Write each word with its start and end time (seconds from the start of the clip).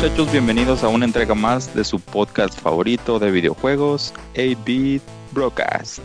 Hola, 0.00 0.08
¿qué 0.08 0.16
tal 0.16 0.24
muchachos? 0.24 0.32
Bienvenidos 0.32 0.82
a 0.82 0.88
una 0.88 1.04
entrega 1.04 1.34
más 1.34 1.74
de 1.74 1.84
su 1.84 2.00
podcast 2.00 2.58
favorito 2.58 3.18
de 3.18 3.30
videojuegos, 3.30 4.14
8-Bit 4.34 5.02
Broadcast. 5.32 5.98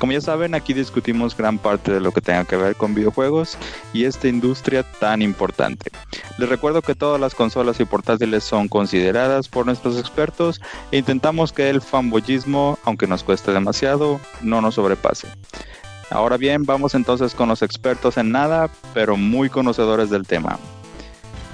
Como 0.00 0.12
ya 0.12 0.22
saben, 0.22 0.54
aquí 0.54 0.72
discutimos 0.72 1.36
gran 1.36 1.58
parte 1.58 1.92
de 1.92 2.00
lo 2.00 2.12
que 2.12 2.22
tenga 2.22 2.46
que 2.46 2.56
ver 2.56 2.76
con 2.76 2.94
videojuegos 2.94 3.58
y 3.92 4.04
esta 4.04 4.28
industria 4.28 4.84
tan 5.00 5.20
importante. 5.20 5.90
Les 6.38 6.48
recuerdo 6.48 6.80
que 6.80 6.94
todas 6.94 7.20
las 7.20 7.34
consolas 7.34 7.78
y 7.78 7.84
portátiles 7.84 8.42
son 8.42 8.68
consideradas 8.68 9.48
por 9.48 9.66
nuestros 9.66 9.98
expertos 9.98 10.62
e 10.90 10.96
intentamos 10.96 11.52
que 11.52 11.68
el 11.68 11.82
fanboyismo, 11.82 12.78
aunque 12.84 13.06
nos 13.06 13.22
cueste 13.22 13.52
demasiado, 13.52 14.18
no 14.40 14.62
nos 14.62 14.76
sobrepase. 14.76 15.28
Ahora 16.08 16.38
bien, 16.38 16.64
vamos 16.64 16.94
entonces 16.94 17.34
con 17.34 17.50
los 17.50 17.60
expertos 17.60 18.16
en 18.16 18.30
nada, 18.30 18.70
pero 18.94 19.18
muy 19.18 19.50
conocedores 19.50 20.08
del 20.08 20.26
tema. 20.26 20.58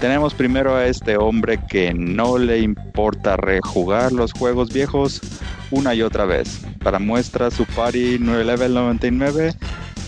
Tenemos 0.02 0.34
primero 0.34 0.74
a 0.74 0.87
este 0.87 1.16
hombre 1.16 1.61
que 1.69 1.95
no 1.95 2.37
le 2.37 2.59
importa 2.59 3.37
rejugar 3.37 4.11
los 4.11 4.33
juegos 4.33 4.70
viejos 4.73 5.20
una 5.70 5.95
y 5.95 6.02
otra 6.02 6.25
vez. 6.25 6.59
Para 6.83 6.98
muestra 6.98 7.52
su 7.52 7.65
party 7.66 8.16
9 8.19 8.45
level 8.45 8.75
99 8.75 9.55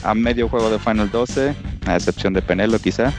a 0.03 0.15
medio 0.17 0.49
juego 0.49 0.69
de 0.69 0.81
Final 0.81 1.13
12, 1.13 1.55
a 1.87 1.95
excepción 1.95 2.33
de 2.33 2.43
Penelo 2.43 2.81
quizá. 2.81 3.13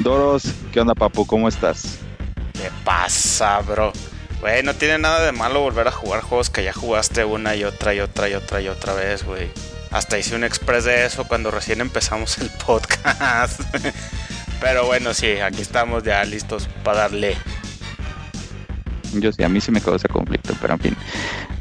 Doros, 0.00 0.52
¿qué 0.70 0.80
onda 0.80 0.94
papu? 0.94 1.26
¿Cómo 1.26 1.48
estás? 1.48 1.98
¿Qué 2.52 2.68
pasa, 2.84 3.60
bro? 3.60 3.94
Güey, 4.42 4.62
no 4.62 4.74
tiene 4.74 4.98
nada 4.98 5.24
de 5.24 5.32
malo 5.32 5.62
volver 5.62 5.88
a 5.88 5.92
jugar 5.92 6.20
juegos 6.20 6.50
que 6.50 6.62
ya 6.62 6.74
jugaste 6.74 7.24
una 7.24 7.56
y 7.56 7.64
otra 7.64 7.94
y 7.94 8.00
otra 8.00 8.28
y 8.28 8.34
otra 8.34 8.60
y 8.60 8.68
otra 8.68 8.92
vez, 8.92 9.24
güey. 9.24 9.48
Hasta 9.90 10.18
hice 10.18 10.36
un 10.36 10.44
express 10.44 10.84
de 10.84 11.06
eso 11.06 11.26
cuando 11.26 11.50
recién 11.50 11.80
empezamos 11.80 12.36
el 12.36 12.50
podcast. 12.66 13.62
Pero 14.60 14.86
bueno, 14.86 15.14
sí, 15.14 15.38
aquí 15.38 15.62
estamos 15.62 16.02
ya 16.02 16.24
listos 16.24 16.68
para 16.82 17.00
darle. 17.00 17.36
Yo 19.14 19.32
sí, 19.32 19.42
a 19.42 19.48
mí 19.48 19.60
sí 19.60 19.70
me 19.70 19.78
ese 19.78 20.08
conflicto, 20.08 20.54
pero 20.60 20.74
en 20.74 20.80
fin. 20.80 20.96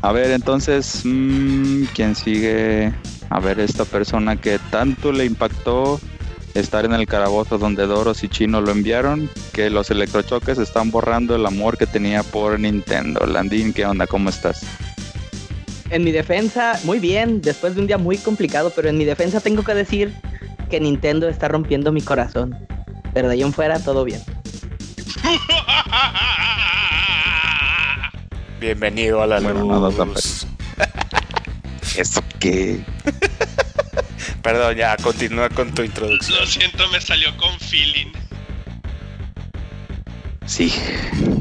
A 0.01 0.11
ver, 0.11 0.31
entonces, 0.31 1.01
mmm, 1.03 1.83
¿quién 1.95 2.15
sigue? 2.15 2.91
A 3.29 3.39
ver, 3.39 3.59
esta 3.59 3.85
persona 3.85 4.35
que 4.35 4.59
tanto 4.71 5.11
le 5.11 5.25
impactó 5.25 5.99
estar 6.53 6.85
en 6.85 6.93
el 6.93 7.07
carabozo 7.07 7.57
donde 7.57 7.85
Doros 7.85 8.23
y 8.23 8.29
Chino 8.29 8.61
lo 8.61 8.71
enviaron, 8.71 9.29
que 9.53 9.69
los 9.69 9.91
electrochoques 9.91 10.57
están 10.57 10.91
borrando 10.91 11.35
el 11.35 11.45
amor 11.45 11.77
que 11.77 11.85
tenía 11.85 12.23
por 12.23 12.59
Nintendo. 12.59 13.25
Landín, 13.25 13.73
¿qué 13.73 13.85
onda? 13.85 14.07
¿Cómo 14.07 14.29
estás? 14.29 14.65
En 15.89 16.03
mi 16.03 16.11
defensa, 16.11 16.79
muy 16.83 16.99
bien, 16.99 17.41
después 17.41 17.75
de 17.75 17.81
un 17.81 17.87
día 17.87 17.97
muy 17.97 18.17
complicado, 18.17 18.73
pero 18.75 18.89
en 18.89 18.97
mi 18.97 19.05
defensa 19.05 19.39
tengo 19.39 19.63
que 19.63 19.73
decir 19.73 20.13
que 20.69 20.79
Nintendo 20.79 21.29
está 21.29 21.47
rompiendo 21.47 21.91
mi 21.91 22.01
corazón. 22.01 22.57
Pero 23.17 23.29
de 23.29 23.33
ahí 23.33 23.41
en 23.41 23.51
fuera, 23.51 23.79
todo 23.79 24.03
bien. 24.03 24.21
Bienvenido 28.59 29.23
a 29.23 29.25
la 29.25 29.39
luz. 29.39 30.45
¿Eso 31.97 32.21
qué? 32.37 32.79
Perdón, 34.43 34.75
ya, 34.75 34.95
continúa 34.97 35.49
con 35.49 35.73
tu 35.73 35.81
introducción. 35.81 36.39
Lo 36.39 36.45
siento, 36.45 36.87
me 36.89 37.01
salió 37.01 37.35
con 37.37 37.59
feeling. 37.59 38.13
Sí, 40.45 40.71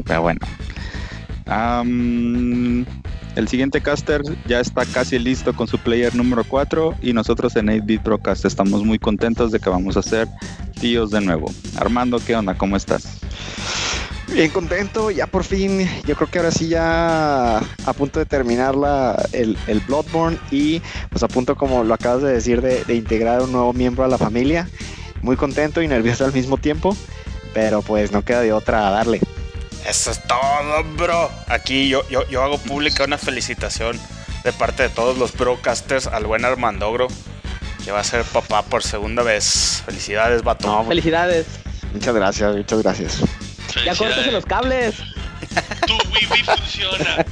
pero 0.07 0.23
bueno. 0.23 0.41
El 3.37 3.49
siguiente 3.49 3.83
caster 3.83 4.23
ya 4.47 4.61
está 4.61 4.85
casi 4.87 5.19
listo 5.19 5.55
con 5.55 5.69
su 5.69 5.79
player 5.79 6.15
número 6.15 6.43
4 6.43 6.97
y 7.03 7.13
nosotros 7.13 7.55
en 7.57 7.67
8-Bit 7.67 8.03
Broadcast 8.03 8.47
estamos 8.47 8.83
muy 8.83 8.99
contentos 8.99 9.53
de 9.53 9.61
que 9.61 9.69
vamos 9.69 9.97
a 9.97 10.01
hacer 10.01 10.27
tíos 10.81 11.11
de 11.11 11.21
nuevo. 11.21 11.53
Armando, 11.77 12.19
¿qué 12.19 12.35
onda? 12.35 12.55
¿Cómo 12.55 12.77
estás? 12.77 13.21
Bien 14.33 14.51
contento, 14.51 15.11
ya 15.11 15.27
por 15.27 15.45
fin, 15.45 15.89
yo 16.05 16.17
creo 16.17 16.29
que 16.29 16.39
ahora 16.39 16.51
sí 16.51 16.69
ya 16.69 17.59
a 17.59 17.93
punto 17.97 18.19
de 18.19 18.27
terminar 18.27 18.75
la, 18.75 19.25
el, 19.33 19.57
el 19.69 19.81
Bloodborne 19.81 20.39
y 20.51 20.83
pues 21.11 21.23
a 21.23 21.29
punto 21.29 21.55
como 21.55 21.85
lo 21.85 21.95
acabas 21.95 22.23
de 22.23 22.33
decir 22.33 22.61
de, 22.61 22.95
integrar 22.95 23.43
un 23.43 23.53
nuevo 23.53 23.73
miembro 23.73 24.05
a 24.05 24.09
la 24.09 24.19
familia. 24.19 24.69
Muy 25.23 25.37
contento 25.37 25.81
y 25.81 25.89
nervioso 25.89 26.25
al 26.25 26.33
mismo 26.33 26.57
tiempo, 26.57 26.97
pero 27.55 27.83
pues 27.83 28.13
no 28.13 28.23
queda 28.23 28.41
de 28.41 28.53
otra 28.53 28.89
a 28.89 28.91
darle. 28.91 29.21
Eso 29.89 30.11
es 30.11 30.21
todo, 30.27 30.85
bro. 30.97 31.31
Aquí 31.49 31.89
yo, 31.89 32.09
yo, 32.09 32.27
yo 32.29 32.43
hago 32.43 32.59
pública 32.59 33.05
una 33.05 33.19
felicitación 33.19 33.99
de 34.43 34.53
parte 34.53 34.85
de 34.85 34.89
todos 34.89 35.17
los 35.19 35.33
broadcasters 35.33 36.07
al 36.07 36.25
buen 36.25 36.45
Armandogro 36.45 37.09
que 37.87 37.93
va 37.93 38.01
a 38.01 38.05
ser 38.05 38.25
papá 38.25 38.63
por 38.63 38.83
segunda 38.83 39.23
vez. 39.23 39.85
Felicidades, 39.87 40.43
vato. 40.43 40.85
Felicidades. 40.89 41.47
Muchas 41.93 42.17
gracias, 42.17 42.57
muchas 42.57 42.83
gracias. 42.83 43.21
Ya 43.85 43.95
córtese 43.95 44.33
los 44.33 44.45
cables. 44.45 44.97
Tu 45.87 45.95
wifi 46.13 46.43
funciona. 46.43 47.25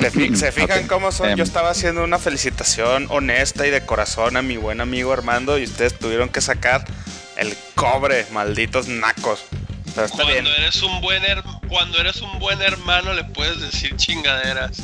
¿Se, 0.36 0.52
fijan 0.52 0.86
cómo 0.86 1.10
son? 1.10 1.30
Yo 1.30 1.34
em. 1.34 1.40
estaba 1.40 1.70
haciendo 1.70 2.04
una 2.04 2.20
felicitación 2.20 3.06
honesta 3.10 3.66
y 3.66 3.70
de 3.70 3.84
corazón 3.84 4.36
a 4.36 4.42
mi 4.42 4.56
buen 4.56 4.80
amigo 4.80 5.12
Armando 5.12 5.58
y 5.58 5.64
ustedes 5.64 5.98
tuvieron 5.98 6.28
que 6.28 6.40
sacar 6.40 6.84
el 7.38 7.56
cobre, 7.74 8.26
malditos 8.32 8.88
nacos 8.88 9.44
cuando 10.06 10.50
eres 10.54 10.82
un 10.82 11.00
buen 11.00 11.22
cuando 11.68 11.98
eres 11.98 12.20
un 12.22 12.38
buen 12.38 12.60
hermano 12.62 13.12
le 13.14 13.24
puedes 13.24 13.60
decir 13.60 13.96
chingaderas. 13.96 14.78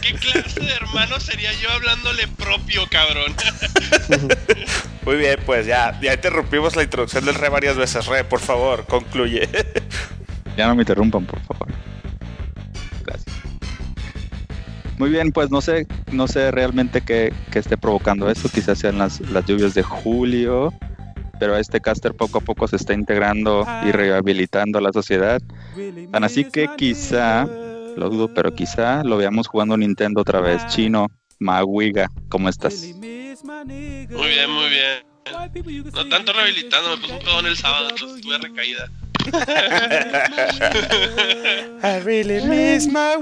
¿Qué, 0.00 0.14
clase 0.14 0.60
de 0.60 0.72
hermano 0.72 1.20
sería 1.20 1.52
yo 1.54 1.70
hablándole 1.70 2.26
propio, 2.28 2.86
cabrón? 2.88 3.34
Muy 5.04 5.16
bien, 5.16 5.38
pues 5.44 5.66
ya, 5.66 5.98
ya 6.00 6.14
interrumpimos 6.14 6.76
la 6.76 6.82
introducción 6.82 7.24
del 7.24 7.34
re 7.34 7.48
varias 7.48 7.76
veces. 7.76 8.06
Re, 8.06 8.24
por 8.24 8.40
favor, 8.40 8.86
concluye. 8.86 9.48
ya 10.56 10.66
no 10.66 10.74
me 10.74 10.82
interrumpan, 10.82 11.26
por 11.26 11.40
favor. 11.42 11.68
Muy 14.98 15.10
bien, 15.10 15.32
pues 15.32 15.50
no 15.50 15.60
sé, 15.60 15.86
no 16.12 16.28
sé 16.28 16.50
realmente 16.50 17.00
qué, 17.00 17.32
esté 17.52 17.76
provocando 17.76 18.30
eso. 18.30 18.48
Quizás 18.48 18.78
sean 18.78 18.98
las, 18.98 19.20
las 19.20 19.44
lluvias 19.46 19.74
de 19.74 19.82
julio 19.82 20.72
pero 21.38 21.56
este 21.56 21.80
caster 21.80 22.14
poco 22.14 22.38
a 22.38 22.40
poco 22.40 22.66
se 22.68 22.76
está 22.76 22.94
integrando 22.94 23.66
y 23.84 23.92
rehabilitando 23.92 24.78
a 24.78 24.82
la 24.82 24.92
sociedad. 24.92 25.42
Tan 26.10 26.24
así 26.24 26.44
que 26.44 26.68
quizá, 26.76 27.44
lo 27.44 28.08
dudo, 28.08 28.32
pero 28.32 28.54
quizá 28.54 29.02
lo 29.04 29.16
veamos 29.16 29.48
jugando 29.48 29.76
Nintendo 29.76 30.20
otra 30.20 30.40
vez. 30.40 30.66
Chino, 30.68 31.08
Maguiga, 31.38 32.08
¿cómo 32.28 32.48
estás? 32.48 32.74
Muy 32.82 32.98
bien, 33.00 34.50
muy 34.50 34.70
bien. 34.70 35.04
No 35.92 36.08
tanto 36.08 36.32
rehabilitando, 36.32 36.96
me 36.96 37.02
puse 37.02 37.12
un 37.12 37.18
pedón 37.20 37.46
el 37.46 37.56
sábado, 37.56 37.90
entonces 37.90 38.20
tuve 38.22 38.38
recaída. 38.38 38.90
I 41.82 42.00
really 42.04 42.40
miss 42.46 42.86
my 42.86 43.16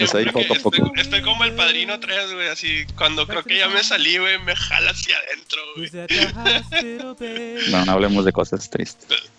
estoy, 0.00 1.22
como 1.22 1.44
el 1.44 1.52
padrino 1.54 1.98
3, 2.00 2.34
güey, 2.34 2.48
así 2.48 2.84
cuando 2.96 3.26
creo 3.26 3.42
que 3.42 3.58
ya 3.58 3.68
me 3.68 3.82
salí, 3.82 4.18
güey, 4.18 4.38
me 4.40 4.54
jala 4.56 4.90
hacia 4.90 5.16
adentro, 5.18 5.60
No, 7.70 7.84
no 7.84 7.92
hablemos 7.92 8.24
de 8.24 8.32
cosas 8.32 8.70
tristes. 8.70 9.30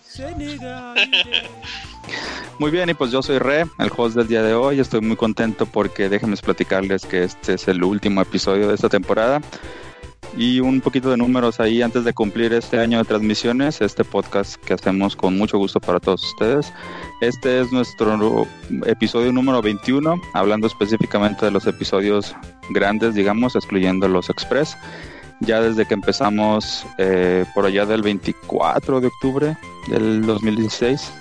Muy 2.58 2.70
bien, 2.70 2.88
y 2.88 2.94
pues 2.94 3.10
yo 3.10 3.20
soy 3.22 3.38
Re, 3.38 3.66
el 3.78 3.90
host 3.96 4.14
del 4.16 4.28
día 4.28 4.42
de 4.42 4.54
hoy. 4.54 4.78
Estoy 4.78 5.00
muy 5.00 5.16
contento 5.16 5.66
porque 5.66 6.08
déjenme 6.08 6.36
platicarles 6.36 7.04
que 7.04 7.24
este 7.24 7.54
es 7.54 7.66
el 7.68 7.82
último 7.82 8.22
episodio 8.22 8.68
de 8.68 8.74
esta 8.74 8.88
temporada 8.88 9.40
y 10.36 10.60
un 10.60 10.80
poquito 10.80 11.10
de 11.10 11.16
números 11.16 11.60
ahí 11.60 11.82
antes 11.82 12.04
de 12.04 12.12
cumplir 12.12 12.52
este 12.52 12.80
año 12.80 12.98
de 12.98 13.04
transmisiones, 13.04 13.80
este 13.80 14.04
podcast 14.04 14.56
que 14.56 14.74
hacemos 14.74 15.14
con 15.14 15.36
mucho 15.36 15.58
gusto 15.58 15.80
para 15.80 16.00
todos 16.00 16.24
ustedes. 16.24 16.72
Este 17.20 17.60
es 17.60 17.72
nuestro 17.72 18.46
episodio 18.86 19.32
número 19.32 19.62
21, 19.62 20.20
hablando 20.32 20.66
específicamente 20.66 21.44
de 21.44 21.52
los 21.52 21.66
episodios 21.66 22.34
grandes, 22.70 23.14
digamos, 23.14 23.54
excluyendo 23.54 24.08
los 24.08 24.28
express. 24.28 24.76
Ya 25.40 25.60
desde 25.60 25.86
que 25.86 25.94
empezamos 25.94 26.84
eh, 26.98 27.44
por 27.54 27.66
allá 27.66 27.86
del 27.86 28.02
24 28.02 29.00
de 29.00 29.06
octubre 29.06 29.56
del 29.88 30.24
2016. 30.26 31.12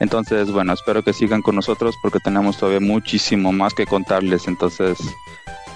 Entonces, 0.00 0.50
bueno, 0.50 0.72
espero 0.72 1.02
que 1.02 1.12
sigan 1.12 1.42
con 1.42 1.56
nosotros 1.56 1.96
porque 2.02 2.20
tenemos 2.20 2.56
todavía 2.56 2.80
muchísimo 2.80 3.52
más 3.52 3.74
que 3.74 3.86
contarles. 3.86 4.46
Entonces, 4.46 4.98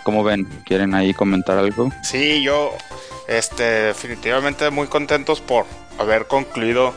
¿Cómo 0.02 0.24
ven? 0.24 0.44
¿Quieren 0.64 0.94
ahí 0.94 1.14
comentar 1.14 1.58
algo? 1.58 1.90
Sí, 2.02 2.42
yo 2.42 2.76
este, 3.28 3.62
definitivamente 3.62 4.70
muy 4.70 4.88
contentos 4.88 5.40
por 5.40 5.66
haber 5.98 6.26
concluido 6.26 6.92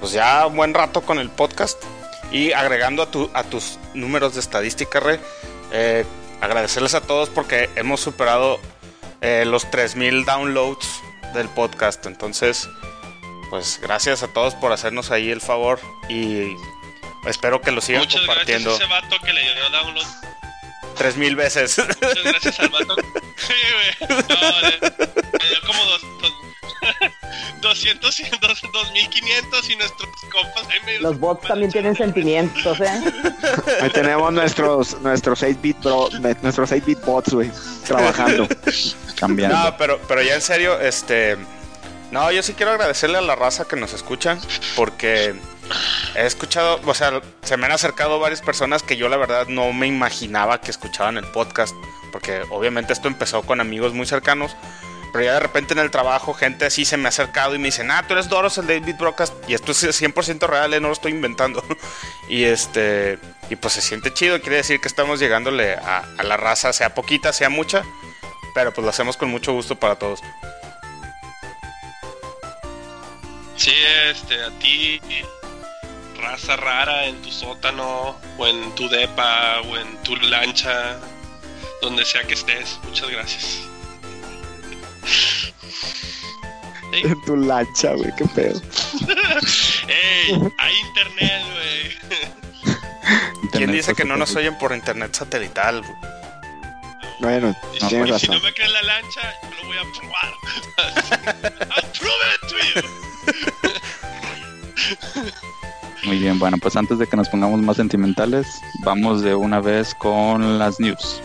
pues 0.00 0.12
ya 0.12 0.46
un 0.46 0.56
buen 0.56 0.74
rato 0.74 1.02
con 1.02 1.18
el 1.18 1.30
podcast 1.30 1.82
y 2.30 2.52
agregando 2.52 3.02
a, 3.02 3.10
tu, 3.10 3.30
a 3.32 3.44
tus 3.44 3.78
números 3.94 4.34
de 4.34 4.40
estadística, 4.40 4.98
Re, 4.98 5.20
eh, 5.72 6.04
agradecerles 6.40 6.94
a 6.94 7.00
todos 7.00 7.28
porque 7.28 7.70
hemos 7.76 8.00
superado 8.00 8.58
eh, 9.20 9.44
los 9.46 9.70
3000 9.70 10.24
downloads 10.24 11.00
del 11.32 11.48
podcast. 11.48 12.04
Entonces, 12.06 12.68
pues 13.50 13.78
gracias 13.80 14.22
a 14.22 14.28
todos 14.28 14.54
por 14.54 14.72
hacernos 14.72 15.10
ahí 15.10 15.30
el 15.30 15.40
favor 15.40 15.80
y 16.08 16.54
espero 17.26 17.60
que 17.60 17.70
lo 17.70 17.80
sigan 17.80 18.04
compartiendo. 18.08 18.70
Gracias 18.70 18.90
a 18.90 18.94
ese 18.96 19.08
vato 19.08 19.24
que 19.24 19.32
le 19.32 19.40
dio 19.40 19.70
download 19.70 20.06
tres 20.94 21.16
mil 21.16 21.36
veces. 21.36 21.78
Muchas 21.78 22.24
gracias 22.24 22.60
al 22.60 22.68
vato. 22.70 22.96
Sí, 23.36 23.52
güey. 24.08 24.18
No, 24.28 24.60
le, 24.60 24.70
le 24.70 25.48
dio 25.50 25.60
como 25.66 25.84
dos, 25.84 26.00
dos, 26.22 26.32
200 27.60 28.20
y 28.20 28.22
dos- 28.40 28.62
2500 28.72 29.70
y 29.70 29.76
nuestros 29.76 30.08
compas 30.32 30.64
ahí 30.70 30.80
medio- 30.86 31.00
Los 31.02 31.18
bots 31.18 31.46
también 31.46 31.70
tienen 31.70 31.94
sentimientos, 31.96 32.80
¿eh? 32.80 33.02
Ahí 33.82 33.90
tenemos 33.90 34.32
nuestros 34.32 34.98
nuestros 35.00 35.42
8-bit 35.42 35.78
bro, 35.82 36.08
nuestros 36.42 36.70
8-bit 36.72 37.00
bots, 37.04 37.34
güey, 37.34 37.50
trabajando. 37.86 38.48
Cambiando. 39.16 39.56
No, 39.56 39.76
pero, 39.76 40.00
pero 40.08 40.22
ya 40.22 40.34
en 40.34 40.40
serio, 40.42 40.80
este. 40.80 41.36
No, 42.10 42.30
yo 42.30 42.42
sí 42.42 42.54
quiero 42.54 42.70
agradecerle 42.72 43.18
a 43.18 43.22
la 43.22 43.34
raza 43.34 43.64
que 43.66 43.76
nos 43.76 43.92
escucha, 43.92 44.38
porque 44.76 45.34
he 46.14 46.26
escuchado, 46.26 46.80
o 46.84 46.94
sea, 46.94 47.20
se 47.42 47.56
me 47.56 47.66
han 47.66 47.72
acercado 47.72 48.18
varias 48.18 48.42
personas 48.42 48.82
que 48.82 48.96
yo 48.96 49.08
la 49.08 49.16
verdad 49.16 49.46
no 49.48 49.72
me 49.72 49.86
imaginaba 49.86 50.60
que 50.60 50.70
escuchaban 50.70 51.16
el 51.16 51.26
podcast, 51.26 51.74
porque 52.12 52.42
obviamente 52.50 52.92
esto 52.92 53.08
empezó 53.08 53.42
con 53.42 53.60
amigos 53.60 53.94
muy 53.94 54.06
cercanos, 54.06 54.56
pero 55.12 55.24
ya 55.24 55.34
de 55.34 55.40
repente 55.40 55.74
en 55.74 55.78
el 55.78 55.90
trabajo 55.90 56.34
gente 56.34 56.66
así 56.66 56.84
se 56.84 56.96
me 56.96 57.06
ha 57.06 57.08
acercado 57.08 57.54
y 57.54 57.58
me 57.58 57.66
dicen, 57.66 57.90
ah, 57.90 58.04
tú 58.06 58.14
eres 58.14 58.28
Doros, 58.28 58.58
el 58.58 58.66
David 58.66 58.96
Broadcast, 58.98 59.32
y 59.48 59.54
esto 59.54 59.72
es 59.72 60.02
100% 60.02 60.46
real, 60.46 60.74
eh, 60.74 60.80
no 60.80 60.88
lo 60.88 60.94
estoy 60.94 61.12
inventando. 61.12 61.64
y 62.28 62.44
este, 62.44 63.18
y 63.48 63.56
pues 63.56 63.74
se 63.74 63.80
siente 63.80 64.12
chido, 64.12 64.40
quiere 64.40 64.56
decir 64.56 64.80
que 64.80 64.88
estamos 64.88 65.20
llegándole 65.20 65.74
a, 65.74 66.04
a 66.18 66.22
la 66.24 66.36
raza, 66.36 66.72
sea 66.72 66.94
poquita, 66.94 67.32
sea 67.32 67.48
mucha, 67.48 67.84
pero 68.54 68.72
pues 68.72 68.84
lo 68.84 68.90
hacemos 68.90 69.16
con 69.16 69.28
mucho 69.30 69.52
gusto 69.52 69.76
para 69.76 69.96
todos. 69.96 70.20
Sí, 73.56 73.72
este, 74.10 74.42
a 74.42 74.50
ti, 74.58 75.00
raza 76.24 76.56
rara 76.56 77.06
en 77.06 77.20
tu 77.22 77.30
sótano, 77.30 78.16
o 78.38 78.46
en 78.46 78.74
tu 78.74 78.88
depa, 78.88 79.60
o 79.62 79.76
en 79.76 80.02
tu 80.02 80.16
lancha, 80.16 80.98
donde 81.82 82.04
sea 82.04 82.22
que 82.24 82.34
estés. 82.34 82.78
Muchas 82.84 83.10
gracias. 83.10 83.60
En 86.92 87.20
tu 87.22 87.34
lancha, 87.36 87.92
güey, 87.94 88.14
qué 88.16 88.24
pedo. 88.26 88.60
ey, 89.88 90.52
hay 90.58 90.76
internet, 90.78 91.42
güey. 91.52 92.30
¿Quién 93.52 93.72
dice 93.72 93.94
que 93.96 94.04
no 94.04 94.16
nos 94.16 94.36
oyen 94.36 94.56
por 94.58 94.72
internet 94.72 95.12
satelital? 95.12 95.82
güey? 95.82 95.96
Bueno, 97.18 97.56
Y 97.74 97.80
No, 97.82 97.88
si, 97.88 97.96
y 97.96 98.18
si 98.20 98.28
no 98.28 98.40
me 98.40 98.52
creen 98.54 98.72
la 98.72 98.82
lancha, 98.82 99.34
yo 99.42 99.50
lo 99.60 99.66
voy 99.66 99.76
a 99.78 99.84
probar. 99.98 100.34
I'll 101.74 101.90
prove 101.98 102.22
it 102.34 102.40
to 102.48 102.56
you. 102.80 102.82
Muy 106.06 106.18
bien, 106.18 106.38
bueno, 106.38 106.58
pues 106.60 106.76
antes 106.76 106.98
de 106.98 107.06
que 107.06 107.16
nos 107.16 107.30
pongamos 107.30 107.62
más 107.62 107.78
sentimentales, 107.78 108.60
vamos 108.84 109.22
de 109.22 109.34
una 109.34 109.60
vez 109.60 109.94
con 109.94 110.58
las 110.58 110.78
news. 110.78 111.22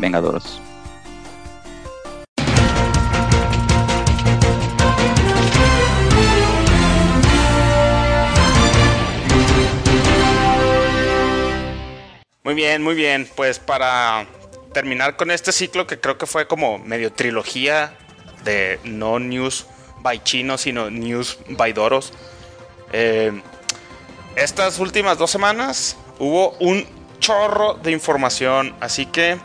Vengadoros. 0.00 0.60
Muy 12.42 12.54
bien, 12.54 12.82
muy 12.82 12.96
bien. 12.96 13.28
Pues 13.36 13.60
para 13.60 14.26
terminar 14.74 15.16
con 15.16 15.30
este 15.30 15.52
ciclo 15.52 15.86
que 15.86 16.00
creo 16.00 16.18
que 16.18 16.26
fue 16.26 16.48
como 16.48 16.78
medio 16.78 17.12
trilogía 17.12 17.96
de 18.44 18.80
no 18.82 19.20
news 19.20 19.66
by 20.02 20.20
chino, 20.24 20.58
sino 20.58 20.90
news 20.90 21.38
by 21.50 21.72
doros. 21.72 22.12
eh, 22.92 23.32
estas 24.36 24.78
últimas 24.78 25.18
dos 25.18 25.30
semanas 25.30 25.96
hubo 26.18 26.50
un 26.60 26.86
chorro 27.18 27.74
de 27.74 27.90
información, 27.90 28.76
así 28.80 29.06
que 29.06 29.38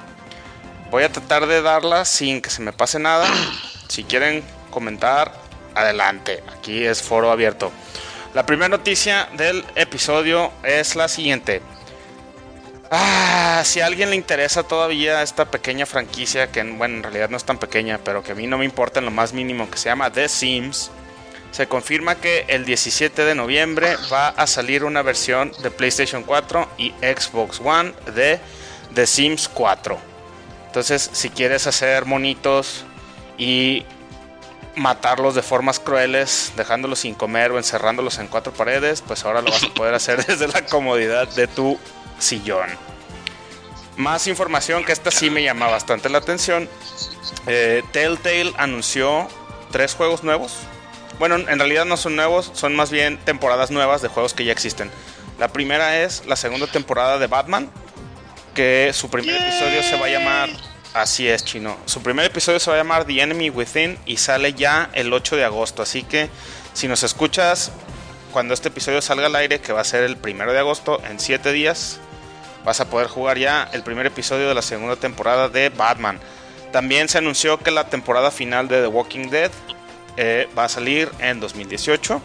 voy 0.91 1.03
a 1.03 1.11
tratar 1.11 1.47
de 1.47 1.61
darla 1.61 2.05
sin 2.05 2.41
que 2.41 2.49
se 2.49 2.61
me 2.61 2.73
pase 2.73 2.99
nada. 2.99 3.27
Si 3.91 4.05
quieren 4.05 4.41
comentar, 4.69 5.33
adelante. 5.75 6.41
Aquí 6.57 6.85
es 6.85 7.03
foro 7.03 7.29
abierto. 7.29 7.73
La 8.33 8.45
primera 8.45 8.69
noticia 8.69 9.27
del 9.35 9.65
episodio 9.75 10.49
es 10.63 10.95
la 10.95 11.09
siguiente. 11.09 11.61
Ah, 12.89 13.61
si 13.65 13.81
a 13.81 13.88
alguien 13.88 14.11
le 14.11 14.15
interesa 14.15 14.63
todavía 14.63 15.21
esta 15.23 15.51
pequeña 15.51 15.85
franquicia, 15.85 16.51
que 16.53 16.63
bueno, 16.63 16.95
en 16.95 17.03
realidad 17.03 17.29
no 17.29 17.35
es 17.35 17.43
tan 17.43 17.57
pequeña, 17.57 17.99
pero 18.01 18.23
que 18.23 18.31
a 18.31 18.35
mí 18.35 18.47
no 18.47 18.57
me 18.57 18.63
importa 18.63 18.99
en 18.99 19.05
lo 19.05 19.11
más 19.11 19.33
mínimo, 19.33 19.69
que 19.69 19.77
se 19.77 19.89
llama 19.89 20.09
The 20.09 20.29
Sims, 20.29 20.89
se 21.51 21.68
confirma 21.68 22.15
que 22.15 22.45
el 22.48 22.65
17 22.65 23.25
de 23.25 23.36
noviembre 23.36 23.98
va 24.12 24.30
a 24.30 24.48
salir 24.48 24.83
una 24.83 25.01
versión 25.01 25.51
de 25.62 25.69
PlayStation 25.69 26.24
4 26.24 26.69
y 26.77 26.92
Xbox 27.01 27.59
One 27.63 27.94
de 28.15 28.39
The 28.95 29.06
Sims 29.06 29.50
4. 29.50 29.98
Entonces, 30.68 31.09
si 31.12 31.30
quieres 31.30 31.68
hacer 31.68 32.06
monitos 32.06 32.86
y 33.38 33.86
matarlos 34.75 35.36
de 35.36 35.42
formas 35.42 35.81
crueles, 35.81 36.53
dejándolos 36.56 37.00
sin 37.00 37.15
comer 37.15 37.51
o 37.51 37.57
encerrándolos 37.57 38.19
en 38.19 38.27
cuatro 38.27 38.53
paredes, 38.53 39.03
pues 39.06 39.25
ahora 39.25 39.42
lo 39.42 39.51
vas 39.51 39.63
a 39.63 39.74
poder 39.74 39.94
hacer 39.94 40.25
desde 40.27 40.48
la 40.48 40.65
comodidad 40.65 41.27
de 41.27 41.48
tu 41.48 41.77
sillón. 42.19 42.69
Más 43.98 44.27
información 44.27 44.86
que 44.86 44.94
esta 44.94 45.12
sí 45.12 45.30
me 45.30 45.44
llama 45.44 45.68
bastante 45.68 46.07
la 46.07 46.19
atención. 46.19 46.69
Eh, 47.48 47.83
Telltale 47.92 48.53
anunció 48.57 49.27
tres 49.71 49.94
juegos 49.94 50.24
nuevos. 50.24 50.53
Bueno, 51.21 51.35
en 51.35 51.59
realidad 51.59 51.85
no 51.85 51.97
son 51.97 52.15
nuevos, 52.15 52.50
son 52.56 52.75
más 52.75 52.89
bien 52.89 53.19
temporadas 53.19 53.69
nuevas 53.69 54.01
de 54.01 54.07
juegos 54.07 54.33
que 54.33 54.44
ya 54.44 54.51
existen. 54.51 54.89
La 55.38 55.50
primera 55.50 56.01
es 56.01 56.25
la 56.25 56.35
segunda 56.35 56.65
temporada 56.65 57.19
de 57.19 57.27
Batman, 57.27 57.69
que 58.56 58.89
su 58.91 59.07
primer 59.12 59.35
episodio 59.39 59.83
se 59.83 60.00
va 60.00 60.07
a 60.07 60.09
llamar... 60.09 60.50
Así 60.95 61.27
es, 61.27 61.45
chino. 61.45 61.77
Su 61.85 62.01
primer 62.01 62.25
episodio 62.25 62.59
se 62.59 62.71
va 62.71 62.77
a 62.77 62.79
llamar 62.79 63.06
The 63.06 63.21
Enemy 63.21 63.51
Within 63.51 64.00
y 64.07 64.18
sale 64.18 64.56
ya 64.56 64.89
el 64.94 65.13
8 65.13 65.35
de 65.35 65.45
agosto. 65.45 65.83
Así 65.83 66.01
que 66.01 66.27
si 66.73 66.88
nos 66.88 67.03
escuchas 67.03 67.71
cuando 68.31 68.56
este 68.56 68.69
episodio 68.69 69.00
salga 69.00 69.27
al 69.27 69.35
aire, 69.35 69.62
que 69.62 69.74
va 69.74 69.81
a 69.81 69.83
ser 69.83 70.03
el 70.03 70.17
primero 70.17 70.53
de 70.53 70.57
agosto, 70.57 71.03
en 71.07 71.19
7 71.19 71.51
días, 71.51 72.00
vas 72.65 72.81
a 72.81 72.89
poder 72.89 73.06
jugar 73.06 73.38
ya 73.38 73.69
el 73.74 73.83
primer 73.83 74.07
episodio 74.07 74.47
de 74.50 74.56
la 74.56 74.63
segunda 74.63 74.95
temporada 74.95 75.50
de 75.50 75.69
Batman. 75.69 76.19
También 76.72 77.10
se 77.10 77.19
anunció 77.19 77.60
que 77.60 77.69
la 77.69 77.89
temporada 77.89 78.31
final 78.31 78.67
de 78.67 78.81
The 78.81 78.88
Walking 78.88 79.29
Dead 79.29 79.51
eh, 80.18 80.48
va 80.58 80.65
a 80.65 80.70
salir 80.70 81.12
en 81.20 81.39
2018. 81.39 82.22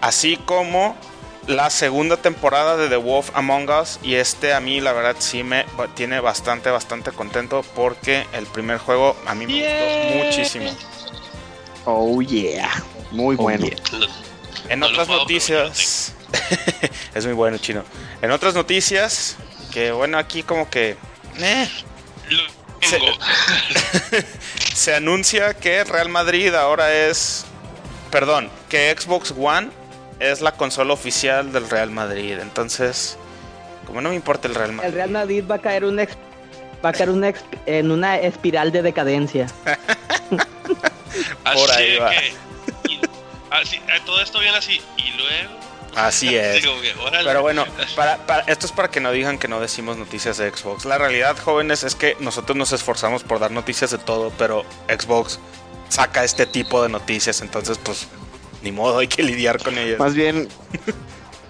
Así 0.00 0.36
como 0.36 0.96
la 1.46 1.70
segunda 1.70 2.16
temporada 2.16 2.76
de 2.76 2.88
The 2.88 2.96
Wolf 2.96 3.30
Among 3.34 3.68
Us. 3.70 3.98
Y 4.02 4.14
este 4.14 4.52
a 4.54 4.60
mí 4.60 4.80
la 4.80 4.92
verdad 4.92 5.16
sí 5.18 5.42
me 5.42 5.64
tiene 5.94 6.20
bastante, 6.20 6.70
bastante 6.70 7.12
contento 7.12 7.64
porque 7.74 8.26
el 8.32 8.46
primer 8.46 8.78
juego 8.78 9.16
a 9.26 9.34
mí 9.34 9.46
me 9.46 9.62
gustó 9.62 10.24
muchísimo. 10.24 10.70
Oh 11.84 12.20
yeah. 12.22 12.82
Muy 13.10 13.36
bueno. 13.36 13.66
En 14.68 14.80
No 14.80 14.86
otras 14.86 15.08
noticias. 15.08 16.14
es 17.14 17.24
muy 17.26 17.34
bueno, 17.34 17.58
chino. 17.58 17.84
En 18.22 18.30
otras 18.30 18.54
noticias, 18.54 19.36
que 19.72 19.92
bueno, 19.92 20.18
aquí 20.18 20.42
como 20.42 20.70
que. 20.70 20.96
eh, 21.38 21.68
Se- 24.74 24.94
anuncia 24.94 25.54
que 25.54 25.84
Real 25.84 26.08
Madrid 26.08 26.54
ahora 26.54 26.92
es. 26.92 27.44
Perdón, 28.10 28.50
que 28.68 28.94
Xbox 28.98 29.32
One 29.38 29.70
es 30.20 30.40
la 30.40 30.52
consola 30.52 30.92
oficial 30.92 31.52
del 31.52 31.68
Real 31.70 31.90
Madrid. 31.90 32.38
Entonces, 32.40 33.16
como 33.86 34.00
no 34.00 34.10
me 34.10 34.14
importa 34.16 34.48
el 34.48 34.54
Real 34.54 34.70
El 34.70 34.76
Madrid. 34.76 34.94
Real 34.94 35.10
Madrid 35.10 35.44
va 35.50 35.54
a 35.56 35.60
caer 35.60 35.84
un 35.84 35.98
ex- 36.00 36.16
va 36.84 36.90
a 36.90 36.92
caer 36.92 37.10
una 37.10 37.28
ex- 37.30 37.44
en 37.66 37.90
una 37.90 38.18
espiral 38.18 38.70
de 38.72 38.82
decadencia. 38.82 39.46
Así 41.44 41.54
Por 41.58 41.70
ahí 41.70 41.96
va. 41.96 42.10
que. 42.10 42.34
y- 42.88 43.00
así, 43.50 43.76
eh, 43.76 44.00
todo 44.04 44.20
esto 44.20 44.38
viene 44.40 44.56
así. 44.58 44.80
Y 44.98 45.10
luego. 45.12 45.60
Así 45.94 46.34
es. 46.36 46.62
Digo 46.62 46.80
que, 46.80 46.92
órale. 47.00 47.24
Pero 47.24 47.42
bueno, 47.42 47.64
para, 47.96 48.18
para- 48.26 48.42
esto 48.44 48.66
es 48.66 48.72
para 48.72 48.90
que 48.90 49.00
no 49.00 49.10
digan 49.12 49.38
que 49.38 49.48
no 49.48 49.60
decimos 49.60 49.96
noticias 49.96 50.36
de 50.38 50.50
Xbox. 50.50 50.84
La 50.84 50.98
realidad, 50.98 51.36
jóvenes, 51.38 51.82
es 51.84 51.94
que 51.94 52.16
nosotros 52.20 52.56
nos 52.56 52.72
esforzamos 52.72 53.22
por 53.24 53.38
dar 53.38 53.50
noticias 53.50 53.90
de 53.90 53.98
todo, 53.98 54.32
pero 54.38 54.64
Xbox 54.88 55.38
saca 55.88 56.24
este 56.24 56.46
tipo 56.46 56.82
de 56.82 56.88
noticias, 56.88 57.40
entonces 57.42 57.78
pues 57.82 58.06
ni 58.62 58.72
modo, 58.72 58.98
hay 59.00 59.08
que 59.08 59.22
lidiar 59.22 59.62
con 59.62 59.76
ellas. 59.76 59.98
Más 59.98 60.14
bien, 60.14 60.48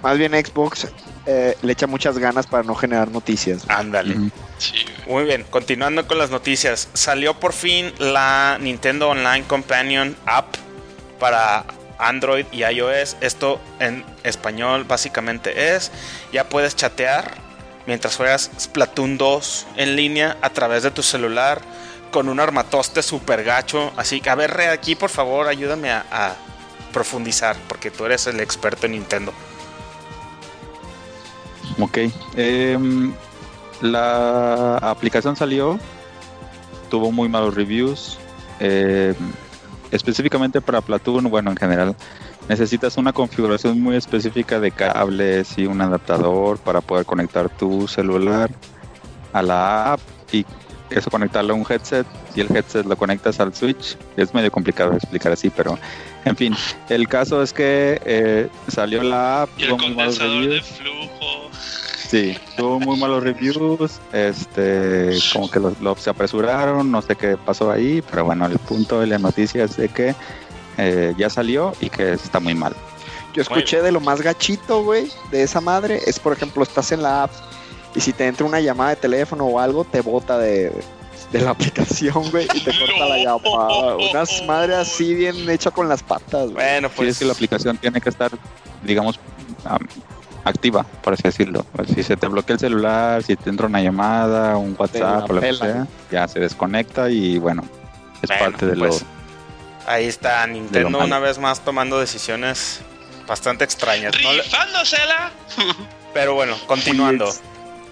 más 0.03 0.19
bien 0.19 0.33
Xbox 0.33 0.89
eh, 1.27 1.57
le 1.63 1.73
echa 1.73 1.87
muchas 1.87 2.19
ganas 2.19 2.47
para 2.47 2.63
no 2.65 2.75
generar 2.75 3.09
noticias. 3.11 3.65
Ándale. 3.69 4.17
Sí. 4.59 4.75
Muy 5.07 5.25
bien, 5.25 5.45
continuando 5.51 6.07
con 6.09 6.19
las 6.19 6.31
noticias. 6.31 6.89
Salió 6.95 7.39
por 7.39 7.53
fin 7.53 7.93
la 7.99 8.57
Nintendo 8.61 9.11
Online 9.11 9.45
Companion 9.47 10.17
App 10.27 10.55
para 11.21 11.65
Android 11.99 12.47
y 12.53 12.65
iOS. 12.65 13.17
Esto 13.21 13.61
en 13.79 14.05
español 14.23 14.85
básicamente 14.85 15.75
es, 15.75 15.91
ya 16.33 16.49
puedes 16.49 16.77
chatear 16.77 17.35
mientras 17.87 18.17
juegas 18.17 18.51
Splatoon 18.59 19.19
2 19.19 19.67
en 19.77 19.97
línea 19.97 20.37
a 20.41 20.51
través 20.51 20.83
de 20.83 20.91
tu 20.91 21.03
celular 21.03 21.61
con 22.11 22.29
un 22.29 22.41
armatoste 22.41 23.03
super 23.03 23.43
gacho. 23.43 23.93
Así 23.97 24.21
que, 24.21 24.31
a 24.31 24.35
ver, 24.35 24.53
Re, 24.53 24.69
aquí 24.69 24.95
por 24.95 25.11
favor, 25.11 25.49
ayúdame 25.49 25.91
a, 25.91 26.37
profundizar, 26.93 27.57
porque 27.69 27.91
tú 27.91 28.05
eres 28.05 28.27
el 28.27 28.39
experto 28.39 28.85
en 28.85 28.93
Nintendo. 28.93 29.33
Ok. 31.81 31.99
em, 32.37 33.15
La 33.81 34.77
aplicación 34.77 35.35
salió, 35.35 35.81
tuvo 36.91 37.11
muy 37.11 37.31
malos 37.31 37.55
reviews. 37.55 38.19
eh, 38.61 39.15
específicamente 39.93 40.61
para 40.61 40.81
Platoon, 40.81 41.31
bueno, 41.31 41.51
en 41.51 41.57
general, 41.57 41.95
necesitas 42.49 42.97
una 42.97 43.13
configuración 43.13 43.81
muy 43.81 43.97
específica 43.97 44.59
de 44.59 44.73
cables 44.73 45.57
y 45.57 45.67
un 45.67 45.81
adaptador 45.81 46.59
para 46.59 46.81
poder 46.81 47.07
conectar 47.07 47.49
tu 47.49 47.87
celular 47.87 48.51
a 49.33 49.43
la 49.43 49.93
app 49.93 50.01
y 50.33 50.45
eso 50.91 51.11
conectarlo 51.11 51.55
a 51.55 51.57
un 51.57 51.67
headset 51.69 52.07
y 52.35 52.41
el 52.41 52.55
headset 52.55 52.87
lo 52.87 52.97
conectas 52.97 53.41
al 53.41 53.55
Switch. 53.55 53.97
Es 54.17 54.35
medio 54.35 54.51
complicado 54.51 54.91
de 54.91 54.97
explicar 54.97 55.33
así, 55.33 55.51
pero 55.51 55.79
en 56.25 56.37
fin, 56.37 56.55
el 56.89 57.09
caso 57.09 57.43
es 57.43 57.53
que 57.53 58.01
eh, 58.05 58.49
salió 58.69 59.03
la 59.03 59.43
app, 59.43 59.51
Y 59.59 59.65
el 59.65 59.77
condensador 59.77 60.49
de 60.49 60.61
flujo. 60.61 61.51
Sí, 62.13 62.37
tuvo 62.59 62.79
muy 62.79 62.99
malos 62.99 63.23
reviews, 63.25 63.93
este, 64.13 65.17
como 65.33 65.51
que 65.51 65.59
lo, 65.59 65.75
lo- 65.81 65.97
se 65.97 66.11
apresuraron, 66.11 66.91
no 66.91 67.01
sé 67.01 67.17
qué 67.17 67.39
pasó 67.39 67.71
ahí, 67.71 68.03
pero 68.11 68.27
bueno, 68.27 68.45
el 68.45 68.59
punto 68.59 69.01
de 69.01 69.07
la 69.07 69.19
noticia 69.19 69.65
es 69.65 69.79
de 69.79 69.89
que 69.89 70.15
eh, 70.77 71.15
ya 71.17 71.31
salió 71.31 71.73
y 71.81 71.89
que 71.89 72.13
está 72.13 72.39
muy 72.39 72.55
mal. 72.55 72.77
Yo 73.33 73.41
escuché 73.41 73.81
de 73.81 73.93
lo 73.93 74.01
más 74.01 74.21
gachito, 74.21 74.85
güey, 74.85 75.11
de 75.31 75.43
esa 75.43 75.63
madre. 75.63 76.01
Es, 76.07 76.19
por 76.19 76.35
ejemplo, 76.35 76.63
estás 76.63 76.93
en 76.93 77.03
la 77.03 77.23
app 77.25 77.31
y 77.95 78.01
si 78.03 78.13
te 78.13 78.27
entra 78.27 78.45
una 78.45 78.61
llamada 78.61 78.91
de 78.91 78.97
teléfono 78.97 79.45
o 79.47 79.59
algo, 79.59 79.85
te 79.85 80.03
bota 80.03 80.37
de, 80.37 80.71
de 81.33 81.41
la 81.41 81.51
aplicación, 81.57 82.31
güey, 82.31 82.47
y 82.53 82.61
te 82.61 82.79
corta 82.79 83.07
la 83.09 83.17
llamada. 83.17 83.97
Unas 83.97 84.45
madres 84.47 84.77
así 84.77 85.15
bien 85.15 85.49
hecha 85.49 85.71
con 85.71 85.89
las 85.89 86.03
patas, 86.03 86.51
güey. 86.51 86.53
Bueno, 86.57 86.89
Pues, 86.91 87.07
pues 87.09 87.19
que 87.21 87.25
la 87.25 87.33
aplicación 87.33 87.79
tiene 87.79 88.03
que 88.03 88.11
estar, 88.11 88.31
digamos, 88.83 89.19
am, 89.65 89.79
activa, 90.45 90.85
por 91.03 91.15
así 91.15 91.23
decirlo. 91.25 91.65
Si 91.95 92.03
se 92.03 92.17
te 92.17 92.27
bloquea 92.27 92.55
el 92.55 92.61
celular, 92.61 93.23
si 93.23 93.37
te 93.37 93.51
entra 93.51 93.67
una 93.67 93.81
llamada, 93.81 94.57
un 94.57 94.75
WhatsApp 94.79 95.31
o 95.31 95.35
lo 95.35 95.41
que 95.41 95.55
sea, 95.55 95.87
ya 96.11 96.29
se 96.29 96.41
desconecta 96.41 97.11
y 97.11 97.39
bueno, 97.39 97.65
es 98.23 98.29
Bueno, 98.29 98.45
parte 98.45 98.67
de 98.67 98.77
pues, 98.77 99.03
lo... 99.03 99.91
ahí 99.91 100.07
está 100.07 100.47
Nintendo 100.47 100.99
una 100.99 101.19
vez 101.19 101.39
más 101.39 101.61
tomando 101.61 101.99
decisiones 101.99 102.81
bastante 103.27 103.65
extrañas. 103.65 104.15
No 104.23 104.33
Rifándosela. 104.33 105.31
Pero 106.15 106.35
bueno, 106.35 106.57
continuando. 106.67 107.33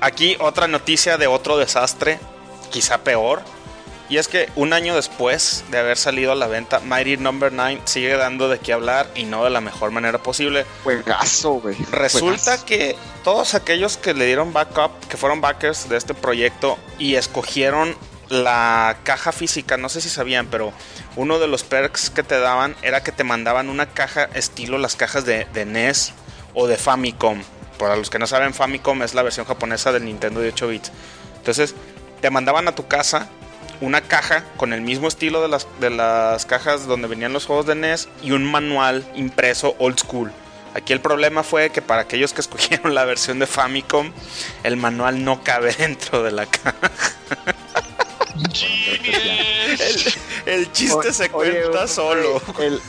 Aquí 0.00 0.36
otra 0.40 0.66
noticia 0.66 1.18
de 1.18 1.26
otro 1.26 1.56
desastre, 1.58 2.18
quizá 2.70 2.98
peor. 2.98 3.42
Y 4.10 4.18
es 4.18 4.26
que 4.26 4.48
un 4.56 4.72
año 4.72 4.96
después 4.96 5.62
de 5.70 5.78
haber 5.78 5.96
salido 5.96 6.32
a 6.32 6.34
la 6.34 6.48
venta, 6.48 6.80
Mighty 6.80 7.16
Number 7.16 7.52
9 7.52 7.82
sigue 7.84 8.16
dando 8.16 8.48
de 8.48 8.58
qué 8.58 8.72
hablar 8.72 9.08
y 9.14 9.22
no 9.22 9.44
de 9.44 9.50
la 9.50 9.60
mejor 9.60 9.92
manera 9.92 10.18
posible. 10.18 10.66
Juegazo, 10.82 11.52
güey. 11.52 11.76
Resulta 11.92 12.64
que 12.64 12.96
todos 13.22 13.54
aquellos 13.54 13.96
que 13.96 14.12
le 14.12 14.26
dieron 14.26 14.52
backup, 14.52 14.90
que 15.08 15.16
fueron 15.16 15.40
backers 15.40 15.88
de 15.88 15.96
este 15.96 16.14
proyecto 16.14 16.76
y 16.98 17.14
escogieron 17.14 17.96
la 18.28 18.96
caja 19.04 19.30
física, 19.30 19.76
no 19.76 19.88
sé 19.88 20.00
si 20.00 20.08
sabían, 20.08 20.48
pero 20.48 20.72
uno 21.14 21.38
de 21.38 21.46
los 21.46 21.62
perks 21.62 22.10
que 22.10 22.24
te 22.24 22.40
daban 22.40 22.74
era 22.82 23.04
que 23.04 23.12
te 23.12 23.22
mandaban 23.22 23.68
una 23.68 23.86
caja 23.86 24.24
estilo 24.34 24.76
las 24.78 24.96
cajas 24.96 25.24
de, 25.24 25.46
de 25.52 25.64
NES 25.64 26.14
o 26.54 26.66
de 26.66 26.76
Famicom. 26.76 27.40
Para 27.78 27.94
los 27.94 28.10
que 28.10 28.18
no 28.18 28.26
saben, 28.26 28.54
Famicom 28.54 29.04
es 29.04 29.14
la 29.14 29.22
versión 29.22 29.46
japonesa 29.46 29.92
del 29.92 30.04
Nintendo 30.04 30.40
de 30.40 30.48
8 30.48 30.66
bits. 30.66 30.90
Entonces, 31.36 31.76
te 32.20 32.28
mandaban 32.30 32.66
a 32.66 32.74
tu 32.74 32.88
casa 32.88 33.28
una 33.80 34.00
caja 34.02 34.44
con 34.56 34.72
el 34.72 34.80
mismo 34.82 35.08
estilo 35.08 35.40
de 35.42 35.48
las, 35.48 35.66
de 35.80 35.90
las 35.90 36.44
cajas 36.46 36.86
donde 36.86 37.08
venían 37.08 37.32
los 37.32 37.46
juegos 37.46 37.66
de 37.66 37.74
NES 37.74 38.08
y 38.22 38.32
un 38.32 38.44
manual 38.44 39.04
impreso 39.14 39.74
old 39.78 39.98
school. 39.98 40.30
Aquí 40.74 40.92
el 40.92 41.00
problema 41.00 41.42
fue 41.42 41.70
que 41.70 41.82
para 41.82 42.02
aquellos 42.02 42.32
que 42.32 42.40
escogieron 42.42 42.94
la 42.94 43.04
versión 43.04 43.38
de 43.38 43.46
Famicom, 43.46 44.12
el 44.62 44.76
manual 44.76 45.24
no 45.24 45.42
cabe 45.42 45.72
dentro 45.78 46.22
de 46.22 46.30
la 46.32 46.46
caja. 46.46 46.74
El 50.46 50.70
chiste 50.72 51.12
se 51.12 51.28
cuenta 51.30 51.86
solo. 51.86 52.40
El, 52.58 52.80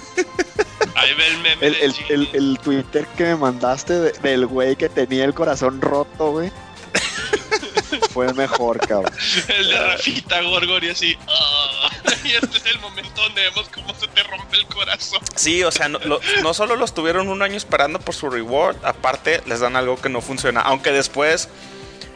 Ahí 0.96 1.14
ve 1.16 1.28
el 1.28 1.38
meme 1.40 1.68
el, 1.68 1.76
el, 1.76 1.82
el, 1.84 1.94
Genius. 1.94 2.34
el 2.34 2.60
Twitter 2.62 3.08
que 3.18 3.24
me 3.24 3.36
mandaste 3.36 3.94
de- 4.00 4.12
del 4.12 4.46
güey 4.46 4.76
que 4.76 4.90
tenía 4.90 5.26
el 5.26 5.34
corazón 5.34 5.82
roto, 5.82 6.32
güey. 6.32 6.52
Fue 8.14 8.28
el 8.28 8.36
mejor, 8.36 8.80
cabrón. 8.86 9.14
El 9.48 9.68
de 9.70 9.80
Rafita 9.80 10.42
Gorgori 10.42 10.90
así. 10.90 11.18
"Ah". 11.28 11.90
Y 12.24 12.34
este 12.34 12.58
es 12.58 12.66
el 12.68 12.80
momento 12.80 13.20
donde 13.22 13.42
vemos 13.42 13.68
cómo 13.74 13.96
se 13.96 14.08
te 14.08 14.22
rompe 14.24 14.56
el 14.58 14.66
corazón. 14.68 15.20
Sí, 15.36 15.64
o 15.64 15.72
sea, 15.72 15.88
no, 15.90 15.98
lo- 16.00 16.20
no 16.44 16.54
solo 16.54 16.76
los 16.76 16.94
tuvieron 16.94 17.30
un 17.30 17.42
año 17.42 17.56
esperando 17.58 18.00
por 18.00 18.14
su 18.14 18.30
reward, 18.30 18.76
aparte 18.84 19.42
les 19.48 19.60
dan 19.60 19.76
algo 19.76 19.96
que 20.00 20.08
no 20.10 20.22
funciona. 20.22 20.62
Aunque 20.62 20.92
después 20.92 21.50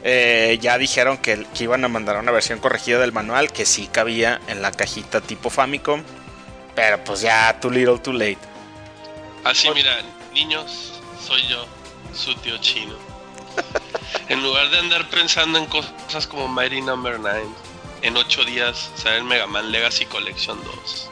eh, 0.03 0.59
ya 0.61 0.77
dijeron 0.77 1.17
que, 1.17 1.47
que 1.57 1.63
iban 1.63 1.83
a 1.83 1.87
mandar 1.87 2.17
una 2.17 2.31
versión 2.31 2.59
corregida 2.59 2.99
del 2.99 3.13
manual 3.13 3.51
que 3.51 3.65
sí 3.65 3.87
cabía 3.91 4.39
en 4.47 4.61
la 4.61 4.71
cajita 4.71 5.21
tipo 5.21 5.49
Famicom. 5.49 6.03
Pero 6.75 7.03
pues 7.03 7.21
ya, 7.21 7.57
too 7.59 7.71
little, 7.71 7.97
too 7.97 8.13
late. 8.13 8.37
Así, 9.43 9.69
mira, 9.73 9.97
niños, 10.33 10.93
soy 11.25 11.41
yo, 11.47 11.65
su 12.13 12.35
tío 12.35 12.57
chino. 12.59 12.95
En 14.29 14.41
lugar 14.41 14.69
de 14.71 14.79
andar 14.79 15.07
pensando 15.09 15.59
en 15.59 15.65
cosas 15.67 16.25
como 16.27 16.47
Mighty 16.47 16.81
Number 16.81 17.19
9, 17.19 17.43
en 18.01 18.17
8 18.17 18.43
días 18.45 18.89
sale 18.95 19.17
el 19.17 19.23
Mega 19.23 19.45
Man 19.45 19.71
Legacy 19.71 20.05
Collection 20.05 20.59
2. 20.63 21.09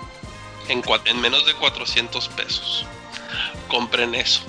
En, 0.70 0.82
cua- 0.82 1.02
en 1.06 1.22
menos 1.22 1.46
de 1.46 1.54
400 1.54 2.28
pesos. 2.30 2.86
Compren 3.68 4.16
eso. 4.16 4.42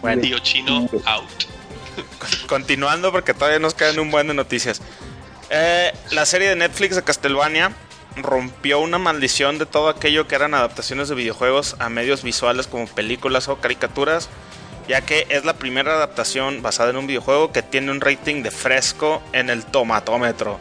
Bueno, 0.00 0.22
Tío 0.22 0.38
chino, 0.38 0.88
out. 1.06 1.44
continuando 2.46 3.10
porque 3.10 3.34
todavía 3.34 3.58
nos 3.58 3.74
quedan 3.74 3.98
un 3.98 4.10
buen 4.12 4.28
de 4.28 4.34
noticias. 4.34 4.80
Eh, 5.50 5.92
la 6.12 6.24
serie 6.26 6.48
de 6.50 6.56
Netflix 6.56 6.94
de 6.94 7.02
Castlevania 7.02 7.72
rompió 8.16 8.78
una 8.80 8.98
maldición 8.98 9.58
de 9.58 9.66
todo 9.66 9.88
aquello 9.88 10.28
que 10.28 10.34
eran 10.36 10.54
adaptaciones 10.54 11.08
de 11.08 11.14
videojuegos 11.16 11.76
a 11.80 11.88
medios 11.88 12.22
visuales 12.22 12.66
como 12.68 12.86
películas 12.86 13.48
o 13.48 13.56
caricaturas, 13.60 14.28
ya 14.88 15.02
que 15.02 15.26
es 15.28 15.44
la 15.44 15.52
primera 15.54 15.92
adaptación 15.94 16.62
basada 16.62 16.90
en 16.90 16.96
un 16.96 17.06
videojuego 17.06 17.52
que 17.52 17.62
tiene 17.62 17.90
un 17.92 18.00
rating 18.00 18.42
de 18.42 18.50
fresco 18.50 19.22
en 19.32 19.50
el 19.50 19.64
tomatómetro 19.64 20.58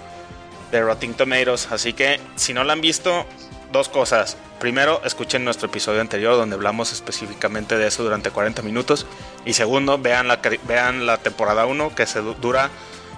de 0.71 0.81
Rotten 0.81 1.13
Tomatoes. 1.13 1.69
Así 1.71 1.93
que 1.93 2.19
si 2.35 2.53
no 2.53 2.63
la 2.63 2.73
han 2.73 2.81
visto, 2.81 3.25
dos 3.71 3.87
cosas. 3.89 4.37
Primero, 4.59 5.01
escuchen 5.05 5.45
nuestro 5.45 5.67
episodio 5.67 6.01
anterior 6.01 6.35
donde 6.35 6.55
hablamos 6.55 6.91
específicamente 6.91 7.77
de 7.77 7.87
eso 7.87 8.03
durante 8.03 8.29
40 8.31 8.61
minutos. 8.63 9.05
Y 9.45 9.53
segundo, 9.53 9.97
vean 9.97 10.27
la, 10.27 10.39
vean 10.63 11.05
la 11.05 11.17
temporada 11.17 11.65
1 11.65 11.93
que 11.95 12.05
se 12.05 12.19
du- 12.21 12.33
dura 12.33 12.69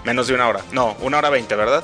menos 0.04 0.28
de 0.28 0.34
una 0.36 0.48
hora. 0.48 0.62
No, 0.74 0.96
una 1.00 1.18
hora 1.18 1.30
20, 1.30 1.56
¿verdad? 1.56 1.84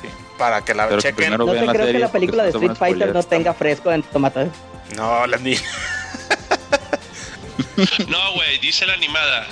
Sí. 0.00 0.08
Para 0.38 0.64
que 0.64 0.72
la 0.72 0.88
Pero 0.88 1.00
chequen. 1.00 1.16
primero- 1.16 1.44
No 1.46 1.52
te 1.52 1.60
la 1.66 1.72
creo 1.72 1.86
que 1.86 1.98
la 1.98 2.12
película 2.12 2.44
de 2.44 2.50
Street 2.50 2.74
Fighter 2.76 3.12
no 3.12 3.22
tenga 3.24 3.52
fresco 3.54 3.90
en 3.92 4.02
tomate. 4.04 4.48
No, 4.96 5.26
Landy. 5.26 5.58
No, 8.08 8.32
güey, 8.34 8.58
dice 8.60 8.86
la 8.86 8.94
animada. 8.94 9.46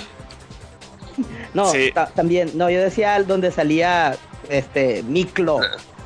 No, 1.53 1.71
Sí. 1.71 1.91
también, 2.15 2.51
no, 2.55 2.69
yo 2.69 2.79
decía 2.81 3.15
el 3.17 3.27
donde 3.27 3.51
salía 3.51 4.17
este 4.49 5.03
Miklo. 5.03 5.59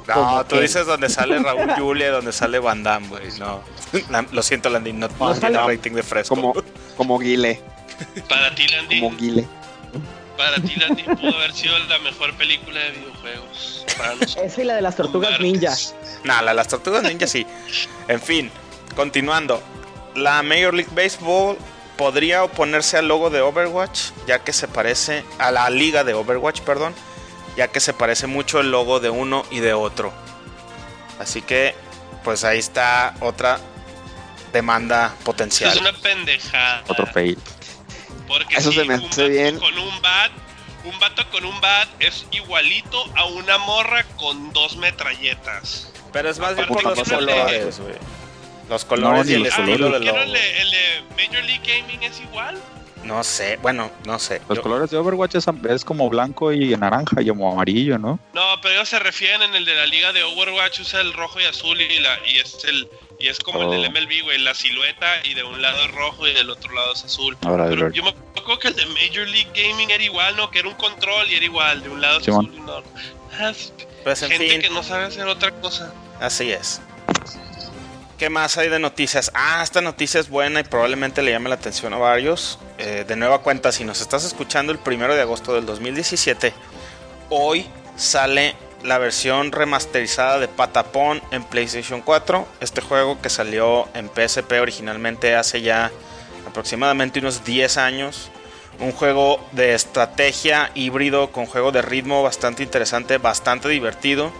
No, 0.08 0.44
tú 0.46 0.56
que- 0.56 0.62
dices 0.64 0.86
donde 0.86 1.08
sale 1.10 1.40
Raúl 1.40 1.70
Julia, 1.78 2.12
donde 2.12 2.32
sale 2.34 2.60
Van 2.60 2.84
Damme, 2.84 3.08
güey. 3.08 3.30
No. 3.40 3.62
La- 4.10 4.26
lo 4.32 4.42
siento, 4.44 4.70
Landy, 4.70 4.92
no, 4.94 5.08
no 5.08 5.34
tiene 5.34 5.40
sale- 5.58 5.58
rating 5.76 5.92
de 5.92 6.04
fresco. 6.04 6.36
Como, 6.36 6.54
como 6.98 7.20
Guile, 7.20 7.62
Para 8.28 8.54
ti, 8.56 8.68
Landy, 8.68 9.00
como 9.02 9.16
Guile. 9.16 9.48
para 10.38 10.56
ti, 10.58 10.76
Landy, 10.78 11.04
pudo 11.04 11.36
haber 11.38 11.54
sido 11.54 11.78
la 11.88 12.00
mejor 12.00 12.34
película 12.36 12.80
de 12.80 12.92
videojuegos. 12.92 13.86
Para. 13.98 14.14
Esa 14.46 14.62
y 14.62 14.66
la 14.66 14.76
de 14.76 14.82
las 14.82 14.96
tortugas 14.96 15.32
Martes. 15.32 15.46
ninja. 15.52 15.72
Nah, 16.24 16.42
la 16.42 16.52
de 16.52 16.56
las 16.56 16.68
tortugas 16.68 17.04
ninja 17.04 17.28
sí. 17.28 17.46
En 18.08 18.20
fin, 18.20 18.50
continuando. 18.96 19.62
La 20.16 20.42
Major 20.44 20.74
League 20.74 20.92
Baseball 20.94 21.58
podría 21.98 22.44
oponerse 22.44 22.98
al 22.98 23.08
logo 23.08 23.30
de 23.30 23.42
Overwatch, 23.42 24.12
ya 24.28 24.40
que 24.40 24.54
se 24.54 24.68
parece 24.68 25.24
a 25.40 25.52
la 25.52 25.70
liga 25.70 26.04
de 26.04 26.14
Overwatch, 26.14 26.62
perdón, 26.62 26.94
ya 27.56 27.68
que 27.68 27.80
se 27.80 27.94
parece 27.94 28.28
mucho 28.28 28.60
el 28.60 28.72
logo 28.72 29.00
de 29.00 29.10
uno 29.10 29.46
y 29.52 29.60
de 29.60 29.74
otro. 29.74 30.12
Así 31.20 31.42
que, 31.42 31.76
pues 32.24 32.44
ahí 32.44 32.60
está 32.60 33.14
otra 33.20 33.60
demanda 34.52 35.14
potencial. 35.24 35.72
Es 35.72 35.80
una 35.80 35.94
pendejada. 35.94 36.84
Otro 36.88 37.06
fail. 37.08 37.38
Porque 38.28 38.56
Eso 38.56 38.72
sí, 38.72 38.80
se 38.80 38.86
me 38.86 38.96
un 38.96 39.06
hace 39.06 39.22
vato 39.22 39.32
bien. 39.32 39.60
Con 39.60 39.78
un 39.78 40.02
bat, 40.02 40.32
un 40.86 41.00
vato 41.00 41.30
con 41.30 41.46
un 41.46 41.60
bat 41.62 41.88
es 42.00 42.26
igualito 42.32 43.06
a 43.16 43.26
una 43.26 43.58
morra 43.60 44.04
con 44.18 44.52
dos 44.54 44.78
metralletas. 44.78 45.92
Pero 46.12 46.30
es 46.30 46.40
más 46.40 46.56
bien 46.56 46.68
por 46.68 46.84
los 46.84 47.04
que 47.08 47.12
no 47.16 47.22
le- 47.22 47.32
colores, 47.34 47.80
güey. 47.80 47.96
Los 48.70 48.86
colores 48.86 49.26
ni 49.26 49.34
y 49.34 49.36
el 49.36 49.46
estilo 49.46 49.74
colores. 49.74 49.92
del 49.94 50.02
¿Qué 50.02 50.08
no 50.08 50.14
logo. 50.14 50.24
el 50.24 50.34
de, 50.34 50.62
el 50.62 50.72
de 50.72 51.04
Major 51.28 51.44
League 51.44 51.62
Gaming 51.82 52.04
es 52.04 52.20
igual? 52.22 52.60
No 53.04 53.22
sé, 53.26 53.58
bueno, 53.62 53.92
no 54.06 54.18
sé. 54.18 54.42
Los 54.48 54.60
Yo- 54.60 54.62
colores 54.64 54.90
de 54.90 54.96
Overwatch 54.98 55.36
es, 55.36 55.46
es 55.70 55.84
como 55.84 56.10
blanco 56.10 56.54
y 56.54 56.76
naranja 56.78 57.22
y 57.22 57.28
como 57.28 57.52
amarillo, 57.52 57.98
¿no? 57.98 58.18
No, 58.34 58.62
pero 58.62 58.76
ellos 58.76 58.88
se 58.88 58.98
refieren 59.00 59.42
en 59.42 59.56
el 59.56 59.66
de 59.66 59.76
la 59.76 59.86
liga 59.86 60.14
de 60.14 60.24
Overwatch 60.24 60.80
usa 60.80 61.02
el 61.02 61.12
rojo 61.12 61.42
y 61.42 61.44
azul 61.44 61.82
y 61.82 62.00
la 62.00 62.18
y 62.26 62.38
es 62.40 62.64
el 62.64 62.88
Y 63.20 63.28
es 63.28 63.40
como 63.40 63.62
el 63.64 63.70
del 63.72 63.86
Oh. 63.86 63.92
MLB, 63.92 64.24
güey, 64.24 64.38
la 64.40 64.54
silueta 64.54 65.08
y 65.26 65.34
de 65.34 65.44
un 65.44 65.62
lado 65.62 65.84
es 65.84 65.92
rojo 65.92 66.26
y 66.28 66.34
del 66.34 66.50
otro 66.50 66.74
lado 66.74 66.94
es 66.94 67.04
azul. 67.04 67.38
Ahora, 67.42 67.68
Pero 67.68 67.90
yo 67.92 68.04
me 68.04 68.10
acuerdo 68.38 68.60
que 68.60 68.68
el 68.70 68.76
de 68.76 68.86
Major 68.88 69.28
League 69.28 69.50
Gaming 69.54 69.92
era 69.92 70.04
igual, 70.04 70.36
¿no? 70.38 70.50
Que 70.50 70.60
era 70.60 70.70
un 70.70 70.76
control 70.76 71.30
y 71.30 71.36
era 71.36 71.46
igual, 71.46 71.84
de 71.84 71.90
un 71.90 72.00
lado 72.02 72.20
es 72.20 72.28
azul 72.30 72.52
y 72.56 72.60
no. 72.62 72.82
Ah, 73.38 73.50
es 73.50 73.74
Pues 74.04 74.22
en 74.24 74.30
gente 74.32 74.48
fin, 74.50 74.62
que 74.62 74.70
no 74.70 74.82
sabe 74.82 75.06
hacer 75.06 75.28
otra 75.28 75.52
cosa. 75.52 75.94
así 76.22 76.52
es. 76.54 76.82
¿Qué 78.24 78.30
más 78.30 78.58
hay 78.58 78.70
de 78.70 78.80
noticias? 78.80 79.32
Ah, 79.34 79.60
esta 79.62 79.82
noticia 79.82 80.18
es 80.18 80.30
buena 80.30 80.62
y 80.62 80.64
probablemente 80.64 81.22
le 81.22 81.32
llame 81.32 81.50
la 81.50 81.56
atención 81.56 81.94
a 81.94 81.98
varios. 81.98 82.58
Eh, 82.78 83.04
de 83.06 83.18
nueva 83.18 83.40
cuenta, 83.40 83.74
si 83.74 83.84
nos 83.84 84.00
estás 84.00 84.24
escuchando 84.24 84.72
el 84.72 84.80
primero 84.80 85.14
de 85.14 85.20
agosto 85.20 85.54
del 85.54 85.66
2017, 85.66 86.54
hoy 87.30 87.68
sale 87.98 88.56
la 88.82 88.98
versión 88.98 89.52
remasterizada 89.52 90.40
de 90.40 90.48
Patapon 90.48 91.22
en 91.32 91.44
PlayStation 91.44 92.00
4. 92.00 92.48
Este 92.62 92.80
juego 92.80 93.22
que 93.22 93.30
salió 93.30 93.90
en 93.94 94.08
PSP 94.08 94.54
originalmente 94.62 95.36
hace 95.36 95.62
ya 95.62 95.92
aproximadamente 96.48 97.20
unos 97.20 97.44
10 97.44 97.76
años. 97.76 98.32
Un 98.80 98.94
juego 98.94 99.46
de 99.52 99.74
estrategia 99.74 100.72
híbrido 100.76 101.34
con 101.34 101.46
juego 101.46 101.74
de 101.74 101.82
ritmo 101.82 102.24
bastante 102.24 102.64
interesante, 102.64 103.18
bastante 103.18 103.68
divertido. 103.68 104.32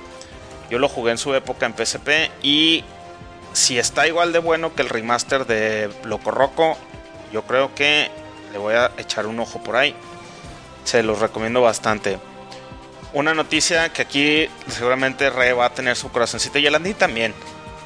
Yo 0.70 0.80
lo 0.80 0.88
jugué 0.88 1.12
en 1.12 1.18
su 1.18 1.36
época 1.36 1.66
en 1.66 1.76
PSP 1.76 2.32
y 2.42 2.86
si 3.54 3.80
está 3.80 4.08
igual 4.08 4.34
de 4.34 4.40
bueno 4.40 4.76
que 4.76 4.82
el 4.82 4.90
remaster 4.90 5.46
de 5.46 5.90
Loco 6.04 6.32
Roco, 6.32 6.78
yo 7.32 7.44
creo 7.44 7.74
que 7.74 8.10
le 8.52 8.58
voy 8.58 8.76
a 8.76 8.92
echar 8.98 9.26
un 9.28 9.40
ojo 9.40 9.64
por 9.64 9.76
ahí. 9.76 9.96
Se 10.84 11.02
los 11.04 11.20
recomiendo 11.20 11.62
bastante. 11.62 12.20
Una 13.14 13.34
noticia 13.34 13.90
que 13.90 14.02
aquí 14.02 14.50
seguramente 14.68 15.30
Re 15.30 15.54
va 15.54 15.66
a 15.66 15.74
tener 15.74 15.96
su 15.96 16.12
corazoncito 16.12 16.60
y 16.60 16.66
el 16.66 16.76
Andy 16.76 16.94
también. 16.94 17.34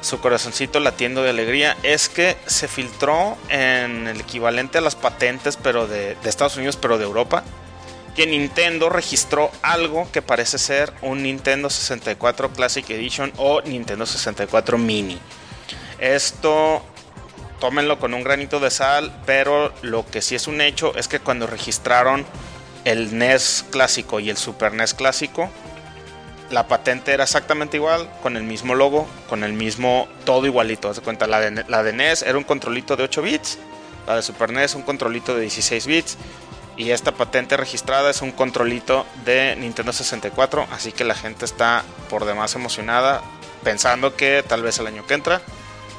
Su 0.00 0.20
corazoncito 0.20 0.80
latiendo 0.80 1.22
de 1.22 1.30
alegría 1.30 1.76
es 1.82 2.08
que 2.08 2.36
se 2.46 2.68
filtró 2.68 3.36
en 3.48 4.06
el 4.06 4.20
equivalente 4.20 4.78
a 4.78 4.80
las 4.80 4.94
patentes 4.94 5.56
pero 5.56 5.86
de, 5.86 6.14
de 6.14 6.28
Estados 6.28 6.56
Unidos 6.56 6.76
pero 6.76 6.98
de 6.98 7.04
Europa 7.04 7.42
que 8.14 8.26
Nintendo 8.26 8.88
registró 8.88 9.50
algo 9.62 10.08
que 10.10 10.22
parece 10.22 10.58
ser 10.58 10.92
un 11.02 11.22
Nintendo 11.22 11.70
64 11.70 12.50
Classic 12.52 12.88
Edition 12.90 13.32
o 13.36 13.60
Nintendo 13.62 14.06
64 14.06 14.76
Mini. 14.76 15.20
Esto 15.98 16.82
tómenlo 17.60 17.98
con 17.98 18.14
un 18.14 18.22
granito 18.22 18.60
de 18.60 18.70
sal, 18.70 19.12
pero 19.26 19.72
lo 19.82 20.06
que 20.06 20.22
sí 20.22 20.34
es 20.34 20.46
un 20.46 20.60
hecho 20.60 20.94
es 20.96 21.08
que 21.08 21.20
cuando 21.20 21.46
registraron 21.46 22.24
el 22.84 23.18
NES 23.18 23.66
clásico 23.70 24.20
y 24.20 24.30
el 24.30 24.36
Super 24.36 24.72
NES 24.72 24.94
clásico, 24.94 25.50
la 26.50 26.66
patente 26.66 27.12
era 27.12 27.24
exactamente 27.24 27.76
igual, 27.76 28.08
con 28.22 28.36
el 28.36 28.44
mismo 28.44 28.74
logo, 28.74 29.06
con 29.28 29.44
el 29.44 29.52
mismo 29.52 30.08
todo 30.24 30.46
igualito. 30.46 30.88
Haz 30.88 31.00
cuenta, 31.00 31.26
la 31.26 31.40
de, 31.40 31.64
la 31.68 31.82
de 31.82 31.92
NES 31.92 32.22
era 32.22 32.38
un 32.38 32.44
controlito 32.44 32.96
de 32.96 33.04
8 33.04 33.22
bits, 33.22 33.58
la 34.06 34.16
de 34.16 34.22
Super 34.22 34.52
NES 34.52 34.74
un 34.74 34.82
controlito 34.82 35.34
de 35.34 35.42
16 35.42 35.86
bits. 35.86 36.16
Y 36.76 36.92
esta 36.92 37.10
patente 37.10 37.56
registrada 37.56 38.08
es 38.08 38.22
un 38.22 38.30
controlito 38.30 39.04
de 39.24 39.56
Nintendo 39.56 39.92
64, 39.92 40.68
así 40.70 40.92
que 40.92 41.02
la 41.02 41.16
gente 41.16 41.44
está 41.44 41.82
por 42.08 42.24
demás 42.24 42.54
emocionada, 42.54 43.20
pensando 43.64 44.14
que 44.14 44.44
tal 44.46 44.62
vez 44.62 44.78
el 44.78 44.86
año 44.86 45.04
que 45.04 45.14
entra 45.14 45.42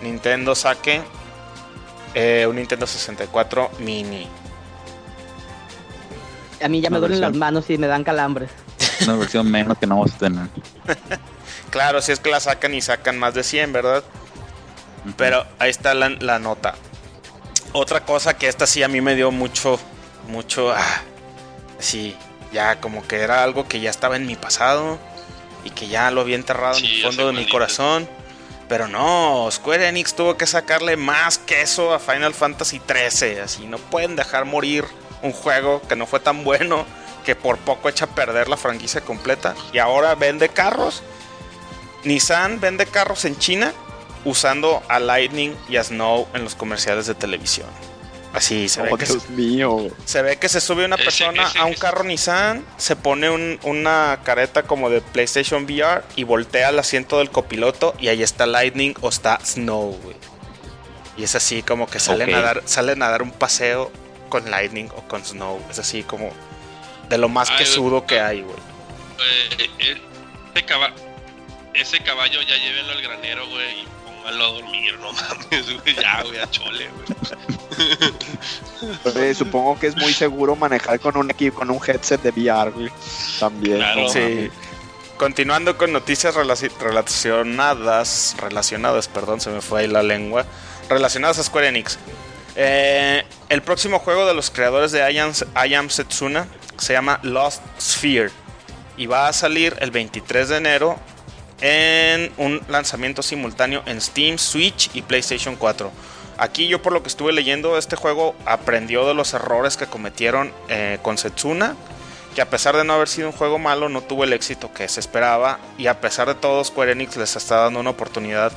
Nintendo 0.01 0.55
saque 0.55 1.01
eh, 2.13 2.45
un 2.47 2.55
Nintendo 2.55 2.87
64 2.87 3.71
mini. 3.79 4.27
A 6.61 6.67
mí 6.67 6.81
ya 6.81 6.89
me 6.89 6.97
Una 6.97 7.07
duelen 7.07 7.21
las 7.21 7.35
manos 7.35 7.69
y 7.69 7.77
me 7.77 7.87
dan 7.87 8.03
calambres. 8.03 8.49
Una 9.03 9.15
versión 9.15 9.49
menos 9.49 9.77
que 9.77 9.87
no 9.87 9.95
vamos 9.95 10.13
a 10.13 10.17
tener. 10.17 10.47
Claro, 11.69 12.01
si 12.01 12.11
es 12.11 12.19
que 12.19 12.31
la 12.31 12.39
sacan 12.39 12.73
y 12.73 12.81
sacan 12.81 13.19
más 13.19 13.35
de 13.35 13.43
100, 13.43 13.73
¿verdad? 13.73 14.03
Pero 15.17 15.45
ahí 15.59 15.69
está 15.69 15.93
la, 15.93 16.09
la 16.09 16.39
nota. 16.39 16.73
Otra 17.73 18.05
cosa 18.05 18.37
que 18.37 18.47
esta 18.47 18.65
sí 18.65 18.81
a 18.81 18.87
mí 18.87 19.01
me 19.01 19.13
dio 19.15 19.29
mucho, 19.29 19.79
mucho, 20.27 20.71
ah, 20.71 21.01
sí, 21.77 22.15
ya 22.51 22.79
como 22.79 23.07
que 23.07 23.17
era 23.17 23.43
algo 23.43 23.67
que 23.67 23.79
ya 23.79 23.91
estaba 23.91 24.15
en 24.15 24.25
mi 24.25 24.35
pasado 24.35 24.97
y 25.63 25.69
que 25.69 25.87
ya 25.87 26.09
lo 26.09 26.21
había 26.21 26.35
enterrado 26.35 26.77
en 26.79 26.85
el 26.85 27.03
fondo 27.03 27.27
de 27.27 27.33
mi 27.33 27.47
corazón. 27.47 28.09
Pero 28.69 28.87
no, 28.87 29.49
Square 29.51 29.89
Enix 29.89 30.13
tuvo 30.13 30.37
que 30.37 30.45
sacarle 30.45 30.95
más 30.95 31.39
queso 31.39 31.91
a 31.91 31.99
Final 31.99 32.35
Fantasy 32.35 32.79
XIII. 32.79 33.39
Así 33.39 33.65
no 33.65 33.79
pueden 33.79 34.15
dejar 34.15 34.45
morir 34.45 34.85
un 35.23 35.33
juego 35.33 35.81
que 35.81 35.95
no 35.95 36.05
fue 36.05 36.19
tan 36.19 36.43
bueno 36.43 36.85
que 37.25 37.35
por 37.35 37.57
poco 37.57 37.89
echa 37.89 38.05
a 38.05 38.15
perder 38.15 38.47
la 38.47 38.57
franquicia 38.57 39.01
completa. 39.01 39.55
Y 39.73 39.79
ahora 39.79 40.13
vende 40.13 40.49
carros. 40.49 41.01
Nissan 42.03 42.59
vende 42.61 42.85
carros 42.85 43.25
en 43.25 43.37
China 43.39 43.73
usando 44.23 44.83
a 44.87 44.99
Lightning 44.99 45.55
y 45.67 45.77
a 45.77 45.83
Snow 45.83 46.27
en 46.35 46.43
los 46.43 46.53
comerciales 46.53 47.07
de 47.07 47.15
televisión. 47.15 47.67
Así 48.33 48.69
se 48.69 48.83
ve 48.83 48.89
Oh, 48.91 48.97
que 48.97 49.07
se, 49.07 49.13
Dios 49.13 49.29
mío. 49.31 49.87
se 50.05 50.21
ve 50.21 50.37
que 50.37 50.49
se 50.49 50.61
sube 50.61 50.85
una 50.85 50.97
persona 50.97 51.47
ese- 51.47 51.57
a 51.57 51.65
un 51.65 51.71
ese- 51.71 51.81
carro 51.81 52.03
Nissan, 52.03 52.63
se 52.77 52.95
pone 52.95 53.29
un- 53.31 53.59
una 53.63 54.19
careta 54.23 54.63
como 54.63 54.89
de 54.91 55.01
PlayStation 55.01 55.63
VR 55.63 56.03
y 56.15 56.25
voltea 56.25 56.67
al 56.67 56.77
asiento 56.77 57.17
del 57.17 57.31
copiloto 57.31 57.95
y 57.99 58.07
ahí 58.09 58.21
está 58.21 58.45
Lightning 58.45 58.93
o 59.01 59.09
está 59.09 59.39
Snow, 59.43 59.97
güey. 60.03 60.15
Y 61.17 61.23
es 61.23 61.33
así 61.35 61.63
como 61.63 61.87
que 61.87 61.99
salen, 61.99 62.33
a 62.35 62.39
dar, 62.41 62.61
salen 62.65 63.01
a 63.01 63.09
dar 63.09 63.23
un 63.23 63.31
paseo 63.31 63.91
con 64.29 64.49
Lightning 64.51 64.89
o 64.95 65.01
con 65.07 65.25
Snow. 65.25 65.59
Es 65.71 65.79
así 65.79 66.03
como 66.03 66.31
de 67.09 67.17
lo 67.17 67.29
más 67.29 67.49
que 67.49 67.65
sudo 67.65 68.05
que 68.05 68.19
hay, 68.19 68.41
güey. 68.41 68.55
Eh, 69.59 69.69
eh, 69.79 69.97
ese, 70.53 70.65
caba- 70.65 70.93
ese 71.73 71.99
caballo 72.01 72.41
ya 72.43 72.55
llévenlo 72.57 72.91
al 72.93 73.01
granero, 73.01 73.47
güey, 73.49 73.85
a 74.33 74.47
dormir, 74.47 74.97
no 74.99 75.11
mames, 75.11 75.81
güey, 75.83 75.95
ya, 75.95 76.23
güey, 76.23 76.39
a 76.39 76.49
chole, 76.49 76.89
güey. 79.03 79.33
Supongo 79.35 79.79
que 79.79 79.87
es 79.87 79.95
muy 79.95 80.13
seguro 80.13 80.55
manejar 80.55 80.99
con 80.99 81.17
un 81.17 81.29
equipo, 81.31 81.59
con 81.59 81.69
un 81.71 81.79
headset 81.85 82.21
de 82.21 82.29
VR, 82.31 82.71
güey. 82.71 82.89
También. 83.39 83.77
Claro. 83.77 84.01
no 84.03 84.09
Sí. 84.09 84.49
Continuando 85.17 85.77
con 85.77 85.91
noticias 85.91 86.35
relaci- 86.35 86.71
relacionadas, 86.79 88.35
relacionadas, 88.39 89.07
perdón, 89.09 89.41
se 89.41 89.49
me 89.49 89.59
fue 89.61 89.81
ahí 89.81 89.87
la 89.87 90.01
lengua, 90.01 90.45
relacionadas 90.87 91.39
a 91.39 91.43
Square 91.43 91.67
Enix. 91.67 91.99
Eh, 92.55 93.23
el 93.49 93.61
próximo 93.61 93.99
juego 93.99 94.25
de 94.25 94.33
los 94.33 94.49
creadores 94.49 94.91
de 94.93 94.99
I 95.11 95.17
Am, 95.19 95.33
I 95.67 95.73
Am 95.73 95.89
Setsuna 95.89 96.47
se 96.77 96.93
llama 96.93 97.19
Lost 97.23 97.61
Sphere 97.79 98.31
y 98.97 99.05
va 99.07 99.27
a 99.27 99.33
salir 99.33 99.75
el 99.81 99.91
23 99.91 100.49
de 100.49 100.57
enero 100.57 100.97
en 101.61 102.31
un 102.37 102.61
lanzamiento 102.67 103.21
simultáneo 103.21 103.83
en 103.85 104.01
Steam, 104.01 104.37
Switch 104.37 104.89
y 104.93 105.01
PlayStation 105.01 105.55
4. 105.55 105.91
Aquí 106.37 106.67
yo 106.67 106.81
por 106.81 106.93
lo 106.93 107.03
que 107.03 107.09
estuve 107.09 107.33
leyendo, 107.33 107.77
este 107.77 107.95
juego 107.95 108.35
aprendió 108.45 109.05
de 109.05 109.13
los 109.13 109.33
errores 109.33 109.75
que 109.75 109.87
cometieron 109.87 110.53
eh, 110.69 110.99
con 111.01 111.17
Setsuna 111.17 111.75
que 112.35 112.41
a 112.41 112.49
pesar 112.49 112.75
de 112.77 112.83
no 112.83 112.93
haber 112.93 113.07
sido 113.07 113.27
un 113.27 113.33
juego 113.33 113.59
malo, 113.59 113.89
no 113.89 114.01
tuvo 114.01 114.23
el 114.23 114.33
éxito 114.33 114.71
que 114.73 114.87
se 114.87 114.99
esperaba. 114.99 115.59
Y 115.77 115.87
a 115.87 115.99
pesar 115.99 116.27
de 116.27 116.35
todo, 116.35 116.63
Square 116.63 116.91
Enix 116.91 117.17
les 117.17 117.35
está 117.35 117.57
dando 117.57 117.79
una 117.79 117.89
oportunidad, 117.89 118.51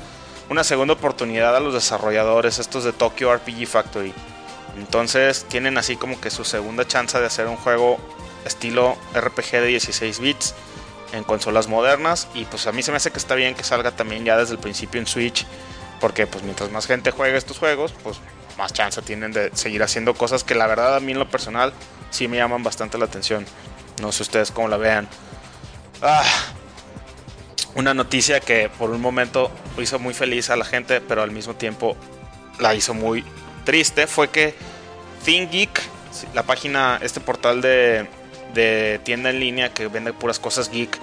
una 0.51 0.65
segunda 0.65 0.95
oportunidad 0.95 1.57
a 1.57 1.61
los 1.61 1.75
desarrolladores, 1.75 2.59
estos 2.59 2.85
de 2.85 2.93
Tokyo 2.93 3.35
RPG 3.35 3.67
Factory. 3.67 4.12
Entonces 4.77 5.45
tienen 5.49 5.79
así 5.79 5.97
como 5.97 6.21
que 6.21 6.31
su 6.31 6.45
segunda 6.45 6.87
chance 6.87 7.19
de 7.19 7.27
hacer 7.27 7.47
un 7.47 7.57
juego 7.57 7.99
estilo 8.45 8.97
RPG 9.15 9.53
de 9.53 9.67
16 9.67 10.21
bits 10.21 10.55
en 11.12 11.25
consolas 11.25 11.68
modernas. 11.68 12.29
Y 12.35 12.44
pues 12.44 12.66
a 12.66 12.72
mí 12.72 12.83
se 12.83 12.90
me 12.90 12.96
hace 12.96 13.11
que 13.11 13.18
está 13.18 13.35
bien 13.35 13.55
que 13.55 13.64
salga 13.64 13.92
también 13.92 14.25
ya 14.25 14.37
desde 14.37 14.55
el 14.55 14.59
principio 14.59 15.01
en 15.01 15.07
Switch. 15.07 15.46
Porque 16.01 16.27
pues 16.27 16.42
mientras 16.42 16.70
más 16.70 16.87
gente 16.87 17.11
juegue 17.11 17.37
estos 17.37 17.59
juegos, 17.59 17.94
pues 18.03 18.18
más 18.59 18.72
chance 18.72 19.01
tienen 19.03 19.33
de 19.33 19.51
seguir 19.55 19.83
haciendo 19.83 20.14
cosas 20.14 20.44
que 20.44 20.55
la 20.55 20.66
verdad 20.66 20.96
a 20.96 21.01
mí 21.01 21.12
en 21.12 21.18
lo 21.18 21.29
personal 21.29 21.72
sí 22.11 22.29
me 22.29 22.37
llaman 22.37 22.62
bastante 22.62 22.98
la 22.98 23.05
atención. 23.05 23.46
No 24.01 24.12
sé 24.12 24.22
ustedes 24.22 24.51
cómo 24.51 24.68
la 24.68 24.77
vean. 24.77 25.09
Ah, 26.03 26.25
una 27.75 27.94
noticia 27.94 28.40
que 28.40 28.68
por 28.79 28.90
un 28.90 29.01
momento 29.01 29.51
hizo 29.79 29.98
muy 29.98 30.14
feliz 30.14 30.51
a 30.51 30.57
la 30.57 30.64
gente, 30.64 31.01
pero 31.01 31.22
al 31.22 31.31
mismo 31.31 31.55
tiempo 31.55 31.96
la 32.59 32.75
hizo 32.75 32.94
muy 32.94 33.25
triste, 33.64 34.07
fue 34.07 34.29
que 34.29 34.55
ThinkGeek, 35.25 35.81
la 36.35 36.42
página, 36.42 36.98
este 37.01 37.20
portal 37.20 37.62
de, 37.62 38.09
de 38.55 39.01
tienda 39.05 39.31
en 39.31 39.41
línea 39.41 39.73
que 39.73 39.88
vende 39.88 40.12
puras 40.12 40.38
cosas 40.38 40.71
geek, 40.71 40.99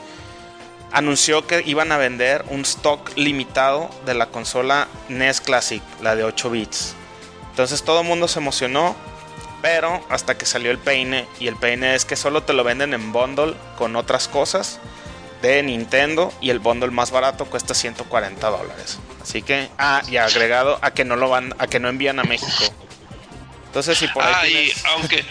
anunció 0.91 1.45
que 1.45 1.63
iban 1.65 1.91
a 1.91 1.97
vender 1.97 2.43
un 2.49 2.61
stock 2.61 3.11
limitado 3.15 3.89
de 4.05 4.13
la 4.13 4.27
consola 4.27 4.87
NES 5.07 5.41
Classic, 5.41 5.83
la 6.01 6.15
de 6.15 6.23
8 6.23 6.49
bits. 6.49 6.95
Entonces 7.51 7.83
todo 7.83 8.01
el 8.01 8.07
mundo 8.07 8.27
se 8.27 8.39
emocionó, 8.39 8.95
pero 9.61 10.03
hasta 10.09 10.37
que 10.37 10.45
salió 10.45 10.71
el 10.71 10.77
peine, 10.77 11.27
y 11.39 11.47
el 11.47 11.55
peine 11.55 11.95
es 11.95 12.05
que 12.05 12.15
solo 12.15 12.43
te 12.43 12.53
lo 12.53 12.63
venden 12.63 12.93
en 12.93 13.11
bundle 13.11 13.53
con 13.77 13.95
otras 13.95 14.27
cosas 14.27 14.79
de 15.41 15.61
Nintendo, 15.63 16.33
y 16.41 16.49
el 16.49 16.59
bundle 16.59 16.91
más 16.91 17.11
barato 17.11 17.45
cuesta 17.45 17.73
140 17.73 18.49
dólares. 18.49 18.99
Así 19.21 19.41
que, 19.41 19.69
ah, 19.77 20.01
y 20.07 20.17
agregado 20.17 20.79
a 20.81 20.91
que 20.91 21.05
no 21.05 21.15
lo 21.15 21.29
van, 21.29 21.53
a 21.59 21.67
que 21.67 21.79
no 21.79 21.89
envían 21.89 22.19
a 22.19 22.23
México. 22.23 22.73
Entonces, 23.67 23.97
si 23.97 24.07
por 24.07 24.23
ahí 24.23 24.33
Ah, 24.33 24.47
y 24.47 24.73
aunque 24.95 25.23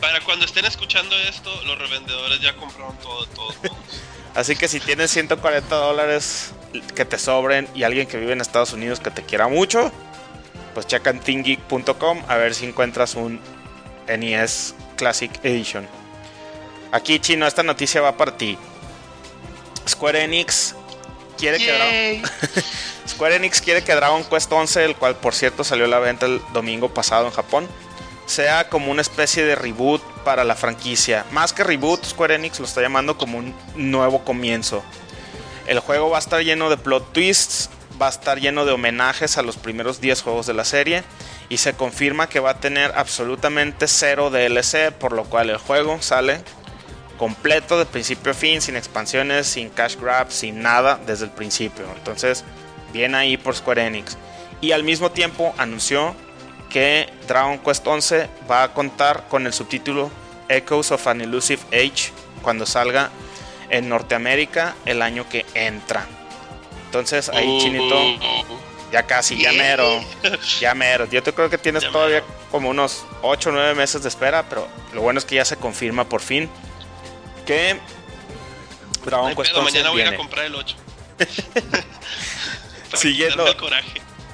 para 0.00 0.20
cuando 0.20 0.44
estén 0.44 0.64
escuchando 0.64 1.16
esto, 1.28 1.50
los 1.64 1.78
revendedores 1.78 2.40
ya 2.40 2.54
compraron 2.56 2.96
todo, 2.98 3.26
todo, 3.26 3.52
todo. 3.52 3.76
Así 4.34 4.56
que 4.56 4.68
si 4.68 4.80
tienes 4.80 5.10
140 5.10 5.74
dólares, 5.74 6.52
que 6.94 7.04
te 7.04 7.18
sobren 7.18 7.68
y 7.74 7.82
alguien 7.82 8.06
que 8.06 8.18
vive 8.18 8.32
en 8.32 8.40
Estados 8.40 8.72
Unidos 8.72 9.00
que 9.00 9.10
te 9.10 9.22
quiera 9.22 9.48
mucho, 9.48 9.90
pues 10.74 10.86
checa 10.86 11.10
en 11.10 11.20
thingeek.com 11.20 12.22
a 12.28 12.36
ver 12.36 12.54
si 12.54 12.66
encuentras 12.66 13.14
un 13.14 13.40
NES 14.06 14.74
Classic 14.96 15.30
Edition. 15.42 15.88
Aquí, 16.92 17.18
chino, 17.18 17.46
esta 17.46 17.62
noticia 17.62 18.00
va 18.00 18.16
para 18.16 18.36
ti. 18.36 18.56
Square 19.88 20.24
Enix 20.24 20.74
quiere 21.36 21.58
que 21.58 22.22
Square 23.08 23.36
Enix 23.36 23.60
quiere 23.60 23.82
que 23.82 23.94
Dragon 23.94 24.24
Quest 24.24 24.52
11, 24.52 24.84
el 24.84 24.96
cual 24.96 25.16
por 25.16 25.34
cierto 25.34 25.64
salió 25.64 25.86
a 25.86 25.88
la 25.88 25.98
venta 25.98 26.26
el 26.26 26.40
domingo 26.52 26.92
pasado 26.92 27.26
en 27.26 27.32
Japón, 27.32 27.68
sea 28.28 28.68
como 28.68 28.90
una 28.90 29.00
especie 29.00 29.44
de 29.44 29.54
reboot 29.54 30.02
para 30.22 30.44
la 30.44 30.54
franquicia. 30.54 31.24
Más 31.32 31.52
que 31.52 31.64
reboot, 31.64 32.04
Square 32.04 32.34
Enix 32.34 32.60
lo 32.60 32.66
está 32.66 32.82
llamando 32.82 33.16
como 33.16 33.38
un 33.38 33.54
nuevo 33.74 34.22
comienzo. 34.24 34.82
El 35.66 35.80
juego 35.80 36.10
va 36.10 36.18
a 36.18 36.20
estar 36.20 36.42
lleno 36.42 36.70
de 36.70 36.76
plot 36.76 37.12
twists, 37.12 37.70
va 38.00 38.06
a 38.06 38.10
estar 38.10 38.38
lleno 38.38 38.64
de 38.64 38.72
homenajes 38.72 39.38
a 39.38 39.42
los 39.42 39.56
primeros 39.56 40.00
10 40.00 40.22
juegos 40.22 40.46
de 40.46 40.54
la 40.54 40.64
serie 40.64 41.02
y 41.48 41.56
se 41.56 41.72
confirma 41.72 42.28
que 42.28 42.40
va 42.40 42.50
a 42.50 42.60
tener 42.60 42.92
absolutamente 42.96 43.88
cero 43.88 44.30
DLC, 44.30 44.92
por 44.92 45.12
lo 45.12 45.24
cual 45.24 45.50
el 45.50 45.56
juego 45.56 46.00
sale 46.02 46.42
completo 47.18 47.78
de 47.78 47.86
principio 47.86 48.32
a 48.32 48.34
fin, 48.34 48.60
sin 48.60 48.76
expansiones, 48.76 49.46
sin 49.46 49.70
cash 49.70 49.96
grab, 49.96 50.30
sin 50.30 50.62
nada 50.62 51.00
desde 51.06 51.24
el 51.24 51.30
principio. 51.30 51.86
Entonces, 51.96 52.44
bien 52.92 53.14
ahí 53.14 53.36
por 53.36 53.56
Square 53.56 53.86
Enix. 53.86 54.16
Y 54.60 54.72
al 54.72 54.84
mismo 54.84 55.10
tiempo 55.10 55.54
anunció 55.58 56.14
que 56.70 57.12
Dragon 57.26 57.58
Quest 57.58 57.86
11 57.86 58.28
va 58.50 58.62
a 58.64 58.72
contar 58.74 59.26
con 59.28 59.46
el 59.46 59.52
subtítulo 59.52 60.10
Echoes 60.48 60.90
of 60.92 61.06
an 61.06 61.20
Elusive 61.20 61.62
Age 61.72 62.12
cuando 62.42 62.66
salga 62.66 63.10
en 63.70 63.88
Norteamérica 63.88 64.74
el 64.86 65.02
año 65.02 65.28
que 65.28 65.44
entra. 65.54 66.06
Entonces 66.86 67.28
ahí 67.28 67.58
Chinito, 67.60 68.00
ya 68.90 69.02
casi, 69.02 69.38
ya 69.38 69.52
mero, 69.52 70.02
ya 70.60 70.74
mero. 70.74 71.06
Yo 71.06 71.22
te 71.22 71.32
creo 71.32 71.50
que 71.50 71.58
tienes 71.58 71.90
todavía 71.90 72.22
como 72.50 72.70
unos 72.70 73.04
8 73.22 73.50
o 73.50 73.52
9 73.52 73.74
meses 73.74 74.02
de 74.02 74.08
espera, 74.08 74.48
pero 74.48 74.66
lo 74.94 75.02
bueno 75.02 75.18
es 75.18 75.24
que 75.24 75.34
ya 75.34 75.44
se 75.44 75.56
confirma 75.56 76.08
por 76.08 76.20
fin 76.20 76.48
que 77.46 77.78
Dragon 79.04 79.34
Quest 79.34 79.54
11 79.54 79.62
mañana 79.62 79.90
voy 79.90 80.02
a 80.02 80.16
comprar 80.16 80.46
el 80.46 80.54
8. 80.54 80.76
siguiendo, 82.94 83.44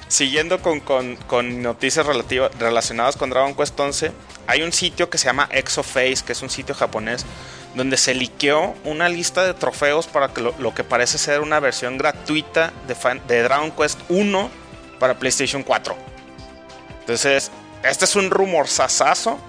siguiendo 0.07 0.61
con, 0.61 0.79
con, 0.79 1.15
con 1.15 1.61
noticias 1.61 2.05
relacionadas 2.05 3.17
con 3.17 3.29
Dragon 3.29 3.55
Quest 3.55 3.79
11, 3.79 4.11
hay 4.47 4.61
un 4.61 4.71
sitio 4.71 5.09
que 5.09 5.17
se 5.17 5.25
llama 5.25 5.49
Exoface, 5.51 6.23
que 6.25 6.33
es 6.33 6.41
un 6.41 6.49
sitio 6.49 6.75
japonés, 6.75 7.25
donde 7.75 7.97
se 7.97 8.13
liqueó 8.13 8.73
una 8.83 9.09
lista 9.09 9.45
de 9.45 9.53
trofeos 9.53 10.07
para 10.07 10.31
lo, 10.59 10.73
que 10.73 10.83
parece 10.83 11.17
ser 11.17 11.41
una 11.41 11.59
versión 11.59 11.97
gratuita 11.97 12.71
de, 12.87 12.95
de 13.27 13.43
Dragon 13.43 13.71
Quest 13.71 13.99
1 14.09 14.49
para 14.99 15.15
PlayStation 15.15 15.63
4. 15.63 15.95
Entonces, 17.01 17.51
este 17.83 18.05
es 18.05 18.15
un 18.15 18.31
rumor 18.31 18.67
sasazo, 18.67 19.39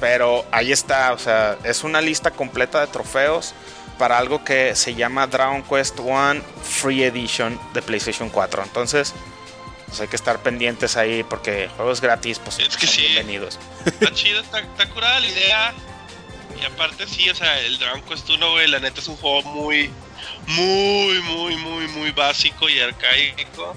pero 0.00 0.44
ahí 0.50 0.72
está, 0.72 1.12
o 1.12 1.18
sea, 1.18 1.58
es 1.64 1.84
una 1.84 2.00
lista 2.00 2.30
completa 2.30 2.80
de 2.80 2.86
trofeos 2.86 3.54
para 3.98 4.16
algo 4.16 4.44
que 4.44 4.74
se 4.74 4.94
llama 4.94 5.26
Dragon 5.26 5.62
Quest 5.62 5.98
1 5.98 6.40
Free 6.62 7.04
Edition 7.04 7.60
de 7.74 7.82
PlayStation 7.82 8.30
4. 8.30 8.62
Entonces, 8.62 9.12
pues 9.88 10.00
hay 10.00 10.08
que 10.08 10.16
estar 10.16 10.42
pendientes 10.42 10.96
ahí 10.96 11.22
porque 11.22 11.68
juegos 11.76 12.00
gratis, 12.00 12.38
pues 12.38 12.58
es 12.58 12.76
que 12.76 12.86
son 12.86 12.98
bienvenidos. 12.98 13.58
Está 13.86 14.12
chido, 14.12 14.40
está, 14.40 14.62
curada 14.90 15.20
la 15.20 15.26
idea. 15.26 15.74
Y 16.60 16.64
aparte, 16.64 17.06
sí, 17.06 17.28
o 17.30 17.34
sea, 17.34 17.58
el 17.60 17.78
Dragon 17.78 18.02
Quest 18.02 18.28
1, 18.28 18.50
güey, 18.50 18.68
la 18.68 18.80
neta 18.80 19.00
es 19.00 19.08
un 19.08 19.16
juego 19.16 19.42
muy, 19.42 19.90
muy, 20.46 21.20
muy, 21.22 21.56
muy, 21.56 21.88
muy 21.88 22.10
básico 22.10 22.68
y 22.68 22.80
arcaico. 22.80 23.76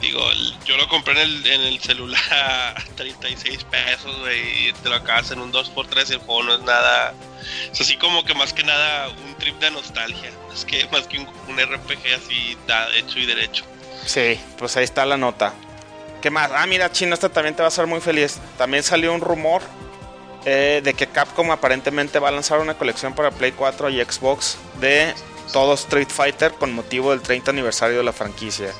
Digo, 0.00 0.26
yo 0.64 0.78
lo 0.78 0.88
compré 0.88 1.12
en 1.12 1.18
el, 1.18 1.46
en 1.46 1.60
el 1.60 1.80
celular 1.80 2.22
a 2.32 2.74
36 2.96 3.64
pesos, 3.64 4.18
güey, 4.20 4.68
y 4.68 4.72
te 4.72 4.88
lo 4.88 4.96
acabas 4.96 5.30
en 5.30 5.40
un 5.40 5.52
2x3 5.52 6.10
y 6.10 6.12
el 6.14 6.18
juego 6.20 6.42
no 6.44 6.54
es 6.54 6.60
nada. 6.60 7.14
Es 7.70 7.80
así 7.82 7.96
como 7.98 8.24
que 8.24 8.34
más 8.34 8.54
que 8.54 8.64
nada 8.64 9.08
un 9.08 9.34
trip 9.36 9.58
de 9.60 9.70
nostalgia. 9.70 10.30
Es 10.54 10.64
que 10.64 10.88
más 10.88 11.06
que 11.06 11.18
un, 11.18 11.26
RPG 11.26 12.14
así 12.16 12.56
hecho 12.96 13.18
y 13.18 13.26
derecho. 13.26 13.64
Sí, 14.06 14.40
pues 14.58 14.76
ahí 14.76 14.84
está 14.84 15.04
la 15.06 15.16
nota. 15.16 15.52
¿Qué 16.20 16.30
más? 16.30 16.50
Ah, 16.54 16.66
mira, 16.66 16.92
Chino, 16.92 17.14
esta 17.14 17.28
también 17.28 17.54
te 17.54 17.62
va 17.62 17.66
a 17.66 17.68
hacer 17.68 17.86
muy 17.86 18.00
feliz. 18.00 18.38
También 18.58 18.82
salió 18.82 19.14
un 19.14 19.20
rumor 19.20 19.62
eh, 20.44 20.80
de 20.84 20.94
que 20.94 21.06
Capcom 21.06 21.50
aparentemente 21.50 22.18
va 22.18 22.28
a 22.28 22.32
lanzar 22.32 22.60
una 22.60 22.74
colección 22.74 23.14
para 23.14 23.30
Play 23.30 23.52
4 23.52 23.90
y 23.90 24.04
Xbox 24.04 24.58
de 24.80 25.14
todo 25.52 25.74
Street 25.74 26.08
Fighter 26.08 26.52
con 26.52 26.72
motivo 26.72 27.10
del 27.10 27.20
30 27.20 27.50
aniversario 27.50 27.98
de 27.98 28.04
la 28.04 28.12
franquicia. 28.12 28.70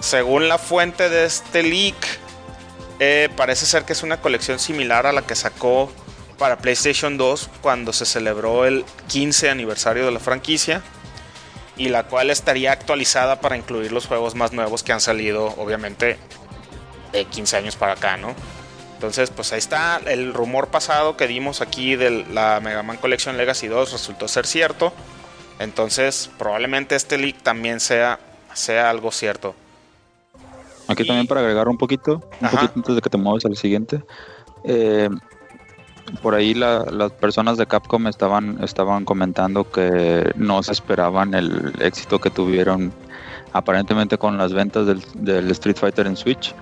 Según 0.00 0.48
la 0.48 0.58
fuente 0.58 1.08
de 1.08 1.24
este 1.26 1.62
leak, 1.62 1.96
eh, 2.98 3.28
parece 3.36 3.66
ser 3.66 3.84
que 3.84 3.92
es 3.92 4.02
una 4.02 4.20
colección 4.20 4.58
similar 4.58 5.06
a 5.06 5.12
la 5.12 5.22
que 5.22 5.34
sacó 5.34 5.92
para 6.38 6.58
PlayStation 6.58 7.16
2 7.16 7.50
cuando 7.60 7.92
se 7.92 8.06
celebró 8.06 8.64
el 8.64 8.84
15 9.08 9.50
aniversario 9.50 10.06
de 10.06 10.12
la 10.12 10.20
franquicia 10.20 10.82
y 11.80 11.88
la 11.88 12.02
cual 12.02 12.28
estaría 12.28 12.72
actualizada 12.72 13.40
para 13.40 13.56
incluir 13.56 13.90
los 13.90 14.06
juegos 14.06 14.34
más 14.34 14.52
nuevos 14.52 14.82
que 14.82 14.92
han 14.92 15.00
salido 15.00 15.46
obviamente 15.56 16.18
de 17.10 17.24
15 17.24 17.56
años 17.56 17.76
para 17.76 17.94
acá, 17.94 18.18
¿no? 18.18 18.34
Entonces, 18.96 19.30
pues 19.30 19.50
ahí 19.54 19.60
está 19.60 19.98
el 20.06 20.34
rumor 20.34 20.68
pasado 20.68 21.16
que 21.16 21.26
dimos 21.26 21.62
aquí 21.62 21.96
de 21.96 22.26
la 22.26 22.60
Mega 22.60 22.82
Man 22.82 22.98
Collection 22.98 23.38
Legacy 23.38 23.68
2 23.68 23.92
resultó 23.92 24.28
ser 24.28 24.46
cierto. 24.46 24.92
Entonces, 25.58 26.30
probablemente 26.36 26.96
este 26.96 27.16
leak 27.16 27.42
también 27.42 27.80
sea, 27.80 28.20
sea 28.52 28.90
algo 28.90 29.10
cierto. 29.10 29.54
Aquí 30.86 31.06
también 31.06 31.26
para 31.26 31.40
agregar 31.40 31.66
un 31.66 31.78
poquito, 31.78 32.20
un 32.42 32.50
poquito 32.50 32.72
antes 32.76 32.94
de 32.94 33.00
que 33.00 33.08
te 33.08 33.16
muevas 33.16 33.46
al 33.46 33.56
siguiente. 33.56 34.04
Eh, 34.64 35.08
por 36.22 36.34
ahí 36.34 36.54
las 36.54 37.12
personas 37.12 37.56
de 37.56 37.66
Capcom 37.66 38.06
estaban, 38.06 38.62
estaban 38.62 39.04
comentando 39.04 39.70
que 39.70 40.32
no 40.36 40.62
se 40.62 40.72
esperaban 40.72 41.34
el 41.34 41.72
éxito 41.80 42.20
que 42.20 42.30
tuvieron 42.30 42.92
aparentemente 43.52 44.18
con 44.18 44.38
las 44.38 44.52
ventas 44.52 44.86
del, 44.86 45.50
Street 45.50 45.76
Fighter 45.76 46.06
en 46.06 46.16
Switch. 46.16 46.54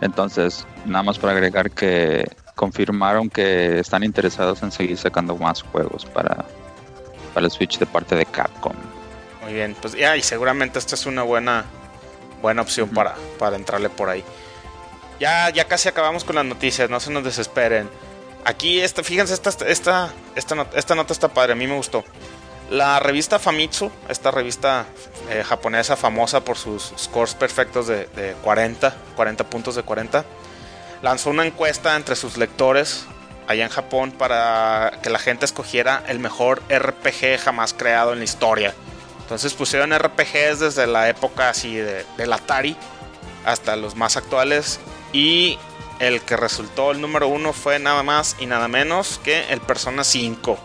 Entonces, 0.00 0.66
nada 0.86 1.02
más 1.02 1.18
para 1.18 1.32
agregar 1.32 1.70
que 1.70 2.28
confirmaron 2.54 3.28
que 3.28 3.78
están 3.78 4.02
interesados 4.02 4.62
en 4.62 4.72
seguir 4.72 4.96
sacando 4.96 5.36
más 5.36 5.62
juegos 5.62 6.04
para, 6.06 6.44
para 7.34 7.46
el 7.46 7.50
Switch 7.50 7.78
de 7.78 7.86
parte 7.86 8.14
de 8.14 8.26
Capcom. 8.26 8.72
Muy 9.42 9.54
bien, 9.54 9.76
pues 9.80 9.94
ya, 9.94 10.16
y 10.16 10.22
seguramente 10.22 10.78
esta 10.78 10.94
es 10.94 11.06
una 11.06 11.22
buena 11.22 11.64
buena 12.40 12.62
opción 12.62 12.88
para, 12.88 13.14
para 13.38 13.56
entrarle 13.56 13.90
por 13.90 14.08
ahí. 14.08 14.24
Ya, 15.18 15.50
ya 15.50 15.66
casi 15.66 15.88
acabamos 15.88 16.24
con 16.24 16.36
las 16.36 16.44
noticias, 16.44 16.88
no 16.88 16.98
se 17.00 17.10
nos 17.10 17.24
desesperen. 17.24 17.88
Aquí, 18.44 18.80
este, 18.80 19.02
fíjense, 19.02 19.34
esta, 19.34 19.50
esta, 19.66 20.12
esta, 20.34 20.66
esta 20.74 20.94
nota 20.94 21.12
está 21.12 21.28
padre, 21.28 21.52
a 21.52 21.56
mí 21.56 21.66
me 21.66 21.76
gustó. 21.76 22.04
La 22.70 23.00
revista 23.00 23.38
Famitsu, 23.38 23.90
esta 24.08 24.30
revista 24.30 24.86
eh, 25.28 25.42
japonesa 25.44 25.96
famosa 25.96 26.44
por 26.44 26.56
sus 26.56 26.92
scores 26.96 27.34
perfectos 27.34 27.86
de, 27.88 28.06
de 28.06 28.34
40, 28.42 28.94
40 29.16 29.50
puntos 29.50 29.74
de 29.74 29.82
40, 29.82 30.24
lanzó 31.02 31.30
una 31.30 31.44
encuesta 31.44 31.96
entre 31.96 32.14
sus 32.14 32.36
lectores 32.36 33.06
allá 33.48 33.64
en 33.64 33.70
Japón 33.70 34.12
para 34.12 35.00
que 35.02 35.10
la 35.10 35.18
gente 35.18 35.44
escogiera 35.44 36.04
el 36.06 36.20
mejor 36.20 36.62
RPG 36.70 37.40
jamás 37.40 37.74
creado 37.74 38.12
en 38.12 38.20
la 38.20 38.24
historia. 38.24 38.74
Entonces 39.22 39.54
pusieron 39.54 39.92
RPGs 39.96 40.60
desde 40.60 40.86
la 40.86 41.08
época 41.08 41.50
así 41.50 41.74
de, 41.74 42.04
del 42.16 42.32
Atari 42.32 42.76
hasta 43.44 43.76
los 43.76 43.96
más 43.96 44.16
actuales. 44.16 44.80
Y 45.12 45.58
el 46.00 46.22
que 46.22 46.36
resultó 46.36 46.90
el 46.90 47.00
número 47.00 47.28
uno 47.28 47.52
fue 47.52 47.78
nada 47.78 48.02
más 48.02 48.36
y 48.40 48.46
nada 48.46 48.66
menos 48.66 49.20
que 49.22 49.44
el 49.50 49.60
Persona 49.60 50.02
5. 50.02 50.58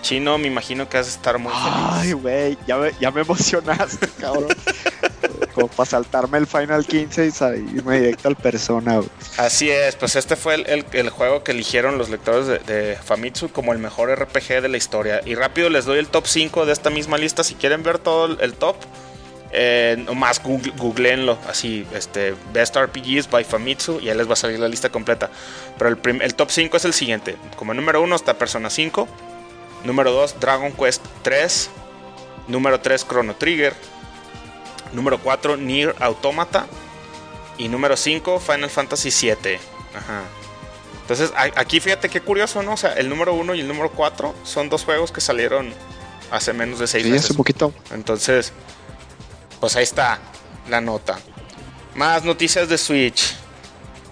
Chino, 0.00 0.38
me 0.38 0.46
imagino 0.46 0.88
que 0.88 0.98
has 0.98 1.06
de 1.06 1.12
estar 1.12 1.36
muy 1.38 1.52
feliz. 1.52 1.88
Ay, 1.90 2.12
güey, 2.12 2.58
ya 2.66 2.76
me, 2.76 2.92
ya 3.00 3.10
me 3.10 3.22
emocionaste, 3.22 4.08
cabrón. 4.20 4.48
Como 5.52 5.68
para 5.68 5.90
saltarme 5.90 6.38
el 6.38 6.46
Final 6.46 6.86
15 6.86 7.26
y 7.26 7.76
irme 7.76 7.98
directo 7.98 8.28
al 8.28 8.36
Persona. 8.36 9.00
Así 9.36 9.68
es, 9.68 9.96
pues 9.96 10.14
este 10.14 10.36
fue 10.36 10.54
el, 10.54 11.10
juego 11.10 11.42
que 11.42 11.50
eligieron 11.50 11.98
los 11.98 12.08
lectores 12.08 12.46
de, 12.46 12.96
Famitsu 13.02 13.48
como 13.48 13.72
el 13.72 13.80
mejor 13.80 14.10
RPG 14.16 14.62
de 14.62 14.68
la 14.68 14.76
historia. 14.76 15.20
Y 15.24 15.34
rápido 15.34 15.70
les 15.70 15.86
doy 15.86 15.98
el 15.98 16.06
top 16.06 16.26
5 16.26 16.66
de 16.66 16.72
esta 16.72 16.90
misma 16.90 17.18
lista. 17.18 17.42
Si 17.42 17.54
quieren 17.56 17.82
ver 17.82 17.98
todo 17.98 18.38
el 18.40 18.54
top, 18.54 18.76
eh, 19.52 19.96
nomás 20.06 20.42
google, 20.42 20.72
googleenlo. 20.76 21.38
Así, 21.48 21.86
este, 21.94 22.34
Best 22.52 22.76
RPGs 22.76 23.30
by 23.30 23.44
Famitsu 23.44 24.00
y 24.00 24.08
ahí 24.08 24.16
les 24.16 24.28
va 24.28 24.34
a 24.34 24.36
salir 24.36 24.58
la 24.58 24.68
lista 24.68 24.88
completa. 24.88 25.30
Pero 25.78 25.90
el, 25.90 26.22
el 26.22 26.34
top 26.34 26.50
5 26.50 26.76
es 26.76 26.84
el 26.84 26.92
siguiente. 26.92 27.36
Como 27.56 27.74
número 27.74 28.02
1 28.02 28.16
está 28.16 28.34
Persona 28.34 28.70
5. 28.70 29.08
Número 29.84 30.12
2, 30.12 30.40
Dragon 30.40 30.72
Quest 30.72 31.04
3. 31.22 31.70
Número 32.48 32.80
3, 32.80 33.06
Chrono 33.06 33.34
Trigger. 33.36 33.74
Número 34.92 35.18
4, 35.18 35.56
Nier 35.56 35.94
Automata. 36.00 36.66
Y 37.58 37.68
número 37.68 37.96
5, 37.96 38.40
Final 38.40 38.70
Fantasy 38.70 39.10
7. 39.10 39.58
Ajá. 39.94 40.22
Entonces, 41.02 41.32
aquí 41.36 41.78
fíjate 41.78 42.08
qué 42.08 42.20
curioso, 42.20 42.64
¿no? 42.64 42.72
O 42.72 42.76
sea, 42.76 42.94
el 42.94 43.08
número 43.08 43.32
1 43.34 43.54
y 43.54 43.60
el 43.60 43.68
número 43.68 43.90
4 43.92 44.34
son 44.42 44.68
dos 44.68 44.84
juegos 44.84 45.12
que 45.12 45.20
salieron 45.20 45.72
hace 46.32 46.52
menos 46.52 46.80
de 46.80 46.88
6 46.88 47.04
sí, 47.04 47.10
meses. 47.10 47.26
hace 47.26 47.34
poquito. 47.34 47.72
Entonces, 47.92 48.52
pues 49.66 49.74
ahí 49.74 49.82
está 49.82 50.20
la 50.68 50.80
nota. 50.80 51.18
Más 51.96 52.22
noticias 52.22 52.68
de 52.68 52.78
Switch. 52.78 53.34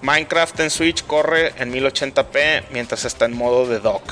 Minecraft 0.03 0.59
en 0.59 0.69
Switch 0.71 1.05
corre 1.07 1.55
en 1.63 1.73
1080p 1.73 2.65
mientras 2.73 3.05
está 3.05 3.27
en 3.27 3.37
modo 3.37 3.65
de 3.69 3.79
dock. 3.79 4.03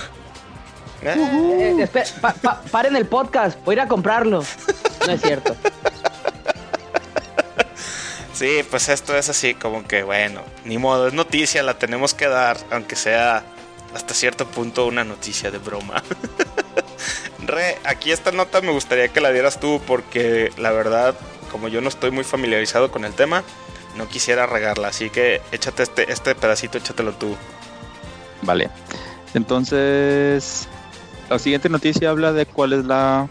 Eh, 1.03 1.17
eh, 1.17 1.77
espera, 1.83 2.07
pa- 2.21 2.35
pa- 2.35 2.63
paren 2.71 2.95
el 2.95 3.07
podcast, 3.07 3.59
voy 3.65 3.73
a 3.73 3.77
ir 3.79 3.81
a 3.81 3.89
comprarlo. 3.89 4.45
No 5.05 5.13
es 5.13 5.21
cierto. 5.21 5.57
Sí, 8.35 8.65
pues 8.71 8.89
esto 8.89 9.17
es 9.17 9.29
así 9.29 9.55
como 9.55 9.87
que 9.87 10.03
bueno, 10.03 10.43
ni 10.65 10.79
modo, 10.79 11.07
es 11.09 11.15
noticia, 11.15 11.63
la 11.63 11.79
tenemos 11.79 12.13
que 12.15 12.27
dar, 12.29 12.57
aunque 12.71 12.97
sea 12.97 13.45
hasta 13.95 14.15
cierto 14.15 14.47
punto 14.47 14.87
una 14.87 15.05
noticia 15.05 15.51
de 15.51 15.59
broma. 15.59 16.03
Re, 17.47 17.79
aquí 17.85 18.11
esta 18.11 18.33
nota 18.33 18.61
me 18.61 18.73
gustaría 18.73 19.09
que 19.09 19.21
la 19.21 19.31
dieras 19.31 19.61
tú 19.61 19.81
porque 19.87 20.51
la 20.57 20.71
verdad, 20.73 21.15
como 21.53 21.69
yo 21.69 21.81
no 21.81 21.89
estoy 21.89 22.11
muy 22.11 22.25
familiarizado 22.25 22.91
con 22.91 23.05
el 23.05 23.13
tema, 23.13 23.45
no 23.97 24.09
quisiera 24.09 24.47
regarla, 24.47 24.89
así 24.89 25.11
que 25.11 25.41
échate 25.53 25.83
este, 25.83 26.11
este 26.11 26.35
pedacito, 26.35 26.79
échatelo 26.79 27.13
tú. 27.13 27.37
Vale. 28.43 28.71
Entonces, 29.35 30.67
la 31.31 31.39
siguiente 31.39 31.69
noticia 31.69 32.11
habla 32.11 32.33
de 32.33 32.47
cuál 32.47 32.73
es 32.73 32.85
la 32.85 33.29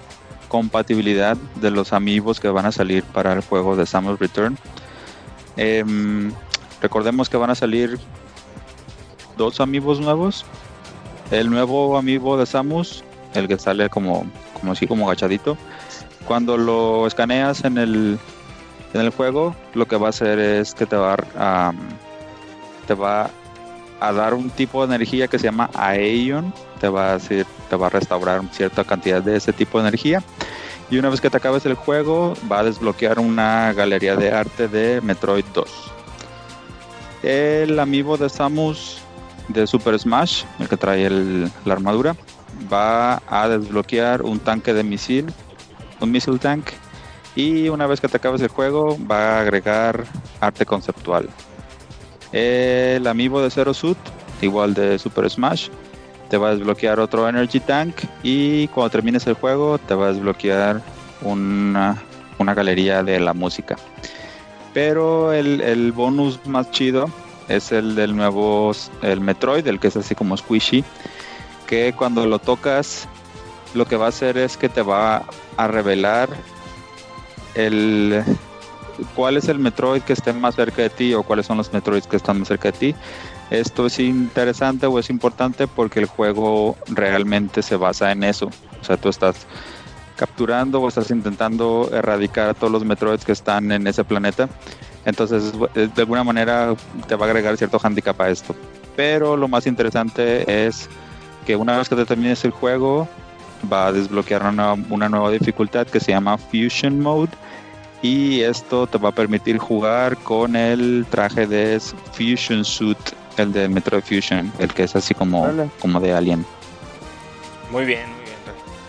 compatibilidad 0.47 1.37
de 1.55 1.71
los 1.71 1.93
amigos 1.93 2.39
que 2.39 2.49
van 2.49 2.65
a 2.65 2.71
salir 2.71 3.03
para 3.03 3.33
el 3.33 3.41
juego 3.41 3.75
de 3.75 3.85
Samus 3.85 4.19
Return. 4.19 4.57
Em, 5.57 6.31
recordemos 6.81 7.29
que 7.29 7.37
van 7.37 7.49
a 7.49 7.55
salir 7.55 7.99
dos 9.37 9.59
amigos 9.59 9.99
nuevos. 9.99 10.45
El 11.31 11.49
nuevo 11.49 11.97
amigo 11.97 12.37
de 12.37 12.45
Samus, 12.45 13.03
el 13.33 13.47
que 13.47 13.57
sale 13.57 13.89
como, 13.89 14.25
como 14.59 14.73
así 14.73 14.87
como 14.87 15.05
agachadito. 15.05 15.57
Cuando 16.25 16.57
lo 16.57 17.07
escaneas 17.07 17.63
en 17.65 17.77
el, 17.77 18.19
en 18.93 19.01
el 19.01 19.09
juego, 19.09 19.55
lo 19.73 19.87
que 19.87 19.97
va 19.97 20.07
a 20.07 20.09
hacer 20.11 20.39
es 20.39 20.73
que 20.73 20.85
te 20.85 20.95
va 20.95 21.17
a, 21.37 21.71
te 22.87 22.93
va 22.93 23.29
a 23.99 24.11
dar 24.13 24.33
un 24.33 24.49
tipo 24.49 24.85
de 24.85 24.95
energía 24.95 25.27
que 25.27 25.37
se 25.39 25.45
llama 25.45 25.69
Aeon. 25.73 26.53
Te 26.79 26.89
va 26.89 27.09
a 27.11 27.13
decir, 27.13 27.45
te 27.69 27.75
va 27.75 27.87
a 27.87 27.89
restaurar 27.89 28.41
cierta 28.51 28.83
cantidad 28.83 29.21
de 29.21 29.35
ese 29.37 29.53
tipo 29.53 29.79
de 29.81 29.87
energía. 29.87 30.23
Y 30.89 30.97
una 30.97 31.09
vez 31.09 31.21
que 31.21 31.29
te 31.29 31.37
acabes 31.37 31.65
el 31.65 31.75
juego, 31.75 32.33
va 32.51 32.59
a 32.59 32.63
desbloquear 32.63 33.19
una 33.19 33.71
galería 33.73 34.15
de 34.15 34.31
arte 34.31 34.67
de 34.67 34.99
Metroid 35.01 35.45
2. 35.53 35.69
El 37.23 37.79
amiibo 37.79 38.17
de 38.17 38.29
Samus 38.29 38.97
de 39.47 39.67
Super 39.67 39.97
Smash, 39.99 40.43
el 40.59 40.67
que 40.67 40.77
trae 40.77 41.05
el- 41.05 41.51
la 41.65 41.73
armadura, 41.73 42.15
va 42.71 43.21
a 43.27 43.47
desbloquear 43.47 44.23
un 44.23 44.39
tanque 44.39 44.73
de 44.73 44.83
misil, 44.83 45.31
un 46.01 46.11
missile 46.11 46.37
tank. 46.37 46.67
Y 47.35 47.69
una 47.69 47.87
vez 47.87 48.01
que 48.01 48.07
te 48.07 48.17
acabes 48.17 48.41
el 48.41 48.49
juego, 48.49 48.97
va 49.09 49.37
a 49.37 49.41
agregar 49.41 50.03
arte 50.39 50.65
conceptual. 50.65 51.29
El 52.33 53.07
amiibo 53.07 53.41
de 53.41 53.49
Zero 53.49 53.73
Suit, 53.73 53.97
igual 54.41 54.73
de 54.73 54.99
Super 54.99 55.29
Smash, 55.29 55.69
te 56.29 56.37
va 56.37 56.49
a 56.49 56.55
desbloquear 56.55 56.99
otro 56.99 57.27
Energy 57.27 57.59
Tank 57.59 57.95
y 58.23 58.67
cuando 58.69 58.89
termines 58.89 59.27
el 59.27 59.33
juego 59.33 59.77
te 59.77 59.93
va 59.95 60.07
a 60.07 60.13
desbloquear 60.13 60.81
una, 61.21 62.01
una 62.37 62.53
galería 62.53 63.03
de 63.03 63.19
la 63.19 63.33
música. 63.33 63.75
Pero 64.73 65.33
el, 65.33 65.59
el 65.61 65.91
bonus 65.91 66.45
más 66.45 66.71
chido 66.71 67.09
es 67.49 67.73
el 67.73 67.95
del 67.95 68.15
nuevo, 68.15 68.71
el 69.01 69.19
Metroid, 69.19 69.67
el 69.67 69.79
que 69.79 69.89
es 69.89 69.97
así 69.97 70.15
como 70.15 70.37
squishy, 70.37 70.85
que 71.67 71.93
cuando 71.93 72.25
lo 72.25 72.39
tocas 72.39 73.07
lo 73.73 73.85
que 73.85 73.95
va 73.95 74.07
a 74.07 74.09
hacer 74.09 74.37
es 74.37 74.57
que 74.57 74.69
te 74.69 74.81
va 74.81 75.23
a 75.57 75.67
revelar 75.67 76.29
el 77.55 78.23
cuál 79.15 79.37
es 79.37 79.47
el 79.47 79.59
Metroid 79.59 80.01
que 80.01 80.13
esté 80.13 80.33
más 80.33 80.55
cerca 80.55 80.81
de 80.81 80.89
ti 80.89 81.13
o 81.13 81.23
cuáles 81.23 81.45
son 81.45 81.57
los 81.57 81.71
Metroids 81.73 82.07
que 82.07 82.17
están 82.17 82.39
más 82.39 82.47
cerca 82.47 82.71
de 82.71 82.77
ti. 82.77 82.95
Esto 83.49 83.87
es 83.87 83.99
interesante 83.99 84.85
o 84.85 84.97
es 84.99 85.09
importante 85.09 85.67
porque 85.67 85.99
el 85.99 86.05
juego 86.05 86.77
realmente 86.87 87.61
se 87.61 87.75
basa 87.75 88.11
en 88.11 88.23
eso. 88.23 88.49
O 88.79 88.83
sea, 88.83 88.97
tú 88.97 89.09
estás 89.09 89.45
capturando 90.15 90.81
o 90.81 90.87
estás 90.87 91.11
intentando 91.11 91.89
erradicar 91.91 92.49
a 92.49 92.53
todos 92.53 92.71
los 92.71 92.85
Metroids 92.85 93.25
que 93.25 93.31
están 93.31 93.71
en 93.71 93.87
ese 93.87 94.03
planeta. 94.03 94.47
Entonces, 95.03 95.51
de 95.73 95.89
alguna 95.97 96.23
manera 96.23 96.75
te 97.07 97.15
va 97.15 97.25
a 97.25 97.29
agregar 97.29 97.57
cierto 97.57 97.79
handicap 97.81 98.19
a 98.21 98.29
esto. 98.29 98.55
Pero 98.95 99.35
lo 99.35 99.47
más 99.47 99.65
interesante 99.67 100.67
es 100.67 100.87
que 101.45 101.55
una 101.55 101.77
vez 101.77 101.89
que 101.89 101.95
te 101.95 102.05
termines 102.05 102.45
el 102.45 102.51
juego, 102.51 103.07
va 103.71 103.87
a 103.87 103.91
desbloquear 103.91 104.43
una, 104.45 104.73
una 104.89 105.09
nueva 105.09 105.31
dificultad 105.31 105.87
que 105.87 105.99
se 105.99 106.11
llama 106.11 106.37
Fusion 106.37 106.99
Mode 106.99 107.31
y 108.01 108.41
esto 108.41 108.87
te 108.87 108.97
va 108.97 109.09
a 109.09 109.11
permitir 109.11 109.57
jugar 109.57 110.17
con 110.17 110.55
el 110.55 111.05
traje 111.09 111.45
de 111.45 111.79
Fusion 112.13 112.65
Suit, 112.65 112.97
el 113.37 113.53
de 113.53 113.69
Metroid 113.69 114.03
Fusion, 114.03 114.51
el 114.59 114.73
que 114.73 114.83
es 114.83 114.95
así 114.95 115.13
como, 115.13 115.47
como 115.79 115.99
de 115.99 116.13
Alien. 116.13 116.45
Muy 117.71 117.85
bien, 117.85 118.07
muy 118.09 118.23
bien. 118.23 118.37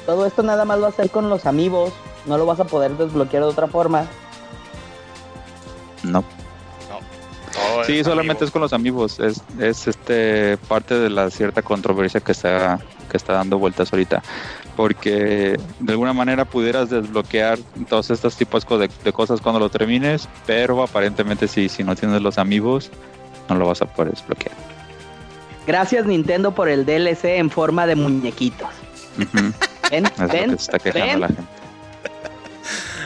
Todo 0.06 0.26
esto 0.26 0.42
nada 0.42 0.64
más 0.64 0.82
va 0.82 0.88
a 0.88 0.92
ser 0.92 1.10
con 1.10 1.28
los 1.28 1.46
amigos. 1.46 1.92
No 2.26 2.38
lo 2.38 2.46
vas 2.46 2.60
a 2.60 2.64
poder 2.64 2.96
desbloquear 2.96 3.42
de 3.42 3.48
otra 3.50 3.66
forma. 3.66 4.06
No. 6.02 6.24
Todo 7.52 7.84
Sí, 7.84 7.98
es 7.98 8.06
solamente 8.06 8.44
amigo. 8.44 8.46
es 8.46 8.50
con 8.50 8.62
los 8.62 8.72
amigos. 8.72 9.20
Es, 9.20 9.42
es 9.60 9.86
este 9.86 10.56
parte 10.68 10.98
de 10.98 11.10
la 11.10 11.30
cierta 11.30 11.62
controversia 11.62 12.20
que 12.20 12.32
está, 12.32 12.80
que 13.10 13.16
está 13.16 13.34
dando 13.34 13.58
vueltas 13.58 13.92
ahorita. 13.92 14.22
Porque 14.76 15.58
de 15.80 15.92
alguna 15.92 16.12
manera 16.14 16.44
pudieras 16.46 16.88
desbloquear 16.88 17.58
todos 17.88 18.10
estos 18.10 18.36
tipos 18.36 18.66
de, 18.66 18.88
de 19.04 19.12
cosas 19.12 19.40
cuando 19.40 19.60
lo 19.60 19.68
termines, 19.68 20.28
pero 20.46 20.82
aparentemente 20.82 21.46
sí, 21.46 21.68
si 21.68 21.84
no 21.84 21.94
tienes 21.94 22.22
los 22.22 22.38
amigos, 22.38 22.90
no 23.48 23.56
lo 23.56 23.66
vas 23.66 23.82
a 23.82 23.86
poder 23.86 24.12
desbloquear. 24.12 24.54
Gracias 25.66 26.06
Nintendo 26.06 26.52
por 26.54 26.68
el 26.68 26.86
DLC 26.86 27.24
en 27.36 27.50
forma 27.50 27.86
de 27.86 27.96
muñequitos. 27.96 28.68
¿Ven? 29.90 30.06
Es 30.06 30.18
lo 30.18 30.28
¿Ven? 30.28 30.50
que 30.52 30.56
se 30.56 30.62
está 30.62 30.78
quejando 30.78 31.06
¿Ven? 31.06 31.20
la 31.20 31.26
gente. 31.28 31.42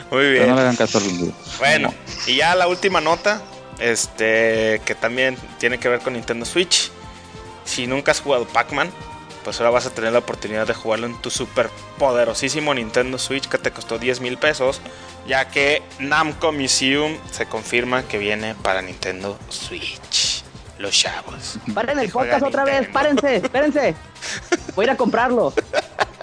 Muy 0.09 0.19
Pero 0.21 0.31
bien. 0.31 0.47
no 0.49 0.55
le 0.55 0.61
hagan 0.61 0.75
caso. 0.77 0.99
Bueno, 1.59 1.93
y 2.27 2.37
ya 2.37 2.55
la 2.55 2.67
última 2.69 3.01
nota, 3.01 3.41
este, 3.79 4.81
que 4.85 4.95
también 4.95 5.35
tiene 5.59 5.79
que 5.79 5.89
ver 5.89 5.99
con 5.99 6.13
Nintendo 6.13 6.45
Switch. 6.45 6.91
Si 7.65 7.87
nunca 7.87 8.11
has 8.11 8.21
jugado 8.21 8.45
Pac-Man, 8.47 8.89
pues 9.43 9.59
ahora 9.59 9.71
vas 9.71 9.85
a 9.85 9.91
tener 9.91 10.13
la 10.13 10.19
oportunidad 10.19 10.67
de 10.67 10.73
jugarlo 10.73 11.07
en 11.07 11.21
tu 11.21 11.29
super 11.29 11.69
poderosísimo 11.97 12.73
Nintendo 12.73 13.17
Switch 13.17 13.47
que 13.47 13.57
te 13.57 13.71
costó 13.71 13.97
10 13.97 14.21
mil 14.21 14.37
pesos, 14.37 14.81
ya 15.27 15.49
que 15.49 15.81
Namco 15.99 16.51
Museum 16.51 17.17
se 17.31 17.45
confirma 17.45 18.03
que 18.03 18.17
viene 18.17 18.55
para 18.55 18.81
Nintendo 18.81 19.37
Switch. 19.49 20.43
Los 20.77 20.93
chavos. 20.93 21.57
Paren 21.73 21.97
el 21.97 22.11
podcast 22.11 22.43
otra 22.43 22.63
vez, 22.63 22.87
párense, 22.89 23.37
espérense. 23.37 23.95
Voy 24.75 24.83
a 24.83 24.85
ir 24.85 24.91
a 24.91 24.97
comprarlo. 24.97 25.53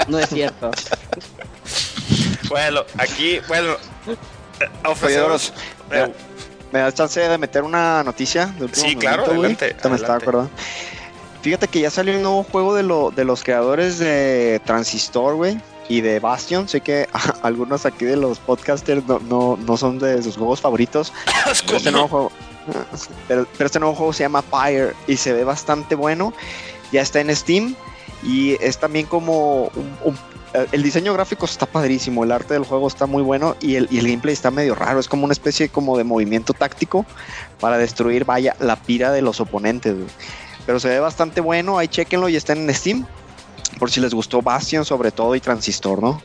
No 0.06 0.18
es 0.18 0.28
cierto. 0.28 0.70
Bueno, 2.48 2.84
aquí, 2.98 3.40
bueno, 3.48 3.72
eh, 4.06 4.68
ofrecemos. 4.84 5.52
Eh, 5.90 6.12
¿Me 6.72 6.80
das 6.80 6.94
chance 6.94 7.20
de 7.20 7.38
meter 7.38 7.62
una 7.62 8.02
noticia? 8.02 8.46
de 8.46 8.68
Sí, 8.74 8.96
claro, 8.96 9.26
momento, 9.26 9.64
adelante, 9.64 9.88
me 9.88 9.96
estaba 9.96 10.16
acordando. 10.16 10.50
Fíjate 11.44 11.68
que 11.68 11.80
ya 11.80 11.90
salió 11.90 12.16
un 12.16 12.22
nuevo 12.22 12.42
juego 12.42 12.74
de, 12.74 12.82
lo, 12.82 13.10
de 13.10 13.24
los 13.26 13.44
creadores 13.44 13.98
de 13.98 14.62
Transistor, 14.64 15.34
güey, 15.34 15.60
y 15.90 16.00
de 16.00 16.18
Bastion. 16.18 16.66
Sé 16.66 16.80
que 16.80 17.06
algunos 17.42 17.84
aquí 17.84 18.06
de 18.06 18.16
los 18.16 18.38
podcasters 18.38 19.06
no, 19.06 19.18
no, 19.20 19.58
no 19.58 19.76
son 19.76 19.98
de 19.98 20.22
sus 20.22 20.38
juegos 20.38 20.62
favoritos. 20.62 21.12
Pero 21.66 21.76
este 21.76 21.90
nuevo 21.92 22.08
juego, 22.08 22.32
pero, 23.28 23.46
pero 23.58 23.66
este 23.66 23.78
nuevo 23.78 23.94
juego 23.94 24.12
se 24.14 24.22
llama 24.24 24.40
Pyre 24.40 24.94
y 25.06 25.18
se 25.18 25.34
ve 25.34 25.44
bastante 25.44 25.94
bueno. 25.94 26.32
Ya 26.92 27.02
está 27.02 27.20
en 27.20 27.34
Steam 27.36 27.74
y 28.22 28.52
es 28.64 28.78
también 28.78 29.04
como 29.04 29.64
un- 29.74 29.96
un- 30.04 30.18
el 30.72 30.82
diseño 30.82 31.12
gráfico 31.12 31.44
está 31.46 31.66
padrísimo, 31.66 32.22
el 32.24 32.30
arte 32.32 32.54
del 32.54 32.62
juego 32.64 32.86
está 32.88 33.06
muy 33.06 33.22
bueno 33.24 33.56
y 33.60 33.74
el, 33.74 33.88
y 33.90 33.98
el 33.98 34.06
gameplay 34.06 34.32
está 34.32 34.50
medio 34.52 34.74
raro. 34.76 34.98
Es 35.00 35.08
como 35.08 35.24
una 35.24 35.32
especie 35.32 35.68
como 35.68 35.98
de 35.98 36.04
movimiento 36.04 36.54
táctico 36.54 37.04
para 37.60 37.76
destruir, 37.76 38.24
vaya, 38.24 38.56
la 38.60 38.76
pira 38.76 39.10
de 39.12 39.20
los 39.20 39.40
oponentes. 39.40 39.94
güey. 39.94 40.06
Pero 40.66 40.80
se 40.80 40.88
ve 40.88 41.00
bastante 41.00 41.40
bueno, 41.40 41.78
ahí 41.78 41.88
chequenlo 41.88 42.28
y 42.28 42.36
está 42.36 42.52
en 42.52 42.72
Steam. 42.74 43.06
Por 43.78 43.90
si 43.90 44.00
les 44.00 44.14
gustó 44.14 44.40
Bastion 44.40 44.84
sobre 44.84 45.10
todo 45.10 45.34
y 45.34 45.40
Transistor, 45.40 46.02
¿no? 46.02 46.22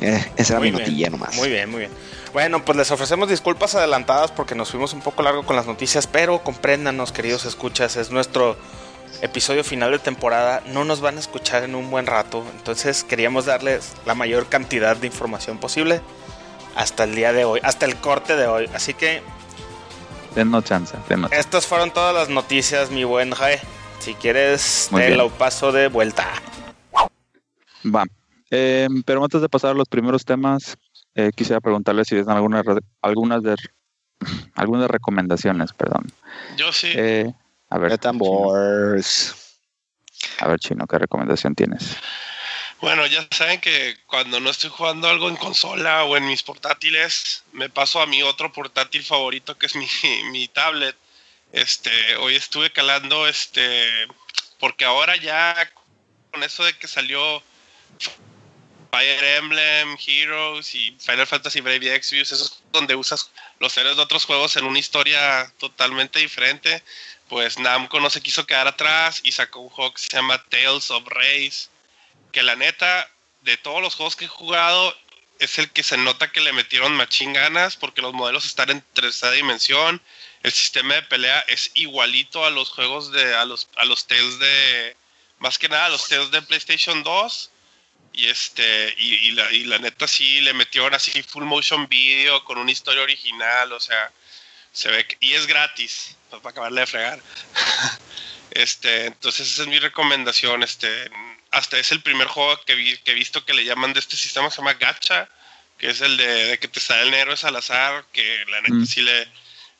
Eh, 0.00 0.24
esa 0.36 0.54
era 0.54 0.60
Muy 0.60 0.70
mi 0.70 0.76
bien, 0.76 0.88
notilla 0.88 1.10
nomás. 1.10 1.36
Muy 1.36 1.48
bien, 1.48 1.70
muy 1.70 1.80
bien. 1.80 1.90
Bueno, 2.32 2.64
pues 2.64 2.76
les 2.76 2.90
ofrecemos 2.90 3.28
disculpas 3.28 3.74
adelantadas 3.74 4.30
porque 4.30 4.54
nos 4.54 4.70
fuimos 4.70 4.92
un 4.92 5.00
poco 5.00 5.22
largo 5.22 5.44
con 5.44 5.56
las 5.56 5.66
noticias, 5.66 6.06
pero 6.06 6.42
compréndanos, 6.44 7.10
queridos 7.10 7.46
escuchas, 7.46 7.96
es 7.96 8.10
nuestro 8.10 8.56
episodio 9.22 9.64
final 9.64 9.90
de 9.90 9.98
temporada. 9.98 10.62
No 10.66 10.84
nos 10.84 11.00
van 11.00 11.16
a 11.16 11.20
escuchar 11.20 11.64
en 11.64 11.74
un 11.74 11.90
buen 11.90 12.06
rato, 12.06 12.44
entonces 12.56 13.02
queríamos 13.02 13.46
darles 13.46 13.94
la 14.04 14.14
mayor 14.14 14.48
cantidad 14.48 14.96
de 14.96 15.06
información 15.06 15.58
posible 15.58 16.00
hasta 16.76 17.04
el 17.04 17.14
día 17.14 17.32
de 17.32 17.44
hoy, 17.44 17.60
hasta 17.62 17.86
el 17.86 17.96
corte 17.96 18.36
de 18.36 18.46
hoy. 18.46 18.68
Así 18.74 18.94
que 18.94 19.22
Chance, 20.38 20.96
chance. 21.08 21.36
estas 21.36 21.66
fueron 21.66 21.90
todas 21.90 22.14
las 22.14 22.28
noticias, 22.28 22.90
mi 22.92 23.02
buen 23.02 23.32
Jae. 23.32 23.60
Si 23.98 24.14
quieres, 24.14 24.88
Muy 24.92 25.00
te 25.00 25.06
bien. 25.08 25.18
lo 25.18 25.30
paso 25.30 25.72
de 25.72 25.88
vuelta. 25.88 26.24
Va. 27.84 28.04
Eh, 28.50 28.86
pero 29.04 29.22
antes 29.24 29.40
de 29.42 29.48
pasar 29.48 29.72
a 29.72 29.74
los 29.74 29.88
primeros 29.88 30.24
temas, 30.24 30.76
eh, 31.16 31.30
quisiera 31.34 31.60
preguntarle 31.60 32.04
si 32.04 32.10
tienen 32.14 32.30
algunas, 32.30 32.64
re- 32.64 32.80
algunas, 33.02 33.42
de, 33.42 33.56
algunas 34.54 34.88
recomendaciones, 34.88 35.72
perdón. 35.72 36.06
Yo 36.56 36.70
sí. 36.72 36.92
Eh, 36.94 37.32
a 37.70 37.78
ver, 37.78 37.98
tambores. 37.98 39.58
a 40.38 40.46
ver, 40.48 40.60
Chino, 40.60 40.86
¿qué 40.86 40.98
recomendación 40.98 41.54
tienes? 41.56 41.96
Bueno, 42.80 43.06
ya 43.06 43.26
saben 43.32 43.60
que 43.60 43.96
cuando 44.06 44.38
no 44.38 44.50
estoy 44.50 44.70
jugando 44.70 45.08
algo 45.08 45.28
en 45.28 45.36
consola 45.36 46.04
o 46.04 46.16
en 46.16 46.26
mis 46.26 46.44
portátiles, 46.44 47.42
me 47.52 47.68
paso 47.68 48.00
a 48.00 48.06
mi 48.06 48.22
otro 48.22 48.52
portátil 48.52 49.02
favorito 49.04 49.58
que 49.58 49.66
es 49.66 49.74
mi, 49.74 49.88
mi 50.30 50.46
tablet. 50.46 50.96
Este, 51.52 52.16
hoy 52.16 52.36
estuve 52.36 52.70
calando 52.70 53.26
este 53.26 54.06
porque 54.60 54.84
ahora 54.84 55.16
ya 55.16 55.56
con 56.30 56.42
eso 56.44 56.64
de 56.64 56.76
que 56.78 56.86
salió 56.86 57.42
Fire 58.92 59.24
Emblem, 59.24 59.96
Heroes 60.06 60.74
y 60.74 60.96
Final 61.00 61.26
Fantasy 61.26 61.60
Brave 61.60 61.94
Exvius, 61.94 62.30
eso 62.32 62.44
es 62.44 62.62
donde 62.70 62.94
usas 62.94 63.32
los 63.58 63.76
héroes 63.76 63.96
de 63.96 64.02
otros 64.02 64.24
juegos 64.24 64.56
en 64.56 64.64
una 64.64 64.78
historia 64.78 65.52
totalmente 65.58 66.20
diferente. 66.20 66.82
Pues 67.28 67.58
Namco 67.58 67.98
no 67.98 68.08
se 68.08 68.22
quiso 68.22 68.46
quedar 68.46 68.68
atrás 68.68 69.20
y 69.24 69.32
sacó 69.32 69.60
un 69.60 69.68
juego 69.68 69.94
que 69.94 70.02
se 70.02 70.16
llama 70.16 70.42
Tales 70.48 70.90
of 70.92 71.04
Race 71.08 71.68
que 72.38 72.44
la 72.44 72.54
neta, 72.54 73.10
de 73.40 73.56
todos 73.56 73.82
los 73.82 73.96
juegos 73.96 74.14
que 74.14 74.26
he 74.26 74.28
jugado, 74.28 74.96
es 75.40 75.58
el 75.58 75.72
que 75.72 75.82
se 75.82 75.96
nota 75.96 76.30
que 76.30 76.40
le 76.40 76.52
metieron 76.52 76.94
machín 76.94 77.32
ganas 77.32 77.74
porque 77.74 78.00
los 78.00 78.14
modelos 78.14 78.44
están 78.44 78.70
en 78.70 78.80
tercera 78.94 79.32
dimensión. 79.32 80.00
El 80.44 80.52
sistema 80.52 80.94
de 80.94 81.02
pelea 81.02 81.40
es 81.48 81.72
igualito 81.74 82.44
a 82.44 82.50
los 82.50 82.70
juegos 82.70 83.10
de. 83.10 83.34
a 83.34 83.44
los, 83.44 83.68
a 83.74 83.84
los 83.86 84.06
Tales 84.06 84.38
de. 84.38 84.96
Más 85.40 85.58
que 85.58 85.68
nada 85.68 85.86
a 85.86 85.88
los 85.88 86.06
Tales 86.06 86.30
de 86.30 86.40
PlayStation 86.42 87.02
2. 87.02 87.50
Y 88.12 88.28
este. 88.28 88.94
Y, 88.98 89.32
la, 89.32 89.50
y 89.50 89.64
la 89.64 89.78
neta 89.80 90.06
sí 90.06 90.40
le 90.40 90.52
metieron 90.52 90.94
así 90.94 91.20
full 91.24 91.42
motion 91.42 91.88
video 91.88 92.44
con 92.44 92.56
una 92.56 92.70
historia 92.70 93.02
original. 93.02 93.72
O 93.72 93.80
sea. 93.80 94.12
Se 94.70 94.88
ve 94.90 95.08
que, 95.08 95.16
y 95.18 95.34
es 95.34 95.48
gratis. 95.48 96.16
pues, 96.30 96.40
para 96.40 96.52
acabarle 96.52 96.82
de 96.82 96.86
fregar. 96.86 97.20
Este, 98.50 99.04
entonces 99.04 99.46
esa 99.46 99.62
es 99.62 99.68
mi 99.68 99.78
recomendación. 99.78 100.62
Este, 100.62 101.10
hasta 101.50 101.78
es 101.78 101.92
el 101.92 102.02
primer 102.02 102.26
juego 102.28 102.58
que, 102.66 102.74
vi, 102.74 102.96
que 102.98 103.12
he 103.12 103.14
visto 103.14 103.44
que 103.44 103.54
le 103.54 103.64
llaman 103.64 103.92
de 103.92 104.00
este 104.00 104.16
sistema, 104.16 104.50
se 104.50 104.58
llama 104.58 104.74
Gacha, 104.74 105.28
que 105.78 105.90
es 105.90 106.00
el 106.00 106.16
de, 106.16 106.46
de 106.46 106.58
que 106.58 106.68
te 106.68 106.80
salen 106.80 107.14
héroes 107.14 107.44
al 107.44 107.56
azar, 107.56 108.04
que 108.12 108.44
la 108.50 108.60
neta 108.60 108.74
Mm. 108.74 108.86
sí 108.86 109.00
le, 109.02 109.28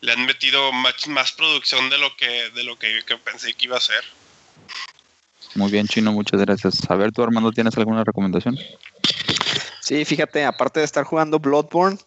le 0.01 0.13
han 0.13 0.25
metido 0.27 0.73
más, 0.73 1.07
más 1.09 1.33
producción 1.33 1.91
de 1.91 1.99
lo 1.99 2.15
que 2.17 2.51
de 2.51 2.65
lo 2.65 2.79
que, 2.79 3.03
que 3.05 3.17
pensé 3.17 3.53
que 3.55 3.65
iba 3.67 3.77
a 3.77 3.81
ser. 3.81 4.05
Muy 5.55 5.71
bien, 5.71 5.89
Chino, 5.89 6.13
muchas 6.13 6.41
gracias. 6.41 6.89
A 6.91 6.95
ver, 6.95 7.11
tú, 7.13 7.23
Armando, 7.23 7.51
¿tienes 7.53 7.77
alguna 7.77 8.05
recomendación? 8.05 8.59
Sí, 9.81 10.05
fíjate, 10.05 10.45
aparte 10.45 10.81
de 10.81 10.85
estar 10.87 11.05
jugando 11.05 11.39
Bloodborne, 11.39 11.99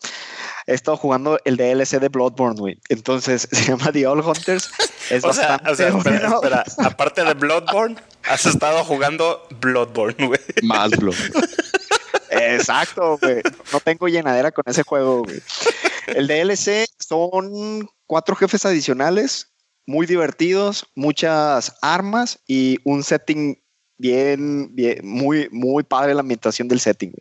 he 0.67 0.74
estado 0.74 0.95
jugando 0.97 1.39
el 1.43 1.58
DLC 1.58 2.00
de 2.00 2.10
Bloodborne, 2.10 2.60
güey. 2.60 2.78
Entonces 2.89 3.47
se 3.52 3.65
llama 3.65 3.91
The 3.91 4.06
All 4.08 4.21
Hunters. 4.21 4.71
Es 5.10 5.24
O 5.26 5.34
sea, 5.34 5.60
o 5.67 5.76
sea, 5.76 5.89
espera, 5.89 6.30
bueno. 6.30 6.36
espera. 6.36 6.63
Aparte 6.88 7.24
de 7.24 7.34
Bloodborne, 7.34 7.95
has 8.24 8.46
estado 8.46 8.84
jugando 8.84 9.48
Bloodborne, 9.60 10.28
güey. 10.28 10.40
Más 10.64 10.92
blog. 10.92 11.16
Exacto, 12.30 13.18
güey. 13.22 13.42
No 13.72 13.80
tengo 13.80 14.08
llenadera 14.08 14.52
con 14.52 14.64
ese 14.68 14.84
juego, 14.84 15.24
güey. 15.24 15.42
El 16.08 16.28
DLC 16.28 16.88
son 17.00 17.88
cuatro 18.08 18.36
jefes 18.36 18.66
adicionales, 18.66 19.54
muy 19.86 20.06
divertidos, 20.06 20.86
muchas 20.96 21.76
armas 21.82 22.40
y 22.48 22.78
un 22.84 23.04
setting 23.04 23.62
bien, 23.98 24.76
bien, 24.76 25.00
muy, 25.04 25.48
muy 25.52 25.84
padre 25.84 26.14
la 26.14 26.22
ambientación 26.22 26.68
del 26.68 26.80
setting. 26.80 27.14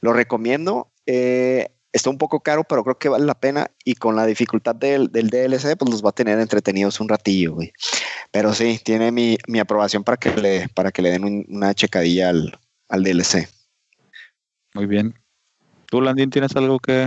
Lo 0.00 0.12
recomiendo. 0.12 0.90
Eh, 1.06 1.73
está 1.94 2.10
un 2.10 2.18
poco 2.18 2.40
caro, 2.40 2.64
pero 2.64 2.82
creo 2.84 2.98
que 2.98 3.08
vale 3.08 3.24
la 3.24 3.34
pena. 3.38 3.70
Y 3.84 3.94
con 3.94 4.16
la 4.16 4.26
dificultad 4.26 4.74
del, 4.74 5.10
del 5.10 5.30
DLC, 5.30 5.76
pues 5.78 5.90
los 5.90 6.04
va 6.04 6.10
a 6.10 6.12
tener 6.12 6.38
entretenidos 6.38 7.00
un 7.00 7.08
ratillo, 7.08 7.54
güey. 7.54 7.72
Pero 8.30 8.52
sí, 8.52 8.78
tiene 8.84 9.10
mi, 9.12 9.38
mi 9.46 9.60
aprobación 9.60 10.04
para 10.04 10.16
que 10.18 10.30
le, 10.36 10.68
para 10.68 10.90
que 10.92 11.00
le 11.02 11.10
den 11.10 11.24
un- 11.24 11.46
una 11.48 11.72
checadilla 11.72 12.28
al, 12.30 12.58
al 12.88 13.02
DLC. 13.02 13.48
Muy 14.74 14.86
bien. 14.86 15.14
¿Tú, 15.86 16.00
Landín, 16.00 16.30
tienes 16.30 16.54
algo 16.56 16.78
que, 16.80 17.06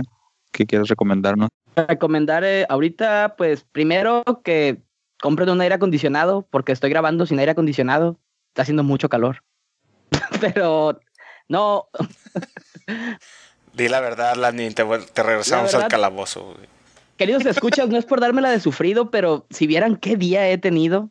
que 0.52 0.66
quieres 0.66 0.88
recomendarnos? 0.88 1.48
recomendar 1.76 2.42
eh, 2.42 2.66
ahorita, 2.68 3.36
pues 3.38 3.62
primero 3.70 4.24
que 4.42 4.82
compren 5.20 5.50
un 5.50 5.60
aire 5.60 5.76
acondicionado, 5.76 6.42
porque 6.50 6.72
estoy 6.72 6.90
grabando 6.90 7.24
sin 7.24 7.38
aire 7.38 7.52
acondicionado. 7.52 8.18
Está 8.48 8.62
haciendo 8.62 8.82
mucho 8.82 9.08
calor. 9.08 9.44
Pero 10.40 10.98
no, 11.48 11.88
Di 13.78 13.88
la 13.88 14.00
verdad, 14.00 14.34
Landin, 14.36 14.74
te, 14.74 14.84
te 15.14 15.22
regresamos 15.22 15.74
al 15.74 15.88
calabozo, 15.88 16.44
güey. 16.44 16.68
queridos 17.16 17.46
escuchas, 17.46 17.88
no 17.88 17.96
es 17.96 18.04
por 18.04 18.20
dármela 18.20 18.50
de 18.50 18.60
sufrido, 18.60 19.10
pero 19.10 19.46
si 19.50 19.66
vieran 19.66 19.96
qué 19.96 20.16
día 20.16 20.48
he 20.50 20.58
tenido. 20.58 21.10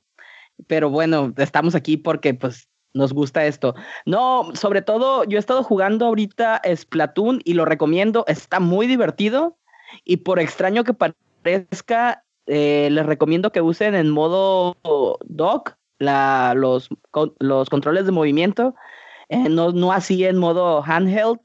Pero 0.68 0.90
bueno, 0.90 1.34
estamos 1.38 1.76
aquí 1.76 1.98
porque 1.98 2.34
pues 2.34 2.68
nos 2.94 3.14
gusta 3.14 3.46
esto. 3.46 3.74
No, 4.06 4.50
sobre 4.54 4.82
todo 4.82 5.24
yo 5.24 5.38
he 5.38 5.40
estado 5.40 5.64
jugando 5.64 6.06
ahorita 6.08 6.62
Splatoon 6.76 7.42
y 7.44 7.54
lo 7.54 7.64
recomiendo, 7.64 8.26
está 8.28 8.60
muy 8.60 8.86
divertido 8.88 9.58
y 10.04 10.18
por 10.18 10.40
extraño 10.40 10.84
que 10.84 10.94
parezca, 10.94 12.24
eh, 12.48 12.90
les 12.92 13.06
recomiendo 13.06 13.52
que 13.52 13.62
usen 13.62 13.96
en 13.96 14.10
modo 14.10 14.76
dock 15.26 15.76
la, 16.00 16.54
los, 16.56 16.90
con- 17.12 17.34
los 17.40 17.70
controles 17.70 18.06
de 18.06 18.12
movimiento, 18.12 18.76
eh, 19.30 19.48
no, 19.50 19.72
no 19.72 19.92
así 19.92 20.26
en 20.26 20.38
modo 20.38 20.84
handheld, 20.84 21.40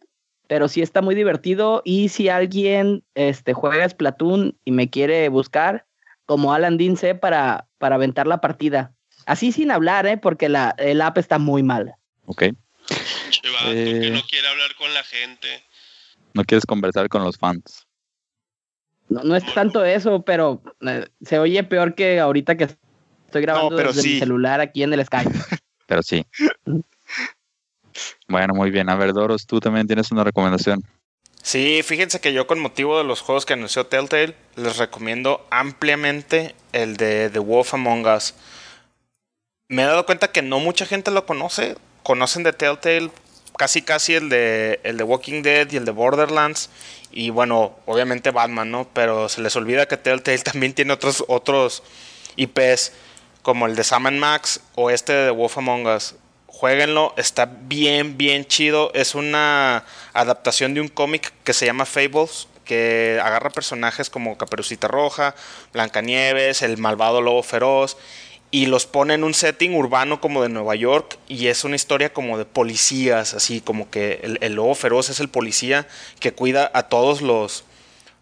pero 0.53 0.69
sí 0.69 0.83
está 0.83 1.01
muy 1.01 1.15
divertido 1.15 1.81
y 1.83 2.11
si 2.11 2.29
alguien 2.29 3.03
este, 3.15 3.55
juega 3.55 3.88
Splatoon 3.88 4.55
y 4.67 4.73
me 4.73 4.91
quiere 4.91 5.31
buscar, 5.31 5.87
como 6.27 6.53
Alan 6.53 6.77
Dean 6.77 6.99
C 6.99 7.15
para, 7.15 7.69
para 7.79 7.95
aventar 7.95 8.27
la 8.27 8.43
partida. 8.43 8.93
Así 9.25 9.51
sin 9.51 9.71
hablar, 9.71 10.05
¿eh? 10.07 10.19
porque 10.19 10.51
la, 10.51 10.75
el 10.77 11.01
app 11.01 11.17
está 11.17 11.38
muy 11.38 11.62
mal. 11.62 11.95
Ok. 12.27 12.41
Que 12.41 12.55
Eh. 13.65 14.11
no 14.11 14.21
quiere 14.29 14.47
hablar 14.47 14.75
con 14.77 14.93
la 14.93 15.03
gente. 15.05 15.49
¿No 16.35 16.45
quieres 16.45 16.67
conversar 16.67 17.09
con 17.09 17.25
los 17.25 17.38
fans? 17.38 17.87
No, 19.09 19.23
no 19.23 19.35
es 19.35 19.55
tanto 19.55 19.83
eso, 19.87 20.21
pero 20.21 20.62
eh, 20.83 21.07
se 21.23 21.38
oye 21.38 21.65
peor 21.65 21.95
que 21.95 22.21
ahorita 22.21 22.59
que 22.59 22.65
estoy 23.25 23.41
grabando 23.41 23.75
pero 23.75 23.91
desde 23.95 24.07
mi 24.07 24.19
celular 24.19 24.61
aquí 24.61 24.83
en 24.83 24.93
el 24.93 25.03
Skype. 25.03 25.33
Pero 25.87 26.03
sí. 26.03 26.27
Bueno, 28.29 28.55
muy 28.55 28.71
bien. 28.71 28.88
A 28.88 28.97
ver, 28.97 29.12
Doros, 29.12 29.47
tú 29.47 29.61
también 29.61 29.87
tienes 29.87 30.11
una 30.11 30.25
recomendación. 30.25 30.83
Sí, 31.43 31.83
fíjense 31.85 32.21
que 32.21 32.33
yo 32.33 32.47
con 32.47 32.61
motivo 32.61 32.99
de 32.99 33.05
los 33.05 33.21
juegos 33.21 33.45
que 33.45 33.55
anunció 33.55 33.87
Telltale, 33.87 34.37
les 34.55 34.77
recomiendo 34.77 35.45
ampliamente 35.51 36.55
el 36.73 36.97
de 36.97 37.31
The 37.31 37.41
Wolf 37.41 37.75
Among 37.75 38.07
Us. 38.07 38.35
Me 39.69 39.83
he 39.83 39.87
dado 39.87 40.07
cuenta 40.07 40.31
que 40.31 40.43
no 40.43 40.61
mucha 40.61 40.87
gente 40.87 41.11
lo 41.11 41.27
conoce. 41.27 41.77
Conocen 42.05 42.45
de 42.45 42.53
Telltale 42.53 43.11
casi 43.57 43.83
casi 43.83 44.15
el 44.15 44.29
de, 44.29 44.81
el 44.85 44.97
de 44.97 45.05
Walking 45.05 45.43
Dead 45.43 45.71
y 45.71 45.77
el 45.77 45.85
de 45.85 45.91
Borderlands. 45.91 46.71
Y 47.11 47.31
bueno, 47.31 47.77
obviamente 47.87 48.31
Batman, 48.31 48.71
¿no? 48.71 48.88
Pero 48.93 49.29
se 49.29 49.41
les 49.41 49.57
olvida 49.57 49.87
que 49.87 49.97
Telltale 49.97 50.38
también 50.45 50.75
tiene 50.75 50.93
otros, 50.93 51.25
otros 51.27 51.83
IPs 52.37 52.93
como 53.43 53.67
el 53.67 53.75
de 53.75 53.83
Sam 53.83 54.15
Max 54.17 54.61
o 54.77 54.91
este 54.91 55.12
de 55.12 55.25
The 55.27 55.31
Wolf 55.33 55.59
Among 55.59 55.87
Us. 55.87 56.15
Jueguenlo, 56.53 57.15
está 57.17 57.47
bien, 57.47 58.19
bien 58.19 58.45
chido. 58.45 58.93
Es 58.95 59.15
una 59.15 59.85
adaptación 60.12 60.75
de 60.75 60.83
un 60.83 60.88
cómic 60.88 61.33
que 61.45 61.55
se 61.55 61.65
llama 61.67 61.87
Fables, 61.87 62.47
que 62.67 63.19
agarra 63.21 63.51
personajes 63.51 64.11
como 64.11 64.37
Caperucita 64.37 64.87
Roja, 64.87 65.35
Blancanieves, 65.73 66.61
el 66.61 66.77
malvado 66.77 67.23
lobo 67.23 67.43
feroz, 67.43 67.96
y 68.50 68.67
los 68.67 68.87
pone 68.87 69.15
en 69.15 69.25
un 69.25 69.33
setting 69.33 69.75
urbano 69.75 70.21
como 70.21 70.42
de 70.42 70.50
Nueva 70.50 70.77
York, 70.77 71.19
y 71.27 71.46
es 71.46 71.65
una 71.65 71.75
historia 71.75 72.13
como 72.13 72.37
de 72.37 72.44
policías, 72.44 73.33
así 73.33 73.63
como 73.63 73.90
que 73.90 74.21
el, 74.23 74.38
el 74.42 74.53
lobo 74.53 74.75
feroz 74.75 75.09
es 75.09 75.21
el 75.21 75.31
policía 75.31 75.88
que 76.21 76.35
cuida 76.35 76.71
a 76.75 76.85
todos 76.85 77.23
los, 77.23 77.65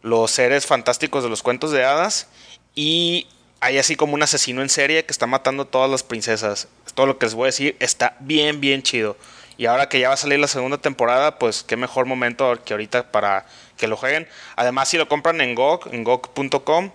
los 0.03 0.31
seres 0.31 0.67
fantásticos 0.67 1.25
de 1.25 1.31
los 1.31 1.43
cuentos 1.43 1.73
de 1.73 1.85
hadas, 1.85 2.29
y 2.77 3.27
hay 3.61 3.79
así 3.79 3.95
como 3.97 4.15
un 4.15 4.23
asesino 4.23 4.63
en 4.63 4.69
serie 4.69 5.05
que 5.05 5.13
está 5.13 5.27
matando 5.27 5.65
a 5.65 5.67
todas 5.67 5.91
las 5.91 6.03
princesas. 6.03 6.69
Todo 6.95 7.07
lo 7.07 7.19
que 7.19 7.27
les 7.27 7.35
voy 7.35 7.45
a 7.45 7.47
decir 7.47 7.77
está 7.79 8.17
bien, 8.21 8.61
bien 8.61 8.83
chido. 8.83 9.17
Y 9.59 9.67
ahora 9.67 9.89
que 9.89 10.01
ya 10.01 10.09
va 10.09 10.15
a 10.15 10.17
salir 10.17 10.39
la 10.39 10.49
segunda 10.49 10.79
temporada, 10.79 11.39
pues 11.39 11.63
qué 11.63 11.77
mejor 11.77 12.07
momento 12.07 12.59
que 12.65 12.73
ahorita 12.73 13.13
para 13.13 13.47
que 13.77 13.87
lo 13.87 13.97
jueguen. 13.97 14.27
Además, 14.57 14.89
si 14.89 14.97
lo 14.97 15.07
compran 15.07 15.41
en 15.43 15.55
GOG, 15.55 15.93
en 15.93 16.05
GOG.com, 16.05 16.91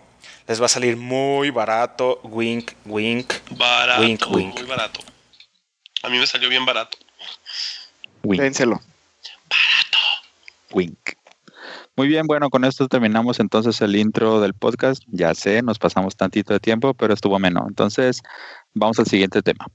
les 0.48 0.60
va 0.62 0.66
a 0.66 0.70
salir 0.70 0.98
muy 0.98 1.52
barato. 1.52 2.20
Wink, 2.24 2.72
wink. 2.86 3.34
Barato, 3.52 4.02
Wink, 4.02 4.28
wink. 4.32 4.56
muy 4.56 4.64
barato. 4.64 5.00
A 6.02 6.10
mí 6.10 6.18
me 6.18 6.26
salió 6.26 6.50
bien 6.50 6.66
barato. 6.66 6.98
Wink. 8.24 8.42
Dénselo. 8.42 8.82
Wink. 10.72 11.14
Muy 11.98 12.08
bien, 12.08 12.28
bueno, 12.28 12.50
con 12.50 12.66
esto 12.66 12.88
terminamos 12.88 13.40
entonces 13.40 13.80
el 13.82 13.96
intro 13.96 14.42
del 14.42 14.54
podcast. 14.54 15.02
Ya 15.08 15.34
sé, 15.34 15.62
nos 15.62 15.80
pasamos 15.80 16.16
tantito 16.16 16.54
de 16.54 16.60
tiempo, 16.60 16.94
pero 16.94 17.14
estuvo 17.14 17.36
ameno. 17.36 17.66
Entonces, 17.68 18.22
vamos 18.74 19.00
al 19.00 19.06
siguiente 19.06 19.42
tema. 19.42 19.66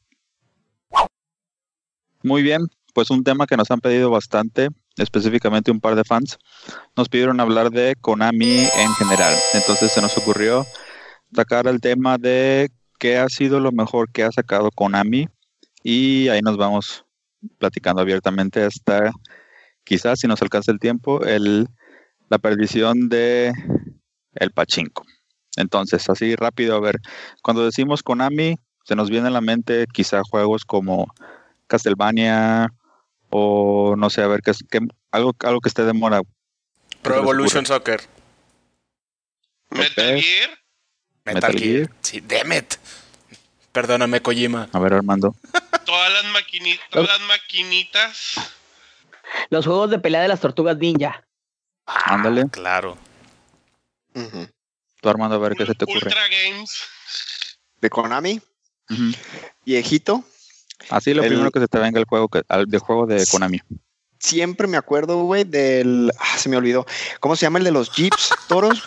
Muy 2.23 2.43
bien, 2.43 2.67
pues 2.93 3.11
un 3.11 3.25
tema 3.25 3.47
que 3.47 3.57
nos 3.57 3.71
han 3.71 3.81
pedido 3.81 4.11
bastante 4.11 4.69
específicamente 4.97 5.71
un 5.71 5.81
par 5.81 5.95
de 5.95 6.05
fans, 6.05 6.39
nos 6.97 7.09
pidieron 7.09 7.41
hablar 7.41 7.71
de 7.71 7.97
Konami 8.01 8.67
en 8.77 8.95
general. 8.99 9.35
Entonces 9.55 9.93
se 9.93 10.01
nos 10.01 10.17
ocurrió 10.19 10.67
sacar 11.35 11.67
el 11.67 11.81
tema 11.81 12.19
de 12.19 12.71
qué 12.99 13.19
ha 13.19 13.29
sido 13.29 13.61
lo 13.61 13.73
mejor 13.73 14.11
que 14.11 14.25
ha 14.25 14.33
sacado 14.33 14.71
Konami 14.71 15.29
y 15.83 16.29
ahí 16.29 16.43
nos 16.43 16.57
vamos 16.57 17.05
platicando 17.59 18.03
abiertamente 18.03 18.63
hasta 18.63 19.11
quizás 19.85 20.21
si 20.21 20.27
nos 20.27 20.43
alcanza 20.43 20.73
el 20.73 20.79
tiempo 20.79 21.23
el 21.25 21.69
la 22.31 22.39
perdición 22.39 23.09
de 23.09 23.53
el 24.35 24.51
pachinko. 24.53 25.05
Entonces, 25.57 26.09
así 26.09 26.37
rápido, 26.37 26.77
a 26.77 26.81
ver, 26.81 26.97
cuando 27.43 27.65
decimos 27.65 28.03
Konami, 28.03 28.57
se 28.85 28.95
nos 28.95 29.11
viene 29.11 29.29
a 29.29 29.33
la 29.33 29.41
mente 29.41 29.87
quizá 29.93 30.23
juegos 30.23 30.65
como 30.65 31.13
Castlevania 31.67 32.69
o 33.29 33.95
no 33.97 34.09
sé, 34.11 34.23
a 34.23 34.29
ver, 34.29 34.41
qué, 34.43 34.53
algo, 35.11 35.35
algo 35.41 35.61
que 35.61 35.69
esté 35.69 35.85
de 35.85 35.93
moda. 35.93 36.23
Pro 37.03 37.19
Evolution 37.19 37.67
Soccer. 37.67 38.01
Metal 39.71 40.21
Gear. 40.21 40.51
Metal, 41.25 41.53
Gear. 41.53 41.91
Sí, 42.01 42.21
Demet. 42.21 42.79
Perdóname, 43.73 44.21
Kojima. 44.21 44.69
A 44.73 44.79
ver, 44.79 44.95
Armando. 44.95 45.35
todas 45.85 46.13
las 46.13 46.25
maquinitas, 46.33 46.91
todas 46.91 47.09
las 47.09 47.21
maquinitas. 47.29 48.35
Los 49.49 49.67
juegos 49.67 49.91
de 49.91 49.99
pelea 49.99 50.23
de 50.23 50.29
las 50.29 50.41
tortugas 50.41 50.77
ninja. 50.79 51.25
Ah, 51.93 52.15
Ándale. 52.15 52.49
Claro. 52.51 52.97
Tú, 54.13 55.09
Armando, 55.09 55.37
a 55.37 55.39
ver 55.39 55.55
qué 55.57 55.67
se 55.67 55.75
te 55.75 55.85
ocurre. 55.85 56.07
Ultra 56.07 56.23
Games. 56.29 56.71
De 57.81 57.89
Konami, 57.89 58.41
viejito. 59.65 60.23
Así 60.91 61.15
lo 61.15 61.23
El- 61.23 61.29
primero 61.31 61.51
que 61.51 61.61
se 61.61 61.69
te 61.69 61.79
venga 61.79 61.99
el 61.99 62.05
juego 62.07 62.29
que, 62.29 62.43
al 62.49 62.67
de 62.67 62.79
juego 62.79 63.07
de 63.07 63.25
Konami. 63.31 63.61
Siempre 64.19 64.67
me 64.67 64.77
acuerdo, 64.77 65.23
güey, 65.23 65.45
del. 65.45 66.11
Ah, 66.19 66.37
se 66.37 66.51
me 66.51 66.57
olvidó. 66.59 66.85
¿Cómo 67.21 67.37
se 67.37 67.47
llama 67.47 67.59
el 67.59 67.65
de 67.65 67.71
los 67.71 67.91
Jeeps, 67.91 68.31
toros? 68.49 68.83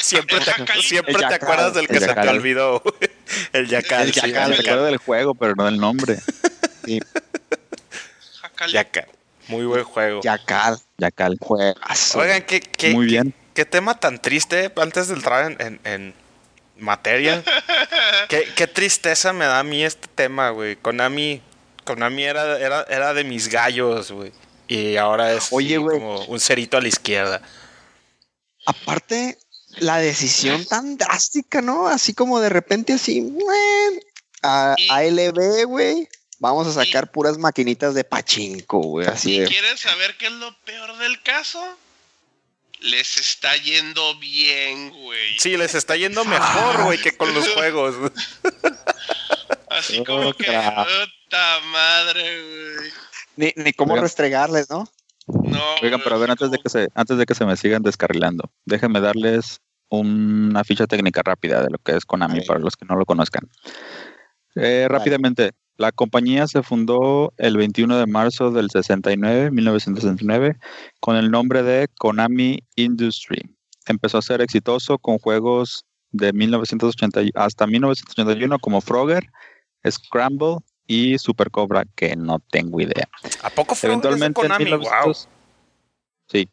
Siempre 0.00 0.36
El 0.36 0.44
te, 0.44 0.82
siempre 0.82 1.14
te 1.14 1.24
acuerdas 1.34 1.74
del 1.74 1.88
que 1.88 1.98
se 1.98 2.14
te 2.14 2.28
olvidó. 2.28 2.80
güey. 2.80 3.10
El 3.52 3.66
Jackal. 3.68 4.02
El 4.06 4.14
sí, 4.14 4.20
Jackal, 4.20 4.50
Me 4.50 4.56
acuerdo 4.56 4.84
del 4.84 4.96
juego, 4.98 5.34
pero 5.34 5.54
no 5.56 5.64
del 5.64 5.78
nombre. 5.78 6.18
Sí, 6.84 6.98
Jackal. 8.68 9.06
Muy 9.52 9.66
buen 9.66 9.84
juego. 9.84 10.20
Yacal. 10.22 10.78
Yacal. 10.98 11.36
Juegazo. 11.40 12.18
Oigan, 12.18 12.42
¿qué, 12.42 12.60
qué, 12.60 12.90
Muy 12.94 13.06
bien. 13.06 13.34
qué 13.54 13.64
tema 13.64 13.98
tan 14.00 14.20
triste 14.20 14.72
antes 14.76 15.08
de 15.08 15.14
entrar 15.14 15.52
en, 15.52 15.60
en- 15.60 15.80
en 15.84 16.14
materia. 16.78 17.42
qué, 18.28 18.44
qué 18.56 18.66
tristeza 18.66 19.32
me 19.32 19.44
da 19.44 19.58
a 19.60 19.62
mí 19.62 19.84
este 19.84 20.08
tema, 20.14 20.50
güey. 20.50 20.76
Konami, 20.76 21.40
Konami 21.84 22.24
era, 22.24 22.58
era, 22.58 22.82
era 22.88 23.14
de 23.14 23.24
mis 23.24 23.48
gallos, 23.48 24.10
güey. 24.10 24.32
Y 24.68 24.96
ahora 24.96 25.32
es 25.34 25.48
Oye, 25.52 25.68
sí, 25.70 25.76
güey. 25.76 25.98
como 25.98 26.24
un 26.24 26.40
cerito 26.40 26.76
a 26.76 26.80
la 26.80 26.88
izquierda. 26.88 27.42
Aparte, 28.66 29.38
la 29.78 29.98
decisión 29.98 30.64
tan 30.64 30.96
drástica, 30.96 31.60
¿no? 31.60 31.88
Así 31.88 32.14
como 32.14 32.40
de 32.40 32.48
repente 32.48 32.92
así, 32.94 33.20
"Meh, 33.22 34.00
a 34.42 34.74
ALB, 34.90 35.64
güey. 35.66 36.08
Vamos 36.42 36.66
a 36.66 36.72
sacar 36.72 37.12
puras 37.12 37.38
maquinitas 37.38 37.94
de 37.94 38.02
pachinko, 38.02 38.80
güey. 38.80 39.06
Así 39.06 39.36
¿Y 39.36 39.38
de. 39.38 39.46
quieren 39.46 39.78
saber 39.78 40.16
qué 40.18 40.26
es 40.26 40.32
lo 40.32 40.52
peor 40.64 40.98
del 40.98 41.22
caso? 41.22 41.62
Les 42.80 43.16
está 43.16 43.54
yendo 43.58 44.18
bien, 44.18 44.90
güey. 44.90 45.38
Sí, 45.38 45.56
les 45.56 45.76
está 45.76 45.94
yendo 45.94 46.24
mejor, 46.24 46.82
güey, 46.82 47.00
que 47.00 47.16
con 47.16 47.32
los 47.32 47.48
juegos. 47.54 47.94
Así 49.70 50.02
como 50.02 50.32
que, 50.34 50.46
puta 50.46 51.60
madre, 51.70 52.42
güey. 52.42 52.90
Ni, 53.36 53.52
ni 53.62 53.72
cómo 53.72 53.92
Oigan. 53.92 54.02
restregarles, 54.02 54.68
¿no? 54.68 54.88
No, 55.28 55.74
Oigan, 55.80 56.00
pero 56.02 56.16
a 56.16 56.18
ver, 56.18 56.32
antes 56.32 56.50
de 56.50 56.58
que 56.58 56.68
se, 56.68 56.88
antes 56.96 57.18
de 57.18 57.24
que 57.24 57.36
se 57.36 57.44
me 57.46 57.56
sigan 57.56 57.84
descarrilando, 57.84 58.50
déjenme 58.64 59.00
darles 59.00 59.60
una 59.90 60.64
ficha 60.64 60.88
técnica 60.88 61.22
rápida 61.24 61.62
de 61.62 61.70
lo 61.70 61.78
que 61.78 61.94
es 61.94 62.04
Konami 62.04 62.40
para 62.40 62.58
los 62.58 62.74
que 62.74 62.84
no 62.84 62.96
lo 62.96 63.06
conozcan. 63.06 63.48
Eh, 64.56 64.86
rápidamente, 64.88 65.52
la 65.76 65.90
compañía 65.92 66.46
se 66.46 66.62
fundó 66.62 67.32
el 67.38 67.56
21 67.56 67.96
de 67.98 68.06
marzo 68.06 68.50
del 68.50 68.70
69, 68.70 69.50
1969, 69.50 70.56
con 71.00 71.16
el 71.16 71.30
nombre 71.30 71.62
de 71.62 71.88
Konami 71.98 72.60
Industry. 72.76 73.40
Empezó 73.86 74.18
a 74.18 74.22
ser 74.22 74.40
exitoso 74.40 74.98
con 74.98 75.18
juegos 75.18 75.84
de 76.12 76.32
1980 76.32 77.22
y- 77.22 77.30
hasta 77.34 77.66
1981 77.66 78.58
como 78.58 78.80
Frogger, 78.80 79.26
Scramble 79.88 80.56
y 80.86 81.18
Super 81.18 81.50
Cobra, 81.50 81.84
que 81.96 82.14
no 82.16 82.38
tengo 82.50 82.80
idea. 82.80 83.08
¿A 83.42 83.50
poco 83.50 83.74
fue 83.74 83.88
Eventualmente 83.88 84.40
en, 84.42 84.48
Konami? 84.48 84.64
1900 84.66 85.28
sí. 86.28 86.48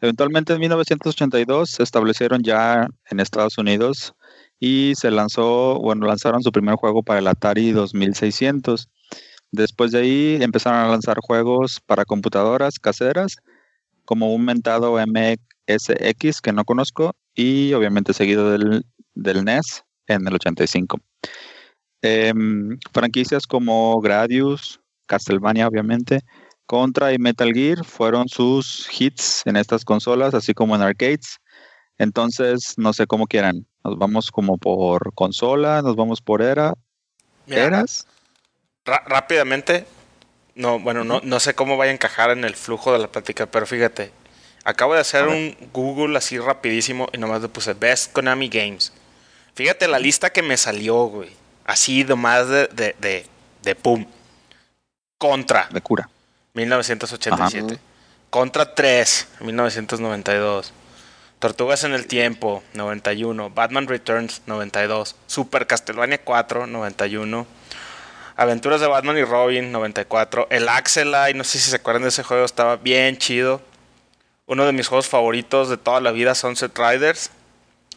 Eventualmente 0.00 0.52
en 0.52 0.60
1982 0.60 1.70
se 1.70 1.82
establecieron 1.82 2.42
ya 2.42 2.88
en 3.10 3.18
Estados 3.18 3.58
Unidos 3.58 4.14
y 4.60 4.94
se 4.96 5.10
lanzó, 5.10 5.78
bueno, 5.80 6.06
lanzaron 6.06 6.42
su 6.42 6.52
primer 6.52 6.76
juego 6.76 7.02
para 7.02 7.20
el 7.20 7.26
Atari 7.26 7.70
2600. 7.72 8.88
Después 9.52 9.92
de 9.92 10.00
ahí 10.00 10.38
empezaron 10.40 10.80
a 10.80 10.88
lanzar 10.88 11.18
juegos 11.20 11.80
para 11.86 12.04
computadoras 12.04 12.78
caseras, 12.78 13.36
como 14.04 14.34
un 14.34 14.44
mentado 14.44 14.98
MSX 14.98 16.40
que 16.40 16.52
no 16.52 16.64
conozco, 16.64 17.14
y 17.34 17.72
obviamente 17.72 18.12
seguido 18.12 18.50
del, 18.50 18.84
del 19.14 19.44
NES 19.44 19.84
en 20.08 20.26
el 20.26 20.34
85. 20.34 20.98
Em, 22.02 22.78
franquicias 22.92 23.46
como 23.46 24.00
Gradius, 24.00 24.80
Castlevania, 25.06 25.66
obviamente, 25.68 26.20
Contra 26.66 27.12
y 27.14 27.18
Metal 27.18 27.52
Gear 27.52 27.84
fueron 27.84 28.28
sus 28.28 28.88
hits 28.98 29.42
en 29.46 29.56
estas 29.56 29.84
consolas, 29.84 30.34
así 30.34 30.52
como 30.52 30.76
en 30.76 30.82
arcades. 30.82 31.38
Entonces, 31.96 32.74
no 32.76 32.92
sé 32.92 33.06
cómo 33.06 33.26
quieran. 33.26 33.67
Nos 33.84 33.98
vamos 33.98 34.30
como 34.30 34.58
por 34.58 35.14
consola, 35.14 35.82
nos 35.82 35.96
vamos 35.96 36.20
por 36.20 36.42
era, 36.42 36.74
Mira, 37.46 37.62
eras. 37.64 38.06
ra- 38.84 39.02
rápidamente, 39.06 39.86
no, 40.54 40.78
bueno, 40.80 41.04
no, 41.04 41.20
no 41.22 41.40
sé 41.40 41.54
cómo 41.54 41.76
vaya 41.76 41.90
a 41.92 41.94
encajar 41.94 42.30
en 42.30 42.44
el 42.44 42.54
flujo 42.56 42.92
de 42.92 42.98
la 42.98 43.08
plática, 43.08 43.46
pero 43.46 43.66
fíjate, 43.66 44.10
acabo 44.64 44.94
de 44.94 45.00
hacer 45.00 45.28
un 45.28 45.56
Google 45.72 46.18
así 46.18 46.38
rapidísimo 46.38 47.08
y 47.12 47.18
nomás 47.18 47.40
le 47.42 47.48
puse 47.48 47.72
Best 47.74 48.12
Konami 48.12 48.48
Games. 48.48 48.92
Fíjate 49.54 49.88
la 49.88 49.98
lista 49.98 50.30
que 50.30 50.42
me 50.42 50.56
salió, 50.56 51.06
güey. 51.06 51.30
Así 51.64 52.04
nomás 52.04 52.48
de, 52.48 52.66
de, 52.68 52.94
de, 52.98 53.26
de 53.62 53.74
pum. 53.74 54.06
Contra, 55.18 55.68
de 55.72 55.80
cura. 55.80 56.08
1987. 56.54 57.78
Contra 58.30 58.74
3, 58.74 59.28
1992. 59.40 60.72
Tortugas 61.38 61.84
en 61.84 61.92
el 61.92 62.06
tiempo, 62.08 62.64
91. 62.74 63.50
Batman 63.50 63.86
Returns, 63.86 64.42
92. 64.46 65.14
Super 65.28 65.68
Castlevania 65.68 66.18
4, 66.18 66.66
91. 66.66 67.46
Aventuras 68.36 68.80
de 68.80 68.88
Batman 68.88 69.18
y 69.18 69.24
Robin, 69.24 69.70
94. 69.70 70.48
El 70.50 70.68
Axelite, 70.68 71.34
no 71.34 71.44
sé 71.44 71.58
si 71.60 71.70
se 71.70 71.76
acuerdan 71.76 72.02
de 72.02 72.08
ese 72.08 72.24
juego, 72.24 72.44
estaba 72.44 72.76
bien 72.76 73.18
chido. 73.18 73.60
Uno 74.46 74.66
de 74.66 74.72
mis 74.72 74.88
juegos 74.88 75.06
favoritos 75.06 75.68
de 75.68 75.76
toda 75.76 76.00
la 76.00 76.10
vida, 76.10 76.34
Sunset 76.34 76.76
Riders. 76.76 77.30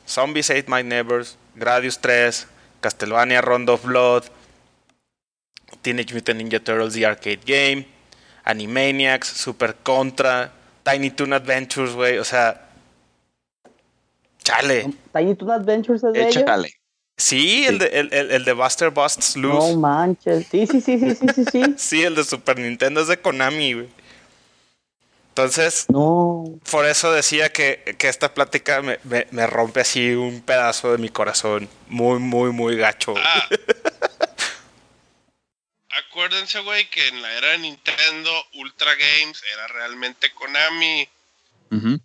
Zombies 0.08 0.50
Ate 0.50 0.66
My 0.68 0.84
Neighbors, 0.84 1.38
Gradius 1.56 2.00
3, 2.00 2.48
Castlevania 2.82 3.42
Rondo 3.42 3.74
of 3.74 3.86
Blood, 3.86 4.26
Teenage 5.82 6.14
Mutant 6.14 6.42
Ninja 6.42 6.60
Turtles 6.60 6.94
The 6.94 7.06
Arcade 7.06 7.40
Game, 7.46 7.88
Animaniacs, 8.44 9.28
Super 9.28 9.76
Contra, 9.76 10.52
Tiny 10.84 11.12
Toon 11.12 11.34
Adventures, 11.34 11.94
güey, 11.94 12.18
o 12.18 12.24
sea, 12.24 12.71
chale. 14.44 14.92
Tiny 15.14 15.36
Toon 15.36 15.52
Adventures 15.52 16.04
es 16.04 16.14
de 16.14 16.22
ellos. 16.24 16.38
Échale. 16.38 16.74
Sí, 17.18 17.66
el 17.68 17.78
de, 17.78 17.86
el, 17.88 18.14
el- 18.14 18.32
el 18.32 18.46
de 18.46 18.54
Buster 18.54 18.90
Busts 18.90 19.36
No 19.38 19.50
Loose. 19.50 19.76
manches. 19.78 20.48
Sí, 20.50 20.66
sí, 20.66 20.82
sí, 20.82 20.98
sí, 20.98 21.16
sí, 21.16 21.28
sí, 21.36 21.46
sí. 21.52 21.64
Sí, 21.78 22.04
el 22.04 22.16
de 22.16 22.24
Super 22.24 22.58
Nintendo 22.58 23.02
es 23.02 23.08
de 23.08 23.18
Konami, 23.18 23.74
güey. 23.74 23.90
Entonces, 25.30 25.86
No. 25.90 26.44
por 26.70 26.86
eso 26.86 27.12
decía 27.14 27.50
que, 27.54 27.96
que 27.98 28.10
esta 28.10 28.34
plática 28.34 28.82
me, 28.82 29.00
me- 29.04 29.28
me 29.32 29.46
rompe 29.48 29.80
así 29.82 30.10
un 30.12 30.42
pedazo 30.42 30.92
de 30.92 30.98
mi 30.98 31.10
corazón. 31.10 31.70
Muy, 31.88 32.20
muy, 32.20 32.52
muy 32.52 32.76
gacho. 32.76 33.14
Ah. 33.18 33.48
Acuérdense, 36.10 36.60
güey, 36.62 36.90
que 36.90 37.08
en 37.10 37.22
la 37.22 37.32
era 37.38 37.48
de 37.52 37.60
Nintendo, 37.60 38.32
Ultra 38.56 38.92
Games 38.96 39.42
era 39.54 39.68
realmente 39.68 40.32
Konami. 40.34 41.08
Ujú. 41.72 42.00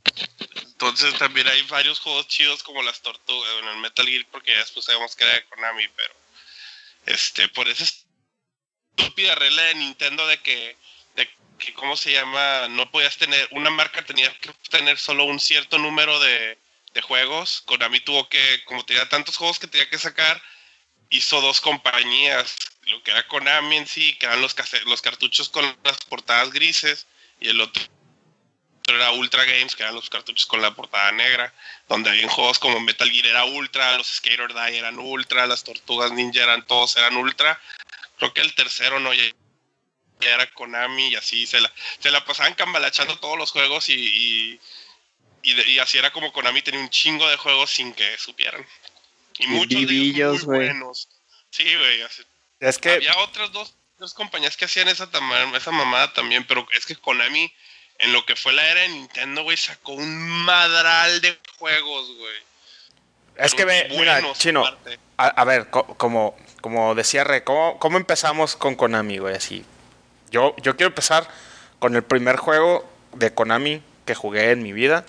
Entonces 0.78 1.16
también 1.18 1.48
hay 1.48 1.62
varios 1.62 2.00
juegos 2.00 2.28
chidos 2.28 2.62
como 2.62 2.82
las 2.82 3.00
tortugas, 3.00 3.50
bueno, 3.54 3.72
el 3.72 3.78
Metal 3.78 4.06
Gear, 4.06 4.26
porque 4.30 4.52
ya 4.52 4.58
después 4.58 4.84
sabemos 4.84 5.16
que 5.16 5.24
era 5.24 5.32
de 5.32 5.44
Konami, 5.46 5.88
pero 5.88 6.14
este, 7.06 7.48
por 7.48 7.66
esa 7.66 7.84
estúpida 7.84 9.34
regla 9.36 9.62
de 9.62 9.74
Nintendo 9.76 10.26
de 10.26 10.38
que, 10.42 10.76
de 11.14 11.30
que, 11.58 11.72
¿cómo 11.72 11.96
se 11.96 12.12
llama? 12.12 12.68
No 12.68 12.90
podías 12.90 13.16
tener, 13.16 13.48
una 13.52 13.70
marca 13.70 14.04
tenía 14.04 14.30
que 14.38 14.52
tener 14.68 14.98
solo 14.98 15.24
un 15.24 15.40
cierto 15.40 15.78
número 15.78 16.20
de, 16.20 16.58
de 16.92 17.00
juegos. 17.00 17.62
Konami 17.64 18.00
tuvo 18.00 18.28
que, 18.28 18.62
como 18.66 18.84
tenía 18.84 19.08
tantos 19.08 19.38
juegos 19.38 19.58
que 19.58 19.68
tenía 19.68 19.88
que 19.88 19.96
sacar, 19.96 20.42
hizo 21.08 21.40
dos 21.40 21.62
compañías, 21.62 22.54
lo 22.82 23.02
que 23.02 23.12
era 23.12 23.26
Konami 23.28 23.78
en 23.78 23.86
sí, 23.86 24.14
que 24.18 24.26
eran 24.26 24.42
los, 24.42 24.54
los 24.84 25.00
cartuchos 25.00 25.48
con 25.48 25.64
las 25.84 25.96
portadas 26.04 26.50
grises, 26.50 27.06
y 27.40 27.48
el 27.48 27.62
otro 28.86 28.96
era 28.96 29.10
Ultra 29.10 29.44
Games, 29.44 29.74
que 29.74 29.82
eran 29.82 29.96
los 29.96 30.08
cartuchos 30.08 30.46
con 30.46 30.62
la 30.62 30.72
portada 30.72 31.10
negra, 31.10 31.52
donde 31.88 32.10
había 32.10 32.28
juegos 32.28 32.60
como 32.60 32.78
Metal 32.78 33.10
Gear 33.10 33.26
era 33.26 33.44
Ultra, 33.44 33.96
los 33.98 34.06
Skater 34.06 34.54
Die 34.54 34.78
eran 34.78 34.98
Ultra, 35.00 35.46
las 35.46 35.64
Tortugas 35.64 36.12
Ninja 36.12 36.44
eran 36.44 36.64
todos 36.66 36.96
eran 36.96 37.16
Ultra. 37.16 37.60
Creo 38.16 38.32
que 38.32 38.42
el 38.42 38.54
tercero 38.54 39.00
no 39.00 39.12
ya 39.12 39.32
era 40.20 40.46
Konami 40.52 41.08
y 41.08 41.16
así 41.16 41.46
se 41.46 41.60
la, 41.60 41.72
se 41.98 42.10
la 42.10 42.24
pasaban 42.24 42.54
cambalachando 42.54 43.18
todos 43.18 43.36
los 43.36 43.50
juegos 43.50 43.88
y, 43.88 44.60
y, 45.42 45.78
así 45.80 45.98
era 45.98 46.12
como 46.12 46.32
Konami 46.32 46.62
tenía 46.62 46.80
un 46.80 46.88
chingo 46.88 47.28
de 47.28 47.36
juegos 47.36 47.70
sin 47.70 47.92
que 47.92 48.16
supieran. 48.18 48.64
Y 49.38 49.48
muchos 49.48 49.86
de 49.86 49.94
ellos 49.94 50.46
muy 50.46 50.56
buenos. 50.56 51.08
Sí, 51.50 51.64
güey. 51.74 52.02
Es 52.60 52.78
que 52.78 52.90
había 52.90 53.18
otras 53.18 53.50
dos, 53.50 53.74
dos 53.98 54.14
compañías 54.14 54.56
que 54.56 54.64
hacían 54.64 54.88
esa, 54.88 55.10
esa 55.54 55.70
mamada 55.72 56.12
también, 56.12 56.46
pero 56.46 56.66
es 56.72 56.86
que 56.86 56.94
Konami 56.94 57.52
en 57.98 58.12
lo 58.12 58.24
que 58.26 58.36
fue 58.36 58.52
la 58.52 58.66
era 58.68 58.80
de 58.82 58.88
Nintendo, 58.88 59.42
güey, 59.42 59.56
sacó 59.56 59.92
un 59.92 60.18
madral 60.44 61.20
de 61.20 61.38
juegos, 61.58 62.08
güey. 62.16 62.36
Es 63.36 63.54
que 63.54 63.64
ve, 63.64 63.88
mira, 63.90 64.22
chino, 64.34 64.64
a, 65.18 65.44
ver, 65.44 65.68
como, 65.68 66.36
como 66.60 66.94
decía 66.94 67.22
Re, 67.22 67.44
¿cómo, 67.44 67.78
¿cómo, 67.78 67.98
empezamos 67.98 68.56
con 68.56 68.76
Konami, 68.76 69.18
güey? 69.18 69.34
Así. 69.34 69.64
Yo, 70.30 70.54
yo 70.62 70.76
quiero 70.76 70.88
empezar 70.88 71.28
con 71.78 71.94
el 71.96 72.02
primer 72.02 72.36
juego 72.36 72.90
de 73.12 73.34
Konami 73.34 73.82
que 74.06 74.14
jugué 74.14 74.52
en 74.52 74.62
mi 74.62 74.72
vida 74.72 75.04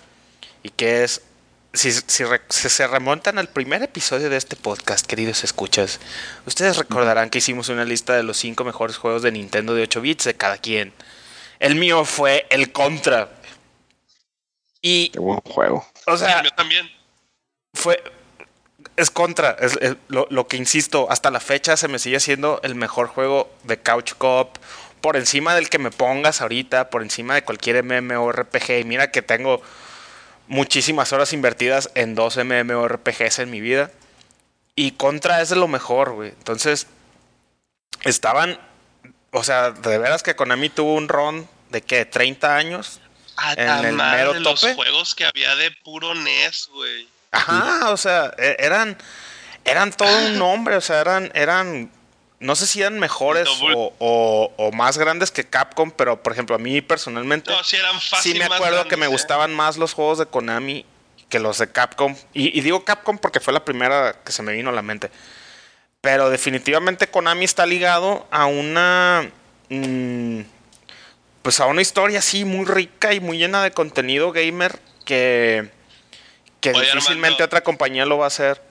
y 0.62 0.70
que 0.70 1.04
es 1.04 1.22
si, 1.74 1.92
si, 1.92 2.26
se 2.70 2.88
remontan 2.88 3.38
al 3.38 3.50
primer 3.50 3.84
episodio 3.84 4.30
de 4.30 4.38
este 4.38 4.56
podcast, 4.56 5.06
queridos 5.06 5.44
escuchas, 5.44 6.00
ustedes 6.46 6.78
recordarán 6.78 7.30
que 7.30 7.38
hicimos 7.38 7.70
una 7.70 7.86
lista 7.86 8.16
de 8.16 8.24
los 8.24 8.38
cinco 8.38 8.64
mejores 8.64 8.98
juegos 8.98 9.22
de 9.22 9.32
Nintendo 9.32 9.76
de 9.76 9.84
8 9.84 10.02
bits 10.02 10.24
de 10.24 10.36
cada 10.36 10.58
quien. 10.58 10.94
El 11.60 11.76
mío 11.76 12.06
fue 12.06 12.46
el 12.50 12.72
Contra. 12.72 13.30
Y. 14.82 15.10
Qué 15.10 15.20
buen 15.20 15.40
juego. 15.42 15.86
O 16.06 16.18
sea. 16.18 16.44
También. 16.56 16.90
Fue. 17.74 18.02
Es 18.96 19.12
Contra. 19.12 19.52
Es, 19.60 19.78
lo, 20.08 20.48
que 20.48 20.58
insisto, 20.58 21.08
hasta 21.10 21.32
la 21.32 21.40
fecha 21.40 21.78
se 21.78 21.88
me 21.88 22.00
sigue 22.00 22.20
siendo 22.20 22.60
el 22.64 22.76
mejor 22.76 23.08
juego 23.08 23.52
de 23.64 23.78
Couch 23.80 24.14
Cop. 24.18 24.58
Por 25.02 25.16
encima 25.16 25.56
del 25.56 25.70
que 25.70 25.78
me 25.78 25.92
pongas 25.92 26.42
ahorita, 26.42 26.90
por 26.90 27.04
encima 27.04 27.36
de 27.36 27.44
cualquier 27.44 27.84
MMORPG. 27.84 28.80
Y 28.80 28.84
mira 28.84 29.12
que 29.12 29.22
tengo 29.22 29.62
muchísimas 30.48 31.14
horas 31.14 31.34
invertidas 31.34 31.92
en 31.94 32.16
dos 32.16 32.38
MMORPGs 32.38 33.40
en 33.40 33.52
mi 33.52 33.62
vida. 33.62 33.92
Y 34.76 34.92
Contra 34.92 35.42
es 35.42 35.50
de 35.50 35.56
lo 35.56 35.68
mejor, 35.68 36.14
güey. 36.14 36.30
Entonces, 36.30 36.88
estaban 38.04 38.60
o 39.38 39.44
sea, 39.44 39.72
de 39.72 39.98
veras 39.98 40.24
que 40.24 40.36
Konami 40.36 40.70
tuvo 40.70 40.94
un 40.96 41.08
ron 41.08 41.48
de 41.70 41.82
que 41.82 42.06
30 42.06 42.56
años 42.56 43.00
en 43.56 43.86
el 43.86 43.94
mero 43.94 44.34
de 44.34 44.40
los 44.40 44.60
juegos 44.60 45.16
que 45.16 45.26
había 45.26 45.56
de 45.56 45.72
puro 45.84 46.16
NES, 46.16 46.70
güey. 46.74 47.08
Ajá, 47.32 47.92
o 47.92 47.98
sea, 47.98 48.34
e, 48.38 48.56
eran 48.60 48.98
eran 49.64 49.92
todo 49.92 50.18
un 50.18 50.40
nombre, 50.40 50.76
o 50.76 50.82
sea, 50.82 51.02
eran 51.02 51.32
eran 51.36 51.92
no 52.40 52.56
sé 52.56 52.68
si 52.68 52.82
eran 52.82 53.00
mejores 53.00 53.48
o, 53.50 53.94
o, 54.56 54.72
más 54.72 54.98
grandes 54.98 55.32
que 55.32 55.44
Capcom, 55.44 55.92
pero 55.92 56.22
por 56.22 56.34
ejemplo, 56.34 56.56
a 56.56 56.60
mí 56.60 56.82
personalmente 56.82 57.52
no, 57.52 57.64
sí, 57.64 57.76
eran 57.76 58.00
sí 58.00 58.36
me 58.36 58.46
acuerdo 58.46 58.88
que 58.88 58.98
me 58.98 59.08
¿eh? 59.08 59.10
gustaban 59.10 59.54
más 59.56 59.78
los 59.78 59.94
juegos 59.94 60.20
de 60.20 60.28
Konami 60.28 60.86
que 61.30 61.40
los 61.40 61.58
de 61.58 61.72
Capcom. 61.72 62.16
Y, 62.34 62.58
y, 62.58 62.62
digo 62.62 62.86
Capcom 62.86 63.18
porque 63.18 63.40
fue 63.40 63.54
la 63.54 63.66
primera 63.66 64.16
que 64.24 64.32
se 64.32 64.44
me 64.44 64.54
vino 64.54 64.70
a 64.70 64.74
la 64.74 64.82
mente. 64.82 65.12
Pero 66.02 66.30
definitivamente 66.30 67.08
Konami 67.08 67.46
está 67.46 67.66
ligado 67.66 68.28
a 68.32 68.46
una. 68.46 69.30
Mm, 69.70 70.42
pues 71.42 71.60
a 71.60 71.66
una 71.66 71.82
historia 71.82 72.20
así 72.20 72.46
muy 72.46 72.66
rica 72.66 73.14
y 73.14 73.20
muy 73.20 73.38
llena 73.38 73.64
de 73.64 73.72
contenido 73.72 74.32
gamer 74.32 74.80
que. 75.06 75.70
que 76.62 76.74
difícilmente 76.74 77.44
otra 77.44 77.62
compañía 77.62 78.06
lo 78.06 78.18
va 78.18 78.26
a 78.26 78.28
hacer. 78.28 78.62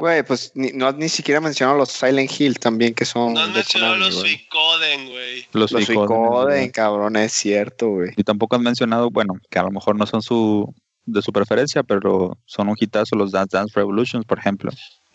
Güey, 0.00 0.22
pues 0.22 0.52
ni, 0.54 0.72
no 0.72 0.90
ni 0.92 1.10
siquiera 1.10 1.42
mencionado 1.42 1.76
los 1.76 1.90
Silent 1.90 2.30
Hill 2.40 2.58
también 2.58 2.94
que 2.94 3.04
son. 3.04 3.34
No 3.34 3.40
has 3.40 3.50
mencionado 3.50 3.96
los 3.96 4.14
Suicoden, 4.14 5.10
güey. 5.10 5.46
Los, 5.52 5.72
los 5.72 5.84
Suicoden, 5.84 6.70
cabrón, 6.70 7.16
es 7.16 7.32
cierto, 7.32 7.88
güey. 7.88 8.12
Y 8.16 8.24
tampoco 8.24 8.56
han 8.56 8.62
mencionado, 8.62 9.10
bueno, 9.10 9.34
que 9.50 9.58
a 9.58 9.62
lo 9.62 9.70
mejor 9.70 9.96
no 9.96 10.06
son 10.06 10.22
su 10.22 10.74
de 11.04 11.20
su 11.20 11.32
preferencia, 11.32 11.82
pero 11.82 12.38
son 12.46 12.68
un 12.68 12.76
hitazo 12.78 13.14
los 13.16 13.32
Dance 13.32 13.56
Dance 13.56 13.74
Revolutions, 13.76 14.24
por 14.24 14.38
ejemplo. 14.38 14.70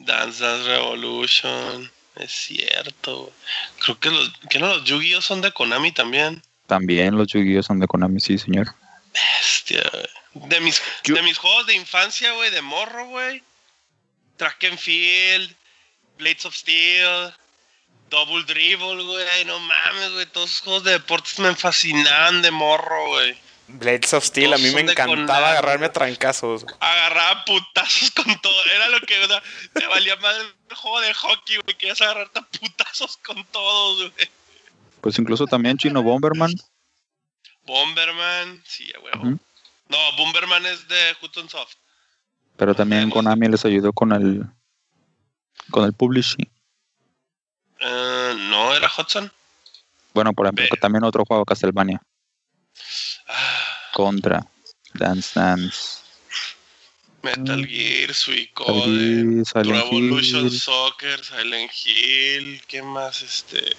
Dance 0.06 0.44
Dance 0.44 0.68
Revolution. 0.68 1.92
Es 2.16 2.32
cierto. 2.32 3.34
Creo 3.84 4.00
que 4.00 4.10
los, 4.10 4.32
que 4.50 4.60
no, 4.60 4.68
los 4.68 4.84
Yu-Gi-Oh 4.86 5.22
son 5.22 5.42
de 5.42 5.52
Konami 5.52 5.92
también. 5.92 6.42
También 6.68 7.18
los 7.18 7.28
Yu-Gi-Oh 7.28 7.64
son 7.64 7.80
de 7.80 7.88
Konami, 7.88 8.20
sí, 8.20 8.38
señor. 8.38 8.74
Bestia, 9.14 9.84
De 10.34 10.60
mis, 10.60 10.82
de 11.04 11.22
mis 11.22 11.38
juegos 11.38 11.68
de 11.68 11.76
infancia, 11.76 12.32
güey, 12.34 12.52
de 12.52 12.62
morro, 12.62 13.08
güey. 13.08 13.44
Track 14.38 14.64
and 14.66 14.78
Field, 14.78 15.56
Blades 16.18 16.46
of 16.46 16.56
Steel, 16.56 17.34
Double 18.10 18.44
Dribble, 18.44 19.04
güey. 19.04 19.46
No 19.46 19.60
mames, 19.60 20.12
güey. 20.12 20.26
Todos 20.28 20.52
esos 20.52 20.62
juegos 20.62 20.84
de 20.84 20.92
deportes 20.92 21.40
me 21.40 21.54
fascinaban 21.56 22.42
de 22.42 22.52
morro, 22.52 23.08
güey. 23.10 23.38
Blades 23.68 24.14
of 24.14 24.24
Steel, 24.24 24.54
a 24.54 24.58
mí 24.58 24.70
me 24.72 24.82
encantaba 24.82 25.52
agarrarme 25.52 25.88
a 25.88 25.92
trancazos. 25.92 26.66
Agarraba 26.80 27.46
putazos 27.46 28.12
con 28.12 28.40
todo. 28.40 28.54
Era 28.76 28.90
lo 28.90 29.00
que 29.02 29.16
te 29.74 29.88
valía 29.88 30.16
más 30.18 30.36
el 30.38 30.76
juego 30.76 31.02
de 31.02 31.14
hockey, 31.14 31.58
güey. 31.58 31.76
Querías 31.76 32.02
agarrarte 32.02 32.40
a 32.40 32.44
putazos 32.44 33.18
con 33.18 33.44
todos, 33.46 34.12
güey. 34.12 34.30
Pues 35.02 35.18
incluso 35.18 35.48
también 35.48 35.78
Chino 35.78 36.04
Bomberman. 36.04 36.52
Bomberman, 37.66 38.62
sí, 38.66 38.92
güey. 39.02 39.40
No, 39.88 39.98
Bomberman 40.18 40.66
es 40.66 40.88
de 40.88 41.16
Hudson 41.22 41.50
Soft. 41.50 41.76
Pero 42.58 42.76
también 42.76 43.10
Konami 43.10 43.48
les 43.48 43.66
ayudó 43.66 43.92
con 43.94 44.12
el 44.14 44.46
con 45.72 45.86
el 45.86 45.94
publishing. 45.94 46.50
Uh, 47.82 48.34
no, 48.36 48.74
era 48.76 48.90
Hudson. 48.96 49.32
Bueno, 50.14 50.34
por 50.34 50.46
ejemplo, 50.46 50.78
también 50.80 51.04
otro 51.04 51.26
juego 51.26 51.44
Castlevania. 51.46 52.02
Contra. 53.94 54.46
Dance 54.94 55.40
Dance. 55.40 56.06
Metal. 57.22 57.66
Gear, 57.66 58.14
Suicoden, 58.14 59.44
Revolution 59.54 60.52
Soccer, 60.52 61.24
Silent 61.24 61.72
Hill, 61.74 62.62
¿qué 62.68 62.84
más? 62.84 63.24
Este. 63.24 63.76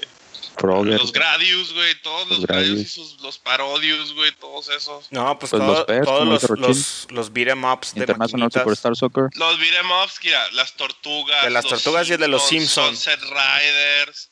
Los 0.63 1.13
Gradius, 1.13 1.75
güey, 1.75 2.01
todos 2.03 2.29
los, 2.29 2.41
Gradius 2.41 2.81
y 2.81 2.85
sus, 2.87 3.21
los 3.21 3.39
Parodius, 3.39 4.15
güey, 4.15 4.33
todos 4.41 4.71
esos. 4.71 5.07
No, 5.13 5.39
pues, 5.39 5.51
pues 5.51 5.63
todos 6.05 6.27
los, 6.27 6.59
los, 6.59 7.07
los 7.11 7.33
beat'em 7.33 7.63
ups 7.63 7.95
de 7.95 8.01
International 8.01 8.51
Superstar 8.51 8.97
Soccer. 8.97 9.29
Los 9.35 9.59
beat'em 9.59 9.91
ups, 10.03 10.19
mira, 10.25 10.51
las 10.53 10.73
tortugas. 10.75 11.45
De 11.45 11.51
las 11.51 11.67
tortugas 11.67 12.09
y 12.09 12.15
el 12.15 12.21
de 12.21 12.29
los 12.29 12.49
Simpsons. 12.49 12.99
Sunset 12.99 13.21
Riders. 13.21 14.31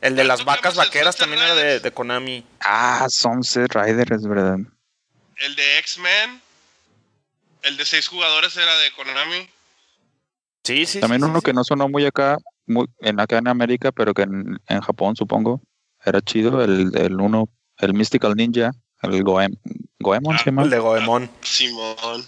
El 0.00 0.16
de 0.16 0.24
las 0.24 0.44
vacas 0.44 0.76
vaqueras 0.76 1.16
también 1.16 1.42
era 1.42 1.54
de, 1.54 1.80
de, 1.80 1.90
Konami. 1.90 2.44
Ah, 2.60 3.06
Sunset 3.08 3.74
Riders, 3.74 4.10
es 4.10 4.26
verdad. 4.26 4.58
El 5.36 5.56
de 5.56 5.78
X-Men. 5.78 6.42
El 7.62 7.76
de 7.76 7.84
seis 7.84 8.06
jugadores 8.08 8.56
era 8.56 8.76
de 8.78 8.92
Konami. 8.92 9.48
Sí, 10.64 10.86
sí. 10.86 11.00
También 11.00 11.24
uno 11.24 11.40
que 11.40 11.52
no 11.52 11.64
sonó 11.64 11.88
muy 11.88 12.04
acá, 12.04 12.36
muy, 12.66 12.86
en 13.00 13.20
acá 13.20 13.38
en 13.38 13.48
América, 13.48 13.92
pero 13.92 14.14
que 14.14 14.22
en, 14.22 14.60
en 14.68 14.80
Japón 14.80 15.16
supongo. 15.16 15.60
Era 16.04 16.20
chido, 16.20 16.62
el, 16.62 16.96
el 16.96 17.20
uno, 17.20 17.48
el 17.78 17.94
Mystical 17.94 18.34
Ninja, 18.36 18.72
el 19.02 19.22
Goem, 19.22 19.56
Goemon 19.98 20.34
ah, 20.34 20.38
se 20.38 20.44
llama. 20.46 20.62
El 20.62 20.70
de 20.70 20.78
Goemon. 20.78 21.30
Simón. 21.42 22.24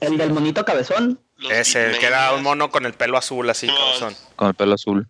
El 0.00 0.18
del 0.18 0.32
monito 0.32 0.64
cabezón. 0.64 1.20
Ese, 1.50 1.90
el 1.90 1.98
que 1.98 2.06
era 2.06 2.32
un 2.32 2.42
mono 2.42 2.70
con 2.70 2.86
el 2.86 2.94
pelo 2.94 3.18
azul 3.18 3.48
así, 3.50 3.66
cabezón. 3.66 4.14
Con 4.36 4.48
el 4.48 4.54
pelo 4.54 4.74
azul. 4.74 5.08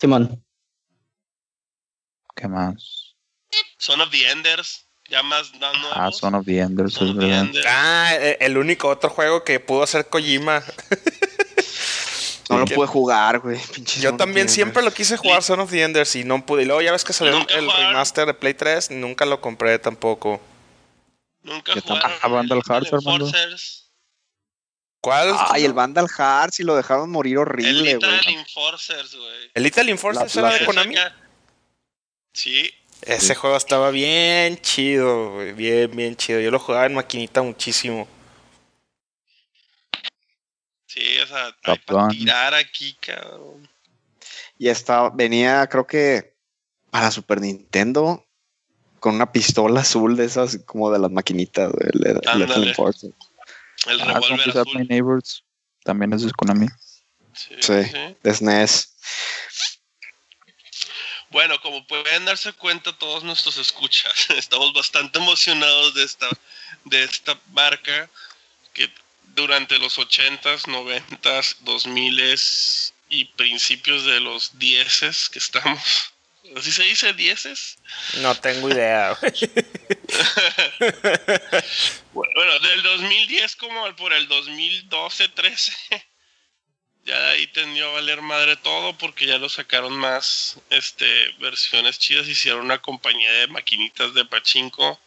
Simón. 0.00 0.42
¿Qué 2.34 2.48
más? 2.48 3.14
Son 3.78 4.00
of 4.00 4.10
the 4.10 4.30
Enders. 4.30 4.86
Ya 5.10 5.22
más 5.22 5.52
nuevos. 5.54 5.88
Ah, 5.92 6.10
Son 6.12 6.34
of 6.36 6.46
the 6.46 6.58
Enders. 6.60 6.96
Ah, 7.66 8.14
e, 8.14 8.38
el 8.40 8.56
único 8.56 8.88
otro 8.88 9.10
juego 9.10 9.44
que 9.44 9.58
pudo 9.60 9.82
hacer 9.82 10.06
Kojima. 10.06 10.62
no 12.48 12.60
lo 12.60 12.66
pude 12.66 12.86
jugar, 12.86 13.40
güey. 13.40 13.58
Yo 14.00 14.16
también 14.16 14.48
siempre 14.48 14.82
lo 14.82 14.92
quise 14.92 15.16
jugar 15.16 15.42
Son 15.42 15.60
of 15.60 15.70
the 15.70 15.82
Enders 15.82 16.14
y 16.14 16.24
no 16.24 16.46
pude. 16.46 16.62
Y 16.62 16.66
luego 16.66 16.80
ya 16.80 16.92
ves 16.92 17.04
que 17.04 17.12
salió 17.12 17.36
el 17.48 17.70
remaster 17.70 18.26
de 18.26 18.34
Play 18.34 18.54
3, 18.54 18.92
nunca 18.92 19.26
lo 19.26 19.40
compré 19.40 19.78
tampoco. 19.78 20.40
Nunca 21.42 21.72
jugaron 21.80 22.32
Vandal 22.32 22.62
Hearts, 22.66 22.92
hermano. 22.92 23.30
¿Cuál? 25.00 25.34
Ay, 25.48 25.64
el 25.64 25.72
Vandal 25.72 26.08
Hearts 26.08 26.60
y 26.60 26.62
lo 26.62 26.76
dejaron 26.76 27.10
morir 27.10 27.38
horrible, 27.38 27.72
güey. 27.96 28.10
El 28.10 28.16
Little 28.18 28.32
Enforcers, 28.32 29.14
güey. 29.16 29.50
¿El 29.54 29.62
Little 29.62 29.90
Enforcers 29.90 30.36
era 30.36 30.52
de 30.52 30.64
Konami? 30.66 30.94
Sí. 32.34 32.70
Ese 33.02 33.34
juego 33.34 33.56
estaba 33.56 33.90
bien 33.90 34.60
chido, 34.60 35.32
güey. 35.32 35.52
Bien, 35.54 35.90
bien 35.90 36.16
chido. 36.16 36.38
Yo 36.40 36.50
lo 36.50 36.58
jugaba 36.58 36.84
en 36.84 36.94
maquinita 36.94 37.40
muchísimo. 37.40 38.06
Sí, 40.86 41.18
o 41.22 41.26
sea, 41.26 41.56
hay 41.62 41.78
para 41.78 42.08
tirar 42.08 42.54
aquí, 42.54 42.94
cabrón. 43.00 43.68
Y 44.58 44.68
estaba, 44.68 45.08
venía, 45.10 45.66
creo 45.68 45.86
que 45.86 46.34
para 46.90 47.10
Super 47.10 47.40
Nintendo, 47.40 48.26
con 48.98 49.14
una 49.14 49.32
pistola 49.32 49.80
azul 49.80 50.16
de 50.16 50.26
esas, 50.26 50.58
como 50.66 50.90
de 50.90 50.98
las 50.98 51.10
maquinitas, 51.10 51.70
güey, 51.72 51.88
el- 51.94 52.06
el 52.06 52.16
Ándale. 52.16 52.46
Lethal 52.46 52.68
Enforcer. 52.68 53.10
El 53.86 54.00
Ah, 54.00 54.04
revólver 54.14 54.40
Are 54.50 54.52
My 54.64 54.70
azul. 54.72 54.86
Neighbors. 54.88 55.44
También 55.84 56.12
es 56.12 56.22
Konami. 56.32 56.66
Sí, 57.34 57.54
Sí. 57.60 57.84
sí. 57.84 58.16
de 58.22 58.34
SNES. 58.34 58.96
Bueno, 61.30 61.60
como 61.62 61.86
pueden 61.86 62.24
darse 62.24 62.52
cuenta 62.52 62.92
todos 62.98 63.22
nuestros 63.22 63.56
escuchas, 63.56 64.12
estamos 64.36 64.72
bastante 64.72 65.18
emocionados 65.18 65.94
de 65.94 66.04
esta, 66.04 66.28
de 66.84 67.04
esta 67.04 67.38
marca 67.52 68.10
que 68.72 68.90
durante 69.34 69.78
los 69.78 69.96
80s, 69.98 70.62
90s, 70.66 71.56
2000s 71.64 72.92
y 73.10 73.24
principios 73.26 74.04
de 74.04 74.20
los 74.20 74.54
10s 74.58 75.30
que 75.30 75.38
estamos. 75.38 76.12
¿Así 76.56 76.72
se 76.72 76.82
dice 76.82 77.14
10s? 77.14 77.76
No 78.22 78.34
tengo 78.34 78.68
idea. 78.68 79.16
Bueno, 82.12 82.58
del 82.58 82.82
2010 82.82 83.56
como 83.56 83.96
por 83.96 84.12
el 84.12 84.28
2012, 84.28 85.28
13. 85.28 85.72
Ya 87.02 87.18
de 87.18 87.30
ahí 87.30 87.46
tendió 87.46 87.88
a 87.88 87.92
valer 87.94 88.20
madre 88.20 88.56
todo 88.56 88.92
porque 88.98 89.24
ya 89.24 89.38
lo 89.38 89.48
sacaron 89.48 89.96
más 89.96 90.58
este 90.68 91.06
versiones 91.38 91.98
chidas, 91.98 92.28
hicieron 92.28 92.60
una 92.60 92.82
compañía 92.82 93.32
de 93.32 93.46
maquinitas 93.46 94.12
de 94.12 94.26
pachinko 94.26 95.00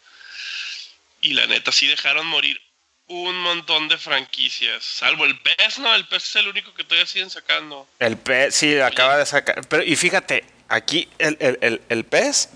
y 1.21 1.35
la 1.35 1.45
neta 1.45 1.71
sí 1.71 1.85
dejaron 1.85 2.25
morir 2.25 2.59
un 3.07 3.37
montón 3.37 3.89
de 3.89 3.97
franquicias, 3.97 4.83
salvo 4.83 5.25
el 5.25 5.39
PES, 5.39 5.79
¿no? 5.79 5.93
El 5.93 6.07
PES 6.07 6.23
es 6.23 6.35
el 6.37 6.47
único 6.47 6.73
que 6.73 6.83
todavía 6.83 7.05
siguen 7.05 7.29
sacando. 7.29 7.87
El 7.99 8.17
pez, 8.17 8.55
sí, 8.55 8.77
acaba 8.79 9.17
de 9.17 9.25
sacar. 9.25 9.61
Pero, 9.67 9.83
y 9.83 9.95
fíjate, 9.95 10.43
aquí 10.69 11.07
el, 11.19 11.37
el, 11.39 11.59
el, 11.61 11.81
el 11.89 12.03
pez. 12.05 12.49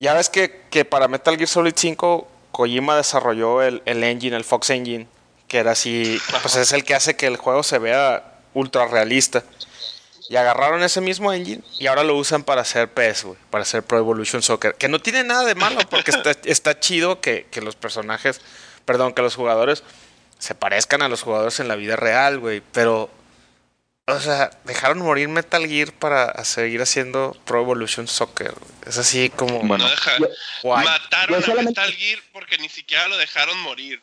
Ya 0.00 0.14
ves 0.14 0.28
que, 0.28 0.62
que 0.70 0.84
para 0.84 1.08
Metal 1.08 1.36
Gear 1.36 1.48
Solid 1.48 1.74
5, 1.76 2.28
Kojima 2.50 2.96
desarrolló 2.96 3.62
el, 3.62 3.82
el 3.84 4.02
engine, 4.04 4.36
el 4.36 4.44
Fox 4.44 4.70
Engine, 4.70 5.06
que 5.48 5.58
era 5.58 5.72
así. 5.72 6.18
Pues 6.42 6.56
es 6.56 6.72
el 6.72 6.84
que 6.84 6.94
hace 6.94 7.16
que 7.16 7.26
el 7.26 7.36
juego 7.36 7.62
se 7.62 7.78
vea 7.78 8.38
ultra 8.54 8.86
realista. 8.86 9.44
Y 10.28 10.36
agarraron 10.36 10.82
ese 10.82 11.02
mismo 11.02 11.32
engine 11.32 11.62
y 11.78 11.86
ahora 11.86 12.02
lo 12.02 12.16
usan 12.16 12.44
para 12.44 12.62
hacer 12.62 12.90
PES, 12.92 13.24
güey, 13.24 13.38
para 13.50 13.62
hacer 13.62 13.82
Pro 13.82 13.98
Evolution 13.98 14.42
Soccer. 14.42 14.74
Que 14.74 14.88
no 14.88 14.98
tiene 14.98 15.22
nada 15.22 15.44
de 15.44 15.54
malo 15.54 15.80
porque 15.90 16.10
está, 16.10 16.30
está 16.44 16.80
chido 16.80 17.20
que, 17.20 17.46
que 17.50 17.60
los 17.60 17.76
personajes, 17.76 18.40
perdón, 18.86 19.12
que 19.12 19.20
los 19.20 19.34
jugadores 19.34 19.82
se 20.38 20.54
parezcan 20.54 21.02
a 21.02 21.08
los 21.08 21.22
jugadores 21.22 21.60
en 21.60 21.68
la 21.68 21.76
vida 21.76 21.96
real, 21.96 22.38
güey. 22.38 22.62
Pero 22.72 23.10
o 24.06 24.20
sea, 24.20 24.50
dejaron 24.64 24.98
morir 24.98 25.28
Metal 25.28 25.66
Gear 25.66 25.92
para 25.92 26.44
seguir 26.44 26.82
haciendo 26.82 27.36
Pro 27.44 27.60
Evolution 27.62 28.06
Soccer. 28.06 28.54
Es 28.86 28.98
así 28.98 29.30
como. 29.30 29.60
Bueno. 29.60 29.84
No 29.84 29.90
deja- 29.90 30.18
Yo- 30.18 30.28
guay. 30.62 30.84
Mataron 30.84 31.42
a 31.58 31.62
Metal 31.62 31.92
Gear 31.92 32.18
porque 32.32 32.58
ni 32.58 32.68
siquiera 32.68 33.08
lo 33.08 33.16
dejaron 33.16 33.58
morir. 33.60 34.02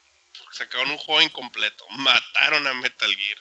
Sacaron 0.52 0.92
un 0.92 0.98
juego 0.98 1.22
incompleto. 1.22 1.86
Mataron 1.92 2.66
a 2.68 2.74
Metal 2.74 3.10
Gear. 3.16 3.38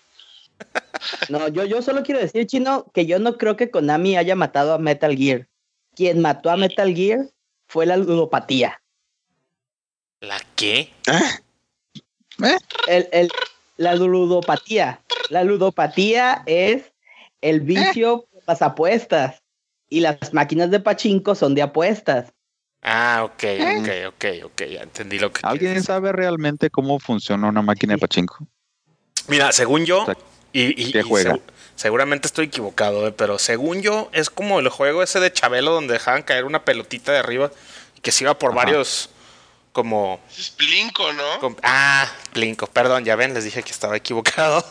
No, 1.30 1.48
yo, 1.48 1.64
yo 1.64 1.80
solo 1.80 2.02
quiero 2.02 2.20
decir, 2.20 2.46
Chino, 2.46 2.84
que 2.92 3.06
yo 3.06 3.18
no 3.18 3.38
creo 3.38 3.56
que 3.56 3.70
Konami 3.70 4.18
haya 4.18 4.36
matado 4.36 4.74
a 4.74 4.78
Metal 4.78 5.16
Gear. 5.16 5.48
Quien 5.96 6.20
mató 6.20 6.50
a 6.50 6.56
Metal 6.58 6.94
Gear 6.94 7.20
fue 7.66 7.86
la 7.86 7.96
ludopatía. 7.96 8.82
¿La 10.20 10.38
qué? 10.56 10.92
El, 12.86 13.08
el- 13.12 13.32
la 13.80 13.94
ludopatía. 13.94 15.00
La 15.30 15.42
ludopatía 15.42 16.42
es 16.44 16.92
el 17.40 17.60
vicio 17.62 18.26
por 18.30 18.42
las 18.46 18.60
apuestas. 18.60 19.42
Y 19.88 20.00
las 20.00 20.34
máquinas 20.34 20.70
de 20.70 20.80
pachinko 20.80 21.34
son 21.34 21.54
de 21.54 21.62
apuestas. 21.62 22.32
Ah, 22.82 23.22
ok, 23.24 23.44
ok, 23.80 23.88
ok, 24.08 24.24
ok. 24.44 24.62
Ya 24.70 24.82
entendí 24.82 25.18
lo 25.18 25.32
que. 25.32 25.40
¿Alguien 25.42 25.70
quieres 25.72 25.84
sabe 25.86 26.12
realmente 26.12 26.68
cómo 26.70 26.98
funciona 27.00 27.48
una 27.48 27.62
máquina 27.62 27.94
de 27.94 27.98
pachinko? 27.98 28.46
Mira, 29.28 29.50
según 29.52 29.86
yo. 29.86 30.02
O 30.02 30.04
sea, 30.06 30.16
Y, 30.52 30.80
y- 30.88 30.92
¿qué 30.92 30.98
y 31.00 31.02
juega? 31.02 31.34
segu- 31.34 31.40
seguramente 31.74 32.26
estoy 32.26 32.46
equivocado, 32.46 33.06
eh, 33.08 33.12
pero 33.12 33.38
según 33.38 33.80
yo, 33.82 34.10
es 34.12 34.28
como 34.30 34.60
el 34.60 34.68
juego 34.68 35.02
ese 35.02 35.20
de 35.20 35.32
Chabelo 35.32 35.72
donde 35.72 35.94
dejaban 35.94 36.22
caer 36.22 36.44
una 36.44 36.64
pelotita 36.64 37.12
de 37.12 37.18
arriba 37.18 37.50
y 37.96 38.00
que 38.00 38.12
se 38.12 38.24
iba 38.24 38.38
por 38.38 38.50
Ajá. 38.52 38.64
varios. 38.64 39.08
Como. 39.72 40.20
Es 40.36 40.50
Plinko, 40.50 41.12
¿no? 41.12 41.56
ah, 41.62 42.08
Plinko. 42.32 42.66
Perdón, 42.66 43.04
ya 43.04 43.14
ven, 43.16 43.34
les 43.34 43.44
dije 43.44 43.62
que 43.62 43.70
estaba 43.70 43.96
equivocado. 43.96 44.64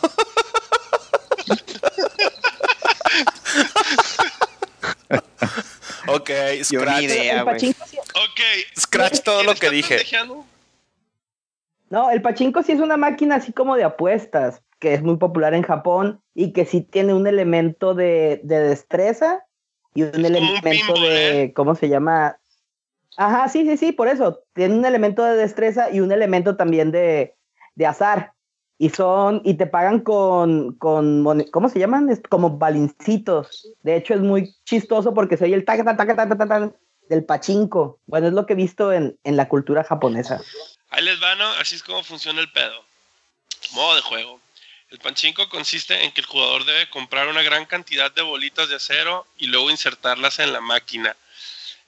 ok, 6.08 6.30
Scratch. 6.62 7.02
idea. 7.02 7.38
el 7.38 7.42
güey. 7.44 7.54
pachinko 7.54 7.86
sí- 7.86 7.98
Ok. 7.98 8.40
Scratch 8.78 9.20
todo 9.22 9.42
lo 9.42 9.54
¿Quién 9.54 9.70
que 9.70 9.76
dije. 9.76 10.00
No, 11.88 12.10
el 12.10 12.22
pachinko 12.22 12.62
sí 12.62 12.72
es 12.72 12.80
una 12.80 12.96
máquina 12.96 13.36
así 13.36 13.52
como 13.52 13.76
de 13.76 13.84
apuestas, 13.84 14.62
que 14.78 14.94
es 14.94 15.02
muy 15.02 15.16
popular 15.16 15.54
en 15.54 15.62
Japón 15.62 16.22
y 16.34 16.52
que 16.52 16.64
sí 16.64 16.82
tiene 16.82 17.14
un 17.14 17.26
elemento 17.26 17.94
de, 17.94 18.40
de 18.44 18.60
destreza 18.60 19.44
y 19.94 20.02
un 20.02 20.08
Es 20.08 20.14
como 20.14 20.26
un 20.28 20.36
elemento 20.36 20.70
pinball, 20.70 21.00
de, 21.02 21.42
¿eh? 21.42 21.52
¿cómo 21.52 21.74
se 21.74 21.88
llama? 21.88 22.38
Ajá, 23.16 23.48
sí, 23.48 23.64
sí, 23.66 23.76
sí, 23.76 23.92
por 23.92 24.08
eso. 24.08 24.42
Tiene 24.54 24.74
un 24.74 24.84
elemento 24.84 25.24
de 25.24 25.36
destreza 25.36 25.90
y 25.90 26.00
un 26.00 26.12
elemento 26.12 26.56
también 26.56 26.90
de, 26.90 27.34
de 27.74 27.86
azar. 27.86 28.32
Y 28.78 28.88
son, 28.90 29.42
y 29.44 29.54
te 29.54 29.66
pagan 29.66 30.00
con, 30.00 30.74
con, 30.76 31.44
¿cómo 31.50 31.68
se 31.68 31.78
llaman? 31.78 32.08
Es 32.08 32.22
como 32.28 32.56
balincitos. 32.56 33.68
De 33.82 33.96
hecho, 33.96 34.14
es 34.14 34.20
muy 34.20 34.54
chistoso 34.64 35.12
porque 35.12 35.36
soy 35.36 35.52
el 35.52 35.66
taca, 35.66 35.84
taca, 35.84 36.16
taca, 36.16 36.38
taca 36.38 36.72
del 37.08 37.24
pachinko. 37.24 38.00
Bueno, 38.06 38.28
es 38.28 38.32
lo 38.32 38.46
que 38.46 38.54
he 38.54 38.56
visto 38.56 38.92
en, 38.92 39.18
en 39.22 39.36
la 39.36 39.48
cultura 39.48 39.84
japonesa. 39.84 40.40
Ahí 40.88 41.04
les 41.04 41.20
van, 41.20 41.38
¿no? 41.38 41.46
Así 41.60 41.74
es 41.74 41.82
como 41.82 42.02
funciona 42.02 42.40
el 42.40 42.50
pedo. 42.50 42.82
Modo 43.74 43.96
de 43.96 44.02
juego. 44.02 44.40
El 44.90 44.98
panchinko 44.98 45.48
consiste 45.48 46.04
en 46.04 46.10
que 46.12 46.20
el 46.20 46.26
jugador 46.26 46.64
debe 46.64 46.90
comprar 46.90 47.28
una 47.28 47.42
gran 47.42 47.64
cantidad 47.64 48.12
de 48.12 48.22
bolitas 48.22 48.68
de 48.68 48.74
acero 48.74 49.24
y 49.36 49.46
luego 49.46 49.70
insertarlas 49.70 50.40
en 50.40 50.52
la 50.52 50.60
máquina. 50.60 51.16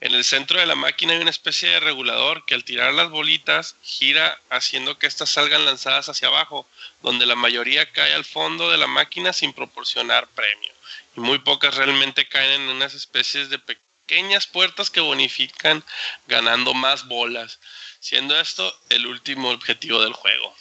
En 0.03 0.13
el 0.13 0.25
centro 0.25 0.59
de 0.59 0.65
la 0.65 0.75
máquina 0.75 1.13
hay 1.13 1.19
una 1.19 1.29
especie 1.29 1.69
de 1.69 1.79
regulador 1.79 2.45
que 2.45 2.55
al 2.55 2.65
tirar 2.65 2.93
las 2.93 3.09
bolitas 3.09 3.77
gira 3.83 4.37
haciendo 4.49 4.99
que 4.99 5.07
éstas 5.07 5.29
salgan 5.29 5.63
lanzadas 5.63 6.09
hacia 6.09 6.27
abajo, 6.27 6.67
donde 7.01 7.25
la 7.25 7.35
mayoría 7.35 7.89
cae 7.89 8.13
al 8.13 8.25
fondo 8.25 8.69
de 8.69 8.77
la 8.77 8.87
máquina 8.87 9.31
sin 9.31 9.53
proporcionar 9.53 10.27
premio. 10.27 10.73
Y 11.15 11.21
muy 11.21 11.39
pocas 11.39 11.75
realmente 11.75 12.27
caen 12.27 12.63
en 12.63 12.69
unas 12.75 12.93
especies 12.93 13.49
de 13.49 13.59
pequeñas 13.59 14.45
puertas 14.45 14.89
que 14.89 14.99
bonifican 14.99 15.85
ganando 16.27 16.73
más 16.73 17.07
bolas 17.07 17.61
siendo 18.01 18.37
esto 18.37 18.77
el 18.89 19.07
último 19.07 19.51
objetivo 19.51 20.01
del 20.01 20.11
juego. 20.11 20.53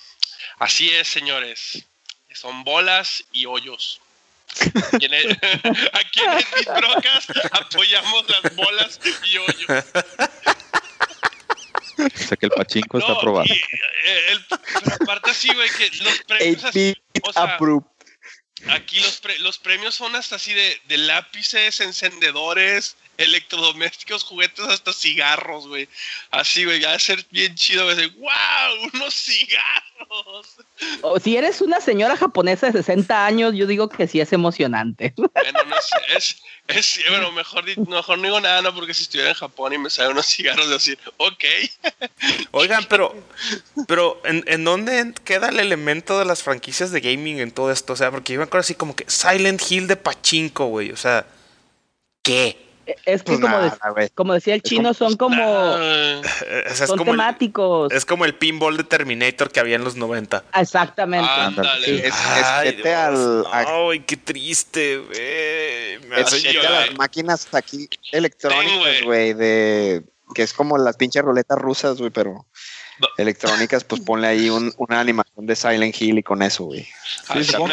Así 0.60 0.88
es, 0.90 1.08
señores. 1.08 1.84
Son 2.32 2.62
bolas 2.62 3.24
y 3.32 3.46
hoyos. 3.46 4.00
Aquí 4.92 5.06
en 5.06 5.14
el- 5.14 5.30
Aquí 5.92 6.20
en 6.20 6.30
el 6.32 6.44
Beat 6.54 6.76
Brocas 6.78 7.26
apoyamos 7.52 8.24
las 8.28 8.54
bolas 8.56 9.00
y 9.24 9.38
hoyos. 9.38 9.84
O 11.98 12.18
sea 12.18 12.36
que 12.36 12.46
el 12.46 12.52
pachinko 12.52 12.98
está 12.98 13.12
No, 13.12 13.18
aprobado. 13.18 13.46
y, 13.46 13.52
eh, 13.52 14.26
el- 14.30 14.44
pero 14.48 14.96
aparte 15.00 15.30
así, 15.30 15.52
güey, 15.54 15.68
que 15.70 15.90
los 16.02 16.18
premios 16.22 16.64
así, 16.64 16.96
8-bit 17.14 17.24
o 17.28 17.32
sea. 17.32 17.58
Aquí 18.74 19.00
los, 19.00 19.20
pre- 19.20 19.38
los 19.40 19.58
premios 19.58 19.94
son 19.94 20.14
hasta 20.14 20.36
así 20.36 20.54
de, 20.54 20.80
de 20.86 20.96
lápices, 20.98 21.80
encendedores, 21.80 22.96
electrodomésticos, 23.22 24.24
juguetes, 24.24 24.64
hasta 24.66 24.92
cigarros, 24.92 25.68
güey. 25.68 25.88
Así, 26.30 26.64
güey, 26.64 26.80
ya 26.80 26.90
va 26.90 26.94
a 26.94 26.98
ser 26.98 27.24
bien 27.30 27.54
chido, 27.54 27.84
güey. 27.84 27.96
decir, 27.96 28.14
¡Wow! 28.18 28.90
¡Unos 28.94 29.14
cigarros! 29.14 30.56
O 31.02 31.18
si 31.18 31.36
eres 31.36 31.60
una 31.60 31.80
señora 31.80 32.16
japonesa 32.16 32.66
de 32.66 32.72
60 32.72 33.24
años, 33.24 33.54
yo 33.54 33.66
digo 33.66 33.88
que 33.88 34.06
sí 34.06 34.20
es 34.20 34.32
emocionante. 34.32 35.14
Bueno, 35.16 35.64
no 35.64 35.76
sé, 35.80 36.16
es, 36.16 36.42
es, 36.68 37.00
bueno, 37.08 37.32
mejor 37.32 37.64
no 38.18 38.22
digo 38.22 38.40
nada, 38.40 38.62
no, 38.62 38.74
porque 38.74 38.94
si 38.94 39.04
estuviera 39.04 39.30
en 39.30 39.36
Japón 39.36 39.72
y 39.72 39.78
me 39.78 39.90
salen 39.90 40.12
unos 40.12 40.26
cigarros, 40.26 40.66
de 40.68 40.74
decir, 40.74 40.98
ok. 41.16 41.44
Oigan, 42.52 42.84
pero, 42.88 43.14
pero 43.88 44.20
¿en, 44.24 44.44
en 44.46 44.64
dónde 44.64 45.14
queda 45.24 45.48
el 45.48 45.60
elemento 45.60 46.18
de 46.18 46.24
las 46.24 46.42
franquicias 46.42 46.90
de 46.92 47.00
gaming 47.00 47.40
en 47.40 47.50
todo 47.50 47.70
esto? 47.70 47.92
O 47.92 47.96
sea, 47.96 48.10
porque 48.10 48.32
yo 48.32 48.38
me 48.38 48.44
acuerdo 48.44 48.62
así 48.62 48.74
como 48.74 48.94
que 48.94 49.04
Silent 49.08 49.62
Hill 49.68 49.86
de 49.86 49.96
Pachinko, 49.96 50.66
güey. 50.66 50.92
O 50.92 50.96
sea, 50.96 51.26
¿qué? 52.22 52.58
Es 53.04 53.22
que 53.22 53.26
Pues 53.32 53.40
como, 53.40 53.48
nada, 53.56 53.70
de- 53.84 53.90
güey. 53.92 54.08
como 54.10 54.34
decía 54.34 54.54
el 54.54 54.60
Es 54.64 54.68
chino, 54.68 54.94
son 54.94 55.16
como, 55.16 55.42
Ah, 55.42 56.20
Eh, 56.46 56.64
es, 56.66 56.78
son 56.78 56.98
como 56.98 57.12
el, 57.12 57.18
temáticos. 57.18 57.92
es 57.92 58.04
como 58.04 58.24
el 58.24 58.34
pinball 58.34 58.76
de 58.76 58.84
Terminator 58.84 59.50
que 59.50 59.60
había 59.60 59.76
en 59.76 59.84
los 59.84 59.96
90. 59.96 60.44
Exactamente. 60.58 61.28
Ándale. 61.30 61.84
Sí. 61.84 61.90
Es, 61.98 62.06
es 62.06 62.12
Ay, 62.84 62.92
al, 62.94 64.04
qué 64.06 64.16
triste, 64.16 64.98
güey. 64.98 66.08
Me 66.08 66.20
es 66.20 66.26
hace 66.26 66.52
llorar. 66.52 66.86
las 66.88 66.96
máquinas 66.98 67.48
aquí 67.52 67.88
electrónicas, 68.10 69.02
güey. 69.04 69.32
de 69.34 70.04
que 70.34 70.42
es 70.42 70.52
como 70.54 70.78
las 70.78 70.96
pinches 70.96 71.22
ruletas 71.22 71.58
rusas, 71.58 71.98
güey, 71.98 72.10
pero 72.10 72.46
No. 72.98 73.08
electrónicas, 73.18 73.84
pues 73.84 74.00
ponle 74.00 74.28
ahí 74.28 74.48
un- 74.48 74.72
una 74.78 74.98
animación 75.00 75.44
de 75.46 75.54
Silent 75.56 76.00
Hill 76.00 76.18
y 76.18 76.22
con 76.22 76.40
eso, 76.42 76.64
güey. 76.64 76.82
Sí, 76.84 77.52
no 77.52 77.66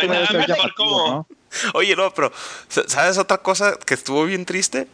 como... 0.76 1.08
¿no? 1.08 1.28
Oye, 1.74 1.96
no, 1.96 2.14
pero 2.14 2.32
¿sa- 2.68 2.88
¿sabes 2.88 3.18
otra 3.18 3.38
cosa 3.40 3.78
que 3.86 3.94
estuvo 3.94 4.26
bien 4.26 4.46
triste? 4.46 4.88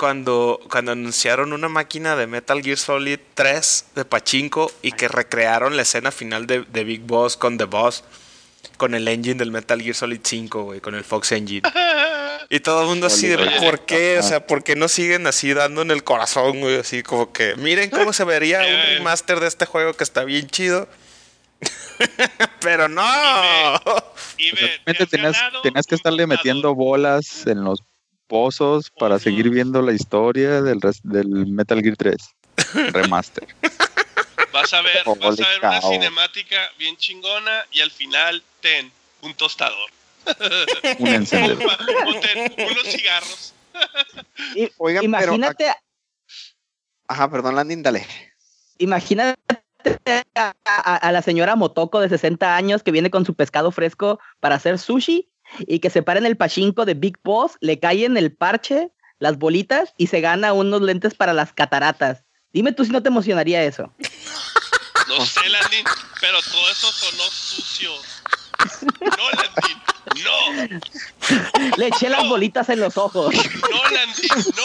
Cuando, 0.00 0.58
cuando 0.70 0.92
anunciaron 0.92 1.52
una 1.52 1.68
máquina 1.68 2.16
de 2.16 2.26
Metal 2.26 2.62
Gear 2.62 2.78
Solid 2.78 3.18
3 3.34 3.84
de 3.96 4.06
Pachinko 4.06 4.72
y 4.80 4.92
que 4.92 5.08
recrearon 5.08 5.76
la 5.76 5.82
escena 5.82 6.10
final 6.10 6.46
de, 6.46 6.62
de 6.62 6.84
Big 6.84 7.02
Boss 7.02 7.36
con 7.36 7.58
The 7.58 7.64
Boss, 7.64 8.02
con 8.78 8.94
el 8.94 9.06
engine 9.08 9.34
del 9.34 9.50
Metal 9.50 9.78
Gear 9.78 9.94
Solid 9.94 10.20
5, 10.22 10.62
güey, 10.62 10.80
con 10.80 10.94
el 10.94 11.04
Fox 11.04 11.32
Engine. 11.32 11.68
Y 12.48 12.60
todo 12.60 12.80
el 12.80 12.88
mundo 12.88 13.08
así 13.08 13.28
de, 13.28 13.36
¿por 13.60 13.84
qué? 13.84 14.18
O 14.18 14.22
sea, 14.22 14.46
¿por 14.46 14.64
qué 14.64 14.74
no 14.74 14.88
siguen 14.88 15.26
así 15.26 15.52
dando 15.52 15.82
en 15.82 15.90
el 15.90 16.02
corazón, 16.02 16.60
güey? 16.60 16.78
Así 16.78 17.02
como 17.02 17.30
que, 17.30 17.54
miren 17.56 17.90
cómo 17.90 18.14
se 18.14 18.24
vería 18.24 18.60
un 18.60 18.96
remaster 18.96 19.38
de 19.38 19.48
este 19.48 19.66
juego 19.66 19.92
que 19.92 20.02
está 20.02 20.24
bien 20.24 20.48
chido. 20.48 20.88
Pero 22.60 22.88
no. 22.88 23.04
Y 24.38 24.50
ve, 24.52 24.80
Realmente 24.86 25.06
tenías, 25.06 25.86
que 25.86 25.94
estarle 25.94 26.26
metiendo 26.26 26.74
bolas 26.74 27.46
en 27.46 27.62
los 27.62 27.82
pozos 28.30 28.90
para 28.90 29.18
seguir 29.18 29.50
viendo 29.50 29.82
la 29.82 29.92
historia 29.92 30.62
del, 30.62 30.78
del 31.02 31.28
Metal 31.48 31.82
Gear 31.82 31.96
3 31.96 32.16
Remaster. 32.92 33.46
Vas 34.52 34.72
a 34.72 34.80
ver, 34.82 35.02
vas 35.04 35.40
a 35.40 35.48
ver 35.48 35.58
una 35.62 35.80
cinemática 35.82 36.56
bien 36.78 36.96
chingona 36.96 37.64
y 37.72 37.80
al 37.80 37.90
final 37.90 38.42
ten 38.60 38.90
un 39.22 39.34
tostador. 39.34 39.90
Un 40.98 41.08
encendedor. 41.08 41.64
o 42.06 42.20
ten 42.20 42.54
unos 42.70 42.84
cigarros. 42.84 43.54
I- 44.54 44.70
Oigan, 44.78 45.04
Imagínate, 45.04 45.64
pero. 45.64 45.74
Ajá, 47.08 47.30
perdón, 47.30 47.56
Landin, 47.56 47.82
dale. 47.82 48.06
imagínate 48.78 49.36
a, 50.34 50.54
a- 50.64 50.96
a 50.96 51.12
la 51.12 51.22
señora 51.22 51.56
Motoko 51.56 52.00
de 52.00 52.08
60 52.08 52.54
años 52.56 52.82
que 52.82 52.92
viene 52.92 53.10
con 53.10 53.24
su 53.24 53.34
pescado 53.34 53.70
fresco 53.72 54.20
para 54.40 54.54
hacer 54.56 54.78
sushi 54.78 55.29
y 55.58 55.80
que 55.80 55.90
se 55.90 56.02
para 56.02 56.20
en 56.20 56.26
el 56.26 56.36
pachinko 56.36 56.84
de 56.84 56.94
Big 56.94 57.18
Boss, 57.22 57.52
le 57.60 57.78
cae 57.78 58.04
en 58.04 58.16
el 58.16 58.32
parche 58.32 58.90
las 59.18 59.38
bolitas 59.38 59.94
y 59.96 60.08
se 60.08 60.20
gana 60.20 60.52
unos 60.52 60.80
lentes 60.82 61.14
para 61.14 61.32
las 61.32 61.52
cataratas. 61.52 62.24
Dime 62.52 62.72
tú 62.72 62.84
si 62.84 62.90
no 62.90 63.02
te 63.02 63.08
emocionaría 63.08 63.62
eso. 63.62 63.92
No 65.08 65.24
sé, 65.24 65.48
Landin, 65.48 65.84
pero 66.20 66.40
todo 66.42 66.70
eso 66.70 66.92
sonó 66.92 67.22
sucio. 67.24 67.90
No, 69.00 69.30
Landin, 69.30 69.82
no, 70.24 71.76
Le 71.76 71.86
eché 71.86 72.08
las 72.08 72.28
bolitas 72.28 72.68
en 72.68 72.80
los 72.80 72.96
ojos. 72.96 73.34
no, 73.34 73.90
Landin, 73.90 74.28
no. 74.56 74.64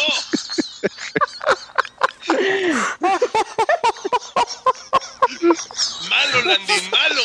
Malo, 6.09 6.41
Landin, 6.45 6.89
malo. 6.91 7.21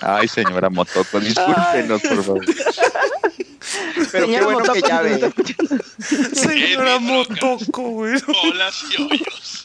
Ay, 0.00 0.28
señora 0.28 0.70
Motoko, 0.70 1.20
discúlpenos, 1.20 2.00
por 2.02 2.24
favor. 2.24 2.44
Pero 4.12 4.26
qué 4.26 4.32
Señora 4.32 4.44
bueno 4.46 4.58
que 4.72 4.80
Motoko, 4.80 4.88
ya 4.88 5.00
ve. 5.02 5.32
Señora. 6.34 6.98
Motoco, 6.98 7.82
güey. 7.82 8.20
Bolas 8.22 8.82
y 8.90 9.02
hoyos. 9.02 9.62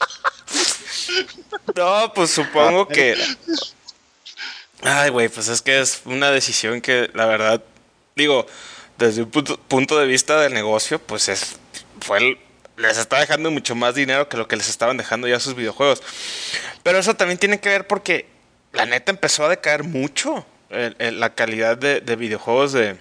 No, 1.76 2.12
pues 2.14 2.30
supongo 2.30 2.88
que. 2.88 3.16
Ay, 4.82 5.10
güey, 5.10 5.28
pues 5.28 5.48
es 5.48 5.60
que 5.62 5.80
es 5.80 6.02
una 6.04 6.30
decisión 6.30 6.80
que 6.80 7.10
la 7.14 7.26
verdad, 7.26 7.62
digo, 8.14 8.46
desde 8.96 9.22
un 9.22 9.30
punto, 9.30 9.58
punto 9.58 9.98
de 9.98 10.06
vista 10.06 10.40
del 10.40 10.54
negocio, 10.54 10.98
pues 11.00 11.28
es. 11.28 11.56
Fue 12.00 12.18
el- 12.18 12.38
les 12.78 12.96
está 12.98 13.18
dejando 13.20 13.50
mucho 13.50 13.74
más 13.74 13.94
dinero 13.94 14.28
que 14.28 14.36
lo 14.36 14.48
que 14.48 14.56
les 14.56 14.68
estaban 14.68 14.96
dejando 14.96 15.26
ya 15.28 15.40
sus 15.40 15.54
videojuegos. 15.54 16.02
Pero 16.82 16.98
eso 16.98 17.14
también 17.14 17.38
tiene 17.38 17.60
que 17.60 17.68
ver 17.68 17.86
porque 17.86 18.26
la 18.72 18.86
neta 18.86 19.10
empezó 19.10 19.44
a 19.44 19.48
decaer 19.48 19.84
mucho 19.84 20.46
el- 20.70 20.96
el- 20.98 21.20
la 21.20 21.34
calidad 21.34 21.76
de, 21.76 22.00
de 22.00 22.16
videojuegos 22.16 22.72
de, 22.72 22.96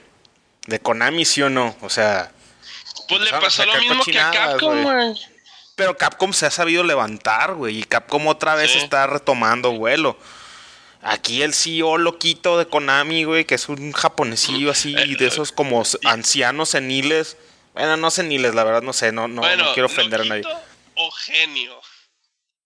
de 0.67 0.79
Konami, 0.79 1.25
¿sí 1.25 1.41
o 1.41 1.49
no? 1.49 1.75
O 1.81 1.89
sea. 1.89 2.31
Pues 3.07 3.21
le 3.21 3.29
pasó 3.31 3.65
lo 3.65 3.75
mismo 3.79 4.03
que 4.03 4.19
a 4.19 4.31
Capcom, 4.31 4.83
güey. 4.83 5.15
Pero 5.75 5.95
Capcom 5.95 6.33
se 6.33 6.45
ha 6.47 6.51
sabido 6.51 6.83
levantar, 6.83 7.53
güey. 7.53 7.79
Y 7.79 7.83
Capcom 7.83 8.25
otra 8.27 8.55
vez 8.55 8.71
Sí. 8.71 8.79
está 8.79 9.05
retomando 9.07 9.71
vuelo. 9.73 10.17
Aquí 11.03 11.43
el 11.43 11.53
CEO 11.53 11.97
loquito 11.99 12.57
de 12.57 12.65
Konami, 12.67 13.23
güey, 13.23 13.45
que 13.45 13.55
es 13.55 13.69
un 13.69 13.91
japonesillo 13.93 14.71
así, 14.71 14.93
de 15.15 15.27
esos 15.27 15.51
como 15.51 15.83
s- 15.83 15.99
ancianos 16.03 16.69
seniles. 16.69 17.37
Bueno, 17.77 17.97
no 17.97 18.09
seniles, 18.11 18.55
la 18.55 18.63
verdad, 18.63 18.81
no 18.81 18.93
sé, 18.93 19.11
no, 19.11 19.27
no, 19.27 19.41
bueno, 19.41 19.65
no 19.65 19.73
quiero 19.73 19.87
ofender 19.87 20.21
a 20.21 20.25
nadie. 20.25 20.43
o 20.95 21.11
genio. 21.11 21.73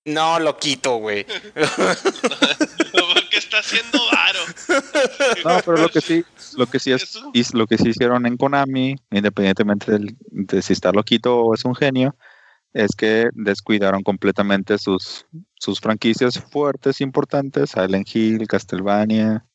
No, 0.06 0.40
loquito, 0.40 0.96
güey. 0.98 1.26
Porque 3.14 3.38
está 3.38 3.60
haciendo 3.60 4.00
varo. 4.12 4.40
No, 5.46 5.60
pero 5.66 5.78
lo 5.78 5.90
que 5.90 6.02
sí, 6.02 6.24
lo 6.58 6.66
que 6.68 6.80
sí 6.80 6.92
es, 6.92 7.54
lo 7.54 7.68
que 7.68 7.78
sí 7.78 7.90
hicieron 7.90 8.26
en 8.26 8.38
Konami, 8.38 8.96
independientemente 9.12 9.92
del- 9.92 10.16
de 10.32 10.62
si 10.62 10.74
está 10.74 10.92
loquito 10.92 11.38
o 11.40 11.54
es 11.54 11.66
un 11.66 11.76
genio, 11.76 12.16
es 12.74 12.96
que 12.96 13.30
descuidaron 13.34 14.02
completamente 14.02 14.78
sus, 14.78 15.26
sus 15.56 15.80
franquicias 15.80 16.40
fuertes, 16.40 17.02
importantes, 17.02 17.72
Silent 17.72 18.08
Hill, 18.16 18.48
Castlevania, 18.48 19.46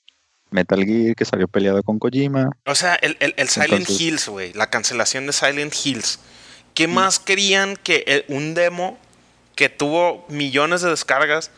Metal 0.51 0.85
Gear, 0.85 1.15
que 1.17 1.25
salió 1.25 1.49
peleado 1.49 1.83
con 1.83 1.99
Kojima. 1.99 2.51
O 2.67 2.75
sea, 2.75 2.95
el, 2.97 3.17
el- 3.21 3.35
el 3.37 3.49
Silent 3.49 3.73
Entonces- 3.73 4.01
Hills, 4.01 4.29
güey. 4.29 4.53
La 4.53 4.71
cancelación 4.71 5.27
de 5.27 5.33
Silent 5.33 5.75
Hills. 5.85 6.19
¿Qué 6.75 6.89
más 6.89 7.19
querían 7.19 7.77
que 7.77 8.05
el- 8.07 8.25
un 8.29 8.55
demo 8.55 8.99
que 9.55 9.69
tuvo 9.69 10.25
millones 10.29 10.83
de 10.83 10.91
descargas, 10.91 11.51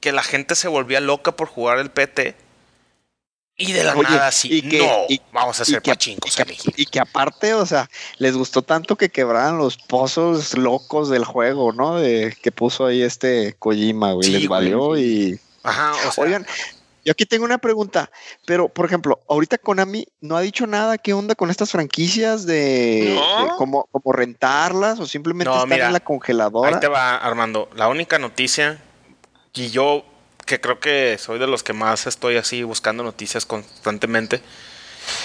que 0.00 0.12
la 0.12 0.22
gente 0.22 0.54
se 0.54 0.68
volvía 0.68 1.00
loca 1.00 1.32
por 1.32 1.48
jugar 1.48 1.78
el 1.78 1.90
PT? 1.90 2.36
Y 3.60 3.72
de 3.72 3.82
la 3.82 3.92
Oye, 3.96 4.02
nada 4.08 4.28
así, 4.28 4.48
y 4.52 4.62
que- 4.62 4.78
no, 4.78 4.92
y- 5.08 5.20
vamos 5.32 5.58
a 5.58 5.62
hacer 5.64 5.82
pachinko 5.82 6.28
y 6.28 6.82
y 6.82 6.86
que 6.86 7.00
aparte, 7.00 7.54
o 7.54 7.66
sea, 7.66 7.90
les 8.18 8.36
gustó 8.36 8.62
tanto 8.62 8.94
que 8.94 9.08
quebraran 9.08 9.58
los 9.58 9.76
pozos 9.78 10.56
locos 10.56 11.08
del 11.10 11.24
juego, 11.24 11.72
¿no? 11.72 11.96
De 11.96 12.36
que 12.40 12.52
puso 12.52 12.86
ahí 12.86 13.02
este 13.02 13.56
Kojima, 13.58 14.12
güey. 14.12 14.26
Sí, 14.26 14.32
les 14.34 14.46
güey. 14.46 14.48
valió 14.48 14.96
y. 14.96 15.40
Ajá, 15.64 15.92
o 16.08 16.12
sea, 16.12 16.22
Oigan, 16.24 16.46
yo 17.08 17.12
aquí 17.12 17.24
tengo 17.24 17.46
una 17.46 17.56
pregunta, 17.56 18.10
pero 18.44 18.68
por 18.68 18.84
ejemplo, 18.84 19.18
ahorita 19.30 19.56
Konami 19.56 20.06
no 20.20 20.36
ha 20.36 20.42
dicho 20.42 20.66
nada, 20.66 20.98
¿qué 20.98 21.14
onda 21.14 21.34
con 21.34 21.48
estas 21.48 21.70
franquicias 21.70 22.44
de, 22.44 23.14
No. 23.14 23.44
de 23.44 23.50
cómo 23.56 23.88
rentarlas 24.12 25.00
o 25.00 25.06
simplemente 25.06 25.50
No, 25.50 25.64
mira, 25.64 25.86
en 25.86 25.94
la 25.94 26.00
congeladora? 26.00 26.68
ahí 26.68 26.80
te 26.80 26.88
va, 26.88 27.16
Armando. 27.16 27.70
La 27.74 27.88
única 27.88 28.18
noticia, 28.18 28.78
y 29.54 29.70
yo 29.70 30.04
que 30.44 30.60
creo 30.60 30.80
que 30.80 31.16
soy 31.18 31.38
de 31.38 31.46
los 31.46 31.62
que 31.62 31.72
más 31.72 32.06
estoy 32.06 32.36
así 32.36 32.62
buscando 32.62 33.02
noticias 33.02 33.46
constantemente, 33.46 34.42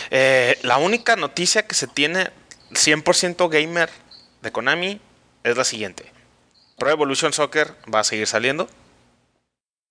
eh, 0.09 0.57
la 0.61 0.77
única 0.77 1.17
noticia 1.17 1.67
que 1.67 1.75
se 1.75 1.87
tiene 1.87 2.31
100% 2.71 3.49
gamer 3.49 3.89
de 4.41 4.51
Konami 4.53 5.01
es 5.43 5.57
la 5.57 5.65
siguiente. 5.65 6.09
Pro 6.77 6.91
Evolution 6.91 7.33
Soccer 7.33 7.75
va 7.93 7.99
a 7.99 8.03
seguir 8.05 8.25
saliendo 8.27 8.69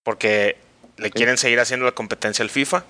porque 0.02 0.56
le 0.96 1.10
quieren 1.10 1.36
seguir 1.38 1.60
haciendo 1.60 1.86
la 1.86 1.92
competencia 1.92 2.42
al 2.42 2.50
FIFA. 2.50 2.84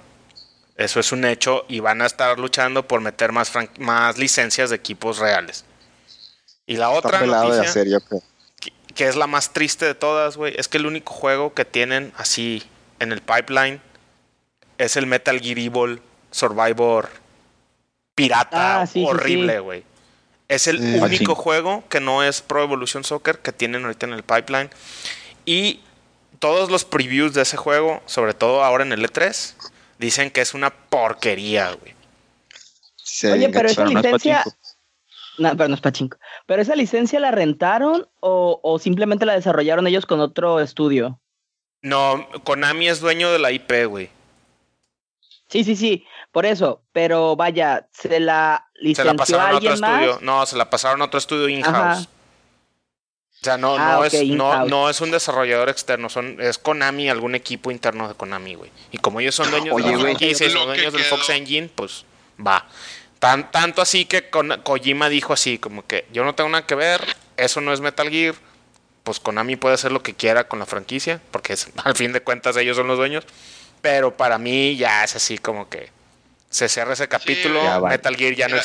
Eso 0.77 1.01
es 1.01 1.13
un 1.13 1.25
hecho 1.25 1.65
y 1.69 1.81
van 1.81 2.01
a 2.03 2.07
estar 2.07 2.39
luchando 2.39 2.87
por 2.89 3.01
meter 3.01 3.31
más, 3.33 3.53
fran- 3.53 3.71
más 3.79 4.19
licencias 4.19 4.71
de 4.71 4.77
equipos 4.77 5.19
reales. 5.19 5.65
Y 6.67 6.77
la 6.77 6.87
Está 6.95 6.99
otra 7.09 7.21
noticia 7.27 7.63
hacer, 7.63 7.89
yo 7.89 8.01
creo. 8.01 8.23
que, 8.61 8.73
que 8.95 9.09
es 9.09 9.17
la 9.17 9.27
más 9.27 9.53
triste 9.53 9.85
de 9.85 9.95
todas, 9.95 10.37
güey, 10.37 10.55
es 10.57 10.69
que 10.69 10.79
el 10.79 10.87
único 10.87 11.13
juego 11.13 11.53
que 11.55 11.65
tienen 11.65 12.13
así 12.17 12.63
en 13.01 13.13
el 13.13 13.21
pipeline 13.21 13.81
es 14.79 14.97
el 14.97 15.07
Metal 15.07 15.39
Gear 15.41 15.59
Evil 15.59 16.01
Survivor 16.31 17.11
pirata 18.15 18.83
Ah, 18.83 18.87
sí, 18.87 19.05
horrible, 19.07 19.55
sí. 19.55 19.59
güey. 19.61 19.85
Es 20.49 20.67
el 20.67 20.79
Sí. 20.79 20.99
único 21.01 21.35
juego 21.35 21.85
que 21.89 22.01
no 22.01 22.23
es 22.23 22.43
Pro 22.43 22.63
Evolution 22.63 23.05
Soccer 23.05 23.39
que 23.39 23.53
tienen 23.53 23.85
ahorita 23.85 24.07
en 24.07 24.13
el 24.13 24.23
pipeline. 24.23 24.71
Y 25.47 25.81
todos 26.43 26.73
los 26.73 26.85
previews 26.85 27.35
de 27.35 27.43
ese 27.43 27.57
juego, 27.57 28.03
sobre 28.05 28.35
todo 28.35 28.65
ahora 28.65 28.83
en 28.83 28.91
el 28.91 29.09
E3, 29.09 29.55
dicen 30.01 30.29
que 30.33 30.41
es 30.41 30.55
una 30.55 30.71
porquería, 30.71 31.71
güey. 31.71 31.95
Se 32.97 33.31
Oye, 33.31 33.49
pero 33.49 33.69
esa 33.69 33.85
licencia. 33.85 34.43
No, 35.39 35.57
pero 35.57 35.69
no 35.69 35.77
es 35.77 35.81
pachinko. 35.81 36.19
¿Pero 36.47 36.61
esa 36.61 36.75
licencia 36.75 37.21
la 37.21 37.31
rentaron 37.31 38.09
o, 38.19 38.59
o 38.61 38.79
simplemente 38.81 39.25
la 39.25 39.35
desarrollaron 39.35 39.87
ellos 39.87 40.05
con 40.05 40.19
otro 40.19 40.59
estudio? 40.59 41.21
No, 41.81 42.27
Konami 42.43 42.89
es 42.89 42.99
dueño 42.99 43.31
de 43.31 43.39
la 43.39 43.53
IP, 43.53 43.87
güey. 43.87 44.11
Sí, 45.49 45.63
sí, 45.63 45.77
sí, 45.77 46.05
por 46.33 46.45
eso. 46.45 46.83
Pero 46.91 47.37
vaya, 47.37 47.89
¿se 47.93 48.19
la 48.19 48.69
Se 48.75 48.83
licenció 48.83 49.13
la 49.13 49.17
pasaron 49.17 49.41
a 49.41 49.45
a 49.45 49.57
otro 49.57 49.71
alguien 49.71 49.81
más? 49.81 50.03
estudio. 50.03 50.19
No, 50.23 50.45
se 50.47 50.57
la 50.57 50.69
pasaron 50.69 51.03
a 51.03 51.05
otro 51.05 51.19
estudio 51.19 51.49
in-house. 51.49 52.09
O 53.43 53.45
sea, 53.45 53.59
no, 53.59 53.75
Ah, 53.77 53.95
no, 53.97 54.05
es, 54.05 54.15
no, 54.29 54.67
no 54.67 54.89
es 54.89 55.01
un 55.01 55.11
desarrollador 55.11 55.69
externo, 55.69 56.09
son, 56.09 56.37
es 56.41 56.59
Konami, 56.59 57.09
algún 57.11 57.35
equipo 57.35 57.73
interno 57.73 58.07
de 58.07 58.15
Konami, 58.15 58.55
güey. 58.55 58.71
Y 58.93 58.99
como 58.99 59.19
ellos 59.19 59.35
son 59.35 59.51
dueños 59.51 59.75
Oye, 59.75 59.91
de 59.91 59.99
franquicia 59.99 60.47
y 60.47 60.51
son 60.51 60.61
Lo 60.61 60.73
que 60.73 60.77
dueños 60.79 60.93
del. 60.93 61.03
Fox 61.05 61.29
Engine, 61.31 61.69
pues 61.75 62.05
va. 62.47 62.69
Tan, 63.19 63.51
tanto 63.51 63.83
así 63.83 64.05
que 64.05 64.31
Kon- 64.31 64.61
Kojima 64.63 65.09
dijo 65.09 65.33
así, 65.33 65.59
como 65.59 65.85
que 65.85 66.07
yo 66.13 66.23
no 66.25 66.37
tengo 66.37 66.51
nada 66.51 66.67
que 66.67 66.77
ver, 66.77 67.01
eso 67.37 67.61
no 67.61 67.73
es 67.73 67.81
Metal 67.81 68.09
Gear, 68.11 68.37
pues 69.03 69.19
Konami 69.19 69.57
puede 69.57 69.75
hacer 69.75 69.91
lo 69.91 70.05
que 70.05 70.15
quiera 70.15 70.47
con 70.47 70.61
la 70.61 70.67
franquicia, 70.67 71.21
porque 71.33 71.55
es- 71.55 71.69
al 71.85 71.97
fin 71.97 72.13
de 72.13 72.21
cuentas 72.21 72.57
ellos 72.57 72.77
son 72.77 72.87
los 72.87 72.97
dueños. 72.97 73.25
Pero 73.81 74.17
para 74.17 74.39
mí 74.39 74.77
ya 74.77 75.03
es 75.03 75.17
así 75.17 75.39
como 75.39 75.69
que 75.69 75.91
se 76.49 76.69
cierra 76.69 76.93
ese 76.93 77.09
capítulo. 77.09 77.61
Metal 77.89 78.15
Gear 78.17 78.35
ya 78.37 78.47
no 78.47 78.55
Mira. 78.55 78.65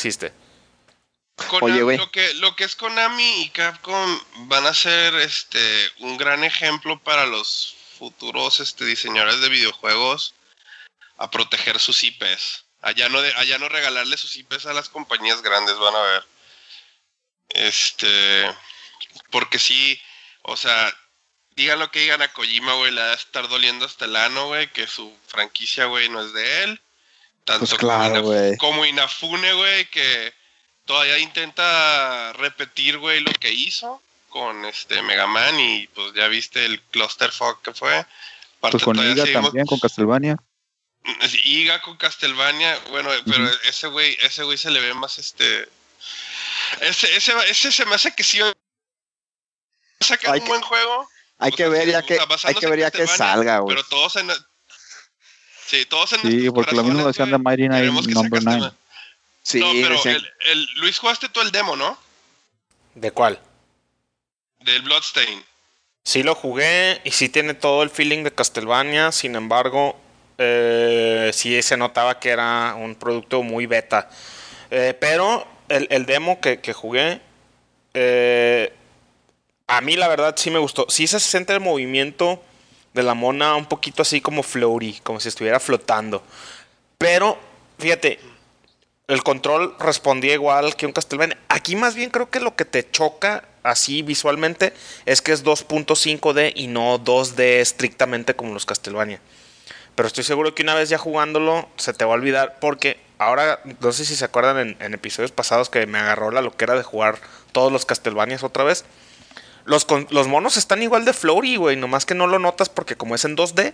Existe. 1.38 1.66
Oye, 1.66 1.82
güey. 1.84 1.98
Lo 1.98 2.12
que, 2.12 2.34
lo 2.36 2.56
que 2.56 2.64
es 2.64 2.76
Konami 2.76 3.42
y 3.42 3.50
Capcom 3.50 4.20
van 4.48 4.66
a 4.66 4.74
ser 4.74 5.16
este 5.16 5.92
un 6.00 6.18
gran 6.18 6.44
ejemplo 6.44 7.00
para 7.00 7.26
los 7.26 7.76
futuros 7.98 8.60
este, 8.60 8.86
diseñadores 8.86 9.42
de 9.42 9.50
videojuegos 9.50 10.36
a 11.18 11.30
proteger 11.32 11.80
sus 11.80 12.04
IPs. 12.04 12.66
Allá 12.82 13.10
no, 13.10 13.22
de, 13.22 13.34
allá 13.36 13.58
no 13.58 13.70
regalarle 13.70 14.18
sus 14.18 14.36
IPs 14.36 14.68
a 14.68 14.74
las 14.74 14.90
compañías 14.90 15.42
grandes, 15.42 15.78
van 15.78 15.96
a 15.96 16.02
ver. 16.02 16.26
Este, 17.50 18.56
porque 19.32 19.58
sí, 19.58 20.00
o 20.44 20.56
sea, 20.56 20.94
digan 21.56 21.80
lo 21.80 21.90
que 21.92 22.00
digan 22.00 22.22
a 22.22 22.32
Kojima, 22.32 22.74
güey, 22.76 22.92
le 22.92 23.02
va 23.02 23.12
a 23.12 23.16
estar 23.16 23.48
doliendo 23.48 23.86
hasta 23.86 24.06
el 24.06 24.16
ano, 24.16 24.48
güey, 24.48 24.72
que 24.72 24.86
su 24.86 25.16
franquicia, 25.28 25.86
güey, 25.86 26.08
no 26.10 26.22
es 26.22 26.34
de 26.34 26.64
él. 26.64 26.82
Tanto 27.46 27.66
Pues 27.66 27.80
claro, 27.80 28.22
como, 28.22 28.58
como 28.60 28.86
Inafune, 28.86 29.54
güey, 29.54 29.90
que 29.90 30.34
todavía 30.88 31.20
intenta 31.20 32.34
repetir, 32.34 32.98
güey, 32.98 33.20
lo 33.20 33.32
que 33.34 33.52
hizo 33.52 34.02
con 34.30 34.66
este 34.66 35.02
Mega 35.04 35.28
Man 35.28 35.60
y 35.60 35.88
pues 35.88 36.14
ya 36.16 36.28
viste 36.28 36.66
el 36.66 36.82
clusterfuck 36.82 37.62
que 37.62 37.74
fue. 37.74 37.96
Aparte, 38.00 38.72
Pues 38.72 38.84
con 38.84 38.98
Iga 38.98 39.26
seguimos- 39.26 39.44
también, 39.46 39.68
con 39.68 39.80
Castlevania. 39.80 40.38
Iga 41.46 41.82
con 41.82 41.96
Castlevania, 41.98 42.78
bueno, 42.90 43.10
pero 43.26 43.44
Ujú. 43.46 43.54
ese 43.70 43.88
güey, 43.88 44.18
ese 44.22 44.44
güey 44.44 44.58
se 44.58 44.72
le 44.72 44.80
ve 44.82 44.94
más 44.96 45.20
este. 45.20 45.70
Ese, 46.82 47.16
ese, 47.16 47.32
ese 47.50 47.72
se 47.72 47.86
me 47.86 47.96
hace 47.96 48.12
que 48.14 48.24
sí 48.24 48.40
va 48.40 48.50
a 48.50 50.06
sacar 50.06 50.34
Hay 50.34 50.40
un 50.40 50.46
que- 50.46 50.50
buen 50.50 50.62
juego. 50.62 51.08
Hay 51.40 51.52
que 51.52 51.58
sea, 51.58 51.70
ver 51.70 51.88
ya 51.88 52.02
que, 52.02 52.20
hay 52.44 52.56
que 52.56 52.68
ver 52.68 52.80
ya 52.80 52.92
que 52.92 53.06
salga, 53.08 53.60
güey. 53.60 53.76
Pero 53.76 53.88
todos 53.88 54.16
en. 54.18 54.28
Sí, 55.68 55.86
todos 55.86 56.14
en 56.14 56.22
Sí, 56.22 56.50
porque 56.50 56.76
lo 56.76 56.84
mismo 56.84 57.06
decían 57.08 57.30
de 57.30 57.38
Mighty 57.38 57.68
Night 57.70 57.92
Number 57.92 58.42
9. 58.44 58.72
Sí, 59.48 59.60
no, 59.62 59.72
pero 59.72 60.04
el, 60.04 60.30
el- 60.52 60.68
Luis, 60.76 61.00
jugaste 61.00 61.30
tú 61.30 61.40
el 61.40 61.52
demo, 61.54 61.78
¿no? 61.78 61.98
¿De 62.96 63.12
cuál? 63.12 63.40
Del 64.60 64.82
Bloodstain. 64.82 65.42
Sí 66.04 66.22
lo 66.22 66.36
jugué 66.36 67.00
y 67.06 67.12
sí 67.12 67.30
tiene 67.30 67.54
todo 67.54 67.82
el 67.82 67.90
feeling 67.90 68.24
de 68.24 68.34
Castlevania, 68.34 69.14
sin 69.14 69.36
embargo, 69.36 69.98
eh, 70.38 71.32
sí 71.34 71.62
se 71.62 71.78
notaba 71.78 72.20
que 72.20 72.30
era 72.30 72.76
un 72.76 72.96
producto 72.96 73.42
muy 73.42 73.68
beta. 73.68 74.10
Eh, 74.70 74.94
pero 75.00 75.48
el, 75.70 75.88
el 75.92 76.06
demo 76.06 76.42
que, 76.42 76.60
que 76.60 76.74
jugué, 76.74 77.22
eh, 77.94 78.74
a 79.68 79.80
mí 79.80 79.96
la 79.96 80.10
verdad 80.10 80.36
sí 80.38 80.50
me 80.50 80.60
gustó. 80.60 80.88
Sí 80.90 81.08
se 81.08 81.22
siente 81.22 81.54
el 81.54 81.62
movimiento 81.62 82.44
de 82.94 83.04
la 83.04 83.14
mona 83.14 83.56
un 83.56 83.66
poquito 83.68 84.02
así 84.02 84.20
como 84.20 84.44
floaty, 84.44 85.00
como 85.04 85.22
si 85.22 85.30
estuviera 85.30 85.62
flotando. 85.62 86.22
Pero, 86.98 87.40
fíjate, 87.80 88.20
el 89.08 89.24
control 89.24 89.76
respondía 89.80 90.34
igual 90.34 90.76
que 90.76 90.86
un 90.86 90.92
Castlevania. 90.92 91.38
Aquí 91.48 91.76
más 91.76 91.96
bien 91.96 92.10
creo 92.10 92.30
que 92.30 92.42
lo 92.42 92.56
que 92.56 92.66
te 92.66 92.90
choca 92.90 93.46
así 93.64 94.02
visualmente 94.02 94.74
es 95.06 95.22
que 95.22 95.32
es 95.32 95.46
2.5D 95.46 96.52
y 96.56 96.68
no 96.68 97.00
2D 97.00 97.40
estrictamente 97.40 98.36
como 98.36 98.54
los 98.54 98.66
Castlevania. 98.66 99.22
Pero 99.96 100.08
estoy 100.08 100.24
seguro 100.24 100.54
que 100.54 100.64
una 100.64 100.76
vez 100.76 100.90
ya 100.90 100.98
jugándolo 100.98 101.70
se 101.78 101.94
te 101.94 102.06
va 102.06 102.12
a 102.12 102.16
olvidar 102.16 102.60
porque 102.60 103.00
ahora, 103.18 103.62
no 103.80 103.92
sé 103.94 104.06
si 104.06 104.16
se 104.16 104.26
acuerdan 104.26 104.78
en, 104.80 104.94
episodios 104.94 105.32
pasados 105.32 105.70
que 105.70 105.88
me 105.88 105.98
agarró 105.98 106.30
la 106.30 106.42
loquera 106.42 106.76
de 106.76 106.84
jugar 106.84 107.18
todos 107.54 107.72
los 107.72 107.86
Castlevanias 107.86 108.44
otra 108.44 108.64
vez. 108.66 108.84
Los, 109.66 109.86
con- 109.86 110.08
los 110.12 110.28
monos 110.28 110.58
están 110.58 110.84
igual 110.84 111.06
de 111.06 111.14
floaty, 111.14 111.56
güey, 111.56 111.78
nomás 111.78 112.06
que 112.06 112.14
no 112.14 112.28
lo 112.28 112.40
notas 112.40 112.70
porque 112.70 112.96
como 112.96 113.16
es 113.16 113.26
en 113.26 113.36
2D, 113.36 113.74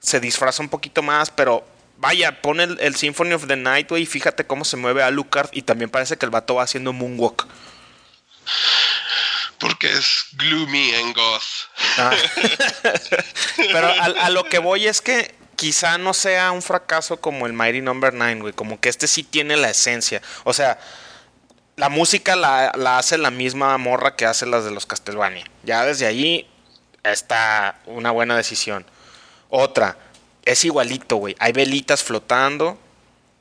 se 0.00 0.20
disfraza 0.20 0.62
un 0.62 0.68
poquito 0.68 1.02
más, 1.02 1.30
pero 1.30 1.64
vaya, 1.98 2.42
pon 2.42 2.60
el, 2.60 2.78
el 2.80 2.96
Symphony 2.96 3.32
of 3.34 3.46
the 3.46 3.56
Night, 3.56 3.88
güey, 3.88 4.02
y 4.02 4.06
fíjate 4.06 4.46
cómo 4.46 4.64
se 4.64 4.76
mueve 4.76 5.02
Alucard 5.02 5.50
y 5.52 5.62
también 5.62 5.90
parece 5.90 6.16
que 6.16 6.26
el 6.26 6.30
vato 6.30 6.56
va 6.56 6.64
haciendo 6.64 6.92
moonwalk. 6.92 7.46
Porque 9.58 9.90
es 9.90 10.26
gloomy 10.32 10.94
and 10.94 11.14
goth. 11.14 11.42
Ah. 11.98 12.12
Pero 13.56 13.86
a, 13.86 14.04
a 14.04 14.30
lo 14.30 14.44
que 14.44 14.58
voy 14.58 14.86
es 14.86 15.00
que 15.00 15.34
quizá 15.56 15.96
no 15.98 16.12
sea 16.12 16.52
un 16.52 16.62
fracaso 16.62 17.18
como 17.18 17.46
el 17.46 17.52
Mighty 17.52 17.80
Number 17.80 18.12
9, 18.12 18.40
güey. 18.40 18.52
Como 18.52 18.80
que 18.80 18.88
este 18.88 19.06
sí 19.06 19.22
tiene 19.22 19.56
la 19.56 19.70
esencia. 19.70 20.20
O 20.44 20.52
sea, 20.52 20.78
la 21.76 21.88
música 21.88 22.36
la, 22.36 22.72
la 22.76 22.98
hace 22.98 23.18
la 23.18 23.30
misma 23.30 23.76
morra 23.78 24.16
que 24.16 24.26
hace 24.26 24.46
las 24.46 24.64
de 24.64 24.70
los 24.70 24.86
Castlevania. 24.86 25.44
Ya 25.62 25.84
desde 25.84 26.06
ahí 26.06 26.48
está 27.02 27.80
una 27.86 28.10
buena 28.10 28.36
decisión. 28.36 28.86
Otra, 29.48 29.96
es 30.44 30.64
igualito, 30.64 31.16
güey. 31.16 31.36
Hay 31.38 31.52
velitas 31.52 32.02
flotando. 32.02 32.78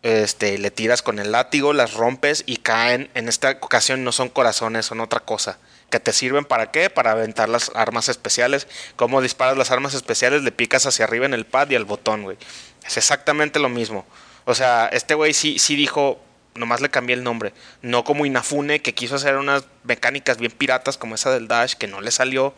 Este, 0.02 0.58
le 0.58 0.70
tiras 0.70 1.02
con 1.02 1.18
el 1.18 1.32
látigo, 1.32 1.72
las 1.72 1.94
rompes 1.94 2.44
y 2.46 2.58
caen. 2.58 3.10
En 3.14 3.30
esta 3.30 3.58
ocasión 3.62 4.04
no 4.04 4.12
son 4.12 4.30
corazones, 4.30 4.86
son 4.86 5.00
otra 5.00 5.22
cosa. 5.22 5.60
¿Que 5.90 6.00
te 6.00 6.12
sirven 6.12 6.44
para 6.44 6.72
qué? 6.72 6.90
Para 6.90 7.12
aventar 7.12 7.48
las 7.48 7.72
armas 7.76 8.10
especiales. 8.10 8.68
¿Cómo 8.96 9.22
disparas 9.22 9.58
las 9.58 9.72
armas 9.72 9.94
especiales? 9.94 10.44
Le 10.44 10.52
picas 10.52 10.86
hacia 10.86 11.06
arriba 11.06 11.26
en 11.26 11.34
el 11.34 11.46
pad 11.46 11.70
y 11.70 11.76
al 11.76 11.86
botón, 11.86 12.24
güey. 12.24 12.38
Es 12.86 12.98
exactamente 12.98 13.60
lo 13.60 13.70
mismo. 13.70 14.06
O 14.46 14.56
sea, 14.56 14.90
este 14.92 15.14
güey 15.14 15.34
sí, 15.34 15.58
sí 15.58 15.76
dijo, 15.76 16.20
nomás 16.56 16.82
le 16.82 16.90
cambié 16.90 17.16
el 17.16 17.24
nombre. 17.24 17.54
No 17.82 18.04
como 18.04 18.26
Inafune, 18.26 18.82
que 18.82 18.94
quiso 18.94 19.16
hacer 19.16 19.38
unas 19.38 19.66
mecánicas 19.84 20.38
bien 20.38 20.52
piratas 20.52 20.98
como 20.98 21.16
esa 21.16 21.32
del 21.32 21.48
Dash, 21.48 21.76
que 21.76 21.88
no 21.88 22.02
le 22.02 22.12
salió 22.12 22.54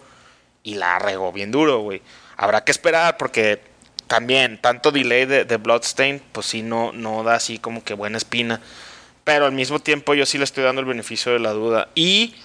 y 0.63 0.75
la 0.75 0.97
regó 0.97 1.31
bien 1.31 1.51
duro, 1.51 1.79
güey. 1.79 2.01
Habrá 2.37 2.63
que 2.63 2.71
esperar 2.71 3.17
porque 3.17 3.61
también 4.07 4.59
tanto 4.61 4.91
delay 4.91 5.25
de, 5.25 5.57
Bloodstain, 5.57 6.21
pues 6.31 6.45
sí, 6.45 6.61
no, 6.61 6.91
no 6.93 7.23
da 7.23 7.35
así 7.35 7.57
como 7.57 7.83
que 7.83 7.93
buena 7.93 8.17
espina. 8.17 8.61
Pero 9.23 9.45
al 9.45 9.51
mismo 9.51 9.79
tiempo 9.79 10.13
yo 10.13 10.25
sí 10.25 10.37
le 10.37 10.43
estoy 10.43 10.63
dando 10.63 10.81
el 10.81 10.87
beneficio 10.87 11.31
de 11.33 11.39
la 11.39 11.51
duda. 11.51 11.89
Y 11.95 12.35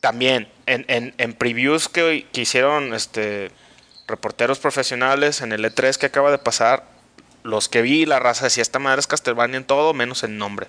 también 0.00 0.48
en, 0.66 0.84
en, 0.88 1.14
en 1.18 1.32
previews 1.34 1.88
que, 1.88 2.26
hicieron 2.32 2.94
este, 2.94 3.50
reporteros 4.08 4.58
profesionales 4.58 5.40
en 5.40 5.52
el 5.52 5.64
E3 5.64 5.96
que 5.96 6.06
acaba 6.06 6.30
de 6.30 6.38
pasar, 6.38 6.84
los 7.44 7.68
que 7.68 7.82
vi, 7.82 8.06
la 8.06 8.18
raza 8.18 8.44
decía, 8.44 8.62
esta 8.62 8.80
madre 8.80 9.00
es 9.00 9.06
Castlevania 9.06 9.58
en 9.58 9.64
todo, 9.64 9.94
menos 9.94 10.24
en 10.24 10.38
nombre. 10.38 10.66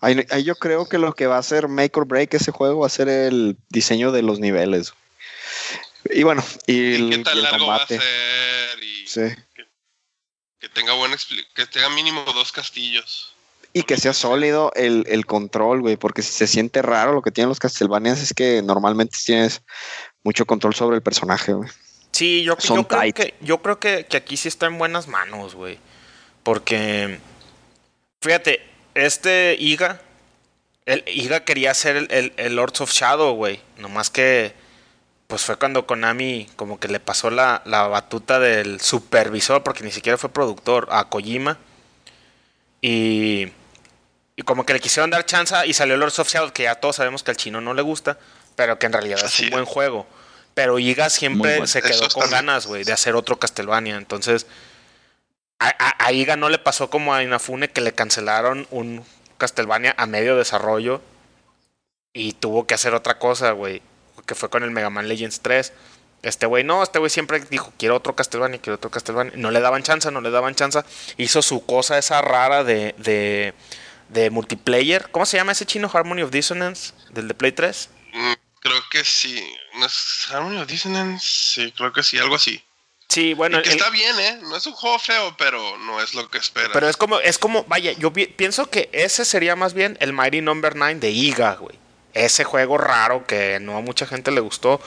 Ahí, 0.00 0.24
ahí 0.30 0.44
yo 0.44 0.54
creo 0.54 0.88
que 0.88 0.98
lo 0.98 1.14
que 1.14 1.26
va 1.26 1.36
a 1.36 1.40
hacer 1.40 1.66
make 1.66 1.98
or 1.98 2.06
break 2.06 2.32
ese 2.34 2.52
juego 2.52 2.80
va 2.80 2.86
a 2.86 2.90
ser 2.90 3.08
el 3.08 3.56
diseño 3.68 4.12
de 4.12 4.22
los 4.22 4.38
niveles. 4.38 4.94
Y 6.12 6.22
bueno, 6.22 6.44
y, 6.66 6.72
¿Y 6.72 6.94
el, 6.94 7.10
qué 7.10 7.16
y 7.16 7.22
tan 7.22 7.36
el 7.36 7.42
largo 7.42 7.66
va 7.66 7.76
a 7.76 7.78
combate. 7.86 7.98
ser? 7.98 8.82
Y 8.82 9.06
Sí. 9.06 9.20
que 10.58 10.68
tenga 10.68 10.92
buen 10.94 11.12
que 11.54 11.66
tenga 11.66 11.88
mínimo 11.90 12.24
dos 12.34 12.52
castillos. 12.52 13.34
Y 13.72 13.84
que 13.84 13.96
sea 13.96 14.12
sólido 14.12 14.72
el, 14.74 15.04
el 15.08 15.26
control, 15.26 15.80
güey, 15.80 15.96
porque 15.96 16.22
si 16.22 16.32
se 16.32 16.46
siente 16.48 16.82
raro 16.82 17.12
lo 17.12 17.22
que 17.22 17.30
tienen 17.30 17.48
los 17.48 17.60
Castlevanias 17.60 18.20
es 18.20 18.34
que 18.34 18.62
normalmente 18.62 19.16
tienes 19.24 19.62
mucho 20.24 20.44
control 20.44 20.74
sobre 20.74 20.96
el 20.96 21.02
personaje, 21.02 21.52
güey. 21.52 21.70
Sí, 22.10 22.42
yo, 22.42 22.58
yo 22.58 22.88
creo, 22.88 23.12
que, 23.14 23.34
yo 23.40 23.62
creo 23.62 23.78
que, 23.78 24.06
que 24.06 24.16
aquí 24.16 24.36
sí 24.36 24.48
está 24.48 24.66
en 24.66 24.76
buenas 24.76 25.06
manos, 25.06 25.54
güey. 25.54 25.78
Porque, 26.42 27.20
fíjate, 28.20 28.60
este 28.94 29.56
Iga, 29.60 30.02
el 30.86 31.04
Iga 31.06 31.44
quería 31.44 31.72
ser 31.72 31.94
el, 31.96 32.08
el, 32.10 32.32
el 32.36 32.56
Lords 32.56 32.80
of 32.80 32.90
Shadow, 32.92 33.34
güey. 33.34 33.60
Nomás 33.78 34.10
que, 34.10 34.52
pues 35.30 35.42
fue 35.46 35.56
cuando 35.56 35.86
Konami 35.86 36.46
como 36.56 36.78
que 36.78 36.88
le 36.88 37.00
pasó 37.00 37.30
la, 37.30 37.62
la 37.64 37.86
batuta 37.88 38.38
del 38.38 38.80
supervisor, 38.80 39.62
porque 39.62 39.82
ni 39.84 39.90
siquiera 39.90 40.18
fue 40.18 40.28
productor, 40.30 40.88
a 40.90 41.08
Kojima. 41.08 41.56
Y, 42.82 43.50
y 44.36 44.42
como 44.42 44.66
que 44.66 44.72
le 44.74 44.80
quisieron 44.80 45.10
dar 45.10 45.24
chance 45.24 45.54
y 45.66 45.72
salió 45.72 45.96
Lords 45.96 46.18
of 46.18 46.28
Shadow, 46.28 46.52
que 46.52 46.64
ya 46.64 46.74
todos 46.74 46.96
sabemos 46.96 47.22
que 47.22 47.30
al 47.30 47.36
chino 47.38 47.60
no 47.62 47.72
le 47.74 47.82
gusta, 47.82 48.18
pero 48.56 48.78
que 48.78 48.86
en 48.86 48.92
realidad 48.92 49.24
es 49.24 49.38
un 49.40 49.44
es. 49.46 49.50
buen 49.50 49.64
juego. 49.64 50.06
Pero 50.54 50.78
Iga 50.78 51.08
siempre 51.10 51.52
bueno. 51.52 51.66
se 51.66 51.80
quedó 51.80 52.08
con 52.08 52.28
ganas, 52.28 52.66
güey, 52.66 52.84
de 52.84 52.92
hacer 52.92 53.14
otro 53.14 53.38
Castlevania. 53.38 53.96
Entonces, 53.96 54.46
a, 55.58 55.68
a- 55.68 56.04
a 56.06 56.12
Iga 56.12 56.36
no 56.36 56.48
le 56.48 56.58
pasó 56.58 56.90
como 56.90 57.14
a 57.14 57.22
Inafune 57.22 57.70
que 57.70 57.80
le 57.80 57.92
cancelaron 57.92 58.66
un 58.70 59.04
Castlevania 59.38 59.94
a 59.96 60.06
medio 60.06 60.36
desarrollo 60.36 61.00
y 62.12 62.32
tuvo 62.32 62.66
que 62.66 62.74
hacer 62.74 62.94
otra 62.94 63.18
cosa, 63.18 63.52
güey, 63.52 63.80
que 64.26 64.34
fue 64.34 64.50
con 64.50 64.62
el 64.62 64.70
Mega 64.70 64.90
Man 64.90 65.08
Legends 65.08 65.40
3. 65.40 65.72
Este 66.22 66.44
güey, 66.46 66.64
no, 66.64 66.82
este 66.82 66.98
güey 66.98 67.08
siempre 67.10 67.40
dijo, 67.50 67.72
quiero 67.78 67.96
otro 67.96 68.14
Castlevania, 68.14 68.60
quiero 68.60 68.74
otro 68.76 68.90
Castlevania. 68.90 69.32
No 69.36 69.50
le 69.50 69.60
daban 69.60 69.82
chance, 69.82 70.10
no 70.10 70.20
le 70.20 70.30
daban 70.30 70.54
chance. 70.54 70.80
Hizo 71.16 71.40
su 71.40 71.64
cosa 71.64 71.96
esa 71.98 72.20
rara 72.20 72.62
de, 72.62 72.94
de, 72.98 73.54
de 74.10 74.28
multiplayer. 74.30 75.10
¿Cómo 75.10 75.24
se 75.24 75.38
llama 75.38 75.52
ese 75.52 75.64
chino? 75.66 75.90
Harmony 75.92 76.22
of 76.22 76.30
Dissonance, 76.30 76.92
del 77.10 77.26
de 77.28 77.34
Play 77.34 77.52
3. 77.52 77.88
Mm, 78.12 78.32
creo 78.60 78.82
que 78.90 79.02
sí. 79.04 79.42
¿No 79.78 79.86
es 79.86 80.26
Harmony 80.30 80.58
of 80.60 80.66
Dissonance? 80.68 81.24
Sí, 81.26 81.72
creo 81.76 81.92
que 81.92 82.02
sí, 82.02 82.18
algo 82.18 82.34
así. 82.34 82.62
Sí, 83.08 83.32
bueno, 83.34 83.58
y 83.58 83.62
que 83.62 83.70
el- 83.70 83.76
está 83.76 83.88
bien, 83.90 84.20
¿eh? 84.20 84.38
No 84.42 84.56
es 84.56 84.66
un 84.66 84.72
juego 84.74 84.98
feo, 84.98 85.34
pero 85.38 85.78
no 85.78 86.00
es 86.02 86.14
lo 86.14 86.28
que 86.30 86.36
esperas. 86.38 86.70
Pero 86.74 86.86
es 86.88 86.96
como, 86.96 87.18
es 87.18 87.38
como, 87.38 87.64
vaya, 87.64 87.90
yo 87.92 88.12
pi- 88.12 88.26
pienso 88.26 88.68
que 88.70 88.88
ese 88.92 89.24
sería 89.24 89.56
más 89.56 89.72
bien 89.74 89.96
el 90.00 90.12
Mighty 90.12 90.42
Number 90.42 90.76
9 90.76 91.00
de 91.00 91.10
Iga, 91.10 91.54
güey. 91.54 91.76
Ese 92.14 92.44
juego 92.44 92.76
raro 92.78 93.26
que 93.26 93.58
no 93.60 93.76
a 93.76 93.80
mucha 93.80 94.06
gente 94.06 94.30
le 94.30 94.40
gustó, 94.40 94.80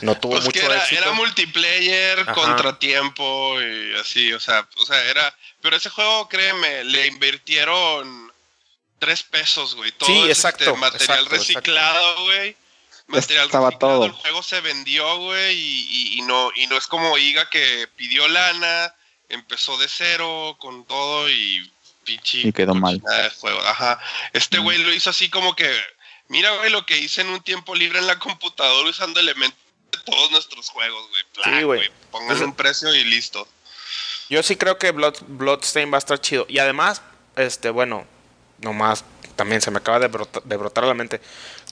no 0.00 0.16
tuvo 0.18 0.32
Pues 0.34 0.44
mucho 0.44 0.60
que 0.60 0.66
era, 0.66 0.78
éxito. 0.78 1.02
era 1.02 1.12
multiplayer, 1.12 2.20
Ajá. 2.20 2.32
contratiempo 2.34 3.60
y 3.60 3.94
así, 4.00 4.32
o 4.32 4.40
sea, 4.40 4.66
o 4.76 4.86
sea, 4.86 5.02
era, 5.06 5.34
pero 5.60 5.76
ese 5.76 5.90
juego, 5.90 6.28
créeme, 6.28 6.84
le 6.84 7.06
invirtieron 7.08 8.32
tres 8.98 9.22
pesos, 9.22 9.74
güey. 9.74 9.92
Todo 9.92 10.08
Sí, 10.08 10.22
es, 10.24 10.38
exacto, 10.38 10.64
este, 10.64 10.76
material 10.76 11.18
exacto, 11.20 11.30
reciclado, 11.36 12.24
güey. 12.24 12.56
Material 13.08 13.46
Estaba 13.46 13.70
reciclado, 13.70 13.94
todo. 13.96 14.06
el 14.06 14.12
juego 14.12 14.42
se 14.42 14.60
vendió, 14.60 15.16
güey, 15.18 15.56
y, 15.56 15.86
y- 15.90 16.18
y 16.18 16.22
no, 16.22 16.50
y 16.54 16.66
no 16.66 16.76
es 16.76 16.86
como 16.86 17.16
Iga 17.16 17.48
que 17.48 17.88
pidió 17.96 18.28
lana, 18.28 18.94
empezó 19.28 19.78
de 19.78 19.88
cero 19.88 20.56
con 20.60 20.84
todo 20.84 21.28
y 21.28 21.70
pinche 22.04 22.38
Y 22.38 22.52
quedó 22.52 22.74
mal. 22.74 23.00
cochinada 23.00 23.22
de 23.24 23.30
juego. 23.30 23.60
Ajá. 23.62 23.98
Este 24.32 24.58
güey 24.58 24.78
lo 24.78 24.92
hizo 24.92 25.10
así 25.10 25.28
como 25.30 25.56
que, 25.56 25.70
mira, 26.28 26.54
güey, 26.56 26.70
lo 26.70 26.84
que 26.86 26.98
hice 26.98 27.20
en 27.22 27.28
un 27.28 27.40
tiempo 27.40 27.74
libre 27.74 27.98
en 27.98 28.06
la 28.06 28.18
computadora 28.18 28.88
usando 28.88 29.20
elementos 29.20 29.58
de 29.92 29.98
todos 30.04 30.30
nuestros 30.30 30.68
juegos, 30.70 31.08
güey. 31.10 31.22
Plac, 31.34 31.46
Sí, 31.46 31.62
güey. 31.64 31.78
güey. 31.80 31.90
Pónganle 32.10 32.44
un 32.44 32.54
precio 32.54 32.94
y 32.94 33.04
listo. 33.04 33.46
Yo 34.30 34.42
sí 34.42 34.56
creo 34.56 34.78
que 34.78 34.90
Blood, 34.90 35.16
Bloodstain 35.26 35.90
va 35.90 35.96
a 35.96 35.98
estar 35.98 36.20
chido. 36.20 36.44
Y 36.48 36.58
además, 36.58 37.00
este, 37.36 37.70
bueno, 37.70 38.06
nomás 38.60 39.04
también 39.36 39.60
se 39.62 39.70
me 39.70 39.78
acaba 39.78 39.98
de, 39.98 40.08
brota- 40.10 40.42
de 40.44 40.56
brotar 40.56 40.84
a 40.84 40.88
la 40.88 40.94
mente. 40.94 41.20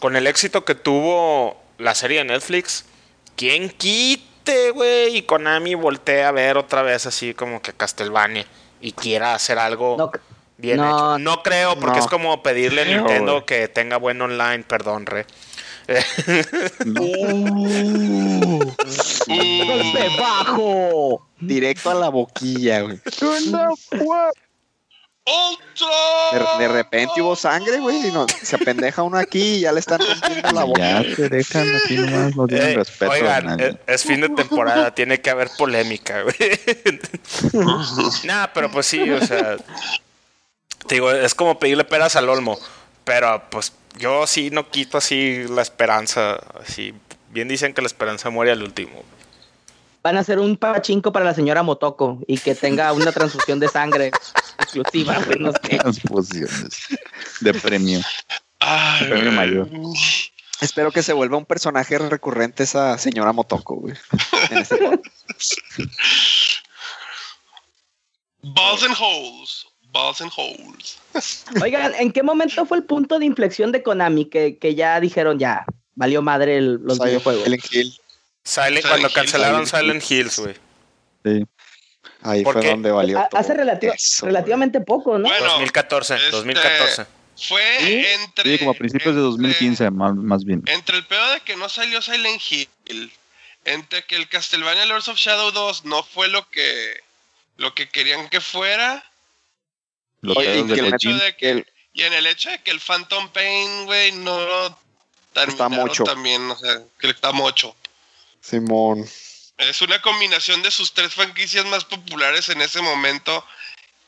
Con 0.01 0.17
el 0.17 0.27
éxito 0.27 0.65
que 0.65 0.75
tuvo 0.75 1.63
la 1.79 1.95
serie 1.95 2.19
de 2.19 2.25
Netflix, 2.25 2.87
¿quién 3.37 3.69
quite, 3.71 4.71
güey? 4.71 5.17
Y 5.19 5.23
Konami 5.23 5.75
voltea 5.75 6.29
a 6.29 6.33
ver 6.33 6.57
otra 6.57 6.83
vez 6.83 7.05
así 7.07 7.35
como 7.35 7.61
que 7.61 7.73
Castlevania 7.75 8.47
y 8.81 8.93
quiera 8.93 9.35
hacer 9.35 9.59
algo 9.59 9.97
No, 9.99 10.11
bien 10.59 10.77
no. 10.79 10.85
hecho. 11.17 11.19
No 11.19 11.43
creo, 11.43 11.75
porque 11.79 11.99
No. 11.99 12.05
es 12.05 12.11
como 12.11 12.43
pedirle 12.43 12.83
a 12.83 12.85
Nintendo 12.85 13.45
que 13.47 13.69
tenga 13.69 13.97
buen 13.97 14.21
online, 14.21 14.65
perdón, 14.65 15.07
re. 15.07 15.27
golpe 19.27 20.09
bajo. 20.19 21.27
Directo 21.39 21.91
a 21.91 21.95
la 21.95 22.09
boquilla, 22.09 22.81
güey. 22.81 22.99
De, 25.27 26.39
de 26.61 26.69
repente 26.69 27.21
hubo 27.21 27.35
sangre, 27.35 27.79
güey, 27.81 28.09
y 28.09 28.13
no, 28.13 28.27
se 28.43 28.55
apendeja 28.55 29.03
uno 29.03 29.19
aquí 29.19 29.57
y 29.57 29.61
ya 29.61 29.73
le 29.73 29.81
están 29.81 29.99
rompiendo 30.01 30.53
la 30.53 30.63
boca. 30.65 31.03
Ya 31.03 31.17
se 31.17 31.29
dejan 31.29 31.75
así 31.75 31.97
nomás, 31.97 32.37
no 32.37 32.47
tienen 32.47 32.69
Eh, 32.71 32.75
respeto. 32.75 33.11
a 33.13 33.15
oigan, 33.17 33.47
nadie. 33.47 33.67
eh, 33.67 33.77
es 33.89 34.05
fin 34.05 34.21
de 34.21 34.29
temporada, 34.29 34.95
tiene 34.95 35.21
que 35.21 35.29
haber 35.31 35.51
polémica, 35.59 36.23
güey. 36.23 36.37
nah, 38.25 38.47
pero 38.55 38.71
pues 38.71 38.87
sí, 38.87 39.11
o 39.11 39.21
sea. 39.21 39.57
Te 40.87 40.97
Digo, 40.97 41.11
es 41.11 41.35
como 41.35 41.59
pedirle 41.59 41.85
peras 41.85 42.17
al 42.17 42.29
olmo. 42.29 42.59
Pero 43.05 43.43
pues 43.51 43.73
yo 43.99 44.27
sí 44.27 44.51
no 44.51 44.71
quito 44.71 44.99
así 44.99 45.45
la 45.49 45.63
esperanza. 45.63 46.39
Así. 46.61 46.95
Bien 47.31 47.49
dicen 47.49 47.75
que 47.75 47.83
la 47.83 47.87
esperanza 47.87 48.31
muere 48.31 48.53
al 48.53 48.63
último. 48.63 49.03
Van 50.03 50.17
a 50.17 50.21
hacer 50.21 50.39
un 50.39 50.57
pachinko 50.57 51.13
para 51.13 51.25
la 51.25 51.35
señora 51.35 51.63
Motoko 51.63 52.21
y 52.27 52.39
que 52.39 52.55
tenga 52.55 52.93
una 52.93 53.11
transfusión 53.11 53.59
de 53.59 53.69
sangre 53.69 54.13
exclusiva, 54.61 55.19
güey, 55.27 55.39
no 55.41 55.53
sé. 55.53 55.79
Transfusiones 55.79 56.89
de 57.41 57.55
premio. 57.55 58.01
Ay, 58.61 59.09
Premio 59.09 59.33
mayor. 59.33 59.69
Espero 60.61 60.91
que 60.91 61.03
se 61.03 61.13
vuelva 61.13 61.37
un 61.37 61.45
personaje 61.45 61.99
recurrente 61.99 62.63
esa 62.63 62.97
señora 62.99 63.33
Motoko, 63.33 63.75
güey. 63.75 63.95
En 64.51 64.59
este. 64.59 64.79
Balls 68.43 68.83
and 68.85 68.97
holes. 68.99 69.66
Balls 69.97 70.21
and 70.21 70.31
holes. 70.37 70.99
Oigan, 71.63 71.95
¿en 71.95 72.13
qué 72.13 72.23
momento 72.23 72.67
fue 72.67 72.77
el 72.79 72.85
punto 72.85 73.19
de 73.19 73.25
inflexión 73.27 73.73
de 73.73 73.83
Konami 73.83 74.27
que, 74.27 74.59
que 74.59 74.75
ya 74.75 75.01
dijeron 75.01 75.39
ya 75.39 75.65
valió 75.95 76.21
madre 76.23 76.59
el- 76.59 76.75
los 76.83 76.99
Silent- 76.99 77.05
videojuegos? 77.07 77.45
Silent 77.45 77.65
Hill. 77.73 77.93
Silent, 77.93 78.01
Silent 78.45 78.87
cuando 78.89 79.09
Hill, 79.09 79.15
cancelaron 79.15 79.67
Silent 79.67 80.03
Silent 80.03 80.11
Hills, 80.11 80.39
güey. 80.39 80.55
Sí. 81.25 81.45
Ahí 82.23 82.43
¿Por 82.45 82.55
fue 82.55 82.63
qué? 82.63 82.69
donde 82.71 82.91
valió 82.91 83.17
todo. 83.31 83.41
Hace 83.41 83.55
relativo- 83.55 83.93
Eso, 83.95 84.27
relativamente 84.27 84.81
poco, 84.81 85.19
¿no? 85.19 85.29
Bueno, 85.29 85.47
2014, 85.53 86.15
este, 86.17 86.31
2014. 86.31 87.07
Fue 87.39 87.63
¿Sí? 87.81 88.05
entre. 88.25 88.53
Sí, 88.53 88.59
como 88.59 88.71
a 88.71 88.75
principios 88.75 89.15
de 89.15 89.21
entre- 89.21 89.31
2015, 89.31 89.91
más, 89.91 90.15
más 90.15 90.45
bien. 90.45 90.63
Entre 90.67 90.97
el 90.97 91.07
pedo 91.07 91.29
de 91.33 91.41
que 91.41 91.57
no 91.57 91.69
salió 91.69 92.01
Silent 92.03 92.41
Hill, 92.51 93.13
entre 93.65 94.05
que 94.05 94.17
el 94.17 94.29
Castlevania 94.29 94.87
Lords 94.87 95.09
of 95.09 95.17
Shadow 95.19 95.51
2 95.53 95.85
no 95.85 96.03
fue 96.03 96.29
lo 96.29 96.49
que 96.51 96.95
lo 97.59 97.75
que 97.75 97.89
querían 97.89 98.29
que 98.29 98.41
fuera, 98.41 99.03
Oye, 100.25 100.59
y 100.59 100.63
de 100.65 100.75
que 100.75 100.81
el- 100.81 100.91
Kojima. 100.93 101.23
de 101.25 101.37
que 101.37 101.51
el- 101.51 101.67
y 101.93 102.03
en 102.03 102.13
el 102.13 102.27
hecho 102.27 102.51
de 102.51 102.59
que 102.63 102.71
el 102.71 102.81
Phantom 102.81 103.29
Pain, 103.31 103.87
güey, 103.87 104.13
no 104.13 104.39
lo 104.39 104.79
terminaron 105.33 105.87
mocho. 105.87 106.05
también, 106.05 106.51
o 106.51 106.57
sea, 106.59 106.81
que 106.99 107.09
está 107.11 107.33
mocho. 107.33 107.75
Simón. 108.41 109.05
Es 109.59 109.81
una 109.83 110.01
combinación 110.03 110.63
de 110.63 110.71
sus 110.71 110.93
tres 110.93 111.15
franquicias 111.15 111.65
más 111.67 111.85
populares 111.85 112.49
en 112.51 112.61
ese 112.61 112.81
momento 112.83 113.45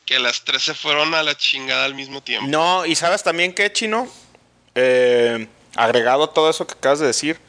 que 0.04 0.18
las 0.18 0.44
tres 0.44 0.62
se 0.62 0.74
fueron 0.74 1.14
a 1.14 1.22
la 1.22 1.36
chingada 1.36 1.84
al 1.86 1.94
mismo 1.94 2.22
tiempo. 2.22 2.46
No, 2.48 2.84
y 2.86 2.94
sabes 2.94 3.22
también 3.22 3.54
que, 3.54 3.72
Chino, 3.72 4.08
Eh, 4.80 5.48
agregado 5.74 6.24
a 6.24 6.32
todo 6.32 6.48
eso 6.50 6.64
que 6.66 6.74
acabas 6.74 7.00
de 7.00 7.06
decir, 7.06 7.40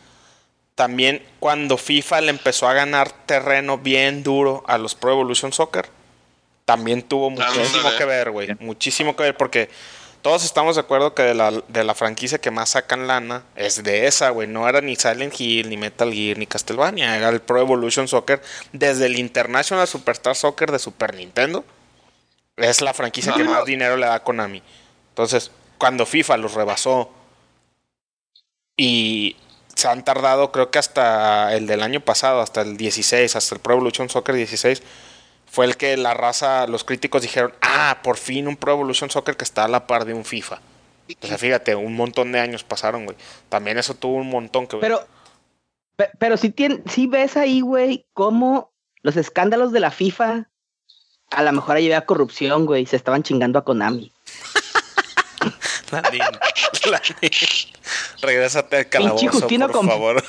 también 0.73 1.23
cuando 1.39 1.77
FIFA 1.77 2.21
le 2.21 2.29
empezó 2.31 2.67
a 2.67 2.73
ganar 2.73 3.11
terreno 3.27 3.77
bien 3.77 4.23
duro 4.23 4.63
a 4.67 4.77
los 4.79 4.95
Pro 4.95 5.11
Evolution 5.11 5.53
Soccer, 5.53 5.89
también 6.69 7.01
tuvo 7.01 7.31
muchísimo 7.31 7.79
Ándale. 7.79 7.97
que 7.97 8.05
ver, 8.05 8.29
güey. 8.29 8.49
Muchísimo 8.59 9.15
que 9.15 9.23
ver, 9.23 9.35
porque 9.35 9.71
todos 10.21 10.43
estamos 10.43 10.75
de 10.75 10.81
acuerdo 10.81 11.15
que 11.15 11.23
de 11.23 11.33
la, 11.33 11.49
de 11.67 11.83
la 11.83 11.95
franquicia 11.95 12.37
que 12.37 12.51
más 12.51 12.69
sacan 12.69 13.07
lana 13.07 13.41
es 13.55 13.81
de 13.81 14.05
esa, 14.05 14.29
güey. 14.29 14.47
No 14.47 14.69
era 14.69 14.79
ni 14.79 14.95
Silent 14.95 15.33
Hill, 15.39 15.67
ni 15.67 15.77
Metal 15.77 16.13
Gear, 16.13 16.37
ni 16.37 16.45
Castlevania. 16.45 17.17
Era 17.17 17.29
el 17.29 17.41
Pro 17.41 17.59
Evolution 17.59 18.07
Soccer 18.07 18.39
desde 18.71 19.07
el 19.07 19.17
International 19.17 19.87
Superstar 19.87 20.35
Soccer 20.35 20.71
de 20.71 20.77
Super 20.77 21.15
Nintendo. 21.15 21.65
Es 22.55 22.81
la 22.81 22.93
franquicia 22.93 23.33
que 23.33 23.43
más 23.43 23.65
dinero 23.65 23.97
le 23.97 24.05
da 24.05 24.13
a 24.13 24.23
Konami. 24.23 24.61
Entonces, 25.09 25.49
cuando 25.79 26.05
FIFA 26.05 26.37
los 26.37 26.53
rebasó 26.53 27.09
y 28.77 29.37
se 29.73 29.87
han 29.87 30.05
tardado, 30.05 30.51
creo 30.51 30.69
que 30.69 30.77
hasta 30.77 31.51
el 31.55 31.65
del 31.65 31.81
año 31.81 31.99
pasado, 32.01 32.41
hasta 32.41 32.61
el 32.61 32.77
16, 32.77 33.35
hasta 33.35 33.55
el 33.55 33.61
Pro 33.61 33.73
Evolution 33.73 34.07
Soccer 34.07 34.35
16, 34.35 34.83
fue 35.49 35.65
el 35.65 35.77
que 35.77 35.97
la 35.97 36.13
raza, 36.13 36.67
los 36.67 36.83
críticos 36.83 37.21
dijeron, 37.21 37.53
ah, 37.61 37.99
por 38.03 38.17
fin 38.17 38.47
un 38.47 38.55
Pro 38.55 38.73
Evolution 38.73 39.09
Soccer 39.09 39.35
que 39.35 39.43
está 39.43 39.65
a 39.65 39.67
la 39.67 39.87
par 39.87 40.05
de 40.05 40.13
un 40.13 40.23
FIFA. 40.25 40.61
O 41.21 41.27
sea, 41.27 41.37
fíjate, 41.39 41.73
un 41.75 41.95
montón 41.95 42.31
de 42.31 42.39
años 42.39 42.63
pasaron, 42.63 43.05
güey. 43.05 43.17
También 43.49 43.79
eso 43.79 43.95
tuvo 43.95 44.17
un 44.17 44.29
montón 44.29 44.67
que 44.67 44.75
ver. 44.75 44.81
Pero, 44.81 45.07
pe- 45.95 46.11
pero 46.19 46.37
si, 46.37 46.49
tien- 46.51 46.83
si 46.87 47.07
ves 47.07 47.35
ahí, 47.35 47.61
güey, 47.61 48.05
cómo 48.13 48.71
los 49.01 49.17
escándalos 49.17 49.71
de 49.71 49.79
la 49.79 49.89
FIFA, 49.89 50.47
a 51.31 51.43
lo 51.43 51.51
mejor 51.51 51.77
ahí 51.77 51.85
había 51.85 52.05
corrupción, 52.05 52.67
güey, 52.67 52.85
se 52.85 52.95
estaban 52.95 53.23
chingando 53.23 53.57
a 53.57 53.63
Konami. 53.65 54.11
Landín, 55.91 56.21
Landín, 56.91 57.29
regrésate 58.21 58.77
al 58.77 58.89
calabozo, 58.89 59.29
Justino 59.29 59.67
por 59.67 59.75
con- 59.75 59.87
favor. 59.87 60.23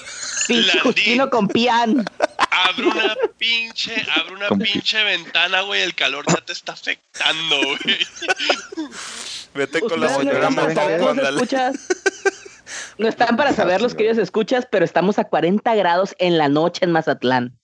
Pinche. 0.47 0.81
Justino 0.81 1.31
con 1.31 1.49
pian. 1.49 2.05
Abre 2.51 2.87
una 2.87 3.17
pinche, 3.39 4.07
abre 4.17 4.35
una 4.35 4.49
pinche 4.49 5.03
ventana, 5.05 5.63
güey, 5.63 5.83
el 5.83 5.95
calor 5.95 6.25
ya 6.27 6.45
te 6.45 6.53
está 6.53 6.73
afectando, 6.73 7.57
güey. 7.57 7.99
Vete 9.55 9.81
con 9.81 10.01
la 10.01 10.15
señora 10.15 10.49
escuchas. 11.29 11.77
No 12.99 13.09
están 13.09 13.37
para 13.37 13.53
saber 13.53 13.81
los 13.81 13.95
queridos 13.95 14.19
escuchas, 14.19 14.67
pero 14.71 14.85
estamos 14.85 15.19
a 15.19 15.25
40 15.25 15.75
grados 15.75 16.15
en 16.19 16.39
la 16.39 16.49
noche 16.49 16.85
en 16.85 16.93
Mazatlán. 16.93 17.59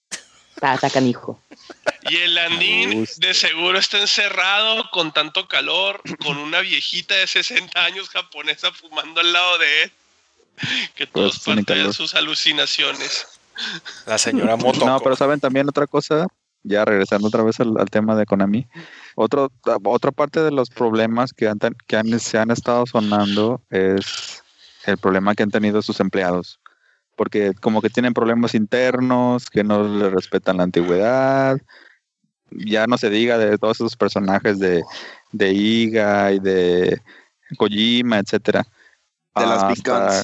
Está, 0.56 0.90
canijo. 0.90 1.40
Y 2.08 2.16
el 2.16 2.34
Landín 2.34 3.06
de 3.18 3.34
seguro 3.34 3.78
está 3.78 4.00
encerrado 4.00 4.88
con 4.90 5.12
tanto 5.12 5.46
calor, 5.48 6.00
con 6.24 6.38
una 6.38 6.60
viejita 6.60 7.14
de 7.14 7.26
60 7.26 7.84
años 7.84 8.08
japonesa 8.08 8.72
fumando 8.72 9.20
al 9.20 9.32
lado 9.32 9.58
de 9.58 9.82
él. 9.84 9.92
Que 10.94 11.06
todo 11.06 11.24
Pues 11.24 11.36
es 11.36 11.42
tiene 11.42 11.60
parte 11.62 11.74
de 11.74 11.80
calor. 11.80 11.94
sus 11.94 12.14
alucinaciones. 12.14 13.26
La 14.06 14.16
señora 14.18 14.56
Moto. 14.56 14.86
No, 14.86 14.98
pero 15.00 15.16
saben 15.16 15.40
también 15.40 15.68
otra 15.68 15.86
cosa, 15.86 16.26
ya 16.62 16.84
regresando 16.84 17.28
otra 17.28 17.42
vez 17.42 17.60
al, 17.60 17.74
al 17.78 17.90
tema 17.90 18.16
de 18.16 18.24
Konami, 18.24 18.66
otro, 19.14 19.50
otra 19.84 20.12
parte 20.12 20.40
de 20.42 20.50
los 20.50 20.70
problemas 20.70 21.32
que, 21.32 21.48
han, 21.48 21.58
que 21.86 21.96
han- 21.96 22.18
se 22.20 22.38
han 22.38 22.50
estado 22.50 22.86
sonando 22.86 23.60
es 23.70 24.42
el 24.84 24.96
problema 24.98 25.34
que 25.34 25.42
han 25.42 25.50
tenido 25.50 25.82
sus 25.82 26.00
empleados, 26.00 26.58
porque 27.16 27.52
como 27.60 27.82
que 27.82 27.90
tienen 27.90 28.14
problemas 28.14 28.54
internos, 28.54 29.50
que 29.50 29.64
no 29.64 29.82
le 29.82 30.10
respetan 30.10 30.58
la 30.58 30.64
antigüedad, 30.64 31.58
ya 32.50 32.86
no 32.86 32.98
se 32.98 33.10
diga 33.10 33.38
de 33.38 33.58
todos 33.58 33.78
esos 33.78 33.96
personajes 33.96 34.58
de, 34.58 34.84
de 35.32 35.52
Iga 35.52 36.32
y 36.32 36.38
de 36.38 37.00
Kojima, 37.56 38.18
etcétera. 38.18 38.66
De 39.34 39.46
las 39.46 39.64
Hasta-. 39.64 40.22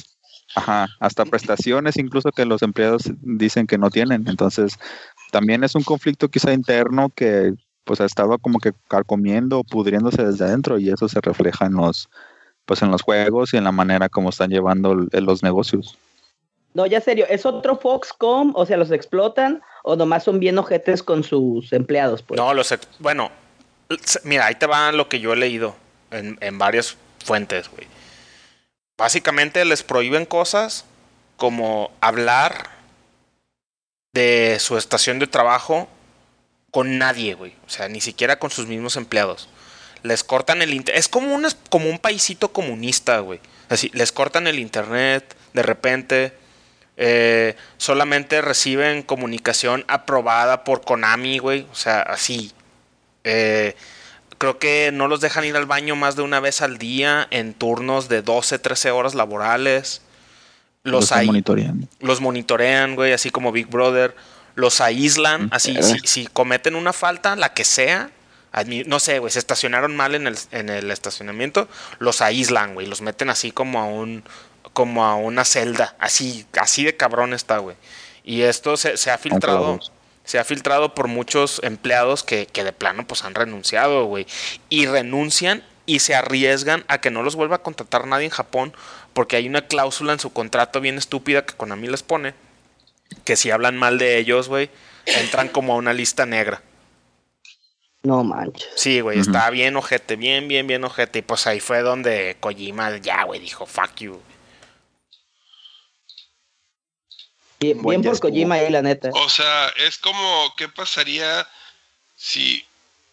Ajá, 0.55 0.87
hasta 0.99 1.25
prestaciones 1.25 1.97
incluso 1.97 2.31
que 2.31 2.45
los 2.45 2.61
empleados 2.61 3.11
dicen 3.21 3.65
que 3.65 3.77
no 3.77 3.89
tienen. 3.89 4.27
Entonces, 4.27 4.77
también 5.31 5.63
es 5.63 5.73
un 5.73 5.83
conflicto 5.83 6.29
quizá 6.29 6.53
interno 6.53 7.09
que 7.09 7.53
pues 7.83 7.99
ha 8.01 8.05
estado 8.05 8.37
como 8.37 8.59
que 8.59 8.71
carcomiendo 8.87 9.59
o 9.59 9.63
pudriéndose 9.63 10.23
desde 10.23 10.45
adentro 10.45 10.79
y 10.79 10.89
eso 10.89 11.09
se 11.09 11.19
refleja 11.21 11.65
en 11.65 11.73
los 11.73 12.09
pues 12.65 12.81
en 12.81 12.91
los 12.91 13.01
juegos 13.01 13.53
y 13.53 13.57
en 13.57 13.65
la 13.65 13.73
manera 13.73 14.07
como 14.07 14.29
están 14.29 14.51
llevando 14.51 14.95
los 14.95 15.43
negocios. 15.43 15.97
No, 16.73 16.85
ya 16.85 17.01
serio, 17.01 17.25
¿es 17.29 17.45
otro 17.45 17.77
Foxcom? 17.77 18.53
O 18.55 18.65
sea, 18.65 18.77
¿los 18.77 18.91
explotan 18.91 19.61
o 19.83 19.95
nomás 19.95 20.23
son 20.23 20.39
bien 20.39 20.57
ojetes 20.57 21.03
con 21.03 21.23
sus 21.23 21.71
empleados? 21.71 22.23
Pues? 22.23 22.39
No, 22.39 22.53
los 22.53 22.73
bueno, 22.99 23.31
mira, 24.23 24.47
ahí 24.47 24.55
te 24.55 24.65
va 24.65 24.91
lo 24.91 25.07
que 25.07 25.19
yo 25.19 25.33
he 25.33 25.35
leído 25.35 25.75
en, 26.11 26.37
en 26.41 26.57
varios 26.57 26.97
fuentes, 27.23 27.69
güey. 27.69 27.87
Básicamente 28.97 29.65
les 29.65 29.83
prohíben 29.83 30.25
cosas 30.25 30.85
como 31.37 31.91
hablar 32.01 32.69
de 34.13 34.57
su 34.59 34.77
estación 34.77 35.19
de 35.19 35.27
trabajo 35.27 35.87
con 36.71 36.97
nadie, 36.97 37.33
güey. 37.33 37.53
O 37.67 37.69
sea, 37.69 37.87
ni 37.87 38.01
siquiera 38.01 38.39
con 38.39 38.49
sus 38.49 38.67
mismos 38.67 38.95
empleados. 38.95 39.49
Les 40.03 40.23
cortan 40.23 40.61
el 40.61 40.73
internet. 40.73 40.99
Es 40.99 41.07
como, 41.07 41.33
un, 41.33 41.47
como 41.69 41.89
un 41.89 41.99
paisito 41.99 42.51
comunista, 42.51 43.19
güey. 43.19 43.39
Así, 43.69 43.89
les 43.93 44.11
cortan 44.11 44.47
el 44.47 44.59
internet 44.59 45.35
de 45.53 45.63
repente. 45.63 46.33
Eh, 46.97 47.55
solamente 47.77 48.41
reciben 48.41 49.01
comunicación 49.03 49.83
aprobada 49.87 50.63
por 50.63 50.81
Konami, 50.81 51.39
güey. 51.39 51.67
O 51.71 51.75
sea, 51.75 52.01
así. 52.01 52.51
Eh, 53.23 53.75
creo 54.37 54.59
que 54.59 54.91
no 54.93 55.07
los 55.07 55.21
dejan 55.21 55.45
ir 55.45 55.55
al 55.55 55.65
baño 55.65 55.95
más 55.95 56.15
de 56.15 56.21
una 56.21 56.39
vez 56.39 56.61
al 56.61 56.77
día 56.77 57.27
en 57.31 57.53
turnos 57.53 58.09
de 58.09 58.21
12, 58.21 58.59
13 58.59 58.91
horas 58.91 59.15
laborales. 59.15 60.01
Los, 60.83 61.11
Los 61.11 61.25
monitorean. 61.25 61.87
los 61.99 62.19
monitorean, 62.19 62.95
güey, 62.95 63.13
así 63.13 63.29
como 63.29 63.51
Big 63.53 63.67
Brother. 63.67 64.15
Los 64.55 64.81
aíslan, 64.81 65.47
así, 65.51 65.75
si, 65.81 65.97
si 66.03 66.27
cometen 66.27 66.75
una 66.75 66.93
falta, 66.93 67.35
la 67.35 67.53
que 67.53 67.63
sea, 67.63 68.11
admi- 68.51 68.85
no 68.85 68.99
sé, 68.99 69.17
güey, 69.17 69.31
se 69.31 69.39
estacionaron 69.39 69.95
mal 69.95 70.13
en 70.13 70.27
el, 70.27 70.37
en 70.51 70.69
el 70.69 70.91
estacionamiento, 70.91 71.67
los 71.97 72.21
aíslan, 72.21 72.75
güey, 72.75 72.85
los 72.85 73.01
meten 73.01 73.31
así 73.31 73.51
como 73.51 73.79
a 73.79 73.85
un, 73.85 74.23
como 74.73 75.05
a 75.05 75.15
una 75.15 75.45
celda, 75.45 75.95
así, 75.99 76.45
así 76.59 76.83
de 76.83 76.97
cabrón 76.97 77.33
está, 77.33 77.59
güey. 77.59 77.75
Y 78.23 78.41
esto 78.41 78.77
se, 78.77 78.97
se 78.97 79.11
ha 79.11 79.17
filtrado, 79.17 79.79
se 80.23 80.39
ha 80.39 80.43
filtrado 80.43 80.93
por 80.93 81.07
muchos 81.07 81.61
empleados 81.63 82.23
que, 82.23 82.45
que 82.45 82.63
de 82.63 82.73
plano 82.73 83.05
pues 83.07 83.23
han 83.23 83.35
renunciado, 83.35 84.05
güey. 84.05 84.25
Y 84.69 84.85
renuncian 84.85 85.63
y 85.85 85.99
se 85.99 86.15
arriesgan 86.15 86.85
a 86.87 86.99
que 86.99 87.11
no 87.11 87.23
los 87.23 87.35
vuelva 87.35 87.57
a 87.57 87.63
contratar 87.63 88.07
nadie 88.07 88.25
en 88.25 88.31
Japón 88.31 88.73
porque 89.13 89.35
hay 89.35 89.47
una 89.47 89.67
cláusula 89.67 90.13
en 90.13 90.19
su 90.19 90.31
contrato 90.31 90.81
bien 90.81 90.97
estúpida 90.97 91.45
que 91.45 91.55
Konami 91.55 91.87
les 91.87 92.03
pone 92.03 92.33
que 93.25 93.35
si 93.35 93.51
hablan 93.51 93.77
mal 93.77 93.97
de 93.97 94.17
ellos, 94.17 94.49
güey, 94.49 94.69
entran 95.05 95.49
como 95.49 95.73
a 95.73 95.77
una 95.77 95.93
lista 95.93 96.25
negra. 96.25 96.61
No 98.03 98.23
manches. 98.23 98.67
Sí, 98.75 98.99
güey, 98.99 99.19
está 99.19 99.49
bien 99.49 99.77
ojete, 99.77 100.17
bien, 100.17 100.47
bien, 100.47 100.67
bien 100.67 100.83
ojete. 100.83 101.19
Y 101.19 101.21
pues 101.21 101.47
ahí 101.47 101.59
fue 101.61 101.81
donde 101.81 102.35
Kojima 102.39 102.97
ya, 102.97 103.23
güey, 103.23 103.39
dijo, 103.39 103.65
fuck 103.65 103.95
you. 103.97 104.19
Bien, 107.63 107.81
por. 107.81 108.19
Kojima 108.19 108.55
ahí, 108.55 108.69
la 108.69 108.81
neta. 108.81 109.09
O 109.13 109.29
sea, 109.29 109.67
es 109.77 109.97
como, 109.97 110.53
¿qué 110.57 110.67
pasaría 110.67 111.47
si 112.15 112.65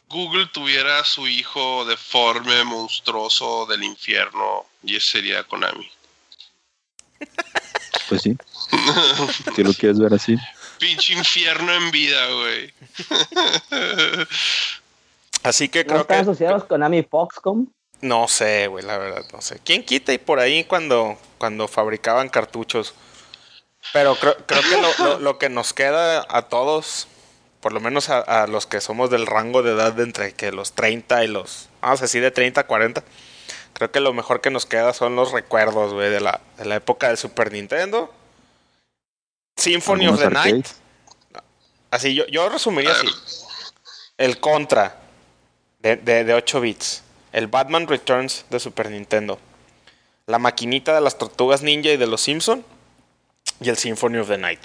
Google 0.09 0.47
tuviera 0.53 0.99
a 0.99 1.05
su 1.05 1.29
hijo 1.29 1.85
deforme, 1.85 2.65
monstruoso 2.65 3.67
del 3.67 3.85
infierno? 3.85 4.67
Y 4.83 4.97
ese 4.97 5.13
sería 5.13 5.45
Konami. 5.45 5.91
Pues 8.09 8.23
sí. 8.23 8.37
si 9.55 9.63
lo 9.63 9.73
quieres 9.73 9.99
ver 9.99 10.15
así. 10.15 10.37
Pinche 10.79 11.13
infierno 11.13 11.73
en 11.73 11.91
vida, 11.91 12.27
güey. 12.33 12.73
Así 15.43 15.69
que 15.69 15.85
¿No 15.85 15.89
creo 15.89 16.01
están 16.03 16.17
que... 16.17 16.23
asociados 16.23 16.65
con 16.65 16.83
Ami 16.83 17.03
Foxcom? 17.03 17.67
No 18.01 18.29
sé, 18.29 18.67
güey, 18.67 18.85
la 18.85 18.99
verdad, 18.99 19.25
no 19.33 19.41
sé. 19.43 19.61
¿Quién 19.63 19.85
quita 19.85 20.13
y 20.13 20.19
por 20.19 20.39
ahí 20.39 20.65
cuando, 20.65 21.19
cuando 21.39 21.69
fabricaban 21.69 22.29
cartuchos? 22.29 22.95
Pero 23.93 24.15
creo, 24.17 24.37
creo 24.47 24.63
que 24.63 24.81
lo, 24.81 25.05
lo- 25.05 25.19
lo 25.19 25.39
que 25.39 25.49
nos 25.49 25.73
queda 25.73 26.25
a 26.29 26.43
todos, 26.43 27.09
por 27.61 27.73
lo 27.73 27.81
menos 27.81 28.09
a, 28.09 28.21
a 28.21 28.47
los 28.47 28.67
que 28.67 28.81
somos 28.81 29.11
del 29.11 29.27
rango 29.27 29.63
de 29.63 29.73
edad 29.73 29.93
de 29.93 30.05
entre 30.05 30.33
que 30.35 30.53
los 30.53 30.73
30 30.73 31.25
y 31.25 31.29
los, 31.29 31.69
vamos 31.81 32.01
a 32.01 32.05
decir 32.05 32.23
de 32.23 32.31
30 32.31 32.61
a 32.63 32.67
40, 32.67 33.03
creo 33.73 33.91
que 33.91 34.01
lo 34.01 34.13
mejor 34.13 34.41
que 34.41 34.51
nos 34.51 34.67
queda 34.67 34.93
son 34.93 35.17
los 35.17 35.33
recuerdos, 35.33 35.93
güey, 35.93 36.11
de 36.11 36.21
la, 36.21 36.41
de 36.59 36.65
la 36.67 36.77
época 36.77 37.09
de 37.09 37.17
Super 37.17 37.53
Nintendo. 37.53 38.13
Symphony 39.57 40.07
of 40.09 40.19
the 40.19 40.31
Night. 40.31 40.67
Así, 41.91 42.15
yo, 42.15 42.25
yo 42.29 42.49
resumiría 42.49 42.93
así. 42.93 43.09
El 44.17 44.39
Contra 44.39 44.97
de, 45.81 45.97
de, 45.97 46.25
de 46.25 46.35
8 46.35 46.61
bits. 46.61 47.03
El 47.33 47.47
Batman 47.49 47.87
Returns 47.87 48.45
de 48.49 48.61
Super 48.61 48.91
Nintendo. 48.91 49.39
La 50.27 50.39
maquinita 50.39 50.95
de 50.95 51.01
las 51.01 51.19
tortugas 51.19 51.63
ninja 51.63 51.91
y 51.91 51.97
de 51.97 52.07
los 52.07 52.21
Simpson. 52.21 52.65
Y 53.61 53.69
el 53.69 53.77
Symphony 53.77 54.19
of 54.19 54.29
the 54.29 54.39
Night. 54.39 54.61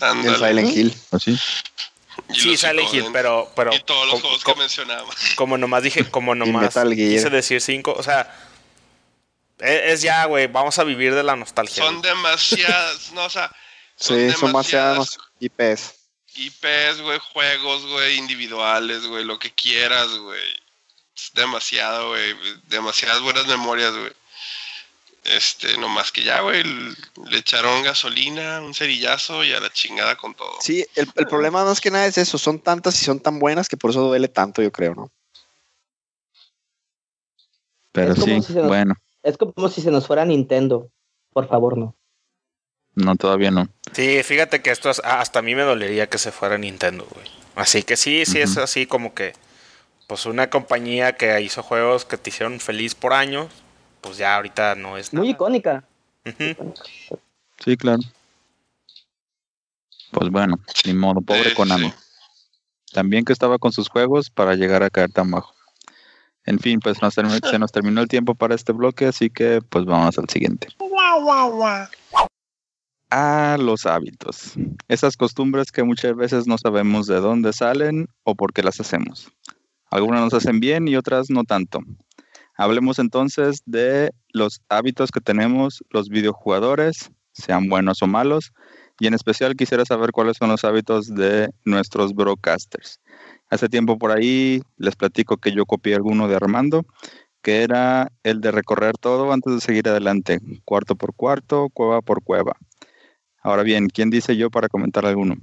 El 0.00 0.04
Ándale. 0.08 0.36
Silent 0.38 0.76
Hill. 0.76 0.96
Así. 1.10 1.38
Y 2.30 2.34
sí, 2.34 2.56
Silent 2.56 2.92
Hill, 2.92 3.06
pero, 3.12 3.50
pero 3.54 3.72
Y 3.74 3.80
todos 3.80 4.06
los 4.06 4.14
co- 4.20 4.28
juegos 4.28 4.44
que 4.44 4.54
mencionaba. 4.56 5.08
como 5.36 5.56
nomás 5.58 5.82
dije, 5.82 6.08
como 6.10 6.34
nomás 6.34 6.74
quise 6.94 7.30
decir 7.30 7.60
5, 7.60 7.94
o 7.96 8.02
sea, 8.02 8.34
es, 9.58 9.92
es 9.92 10.02
ya, 10.02 10.24
güey, 10.26 10.46
vamos 10.46 10.78
a 10.78 10.84
vivir 10.84 11.14
de 11.14 11.22
la 11.22 11.36
nostalgia. 11.36 11.82
Son 11.82 12.00
demasiadas, 12.02 13.12
no, 13.12 13.24
o 13.24 13.30
sea, 13.30 13.50
son 13.96 14.16
Sí, 14.18 14.32
son 14.32 14.48
demasiadas 14.48 15.18
IPs. 15.40 15.94
IPs, 16.34 17.00
güey, 17.02 17.18
juegos, 17.32 17.86
güey, 17.86 18.18
individuales, 18.18 19.04
güey, 19.06 19.24
lo 19.24 19.38
que 19.38 19.52
quieras, 19.52 20.08
güey. 20.08 20.40
Es 21.16 21.32
demasiado, 21.34 22.10
güey, 22.10 22.36
demasiadas 22.68 23.20
buenas 23.22 23.46
memorias, 23.46 23.92
güey. 23.92 24.12
Este, 25.36 25.76
nomás 25.78 26.10
que 26.10 26.22
ya, 26.22 26.40
güey, 26.40 26.62
le 26.64 27.38
echaron 27.38 27.82
gasolina, 27.82 28.60
un 28.60 28.72
cerillazo 28.74 29.44
y 29.44 29.52
a 29.52 29.60
la 29.60 29.70
chingada 29.70 30.16
con 30.16 30.34
todo. 30.34 30.52
Sí, 30.60 30.86
el, 30.94 31.08
el 31.16 31.26
problema 31.26 31.64
más 31.64 31.80
que 31.80 31.90
nada 31.90 32.06
es 32.06 32.16
eso. 32.18 32.38
Son 32.38 32.58
tantas 32.60 33.00
y 33.02 33.04
son 33.04 33.20
tan 33.20 33.38
buenas 33.38 33.68
que 33.68 33.76
por 33.76 33.90
eso 33.90 34.02
duele 34.02 34.28
tanto, 34.28 34.62
yo 34.62 34.72
creo, 34.72 34.94
¿no? 34.94 35.10
Pero 37.92 38.14
sí, 38.14 38.40
si 38.42 38.52
se 38.52 38.58
nos- 38.60 38.68
bueno, 38.68 38.94
Es 39.22 39.36
como 39.36 39.68
si 39.68 39.80
se 39.82 39.90
nos 39.90 40.06
fuera 40.06 40.24
Nintendo. 40.24 40.90
Por 41.32 41.48
favor, 41.48 41.76
no. 41.76 41.94
no, 42.94 43.16
todavía 43.16 43.50
no. 43.50 43.68
Sí, 43.92 44.22
fíjate 44.22 44.62
que 44.62 44.70
esto 44.70 44.88
es- 44.90 45.00
hasta 45.04 45.40
a 45.40 45.42
mí 45.42 45.54
me 45.54 45.62
dolería 45.62 46.08
que 46.08 46.18
se 46.18 46.32
fuera 46.32 46.56
Nintendo, 46.58 47.06
güey. 47.12 47.26
Así 47.56 47.82
que 47.82 47.96
sí, 47.96 48.24
sí 48.24 48.38
es 48.40 48.56
así 48.56 48.86
como 48.86 49.14
que 49.14 49.32
pues 50.06 50.24
una 50.26 50.48
compañía 50.48 51.16
que 51.16 51.40
hizo 51.42 51.62
juegos 51.62 52.04
que 52.04 52.16
te 52.16 52.30
hicieron 52.30 52.60
feliz 52.60 52.94
por 52.94 53.12
años, 53.12 53.48
pues 54.00 54.16
ya 54.18 54.36
ahorita 54.36 54.74
no 54.74 54.96
es 54.96 55.12
Muy 55.12 55.22
nada. 55.28 55.30
icónica. 55.32 55.84
Ujú. 56.26 56.74
Sí, 57.64 57.76
claro. 57.76 58.00
Pues 60.12 60.30
bueno, 60.30 60.58
ni 60.86 60.94
modo, 60.94 61.20
pobre 61.20 61.52
Konami. 61.54 61.92
También 62.92 63.24
que 63.24 63.32
estaba 63.32 63.58
con 63.58 63.72
sus 63.72 63.88
juegos 63.88 64.30
para 64.30 64.54
llegar 64.54 64.82
a 64.82 64.90
caer 64.90 65.12
tan 65.12 65.30
bajo. 65.30 65.54
En 66.46 66.58
fin, 66.58 66.80
pues 66.80 67.02
nos 67.02 67.16
termi- 67.16 67.40
se 67.50 67.58
nos 67.58 67.70
terminó 67.72 68.00
el 68.00 68.08
tiempo 68.08 68.34
para 68.34 68.54
este 68.54 68.72
bloque, 68.72 69.06
así 69.06 69.28
que 69.28 69.60
pues 69.68 69.84
vamos 69.84 70.18
al 70.18 70.28
siguiente. 70.30 70.68
A 73.10 73.56
los 73.58 73.86
hábitos. 73.86 74.54
Esas 74.88 75.16
costumbres 75.16 75.72
que 75.72 75.82
muchas 75.82 76.14
veces 76.16 76.46
no 76.46 76.56
sabemos 76.58 77.06
de 77.06 77.16
dónde 77.20 77.52
salen 77.52 78.08
o 78.22 78.34
por 78.34 78.52
qué 78.52 78.62
las 78.62 78.80
hacemos. 78.80 79.30
Algunas 79.90 80.20
nos 80.22 80.34
hacen 80.34 80.60
bien 80.60 80.88
y 80.88 80.96
otras 80.96 81.30
no 81.30 81.44
tanto. 81.44 81.80
Hablemos 82.58 82.98
entonces 82.98 83.62
de 83.66 84.10
los 84.32 84.60
hábitos 84.68 85.12
que 85.12 85.20
tenemos 85.20 85.84
los 85.90 86.08
videojugadores, 86.08 87.12
sean 87.32 87.68
buenos 87.68 88.02
o 88.02 88.08
malos, 88.08 88.52
y 88.98 89.06
en 89.06 89.14
especial 89.14 89.54
quisiera 89.54 89.84
saber 89.84 90.10
cuáles 90.10 90.38
son 90.38 90.48
los 90.48 90.64
hábitos 90.64 91.14
de 91.14 91.50
nuestros 91.64 92.12
broadcasters. 92.14 93.00
Hace 93.48 93.68
tiempo 93.68 93.96
por 93.96 94.10
ahí 94.10 94.60
les 94.76 94.96
platico 94.96 95.36
que 95.36 95.52
yo 95.52 95.66
copié 95.66 95.94
alguno 95.94 96.26
de 96.26 96.34
Armando, 96.34 96.84
que 97.42 97.62
era 97.62 98.10
el 98.24 98.40
de 98.40 98.50
recorrer 98.50 98.98
todo 98.98 99.32
antes 99.32 99.54
de 99.54 99.60
seguir 99.60 99.88
adelante, 99.88 100.40
cuarto 100.64 100.96
por 100.96 101.14
cuarto, 101.14 101.68
cueva 101.72 102.02
por 102.02 102.24
cueva. 102.24 102.56
Ahora 103.40 103.62
bien, 103.62 103.88
¿quién 103.88 104.10
dice 104.10 104.36
yo 104.36 104.50
para 104.50 104.68
comentar 104.68 105.06
alguno? 105.06 105.36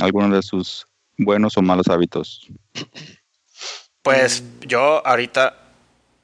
Alguno 0.00 0.36
de 0.36 0.42
sus 0.42 0.86
buenos 1.16 1.56
o 1.56 1.62
malos 1.62 1.88
hábitos. 1.88 2.46
Pues 4.02 4.44
yo 4.66 5.04
ahorita 5.06 5.67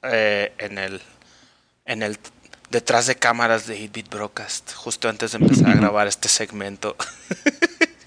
eh, 0.05 0.52
en 0.59 0.78
el 0.78 1.01
en 1.86 2.02
el 2.02 2.18
detrás 2.70 3.06
de 3.06 3.16
cámaras 3.16 3.66
de 3.66 3.78
8-Bit 3.78 4.10
Broadcast, 4.10 4.74
justo 4.74 5.09
antes 5.09 5.32
de 5.32 5.39
empezar 5.39 5.70
a 5.70 5.74
grabar 5.81 6.06
este 6.06 6.28
segmento, 6.28 6.97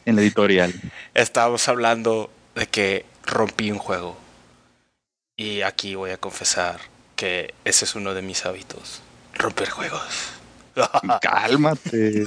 En 0.05 0.15
la 0.15 0.21
editorial. 0.21 0.73
estábamos 1.13 1.67
hablando 1.67 2.29
de 2.55 2.67
que 2.67 3.05
rompí 3.23 3.71
un 3.71 3.77
juego. 3.77 4.17
Y 5.35 5.61
aquí 5.61 5.95
voy 5.95 6.11
a 6.11 6.17
confesar 6.17 6.79
que 7.15 7.53
ese 7.63 7.85
es 7.85 7.95
uno 7.95 8.13
de 8.13 8.21
mis 8.21 8.45
hábitos, 8.45 9.01
romper 9.33 9.69
juegos. 9.69 10.31
Cálmate. 11.21 12.25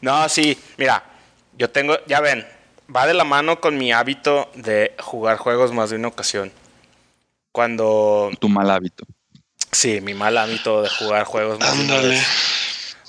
No, 0.00 0.28
sí, 0.28 0.58
mira, 0.76 1.02
yo 1.56 1.70
tengo, 1.70 1.96
ya 2.06 2.20
ven, 2.20 2.46
va 2.94 3.06
de 3.06 3.14
la 3.14 3.24
mano 3.24 3.60
con 3.60 3.76
mi 3.76 3.92
hábito 3.92 4.50
de 4.54 4.94
jugar 4.98 5.36
juegos 5.36 5.72
más 5.72 5.90
de 5.90 5.96
una 5.96 6.08
ocasión. 6.08 6.50
Cuando, 7.52 8.30
Tu 8.38 8.48
mal 8.48 8.70
hábito. 8.70 9.04
sí, 9.72 10.00
mi 10.00 10.14
mal 10.14 10.36
hábito 10.38 10.82
de 10.82 10.88
jugar 10.88 11.24
juegos 11.24 11.60
Ándale. 11.60 12.20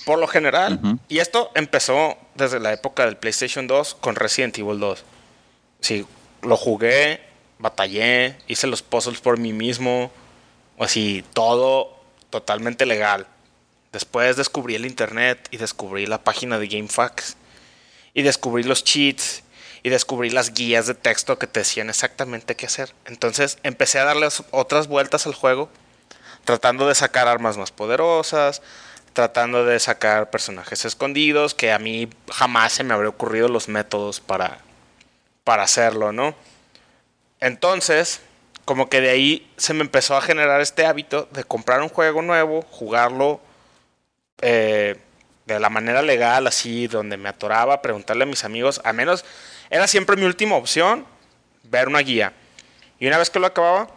Por 0.05 0.17
lo 0.17 0.27
general, 0.27 0.79
y 1.07 1.19
esto 1.19 1.51
empezó 1.53 2.17
desde 2.33 2.59
la 2.59 2.73
época 2.73 3.05
del 3.05 3.17
PlayStation 3.17 3.67
2 3.67 3.95
con 3.95 4.15
Resident 4.15 4.57
Evil 4.57 4.79
2. 4.79 5.03
Sí, 5.81 6.05
lo 6.41 6.57
jugué, 6.57 7.21
batallé, 7.59 8.37
hice 8.47 8.65
los 8.65 8.81
puzzles 8.81 9.19
por 9.19 9.37
mí 9.37 9.53
mismo, 9.53 10.11
O 10.77 10.83
así, 10.85 11.23
todo 11.33 11.95
totalmente 12.29 12.85
legal. 12.85 13.27
Después 13.91 14.37
descubrí 14.37 14.75
el 14.75 14.85
internet 14.85 15.47
y 15.51 15.57
descubrí 15.57 16.05
la 16.05 16.23
página 16.23 16.57
de 16.57 16.67
GameFAQs. 16.67 17.35
Y 18.13 18.21
descubrí 18.23 18.63
los 18.63 18.83
cheats 18.83 19.43
descubrí 19.89 20.29
las 20.29 20.53
guías 20.53 20.87
de 20.87 20.95
texto 20.95 21.39
que 21.39 21.47
te 21.47 21.61
decían 21.61 21.89
exactamente 21.89 22.55
qué 22.55 22.65
hacer. 22.65 22.93
Entonces 23.05 23.57
empecé 23.63 23.99
a 23.99 24.05
darle 24.05 24.27
otras 24.51 24.87
vueltas 24.87 25.27
al 25.27 25.33
juego, 25.33 25.69
tratando 26.45 26.87
de 26.87 26.95
sacar 26.95 27.27
armas 27.27 27.57
más 27.57 27.71
poderosas, 27.71 28.61
tratando 29.13 29.65
de 29.65 29.79
sacar 29.79 30.29
personajes 30.29 30.85
escondidos, 30.85 31.53
que 31.53 31.71
a 31.71 31.79
mí 31.79 32.09
jamás 32.31 32.73
se 32.73 32.83
me 32.83 32.93
habría 32.93 33.09
ocurrido 33.09 33.47
los 33.47 33.67
métodos 33.67 34.19
para, 34.19 34.59
para 35.43 35.63
hacerlo, 35.63 36.11
¿no? 36.11 36.35
Entonces, 37.39 38.21
como 38.65 38.89
que 38.89 39.01
de 39.01 39.09
ahí 39.09 39.51
se 39.57 39.73
me 39.73 39.81
empezó 39.81 40.15
a 40.15 40.21
generar 40.21 40.61
este 40.61 40.85
hábito 40.85 41.27
de 41.31 41.43
comprar 41.43 41.81
un 41.81 41.89
juego 41.89 42.21
nuevo, 42.21 42.61
jugarlo 42.69 43.41
eh, 44.41 44.99
de 45.45 45.59
la 45.59 45.69
manera 45.69 46.01
legal, 46.01 46.45
así, 46.47 46.87
donde 46.87 47.17
me 47.17 47.29
atoraba, 47.29 47.81
preguntarle 47.81 48.23
a 48.23 48.27
mis 48.27 48.43
amigos, 48.43 48.79
al 48.83 48.93
menos 48.93 49.25
era 49.69 49.87
siempre 49.87 50.15
mi 50.15 50.23
última 50.23 50.55
opción, 50.55 51.05
ver 51.63 51.87
una 51.87 51.99
guía. 51.99 52.33
Y 52.99 53.07
una 53.07 53.17
vez 53.17 53.29
que 53.29 53.39
lo 53.39 53.47
acababa, 53.47 53.89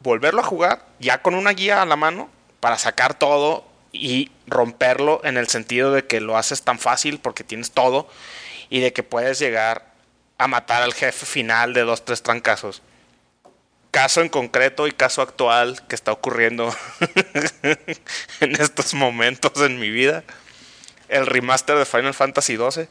volverlo 0.00 0.40
a 0.40 0.44
jugar, 0.44 0.86
ya 1.00 1.22
con 1.22 1.34
una 1.34 1.50
guía 1.50 1.82
a 1.82 1.86
la 1.86 1.96
mano, 1.96 2.30
para 2.60 2.78
sacar 2.78 3.18
todo 3.18 3.66
y 3.92 4.30
romperlo 4.46 5.20
en 5.24 5.36
el 5.36 5.48
sentido 5.48 5.92
de 5.92 6.06
que 6.06 6.20
lo 6.20 6.36
haces 6.36 6.62
tan 6.62 6.78
fácil 6.78 7.18
porque 7.18 7.44
tienes 7.44 7.72
todo 7.72 8.08
y 8.68 8.80
de 8.80 8.92
que 8.92 9.02
puedes 9.02 9.38
llegar 9.38 9.92
a 10.38 10.46
matar 10.48 10.82
al 10.82 10.94
jefe 10.94 11.26
final 11.26 11.72
de 11.72 11.82
dos, 11.82 12.04
tres 12.04 12.22
trancazos. 12.22 12.82
Caso 13.90 14.20
en 14.20 14.28
concreto 14.28 14.86
y 14.86 14.92
caso 14.92 15.22
actual 15.22 15.86
que 15.88 15.94
está 15.94 16.12
ocurriendo 16.12 16.74
en 18.40 18.60
estos 18.60 18.94
momentos 18.94 19.52
en 19.62 19.80
mi 19.80 19.90
vida. 19.90 20.22
El 21.08 21.26
remaster 21.26 21.78
de 21.78 21.86
Final 21.86 22.14
Fantasy 22.14 22.56
XII 22.56 22.88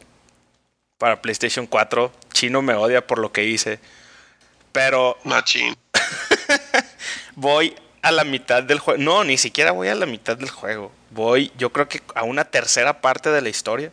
para 0.97 1.21
PlayStation 1.21 1.67
4. 1.67 2.11
Chino 2.33 2.61
me 2.61 2.73
odia 2.73 3.05
por 3.05 3.19
lo 3.19 3.31
que 3.31 3.45
hice. 3.45 3.79
Pero... 4.71 5.17
Machín. 5.23 5.75
voy 7.35 7.75
a 8.01 8.11
la 8.11 8.23
mitad 8.23 8.63
del 8.63 8.79
juego. 8.79 9.01
No, 9.01 9.23
ni 9.23 9.37
siquiera 9.37 9.71
voy 9.71 9.87
a 9.87 9.95
la 9.95 10.05
mitad 10.05 10.37
del 10.37 10.49
juego. 10.49 10.91
Voy, 11.11 11.51
yo 11.57 11.71
creo 11.71 11.87
que 11.87 12.01
a 12.13 12.23
una 12.23 12.45
tercera 12.45 13.01
parte 13.01 13.29
de 13.29 13.41
la 13.41 13.49
historia. 13.49 13.91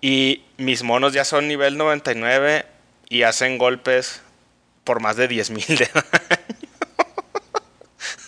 Y 0.00 0.44
mis 0.56 0.82
monos 0.82 1.12
ya 1.12 1.24
son 1.24 1.48
nivel 1.48 1.76
99 1.76 2.66
y 3.08 3.22
hacen 3.22 3.58
golpes 3.58 4.22
por 4.84 5.00
más 5.00 5.16
de 5.16 5.28
10.000 5.28 5.78
de 5.78 5.90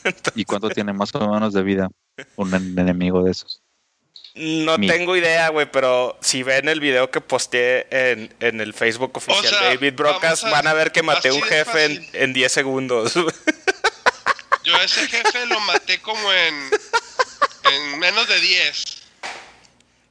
daño. 0.05 0.21
¿Y 0.35 0.45
cuánto 0.45 0.69
tiene 0.71 0.93
más 0.93 1.15
o 1.15 1.33
menos 1.33 1.53
de 1.53 1.63
vida 1.63 1.89
un 2.37 2.55
enemigo 2.55 3.23
de 3.23 3.31
esos? 3.31 3.60
No 4.35 4.79
tengo 4.79 5.17
idea, 5.17 5.49
güey, 5.49 5.71
pero 5.71 6.17
si 6.21 6.43
ven 6.43 6.69
el 6.69 6.79
video 6.79 7.11
que 7.11 7.21
posteé 7.21 7.87
en, 7.91 8.61
el 8.61 8.75
Facebook 8.75 9.17
oficial 9.17 9.51
de 9.51 9.67
David 9.77 9.95
Brocas, 9.95 10.43
van 10.43 10.67
a 10.67 10.73
ver 10.73 10.93
que 10.93 11.03
maté 11.03 11.33
un 11.33 11.43
jefe 11.43 11.85
en, 11.85 12.11
en 12.13 12.33
10 12.33 12.53
segundos. 12.53 13.15
Yo 14.65 14.77
a 14.77 14.85
ese 14.85 15.07
jefe 15.09 15.47
lo 15.47 15.59
maté 15.61 16.01
como 16.01 16.33
en, 16.33 16.71
en 17.73 17.99
menos 17.99 18.29
de 18.29 18.41
10. 18.41 18.85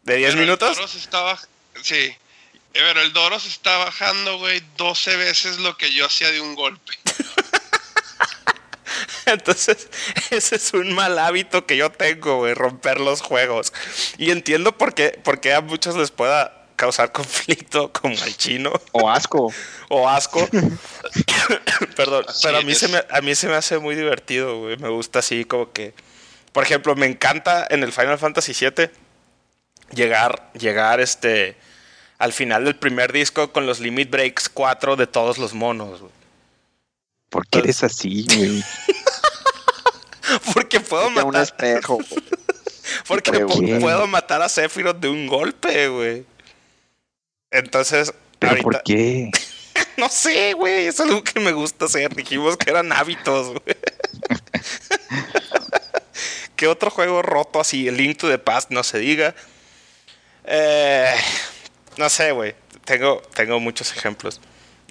¿De 0.04 0.16
10 0.18 0.36
minutos? 0.36 0.70
El 0.70 0.76
Doros 0.76 0.96
estaba, 0.96 1.40
sí. 1.82 2.16
Pero 2.74 3.02
el 3.02 3.14
Doros 3.14 3.46
está 3.46 3.78
bajando, 3.78 4.38
güey, 4.38 4.62
12 4.78 5.16
veces 5.18 5.60
lo 5.60 5.78
que 5.78 5.92
yo 5.94 6.06
hacía 6.06 6.32
de 6.32 6.42
un 6.42 6.56
golpe. 6.56 6.94
Entonces, 9.26 9.90
ese 10.30 10.56
es 10.56 10.74
un 10.74 10.94
mal 10.94 11.18
hábito 11.20 11.66
que 11.66 11.78
yo 11.78 11.92
tengo, 11.92 12.38
güey, 12.38 12.54
romper 12.54 13.00
los 13.00 13.22
juegos. 13.22 13.74
Y 14.18 14.32
entiendo 14.32 14.78
por 14.78 14.94
qué, 14.94 15.20
por 15.24 15.40
qué 15.40 15.54
a 15.54 15.62
muchos 15.62 15.96
les 15.96 16.12
pueda 16.12 16.60
causar 16.76 17.12
conflicto 17.14 17.92
como 17.92 18.16
al 18.22 18.36
chino. 18.38 18.72
O 18.92 19.10
asco. 19.10 19.54
o 19.90 20.08
asco. 20.08 20.48
Perdón, 21.96 22.26
pero 22.42 22.58
a 22.58 22.62
mí, 22.62 22.74
se 22.76 22.88
me, 22.88 23.04
a 23.10 23.22
mí 23.22 23.36
se 23.36 23.48
me 23.48 23.56
hace 23.56 23.80
muy 23.80 23.96
divertido, 23.96 24.60
güey. 24.60 24.78
Me 24.78 24.90
gusta 24.90 25.20
así 25.20 25.46
como 25.46 25.72
que... 25.72 25.94
Por 26.52 26.64
ejemplo, 26.64 26.96
me 26.96 27.06
encanta 27.06 27.68
en 27.70 27.84
el 27.84 27.92
Final 27.94 28.18
Fantasy 28.18 28.54
VII 28.54 28.90
llegar, 29.92 30.52
llegar 30.54 31.00
este, 31.00 31.56
al 32.18 32.34
final 32.34 32.66
del 32.66 32.76
primer 32.76 33.14
disco 33.14 33.52
con 33.52 33.68
los 33.68 33.80
Limit 33.80 34.10
Breaks 34.10 34.50
4 34.50 34.96
de 34.96 35.06
todos 35.06 35.38
los 35.38 35.54
monos, 35.54 36.02
güey. 36.02 36.19
¿Por 37.30 37.48
qué 37.48 37.60
eres 37.60 37.84
así, 37.84 38.26
güey? 38.36 38.64
Porque 40.54 40.80
puedo 40.80 41.10
matar. 41.10 41.26
un 41.26 41.36
espejo. 41.36 42.00
Porque 43.08 43.32
puedo 43.80 44.08
matar 44.08 44.42
a 44.42 44.50
Sephiroth 44.50 45.00
de 45.00 45.10
un 45.10 45.28
golpe, 45.28 45.88
güey. 45.88 46.26
Entonces. 47.52 48.14
¿Pero 48.40 48.62
por 48.62 48.84
qué? 48.84 49.32
no 49.98 50.10
sé, 50.10 50.54
güey. 50.54 50.88
Es 50.88 51.00
algo 51.00 51.24
que 51.24 51.40
me 51.40 51.52
gusta 51.52 51.86
hacer. 51.86 52.16
Dijimos 52.16 52.58
que 52.58 52.70
eran 52.70 52.92
hábitos, 52.92 53.50
güey. 53.50 53.78
¿Qué 56.56 56.68
otro 56.68 56.90
juego 56.90 57.22
roto 57.22 57.60
así? 57.60 57.88
El 57.88 57.98
Link 57.98 58.18
to 58.18 58.30
the 58.30 58.38
Past, 58.38 58.72
no 58.72 58.84
se 58.84 59.00
diga. 59.00 59.34
Eh, 60.46 61.14
no 61.98 62.10
sé, 62.10 62.32
güey. 62.32 62.56
Tengo, 62.86 63.22
tengo 63.34 63.60
muchos 63.60 63.96
ejemplos 63.96 64.42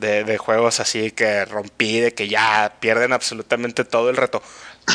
de, 0.00 0.24
de, 0.24 0.38
juegos 0.38 0.80
así 0.80 1.10
que 1.10 1.44
rompí, 1.44 2.00
de 2.00 2.14
que 2.14 2.28
ya 2.28 2.76
pierden 2.80 3.12
absolutamente 3.12 3.84
todo 3.84 4.10
el 4.10 4.16
reto. 4.16 4.42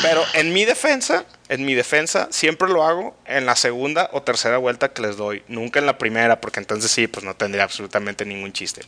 Pero 0.01 0.23
en 0.33 0.53
mi 0.53 0.65
defensa, 0.65 1.25
en 1.49 1.65
mi 1.65 1.75
defensa, 1.75 2.27
siempre 2.31 2.69
lo 2.69 2.83
hago 2.83 3.15
en 3.25 3.45
la 3.45 3.55
segunda 3.55 4.09
o 4.13 4.23
tercera 4.23 4.57
vuelta 4.57 4.93
que 4.93 5.01
les 5.01 5.17
doy. 5.17 5.43
Nunca 5.47 5.79
en 5.79 5.85
la 5.85 5.97
primera, 5.97 6.41
porque 6.41 6.59
entonces 6.59 6.89
sí, 6.89 7.07
pues 7.07 7.25
no 7.25 7.35
tendría 7.35 7.63
absolutamente 7.63 8.25
ningún 8.25 8.51
chiste. 8.53 8.81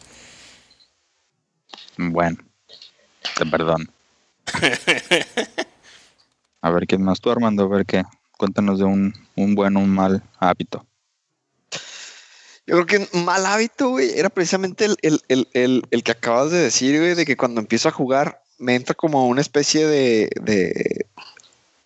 Bueno, 1.98 2.38
te 3.38 3.46
perdón. 3.46 3.90
A 6.62 6.70
ver, 6.72 6.88
¿quién 6.88 7.04
más 7.04 7.22
tú, 7.22 7.30
Armando? 7.30 7.64
A 7.64 7.68
ver 7.68 7.86
qué. 7.86 8.04
Cuéntanos 8.38 8.80
de 8.80 8.86
un, 8.86 9.14
un 9.36 9.54
buen 9.54 9.78
o 9.78 9.80
un 9.80 9.90
mal 9.90 10.24
hábito. 10.40 10.86
Yo 12.68 12.84
creo 12.84 12.86
que 12.86 13.10
un 13.18 13.26
mal 13.26 13.46
hábito, 13.46 13.90
güey, 13.90 14.18
era 14.18 14.30
precisamente 14.30 14.86
el, 14.86 14.98
el, 15.28 16.04
que 16.04 16.12
acabas 16.12 16.52
de 16.52 16.58
decir, 16.58 17.00
güey, 17.00 17.14
de 17.14 17.26
que 17.26 17.38
cuando 17.38 17.62
empiezo 17.62 17.90
a 17.90 17.92
jugar 17.92 18.42
me 18.58 18.76
entra 18.76 18.96
como 18.96 19.28
una 19.28 19.42
especie 19.42 19.86
de, 19.86 20.30
de 20.42 21.06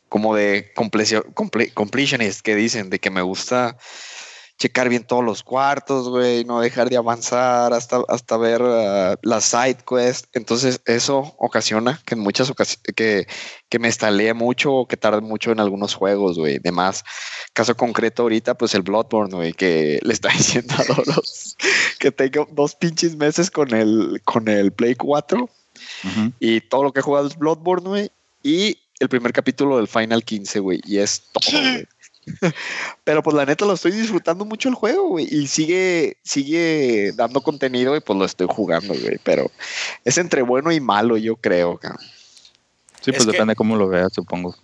como 0.08 0.36
de 0.36 0.72
completionist 0.74 2.42
que 2.42 2.56
dicen, 2.56 2.90
de 2.90 3.00
que 3.00 3.10
me 3.10 3.22
gusta 3.22 3.78
checar 4.60 4.90
bien 4.90 5.06
todos 5.06 5.24
los 5.24 5.42
cuartos, 5.42 6.10
güey, 6.10 6.44
no 6.44 6.60
dejar 6.60 6.90
de 6.90 6.98
avanzar 6.98 7.72
hasta, 7.72 8.02
hasta 8.10 8.36
ver 8.36 8.62
uh, 8.62 9.16
las 9.22 9.46
side 9.46 9.78
quests. 9.88 10.28
Entonces, 10.34 10.82
eso 10.86 11.34
ocasiona 11.38 12.02
que 12.06 12.16
en 12.16 12.20
muchas 12.20 12.50
ocasiones 12.50 12.84
que, 12.94 13.26
que 13.70 13.80
me 13.80 13.88
estalee 13.88 14.34
mucho 14.34 14.74
o 14.74 14.88
que 14.88 14.98
tarde 14.98 15.22
mucho 15.22 15.52
en 15.52 15.62
algunos 15.62 15.94
juegos, 15.96 16.38
güey. 16.38 16.58
Además, 16.58 17.06
caso 17.54 17.76
concreto 17.76 18.24
ahorita, 18.24 18.56
pues 18.56 18.76
el 18.76 18.82
Bloodborne, 18.82 19.34
güey, 19.34 19.54
que 19.54 20.00
le 20.04 20.14
está 20.14 20.28
diciendo 20.30 20.76
a 20.78 20.84
Doros 20.84 21.56
que 21.98 22.12
tengo 22.12 22.48
dos 22.52 22.76
pinches 22.76 23.16
meses 23.16 23.50
con 23.50 23.74
el, 23.74 24.22
con 24.26 24.50
el 24.50 24.74
Play 24.74 24.96
4 24.96 25.50
y 26.40 26.60
todo 26.62 26.84
lo 26.84 26.92
que 26.92 27.00
he 27.00 27.04
jugado 27.04 27.28
es 27.28 27.38
Bloodborne, 27.38 27.88
güey, 27.88 28.12
y 28.44 28.78
el 29.00 29.08
primer 29.08 29.32
capítulo 29.32 29.78
del 29.78 29.88
Final 29.88 30.26
15, 30.26 30.60
güey, 30.60 30.82
y 30.86 30.98
es 30.98 31.24
todo, 31.32 31.62
güey. 31.62 31.88
Pero 33.04 33.24
pues 33.24 33.36
la 33.36 33.46
neta 33.46 33.66
lo 33.66 33.74
estoy 33.74 33.92
disfrutando 33.92 34.46
mucho 34.46 34.70
el 34.70 34.76
juego, 34.76 35.10
güey. 35.10 35.28
Y 35.30 35.48
sigue, 35.48 36.18
sigue 36.24 37.12
dando 37.16 37.42
contenido 37.42 37.96
y 37.96 38.00
pues 38.00 38.18
lo 38.18 38.26
estoy 38.26 38.48
jugando, 38.50 38.94
güey. 38.94 39.18
Pero 39.24 39.52
es 40.06 40.18
entre 40.18 40.42
bueno 40.42 40.72
y 40.72 40.80
malo, 40.80 41.18
yo 41.18 41.36
creo, 41.36 41.80
Sí, 43.02 43.12
pues 43.12 43.26
depende 43.26 43.56
cómo 43.56 43.78
lo 43.78 43.88
veas, 43.88 44.12
supongo. 44.14 44.56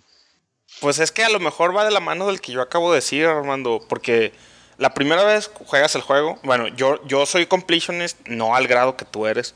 Pues 0.80 0.98
es 0.98 1.10
que 1.10 1.24
a 1.24 1.30
lo 1.30 1.40
mejor 1.40 1.74
va 1.74 1.84
de 1.84 1.90
la 1.90 2.00
mano 2.00 2.26
del 2.26 2.40
que 2.40 2.52
yo 2.52 2.60
acabo 2.60 2.90
de 2.90 2.96
decir, 2.96 3.24
Armando, 3.24 3.80
porque 3.88 4.32
la 4.76 4.92
primera 4.92 5.24
vez 5.24 5.50
juegas 5.64 5.94
el 5.94 6.02
juego, 6.02 6.38
bueno, 6.42 6.68
yo, 6.68 7.02
yo 7.06 7.24
soy 7.24 7.46
completionist, 7.46 8.18
no 8.28 8.54
al 8.54 8.66
grado 8.66 8.96
que 8.96 9.06
tú 9.06 9.26
eres, 9.26 9.54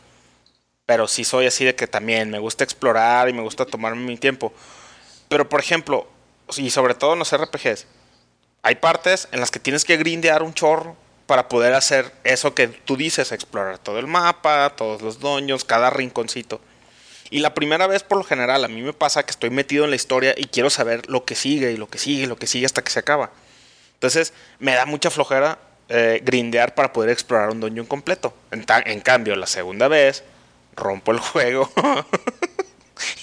pero 0.86 1.06
sí 1.06 1.24
soy 1.24 1.46
así 1.46 1.64
de 1.64 1.74
que 1.74 1.86
también 1.86 2.30
me 2.30 2.38
gusta 2.38 2.64
explorar 2.64 3.28
y 3.28 3.34
me 3.34 3.42
gusta 3.42 3.66
tomarme 3.66 4.02
mi 4.02 4.16
tiempo. 4.16 4.52
Pero 5.28 5.48
por 5.48 5.60
ejemplo, 5.60 6.08
y 6.56 6.70
sobre 6.70 6.94
todo 6.94 7.12
en 7.12 7.18
los 7.18 7.32
RPGs, 7.36 7.86
hay 8.62 8.76
partes 8.76 9.28
en 9.32 9.40
las 9.40 9.50
que 9.50 9.60
tienes 9.60 9.84
que 9.84 9.96
grindear 9.96 10.42
un 10.42 10.54
chorro 10.54 10.96
para 11.26 11.48
poder 11.48 11.74
hacer 11.74 12.12
eso 12.24 12.54
que 12.54 12.68
tú 12.68 12.96
dices, 12.96 13.32
explorar 13.32 13.78
todo 13.78 13.98
el 13.98 14.06
mapa, 14.06 14.74
todos 14.76 15.00
los 15.00 15.20
doños, 15.20 15.64
cada 15.64 15.90
rinconcito. 15.90 16.60
Y 17.30 17.38
la 17.38 17.54
primera 17.54 17.86
vez, 17.86 18.02
por 18.02 18.18
lo 18.18 18.24
general, 18.24 18.64
a 18.64 18.68
mí 18.68 18.82
me 18.82 18.92
pasa 18.92 19.22
que 19.22 19.30
estoy 19.30 19.50
metido 19.50 19.84
en 19.84 19.90
la 19.90 19.96
historia 19.96 20.34
y 20.36 20.46
quiero 20.46 20.68
saber 20.68 21.08
lo 21.08 21.24
que 21.24 21.36
sigue 21.36 21.70
y 21.70 21.76
lo 21.76 21.88
que 21.88 21.98
sigue 21.98 22.24
y 22.24 22.26
lo 22.26 22.36
que 22.36 22.48
sigue 22.48 22.66
hasta 22.66 22.82
que 22.82 22.90
se 22.90 22.98
acaba. 22.98 23.30
Entonces, 23.94 24.32
me 24.58 24.74
da 24.74 24.86
mucha 24.86 25.10
flojera 25.10 25.58
eh, 25.88 26.20
grindear 26.24 26.74
para 26.74 26.92
poder 26.92 27.10
explorar 27.10 27.50
un 27.50 27.60
dungeon 27.60 27.86
completo. 27.86 28.34
En, 28.50 29.00
cambio, 29.00 29.36
la 29.36 29.46
segunda 29.46 29.86
vez, 29.86 30.24
rompo 30.74 31.12
el 31.12 31.18
juego 31.20 31.70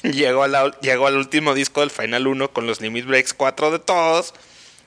llego 0.04 0.44
al 0.44 1.18
último 1.18 1.54
disco 1.54 1.82
del 1.82 1.92
Final 1.92 2.28
1 2.28 2.52
con 2.54 2.68
los 2.68 2.82
Limit 2.82 3.06
Breaks 3.06 3.34
4 3.34 3.72
de 3.72 3.80
todos. 3.80 4.34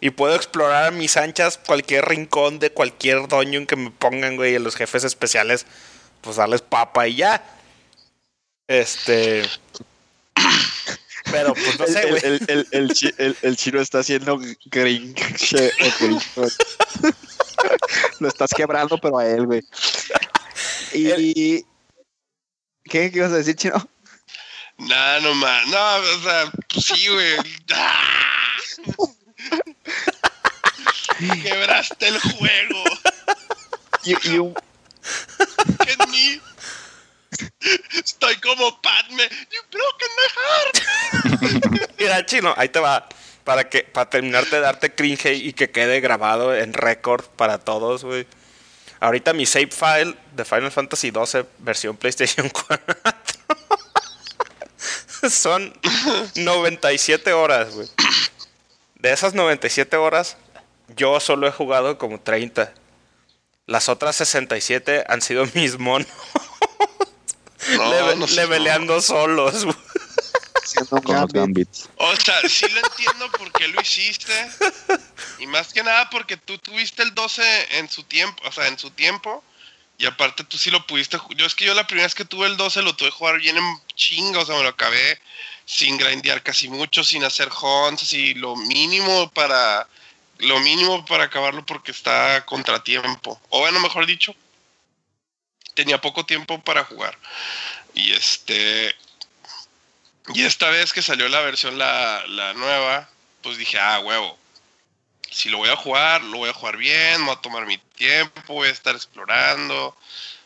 Y 0.00 0.10
puedo 0.10 0.34
explorar 0.34 0.84
a 0.86 0.90
mis 0.90 1.16
anchas 1.16 1.58
cualquier 1.58 2.06
rincón 2.06 2.58
de 2.58 2.70
cualquier 2.72 3.28
dungeon 3.28 3.66
que 3.66 3.76
me 3.76 3.90
pongan, 3.90 4.36
güey. 4.36 4.52
Y 4.52 4.56
a 4.56 4.60
los 4.60 4.74
jefes 4.76 5.04
especiales, 5.04 5.66
pues 6.22 6.36
darles 6.36 6.62
papa 6.62 7.06
y 7.06 7.16
ya. 7.16 7.44
Este. 8.66 9.42
Pero 11.30 11.52
pues 11.54 11.78
no 11.78 11.84
El, 11.84 11.92
sé, 11.92 12.00
el, 12.02 12.08
güey. 12.10 12.22
el, 12.24 12.44
el, 12.48 12.68
el 12.70 12.92
chi- 12.94 13.14
el- 13.18 13.36
el 13.42 13.56
chino 13.56 13.80
está 13.80 13.98
haciendo 13.98 14.40
gringo. 14.66 15.14
Lo 18.20 18.28
estás 18.28 18.50
quebrando, 18.56 18.98
pero 18.98 19.18
a 19.18 19.26
él, 19.26 19.46
güey. 19.46 19.60
Y. 20.94 21.62
¿Qué, 22.84 23.10
¿Qué 23.10 23.18
ibas 23.18 23.32
a 23.32 23.36
decir, 23.36 23.54
chino? 23.54 23.88
Nada, 24.78 25.20
nomás. 25.20 25.66
No, 25.68 25.96
o 25.96 26.22
sea, 26.22 26.50
pues 26.72 26.84
sí, 26.86 27.06
güey. 27.08 27.36
Quebraste 31.42 32.08
el 32.08 32.18
juego. 32.20 32.84
Y, 34.04 34.28
y 34.30 34.38
un- 34.38 34.54
Kenny. 35.84 36.40
Estoy 37.94 38.36
como 38.36 38.80
Padme. 38.80 39.28
You 39.50 39.60
broken 39.70 40.08
my 40.16 40.28
heart. 40.36 41.92
Mira, 41.98 42.26
chino, 42.26 42.54
ahí 42.56 42.68
te 42.68 42.80
va. 42.80 43.08
Para 43.44 43.68
que, 43.68 43.82
para 43.82 44.08
terminarte 44.10 44.56
de 44.56 44.62
darte 44.62 44.94
cringe 44.94 45.32
y 45.34 45.52
que 45.54 45.70
quede 45.70 46.00
grabado 46.00 46.54
en 46.54 46.72
récord 46.72 47.24
para 47.36 47.58
todos, 47.58 48.04
güey. 48.04 48.26
Ahorita 49.00 49.32
mi 49.32 49.46
save 49.46 49.68
file 49.70 50.14
de 50.32 50.44
Final 50.44 50.70
Fantasy 50.70 51.10
XII 51.10 51.46
versión 51.58 51.96
PlayStation 51.96 52.48
4 52.68 52.96
son 55.30 55.72
97 56.36 57.32
horas, 57.32 57.74
güey. 57.74 57.88
De 59.00 59.12
esas 59.12 59.34
97 59.34 59.96
horas, 59.96 60.36
yo 60.96 61.20
solo 61.20 61.46
he 61.48 61.52
jugado 61.52 61.96
como 61.98 62.20
30. 62.20 62.72
Las 63.66 63.88
otras 63.88 64.16
67 64.16 65.04
han 65.08 65.22
sido 65.22 65.46
mis 65.54 65.78
monos 65.78 66.08
No, 67.76 67.90
leve- 67.90 68.16
no 68.16 68.26
leveleando 68.26 69.00
solos, 69.00 69.66
Con 70.88 71.26
gambits. 71.28 71.88
O 71.96 72.14
sea, 72.16 72.34
sí 72.48 72.66
lo 72.68 72.80
entiendo 72.80 73.30
por 73.32 73.50
qué 73.52 73.68
lo 73.68 73.80
hiciste. 73.80 74.32
Y 75.38 75.46
más 75.46 75.72
que 75.72 75.82
nada 75.82 76.08
porque 76.10 76.36
tú 76.36 76.58
tuviste 76.58 77.02
el 77.02 77.14
12 77.14 77.78
en 77.78 77.88
su 77.88 78.02
tiempo, 78.04 78.42
o 78.46 78.52
sea, 78.52 78.66
en 78.68 78.78
su 78.78 78.90
tiempo. 78.90 79.42
Y 79.98 80.06
aparte 80.06 80.44
tú 80.44 80.56
sí 80.56 80.70
lo 80.70 80.86
pudiste. 80.86 81.18
Yo 81.36 81.44
es 81.46 81.54
que 81.54 81.64
yo 81.66 81.74
la 81.74 81.86
primera 81.86 82.06
vez 82.06 82.14
que 82.14 82.24
tuve 82.24 82.46
el 82.46 82.56
12 82.56 82.82
lo 82.82 82.94
tuve 82.96 83.08
que 83.10 83.16
jugar 83.16 83.38
bien 83.38 83.56
en 83.58 83.64
chinga, 83.94 84.40
o 84.40 84.46
sea, 84.46 84.56
me 84.56 84.62
lo 84.62 84.70
acabé 84.70 85.18
sin 85.70 85.96
grindear 85.96 86.42
casi 86.42 86.68
mucho, 86.68 87.04
sin 87.04 87.22
hacer 87.22 87.48
hunts, 87.48 88.02
así 88.02 88.34
lo 88.34 88.56
mínimo 88.56 89.30
para 89.30 89.86
lo 90.38 90.58
mínimo 90.58 91.04
para 91.04 91.24
acabarlo 91.24 91.64
porque 91.64 91.92
está 91.92 92.34
a 92.34 92.44
contratiempo. 92.44 93.40
O 93.50 93.60
bueno, 93.60 93.78
mejor 93.78 94.04
dicho, 94.04 94.34
tenía 95.74 96.00
poco 96.00 96.26
tiempo 96.26 96.60
para 96.60 96.82
jugar. 96.84 97.16
Y 97.94 98.10
este 98.12 98.92
y 100.34 100.42
esta 100.42 100.70
vez 100.70 100.92
que 100.92 101.02
salió 101.02 101.28
la 101.28 101.40
versión 101.40 101.78
la, 101.78 102.24
la 102.26 102.52
nueva, 102.54 103.08
pues 103.40 103.56
dije, 103.56 103.78
ah, 103.78 104.00
huevo. 104.00 104.36
Si 105.30 105.50
lo 105.50 105.58
voy 105.58 105.68
a 105.68 105.76
jugar, 105.76 106.24
lo 106.24 106.38
voy 106.38 106.50
a 106.50 106.54
jugar 106.54 106.78
bien, 106.78 107.24
voy 107.24 107.36
a 107.36 107.40
tomar 107.40 107.64
mi 107.66 107.78
tiempo, 107.78 108.42
voy 108.48 108.68
a 108.68 108.72
estar 108.72 108.96
explorando 108.96 109.96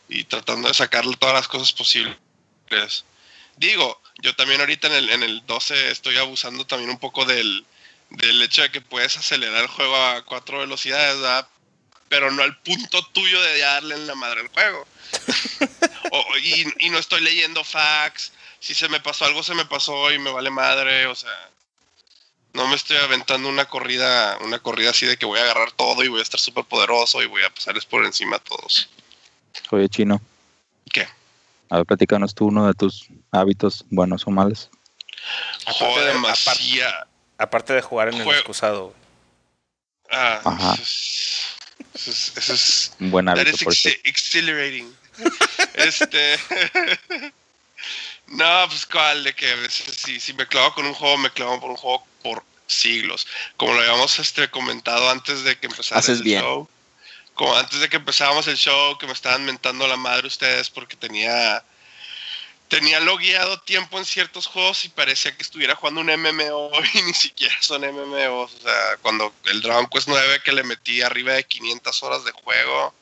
y 0.07 0.25
tratando 0.25 0.67
de 0.67 0.75
sacarle 0.75 1.17
todas 1.17 1.33
las 1.33 1.47
cosas 1.47 1.73
posibles. 1.73 2.15
Digo, 3.57 3.99
yo 4.21 4.35
también 4.35 4.59
ahorita 4.61 4.87
en 4.87 4.93
el, 4.93 5.09
en 5.09 5.23
el 5.23 5.45
12 5.45 5.91
estoy 5.91 6.17
abusando 6.17 6.65
también 6.65 6.89
un 6.89 6.99
poco 6.99 7.25
del, 7.25 7.65
del 8.09 8.41
hecho 8.41 8.61
de 8.61 8.71
que 8.71 8.81
puedes 8.81 9.17
acelerar 9.17 9.61
el 9.61 9.67
juego 9.67 9.95
a 9.95 10.23
cuatro 10.23 10.59
velocidades, 10.59 11.15
¿verdad? 11.15 11.47
pero 12.07 12.29
no 12.31 12.43
al 12.43 12.55
punto 12.59 13.01
tuyo 13.13 13.41
de 13.41 13.59
darle 13.59 13.95
en 13.95 14.07
la 14.07 14.15
madre 14.15 14.41
al 14.41 14.47
juego. 14.49 14.87
O- 16.11 16.37
y, 16.37 16.65
y 16.79 16.89
no 16.89 16.99
estoy 16.99 17.21
leyendo 17.21 17.63
facts. 17.63 18.31
Si 18.59 18.73
se 18.73 18.87
me 18.89 18.99
pasó 18.99 19.25
algo, 19.25 19.43
se 19.43 19.53
me 19.55 19.65
pasó 19.65 20.11
y 20.11 20.19
me 20.19 20.31
vale 20.31 20.49
madre. 20.49 21.07
O 21.07 21.15
sea, 21.15 21.49
no 22.53 22.67
me 22.67 22.75
estoy 22.75 22.97
aventando 22.97 23.49
una 23.49 23.65
corrida, 23.65 24.37
una 24.41 24.59
corrida 24.59 24.91
así 24.91 25.05
de 25.05 25.17
que 25.17 25.25
voy 25.25 25.39
a 25.39 25.43
agarrar 25.43 25.71
todo 25.71 26.03
y 26.03 26.07
voy 26.07 26.19
a 26.19 26.23
estar 26.23 26.39
súper 26.39 26.63
poderoso 26.65 27.21
y 27.21 27.25
voy 27.25 27.43
a 27.43 27.49
pasarles 27.49 27.85
por 27.85 28.05
encima 28.05 28.37
a 28.37 28.39
todos. 28.39 28.87
Oye, 29.71 29.89
chino. 29.89 30.21
¿Qué? 30.91 31.07
A 31.69 31.77
ver, 31.77 31.85
platícanos 31.85 32.33
tú 32.35 32.45
uno 32.45 32.67
de 32.67 32.73
tus 32.75 33.07
hábitos 33.35 33.85
buenos 33.89 34.25
o 34.25 34.31
malos. 34.31 34.69
Aparte 35.65 35.99
de- 36.01 36.05
demasiado. 36.07 37.07
Aparte 37.37 37.73
de 37.73 37.81
jugar 37.81 38.09
en 38.09 38.21
el 38.21 38.27
excusado. 38.29 38.93
Ah, 40.11 40.39
Ajá. 40.43 40.73
eso 40.75 40.83
es, 40.83 41.55
eso 41.95 42.11
es- 42.11 42.33
eso 42.37 42.53
es- 42.53 42.91
buen 42.99 43.25
That 43.25 43.39
hábito, 43.39 43.55
is 43.55 43.63
por 43.63 43.73
exhilarating. 44.03 44.95
este. 45.75 46.39
no, 48.27 48.65
pues 48.67 48.85
cuál, 48.85 49.23
de 49.23 49.33
que 49.33 49.49
a 49.51 49.55
veces 49.55 49.95
si, 49.97 50.19
si 50.19 50.33
me 50.33 50.47
clavo 50.47 50.73
con 50.73 50.85
un 50.85 50.93
juego, 50.93 51.17
me 51.17 51.29
clavo 51.31 51.59
por 51.59 51.69
un 51.71 51.75
juego 51.77 52.05
por 52.23 52.43
siglos. 52.67 53.27
Como 53.57 53.73
lo 53.73 53.79
habíamos 53.81 54.17
este, 54.19 54.49
comentado 54.49 55.09
antes 55.09 55.43
de 55.43 55.57
que 55.57 55.67
empezara 55.67 55.99
Haces 55.99 56.17
el 56.19 56.23
bien. 56.23 56.41
show. 56.41 56.67
Como 57.33 57.53
antes 57.55 57.79
de 57.81 57.89
que 57.89 57.97
empezábamos 57.97 58.47
el 58.47 58.55
show, 58.57 58.97
que 58.97 59.07
me 59.07 59.13
estaban 59.13 59.43
mentando 59.45 59.87
la 59.87 59.97
madre 59.97 60.27
ustedes 60.27 60.69
porque 60.69 60.95
tenía. 60.95 61.63
Tenía 62.67 62.99
logueado 62.99 63.61
tiempo 63.61 63.97
en 63.97 64.05
ciertos 64.05 64.47
juegos 64.47 64.85
y 64.85 64.89
parecía 64.89 65.35
que 65.35 65.43
estuviera 65.43 65.75
jugando 65.75 66.01
un 66.01 66.07
MMO 66.07 66.71
y 66.93 67.01
ni 67.03 67.13
siquiera 67.13 67.55
son 67.61 67.81
MMOs. 67.81 68.53
O 68.53 68.61
sea, 68.61 68.97
cuando 69.01 69.33
el 69.45 69.61
Dragon 69.61 69.87
Quest 69.87 70.07
9 70.07 70.41
que 70.43 70.51
le 70.51 70.63
metí 70.63 71.01
arriba 71.01 71.33
de 71.33 71.43
500 71.43 72.03
horas 72.03 72.25
de 72.25 72.31
juego, 72.31 72.93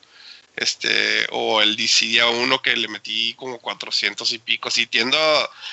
este, 0.56 1.26
o 1.30 1.60
el 1.62 1.76
Dissidia 1.76 2.28
1 2.28 2.62
que 2.62 2.76
le 2.76 2.88
metí 2.88 3.34
como 3.34 3.58
400 3.58 4.30
y 4.32 4.38
pico. 4.38 4.70
Si 4.70 4.86
tiendo 4.86 5.18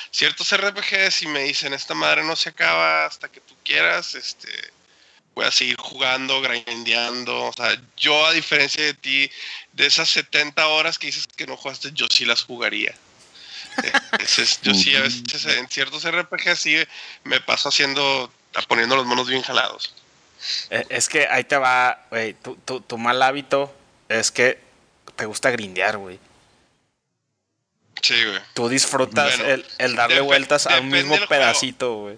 ciertos 0.09 0.55
RPGs 0.55 1.23
y 1.23 1.27
me 1.27 1.43
dicen, 1.43 1.73
esta 1.73 1.93
madre 1.93 2.23
no 2.23 2.35
se 2.35 2.49
acaba 2.49 3.05
hasta 3.05 3.29
que 3.29 3.41
tú 3.41 3.55
quieras, 3.63 4.15
este, 4.15 4.49
voy 5.35 5.45
a 5.45 5.51
seguir 5.51 5.77
jugando, 5.77 6.41
grindeando. 6.41 7.45
O 7.45 7.53
sea, 7.53 7.79
yo 7.97 8.25
a 8.25 8.33
diferencia 8.33 8.83
de 8.83 8.93
ti, 8.93 9.31
de 9.73 9.85
esas 9.85 10.09
70 10.09 10.67
horas 10.67 10.97
que 10.97 11.07
dices 11.07 11.27
que 11.27 11.47
no 11.47 11.57
jugaste, 11.57 11.91
yo 11.93 12.07
sí 12.09 12.25
las 12.25 12.43
jugaría. 12.43 12.95
Eh, 13.83 13.91
ese 14.19 14.43
es- 14.43 14.61
yo 14.61 14.73
sí, 14.73 14.95
a 14.95 15.01
veces 15.01 15.45
en 15.45 15.67
ciertos 15.69 16.03
RPGs 16.05 16.59
sí 16.59 16.75
me 17.23 17.39
paso 17.41 17.69
haciendo, 17.69 18.31
poniendo 18.67 18.95
los 18.95 19.05
monos 19.05 19.27
bien 19.27 19.41
jalados. 19.41 19.93
Eh, 20.71 20.85
Es 20.89 21.07
que 21.07 21.27
ahí 21.27 21.43
te 21.43 21.57
va, 21.57 22.05
güey. 22.09 22.33
Tu, 22.33 22.55
tu, 22.57 22.81
tu 22.81 22.97
mal 22.97 23.21
hábito 23.21 23.73
es 24.09 24.31
que 24.31 24.59
te 25.15 25.25
gusta 25.25 25.51
grindear, 25.51 25.97
güey. 25.97 26.19
Sí, 28.01 28.23
güey. 28.25 28.39
Tú 28.53 28.67
disfrutas 28.67 29.37
Bueno, 29.37 29.53
el, 29.53 29.65
el 29.77 29.95
darle 29.95 30.21
depe- 30.21 30.25
vueltas 30.25 30.65
a 30.67 30.79
un 30.79 30.89
mismo 30.89 31.15
pedacito, 31.27 31.93
güey. 31.95 32.17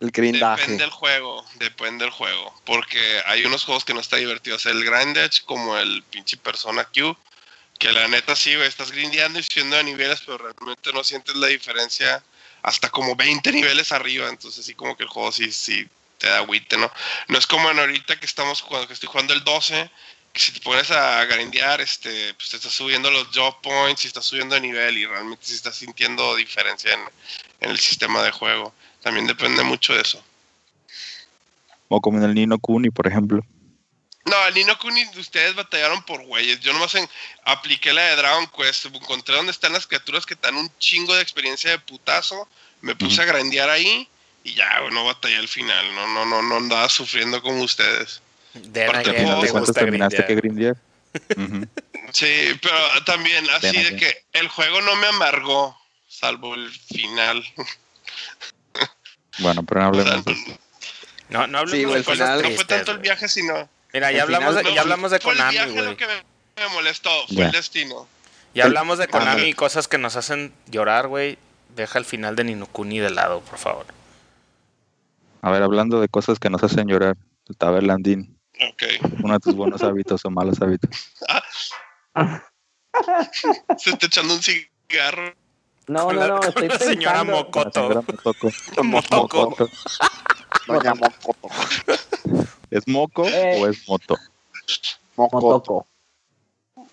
El 0.00 0.10
grindaje. 0.10 0.62
Depende 0.62 0.82
del 0.84 0.90
juego, 0.90 1.46
depende 1.54 2.04
del 2.04 2.12
juego. 2.12 2.52
Porque 2.64 3.22
hay 3.24 3.44
unos 3.44 3.64
juegos 3.64 3.84
que 3.84 3.94
no 3.94 4.00
está 4.00 4.16
divertido 4.16 4.56
hacer 4.56 4.72
el 4.72 4.84
grindage, 4.84 5.42
como 5.46 5.78
el 5.78 6.02
pinche 6.10 6.36
Persona 6.36 6.84
Q, 6.84 7.16
que 7.82 7.90
la 7.90 8.06
neta 8.06 8.36
sí, 8.36 8.54
güey, 8.54 8.68
estás 8.68 8.92
grindeando 8.92 9.40
y 9.40 9.42
subiendo 9.42 9.76
de 9.76 9.82
niveles, 9.82 10.22
pero 10.24 10.38
realmente 10.38 10.92
no 10.92 11.02
sientes 11.02 11.34
la 11.34 11.48
diferencia 11.48 12.22
hasta 12.62 12.88
como 12.90 13.16
20 13.16 13.50
niveles 13.50 13.90
arriba. 13.90 14.28
Entonces 14.28 14.64
sí 14.64 14.74
como 14.74 14.96
que 14.96 15.02
el 15.02 15.08
juego 15.08 15.32
sí, 15.32 15.50
sí 15.50 15.88
te 16.18 16.28
da 16.28 16.36
agüite, 16.36 16.76
¿no? 16.76 16.92
No 17.26 17.38
es 17.38 17.46
como 17.48 17.68
en 17.72 17.80
ahorita 17.80 18.20
que 18.20 18.26
estamos 18.26 18.60
jugando, 18.60 18.86
que 18.86 18.94
estoy 18.94 19.08
jugando 19.08 19.34
el 19.34 19.42
12, 19.42 19.90
que 20.32 20.40
si 20.40 20.52
te 20.52 20.60
pones 20.60 20.92
a 20.92 21.24
grindear, 21.24 21.80
este, 21.80 22.32
pues 22.34 22.50
te 22.50 22.56
estás 22.58 22.72
subiendo 22.72 23.10
los 23.10 23.26
job 23.34 23.60
points 23.60 24.04
y 24.04 24.06
estás 24.06 24.26
subiendo 24.26 24.54
de 24.54 24.60
nivel 24.60 24.96
y 24.96 25.04
realmente 25.04 25.44
sí 25.44 25.54
estás 25.54 25.74
sintiendo 25.74 26.36
diferencia 26.36 26.94
en, 26.94 27.00
en 27.62 27.70
el 27.70 27.80
sistema 27.80 28.22
de 28.22 28.30
juego. 28.30 28.72
También 29.02 29.26
depende 29.26 29.64
mucho 29.64 29.92
de 29.92 30.02
eso. 30.02 30.22
O 31.88 32.00
como 32.00 32.18
en 32.18 32.24
el 32.26 32.34
Nino 32.34 32.60
Kuni, 32.60 32.90
por 32.90 33.08
ejemplo. 33.08 33.42
No, 34.24 34.46
el 34.46 34.54
Nino 34.54 34.78
Kuni, 34.78 35.04
ustedes 35.16 35.54
batallaron 35.54 36.02
por 36.04 36.22
güeyes. 36.24 36.60
Yo 36.60 36.72
nomás 36.72 36.94
en- 36.94 37.08
apliqué 37.44 37.92
la 37.92 38.02
de 38.02 38.16
Dragon 38.16 38.46
Quest. 38.46 38.86
Encontré 38.86 39.34
dónde 39.34 39.50
están 39.50 39.72
las 39.72 39.86
criaturas 39.86 40.24
que 40.26 40.36
dan 40.40 40.54
un 40.56 40.70
chingo 40.78 41.14
de 41.14 41.22
experiencia 41.22 41.70
de 41.70 41.78
putazo. 41.80 42.48
Me 42.82 42.94
puse 42.94 43.20
a 43.22 43.24
grandear 43.24 43.68
ahí 43.68 44.08
y 44.44 44.54
ya, 44.54 44.80
no 44.92 45.04
batallé 45.04 45.36
al 45.36 45.48
final. 45.48 45.94
No, 45.94 46.06
no, 46.08 46.24
no, 46.24 46.42
no 46.42 46.56
andaba 46.56 46.88
sufriendo 46.88 47.42
como 47.42 47.62
ustedes. 47.62 48.22
De 48.54 48.86
gusta 49.50 49.72
terminaste 49.72 50.24
que 50.26 50.34
grindear. 50.34 50.76
Sí, 52.12 52.58
pero 52.60 53.04
también 53.04 53.48
así 53.50 53.70
de 53.82 53.96
que 53.96 54.24
el 54.34 54.48
juego 54.48 54.80
no 54.82 54.94
me 54.96 55.06
amargó, 55.08 55.76
salvo 56.08 56.54
el 56.54 56.70
final. 56.70 57.42
Bueno, 59.38 59.62
pero 59.64 59.80
no 59.82 59.90
O 59.90 59.94
sea, 59.94 60.02
hablemos 60.14 60.24
de 60.26 60.32
eso. 60.32 60.58
No, 61.30 61.46
no 61.46 61.58
hablemos 61.58 61.70
Sí, 61.78 61.84
güey, 61.84 61.94
de 61.94 61.98
al 62.00 62.04
cosas 62.04 62.18
final- 62.18 62.42
no 62.42 62.50
fue 62.56 62.64
tanto 62.66 62.92
el 62.92 62.98
viaje, 62.98 63.28
sino... 63.28 63.68
Mira, 63.92 64.10
ya 64.12 64.22
hablamos, 64.22 64.50
final- 64.50 64.64
de, 64.64 64.74
ya 64.74 64.80
hablamos 64.80 65.10
de 65.10 65.18
fue 65.20 65.32
el 65.32 65.38
Konami, 65.38 65.56
viaje 65.56 65.72
güey. 65.72 65.84
lo 65.84 65.96
que 65.96 66.06
me, 66.06 66.68
molestó, 66.72 67.10
fue 67.26 67.36
Ya. 67.36 67.46
el 67.46 67.52
destino. 67.52 68.06
Ya 68.54 68.64
hablamos 68.64 68.98
de 68.98 69.08
Konami 69.08 69.44
y 69.44 69.52
cosas 69.54 69.88
que 69.88 69.98
nos 69.98 70.16
hacen 70.16 70.52
llorar, 70.66 71.08
güey. 71.08 71.38
deja 71.74 71.98
el 71.98 72.04
final 72.04 72.36
de 72.36 72.44
Ninokuni 72.44 72.98
de 72.98 73.08
lado, 73.10 73.40
por 73.40 73.58
favor. 73.58 73.86
A 75.40 75.50
ver, 75.50 75.62
hablando 75.62 76.02
de 76.02 76.08
cosas 76.08 76.38
que 76.38 76.50
nos 76.50 76.62
hacen 76.62 76.86
llorar, 76.86 77.16
el 77.48 77.56
Taberlandín, 77.56 78.36
Ok. 78.70 78.82
uno 79.22 79.32
de 79.34 79.40
tus 79.40 79.54
buenos 79.56 79.82
hábitos 79.82 80.22
o 80.26 80.30
malos 80.30 80.60
hábitos. 80.60 80.90
Se 83.78 83.90
está 83.90 84.06
echando 84.06 84.34
un 84.34 84.42
cigarro. 84.42 85.34
No, 85.88 86.04
Con 86.04 86.14
no, 86.16 86.20
la- 86.20 86.28
no, 86.28 86.36
con 86.40 86.48
estoy 86.50 86.68
la 86.68 86.78
señora 86.78 87.20
pensando. 87.24 87.32
La 87.32 87.38
Mocoto. 87.42 87.88
señora. 87.88 88.02
Mocoto. 88.82 89.68
Doña 90.66 90.94
Mocoto. 90.94 91.48
¿Es 92.72 92.88
moco 92.88 93.24
Eh. 93.26 93.60
o 93.60 93.66
es 93.68 93.86
moto? 93.86 94.16
Mocoto. 95.16 95.46
Motoco. 95.46 95.86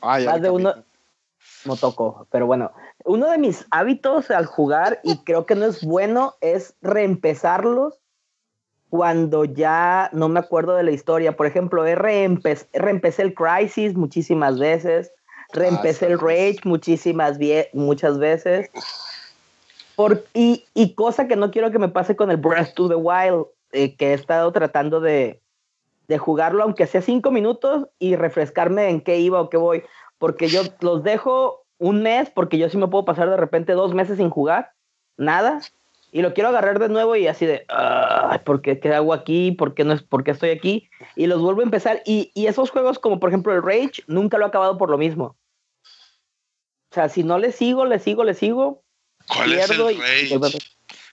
Ay, 0.02 0.26
Más 0.26 0.42
de 0.42 0.50
uno. 0.50 0.76
Motoco. 1.64 2.28
Pero 2.32 2.46
bueno, 2.48 2.72
uno 3.06 3.30
de 3.32 3.38
mis 3.38 3.66
hábitos 3.72 4.30
al 4.30 4.46
jugar, 4.46 5.00
y 5.04 5.20
creo 5.20 5.46
que 5.46 5.56
no 5.56 5.66
es 5.66 5.82
bueno, 5.84 6.36
es 6.42 6.76
reempezarlos 6.82 7.98
cuando 8.90 9.46
ya 9.46 10.10
no 10.12 10.28
me 10.28 10.40
acuerdo 10.42 10.76
de 10.76 10.84
la 10.84 10.92
historia. 10.92 11.38
Por 11.38 11.46
ejemplo, 11.48 11.86
he 11.88 11.96
reempe- 11.96 12.68
reempecé 12.74 13.22
el 13.22 13.34
Crisis 13.34 13.96
muchísimas 13.96 14.60
veces, 14.60 15.14
reempecé 15.54 16.08
el 16.08 16.20
Rage 16.20 16.60
muchísimas 16.66 17.38
muchas 17.72 18.18
veces. 18.20 18.70
Por, 19.96 20.26
y, 20.34 20.66
y 20.74 20.94
cosa 20.94 21.28
que 21.28 21.38
no 21.38 21.52
quiero 21.52 21.72
que 21.72 21.80
me 21.80 21.90
pase 21.90 22.16
con 22.18 22.32
el 22.32 22.38
Breath 22.38 22.74
to 22.74 22.90
the 22.90 22.96
Wild, 22.96 23.46
eh, 23.72 23.96
que 23.96 24.12
he 24.12 24.14
estado 24.14 24.52
tratando 24.52 25.00
de, 25.00 25.40
de 26.10 26.18
jugarlo, 26.18 26.64
aunque 26.64 26.88
sea 26.88 27.02
cinco 27.02 27.30
minutos, 27.32 27.88
y 28.00 28.16
refrescarme 28.16 28.90
en 28.90 29.00
qué 29.00 29.20
iba 29.20 29.40
o 29.40 29.50
qué 29.50 29.58
voy. 29.58 29.84
Porque 30.18 30.50
yo 30.50 30.64
los 30.82 31.04
dejo 31.04 31.66
un 31.78 32.02
mes, 32.02 32.30
porque 32.32 32.58
yo 32.58 32.68
sí 32.68 32.78
me 32.78 32.88
puedo 32.88 33.06
pasar 33.06 33.30
de 33.30 33.38
repente 33.38 33.74
dos 33.74 33.94
meses 33.94 34.18
sin 34.18 34.32
jugar, 34.32 34.72
nada, 35.18 35.62
y 36.12 36.24
lo 36.24 36.34
quiero 36.34 36.50
agarrar 36.50 36.80
de 36.80 36.90
nuevo 36.90 37.16
y 37.16 37.28
así 37.28 37.46
de, 37.46 37.64
"Ay, 37.70 38.40
¿por 38.40 38.64
qué, 38.64 38.80
qué 38.80 38.92
hago 38.94 39.14
aquí? 39.14 39.52
¿Por 39.52 39.76
qué, 39.76 39.84
no 39.84 39.94
es, 39.94 40.02
¿Por 40.02 40.24
qué 40.24 40.32
estoy 40.32 40.50
aquí? 40.50 40.90
Y 41.16 41.28
los 41.28 41.42
vuelvo 41.42 41.62
a 41.62 41.66
empezar. 41.66 42.02
Y, 42.06 42.32
y 42.34 42.48
esos 42.48 42.72
juegos, 42.72 42.98
como 42.98 43.20
por 43.20 43.30
ejemplo 43.30 43.54
el 43.54 43.62
Rage, 43.62 44.04
nunca 44.08 44.40
lo 44.40 44.46
he 44.46 44.48
acabado 44.48 44.80
por 44.80 44.90
lo 44.90 44.98
mismo. 44.98 45.38
O 46.92 46.96
sea, 46.96 47.08
si 47.08 47.24
no 47.24 47.38
le 47.38 47.52
sigo, 47.52 47.86
le 47.86 48.00
sigo, 48.00 48.24
le 48.24 48.34
sigo, 48.34 48.82
¿Cuál 49.28 49.54
es 49.54 49.70
el 49.70 49.92
y-? 49.92 50.00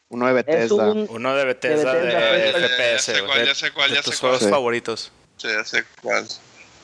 Uno 0.08 0.26
de 0.32 0.40
es 0.40 0.46
Bethesda. 0.46 0.92
un... 0.92 1.06
Uno 1.10 1.34
de 1.34 1.44
Bethesda, 1.44 1.94
De 1.94 2.00
de, 2.00 2.06
Bethesda, 2.06 2.38
de 2.38 2.52
pues, 2.52 2.62
ya, 2.62 2.68
ya 2.68 2.76
FPS, 2.96 3.02
sé 3.12 3.22
cuál, 3.24 3.38
de- 3.40 3.46
ya 3.46 3.54
sé 3.54 3.72
cuál, 3.72 3.90
de 3.90 3.96
ya 3.96 4.02
tus 4.02 4.14
sé 4.14 4.20
cuál. 4.20 4.30
juegos 4.30 4.44
Sí. 4.44 4.50
favoritos. 4.50 5.12
Sí, 5.36 5.48
ya 5.48 5.64
sé 5.64 5.84
cuál. 6.02 6.24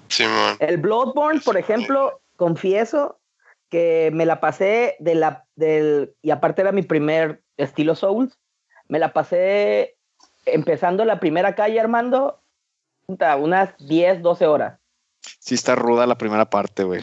Simón. 0.09 0.57
El 0.59 0.77
Bloodborne, 0.79 1.41
por 1.41 1.57
ejemplo, 1.57 2.21
confieso 2.37 3.19
que 3.71 4.11
me 4.13 4.27
la 4.27 4.41
pasé 4.41 4.97
de 4.99 5.15
la 5.15 5.47
del 5.57 6.15
y 6.21 6.31
aparte 6.31 6.61
era 6.63 6.73
mi 6.73 6.83
primer 6.83 7.43
estilo 7.57 7.95
Souls, 7.95 8.39
me 8.89 8.99
la 8.99 9.13
pasé 9.15 9.97
empezando 10.45 11.05
la 11.07 11.21
primera 11.21 11.55
calle 11.55 11.81
Armando 11.81 12.41
unas 13.07 13.77
10, 13.79 14.21
12 14.23 14.47
horas. 14.47 14.79
Sí 15.39 15.55
está 15.55 15.75
ruda 15.75 16.07
la 16.07 16.19
primera 16.19 16.51
parte, 16.51 16.85
güey. 16.85 17.03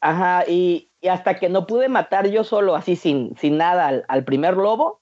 Ajá, 0.00 0.44
y, 0.48 0.90
y 1.00 1.08
hasta 1.08 1.38
que 1.38 1.48
no 1.48 1.66
pude 1.66 1.88
matar 1.88 2.26
yo 2.28 2.42
solo, 2.42 2.74
así 2.74 2.96
sin, 2.96 3.36
sin 3.38 3.58
nada, 3.58 3.86
al, 3.88 4.04
al 4.08 4.24
primer 4.24 4.54
lobo, 4.56 5.00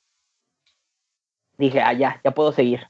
dije, 1.59 1.80
ah, 1.80 1.93
ya, 1.93 2.20
ya 2.24 2.30
puedo 2.30 2.52
seguir. 2.52 2.80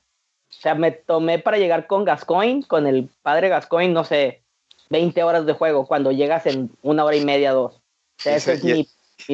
O 0.51 0.53
sea, 0.61 0.75
me 0.75 0.93
tomé 0.93 1.39
para 1.39 1.59
llegar 1.59 1.87
con 1.87 2.05
Gascoigne, 2.05 2.65
con 2.67 2.87
el 2.87 3.11
padre 3.23 3.49
Gascoigne, 3.49 3.93
no 3.93 4.05
sé, 4.05 4.43
20 4.91 5.23
horas 5.23 5.47
de 5.47 5.53
juego, 5.53 5.87
cuando 5.87 6.13
llegas 6.13 6.47
en 6.47 6.71
una 6.83 7.05
hora 7.05 7.17
y 7.17 7.25
media, 7.25 7.53
dos. 7.53 7.75
O 7.75 7.83
sea, 8.23 8.37
esa 8.37 8.53
es 8.53 8.65
mi, 8.65 8.87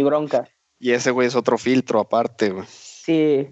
bronca. 0.02 0.48
Y 0.78 0.92
ese 0.92 1.10
güey 1.10 1.28
es 1.28 1.36
otro 1.36 1.56
filtro 1.58 2.00
aparte, 2.00 2.50
güey. 2.50 2.66
Sí, 2.68 3.48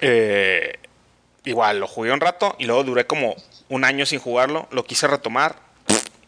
eh, 0.00 0.80
igual 1.44 1.78
lo 1.78 1.86
jugué 1.86 2.10
un 2.10 2.18
rato 2.20 2.56
y 2.58 2.64
luego 2.66 2.82
duré 2.82 3.06
como 3.06 3.36
un 3.68 3.84
año 3.84 4.04
sin 4.04 4.18
jugarlo. 4.18 4.66
Lo 4.72 4.84
quise 4.84 5.06
retomar, 5.06 5.54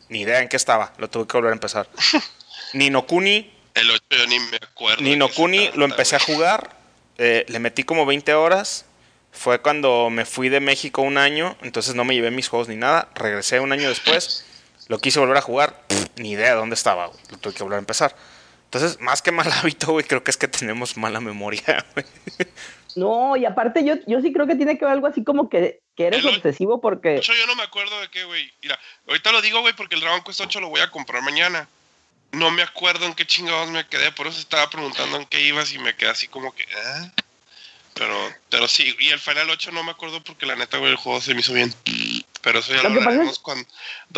ni 0.09 0.21
idea 0.21 0.43
en 0.43 0.49
qué 0.49 0.57
estaba. 0.57 0.93
Lo 0.99 1.11
tuve 1.11 1.27
que 1.27 1.37
volver 1.37 1.51
a 1.51 1.55
empezar. 1.55 1.89
Nino 2.73 3.05
Kuni, 3.05 3.53
El 3.75 3.91
8 3.91 4.05
yo 4.11 4.27
ni 4.29 4.39
me 4.39 4.59
acuerdo. 4.63 5.03
Nino 5.03 5.25
de 5.27 5.31
qué 5.31 5.35
se 5.37 5.43
Kuni 5.43 5.59
trata, 5.65 5.77
lo 5.77 5.85
empecé 5.87 6.15
a 6.15 6.21
jugar. 6.21 6.80
Eh, 7.21 7.45
le 7.49 7.59
metí 7.59 7.83
como 7.83 8.07
20 8.07 8.33
horas. 8.35 8.87
Fue 9.31 9.61
cuando 9.61 10.09
me 10.11 10.25
fui 10.25 10.49
de 10.49 10.59
México 10.61 11.03
un 11.03 11.19
año. 11.19 11.57
Entonces 11.61 11.95
no 11.95 12.05
me 12.05 12.15
llevé 12.15 12.31
mis 12.31 12.49
juegos 12.49 12.69
ni 12.69 12.77
nada. 12.77 13.11
Regresé 13.15 13.61
un 13.61 13.73
año 13.73 13.91
después. 13.91 14.47
Lo 14.89 14.99
quise 14.99 15.21
volver 15.21 15.37
a 15.37 15.43
jugar. 15.43 15.87
pff, 15.87 16.07
ni 16.17 16.33
idea 16.33 16.51
de 16.51 16.57
dónde 16.57 16.75
estaba. 16.75 17.07
güey, 17.07 17.21
Lo 17.31 17.37
tuve 17.37 17.53
que 17.53 17.63
volver 17.63 17.77
a 17.77 17.81
empezar. 17.81 18.17
Entonces, 18.65 19.01
más 19.01 19.21
que 19.21 19.33
mal 19.33 19.53
hábito, 19.61 19.93
güey, 19.93 20.07
creo 20.07 20.25
que 20.25 20.31
es 20.31 20.39
que 20.39 20.49
tenemos 20.49 20.97
mala 20.97 21.21
memoria, 21.21 21.85
güey. 21.95 22.07
No, 22.97 23.37
y 23.37 23.45
aparte 23.45 23.85
yo, 23.85 23.95
yo 24.07 24.21
sí 24.21 24.33
creo 24.33 24.47
que 24.47 24.57
tiene 24.57 24.79
que 24.79 24.85
ver 24.85 24.95
algo 24.95 25.07
así 25.07 25.23
como 25.23 25.49
que, 25.49 25.81
que 25.95 26.07
eres 26.07 26.25
obsesivo 26.25 26.81
porque... 26.81 27.11
De 27.11 27.17
hecho, 27.19 27.35
yo 27.35 27.47
no 27.47 27.55
me 27.55 27.63
acuerdo 27.63 28.01
de 28.01 28.09
qué, 28.09 28.25
güey. 28.25 28.51
Mira, 28.63 28.79
ahorita 29.07 29.31
lo 29.31 29.43
digo, 29.43 29.61
güey, 29.61 29.75
porque 29.75 29.95
el 29.95 30.01
Dragon 30.01 30.23
Quest 30.23 30.41
8 30.41 30.61
lo 30.61 30.71
voy 30.71 30.81
a 30.81 30.91
comprar 30.91 31.23
mañana. 31.23 31.69
No 32.33 32.51
me 32.51 32.63
acuerdo 32.63 33.07
en 33.07 33.15
qué 33.15 33.27
chingados 33.27 33.71
me 33.71 33.87
quedé, 33.89 34.13
por 34.13 34.27
eso 34.27 34.39
estaba 34.39 34.71
preguntando 34.71 35.17
en 35.17 35.27
qué 35.27 35.41
ibas 35.43 35.73
y 35.73 35.79
me 35.79 35.97
quedé 35.97 36.11
así 36.11 36.29
como 36.29 36.55
que, 36.55 36.63
¿eh? 36.63 37.11
Pero, 37.95 38.17
pero 38.49 38.69
sí, 38.69 38.95
y 39.01 39.11
el 39.11 39.19
Final 39.19 39.51
8 39.51 39.73
no 39.73 39.83
me 39.83 39.91
acuerdo 39.91 40.23
porque 40.23 40.47
la 40.47 40.55
neta, 40.57 40.79
güey, 40.79 40.91
el 40.93 40.97
juego 40.97 41.21
se 41.21 41.35
me 41.35 41.41
hizo 41.41 41.53
bien. 41.53 41.75
Pero 42.41 42.61
eso 42.61 42.73
ya 42.75 42.83
Lo 42.85 42.89
lo, 42.91 43.01
hablaremos 43.01 43.39
cuando 43.41 43.67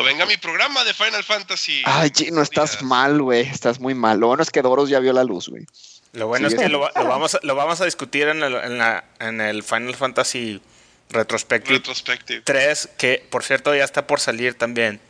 venga 0.04 0.26
mi 0.26 0.36
programa 0.36 0.84
de 0.84 0.94
Final 0.94 1.24
Fantasy. 1.24 1.82
Ay, 1.86 2.10
chino, 2.10 2.42
estás 2.42 2.72
Días. 2.72 2.82
mal, 2.82 3.20
güey. 3.20 3.40
Estás 3.48 3.80
muy 3.80 3.94
mal. 3.94 4.20
Lo 4.20 4.28
bueno 4.28 4.42
es 4.42 4.50
que 4.50 4.62
Doros 4.62 4.88
ya 4.90 5.00
vio 5.00 5.12
la 5.12 5.24
luz, 5.24 5.48
güey. 5.48 5.66
Lo 6.12 6.28
bueno 6.28 6.48
Sí, 6.48 6.54
es 6.54 6.60
que 6.60 6.68
lo, 6.68 6.80
va- 6.80 6.92
lo 6.94 7.06
vamos, 7.08 7.34
a, 7.34 7.40
lo 7.42 7.54
vamos 7.56 7.80
a 7.80 7.86
discutir 7.86 8.28
en 8.28 8.42
el, 8.44 8.54
en, 8.54 8.78
la- 8.78 9.04
en 9.18 9.40
el 9.40 9.62
Final 9.64 9.96
Fantasy 9.96 10.60
Retrospective 11.08 11.78
Retrospective. 11.78 12.42
3, 12.42 12.90
que 12.98 13.26
por 13.30 13.42
cierto 13.42 13.74
ya 13.74 13.82
está 13.84 14.06
por 14.06 14.20
salir 14.20 14.54
también. 14.54 15.00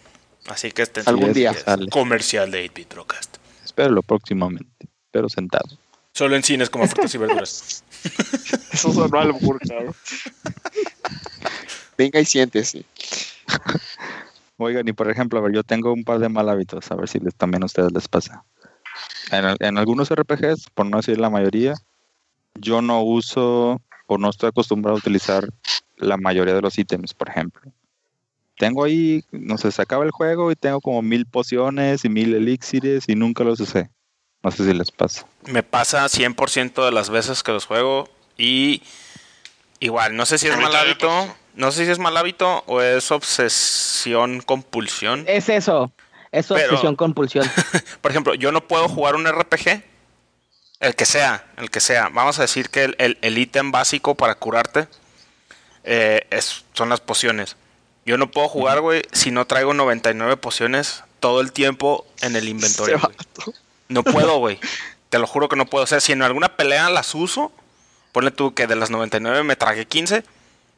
Así 0.47 0.73
que 0.73 0.83
este 0.83 1.03
Algún 1.07 1.31
es, 1.31 1.35
día. 1.35 1.55
sale. 1.55 1.89
comercial 1.89 2.51
de 2.51 2.67
8-Bit 2.67 2.95
Broadcast. 2.95 3.37
Espéralo 3.65 4.03
próximamente, 4.03 4.89
pero 5.11 5.29
sentado. 5.29 5.79
Solo 6.13 6.37
en 6.37 6.43
cines 6.43 6.69
como 6.69 6.87
frutas 6.87 7.15
y 7.15 7.19
verduras. 7.19 7.85
Eso 8.73 8.93
sonó 8.93 9.19
al 9.19 9.33
cabrón. 9.33 9.95
Venga 11.97 12.21
y 12.21 12.25
siéntese. 12.25 12.85
Oigan, 14.59 14.87
y 14.87 14.93
por 14.93 15.11
ejemplo, 15.11 15.39
a 15.39 15.43
ver, 15.43 15.55
yo 15.55 15.63
tengo 15.63 15.93
un 15.93 16.05
par 16.05 16.19
de 16.19 16.29
mal 16.29 16.49
hábitos, 16.49 16.91
a 16.91 16.95
ver 16.95 17.09
si 17.09 17.19
les, 17.19 17.35
también 17.35 17.63
a 17.63 17.67
ustedes 17.67 17.93
les 17.93 18.09
pasa. 18.09 18.45
En 19.31 19.79
algunos 19.79 20.11
RPGs, 20.11 20.69
por 20.75 20.87
no 20.87 20.99
decir 20.99 21.19
la 21.19 21.31
mayoría, 21.31 21.75
yo 22.55 22.83
no 22.83 23.03
uso 23.03 23.81
o 24.07 24.19
no 24.19 24.29
estoy 24.29 24.51
acostumbrado 24.51 24.97
a 24.97 24.99
utilizar 24.99 25.49
la 25.97 26.19
mayoría 26.19 26.55
de 26.55 26.61
los 26.61 26.79
ítems, 26.79 27.15
por 27.15 27.31
ejemplo. 27.31 27.73
Tengo 28.63 28.85
ahí, 28.85 29.25
no 29.33 29.59
sé, 29.59 29.73
se 29.73 29.83
acaba 29.83 30.05
el 30.05 30.13
juego 30.13 30.53
y 30.53 30.55
tengo 30.55 30.81
como 30.81 31.03
mil 31.03 31.27
pociones 31.27 32.05
y 32.05 32.09
mil 32.09 32.33
elixires 32.33 33.09
y 33.09 33.17
nunca 33.17 33.43
los 33.43 33.59
usé. 33.59 33.91
No 34.45 34.53
sé 34.53 34.65
si 34.65 34.73
les 34.73 34.93
pasa. 34.93 35.27
Me 35.47 35.65
pasa 35.65 36.05
100% 36.09 36.85
de 36.85 36.93
las 36.93 37.11
veces 37.11 37.43
que 37.43 37.51
los 37.51 37.67
juego 37.67 38.09
y 38.39 38.81
igual, 39.81 40.15
no 40.15 40.27
sé 40.27 40.39
si 40.39 40.47
es 40.47 40.57
mal 40.57 40.77
hábito, 40.77 41.11
no 41.57 41.73
sé 41.73 41.87
si 41.87 41.91
es 41.91 41.99
mal 41.99 42.17
hábito 42.17 42.63
o 42.69 42.81
es 42.81 43.11
obsesión 43.11 44.41
compulsión. 44.43 45.25
Es 45.27 45.49
eso. 45.49 45.91
Es 46.31 46.47
Pero- 46.47 46.67
obsesión 46.71 46.95
compulsión. 46.95 47.51
Por 48.01 48.13
ejemplo, 48.13 48.35
yo 48.35 48.53
no 48.53 48.61
puedo 48.69 48.89
jugar 48.89 49.17
un 49.17 49.27
RPG, 49.27 49.83
el 50.79 50.95
que 50.95 51.05
sea, 51.05 51.47
el 51.57 51.69
que 51.69 51.81
sea. 51.81 52.11
Vamos 52.11 52.39
a 52.39 52.43
decir 52.43 52.71
que 52.71 52.85
el, 52.85 52.95
el- 52.99 53.19
el 53.23 53.39
ítem 53.39 53.73
básico 53.73 54.15
para 54.15 54.37
curarte 54.37 54.87
eh, 55.83 56.29
es, 56.31 56.65
son 56.75 56.91
las 56.91 57.01
pociones. 57.01 57.57
Yo 58.05 58.19
no 58.19 58.31
puedo 58.31 58.49
jugar, 58.49 58.81
güey, 58.81 59.03
si 59.13 59.31
no 59.31 59.47
traigo 59.47 59.75
99 59.75 60.37
pociones 60.37 61.05
todo 61.21 61.41
el 61.41 61.53
tiempo 61.53 62.05
en 62.21 62.35
el 62.35 62.49
inventario. 62.49 63.01
No 63.89 64.03
puedo, 64.03 64.39
güey. 64.39 64.59
Te 65.09 65.19
lo 65.19 65.27
juro 65.27 65.49
que 65.49 65.57
no 65.57 65.67
puedo. 65.67 65.85
O 65.85 65.87
sea, 65.87 66.01
si 66.01 66.13
en 66.13 66.23
alguna 66.23 66.57
pelea 66.57 66.91
las 66.91 67.15
uso, 67.15 67.53
ponle 68.11 68.31
tú 68.31 68.55
que 68.55 68.67
de 68.67 68.77
las 68.77 68.91
99 68.91 69.43
me 69.45 69.57
tragué 69.57 69.87
15. 69.87 70.25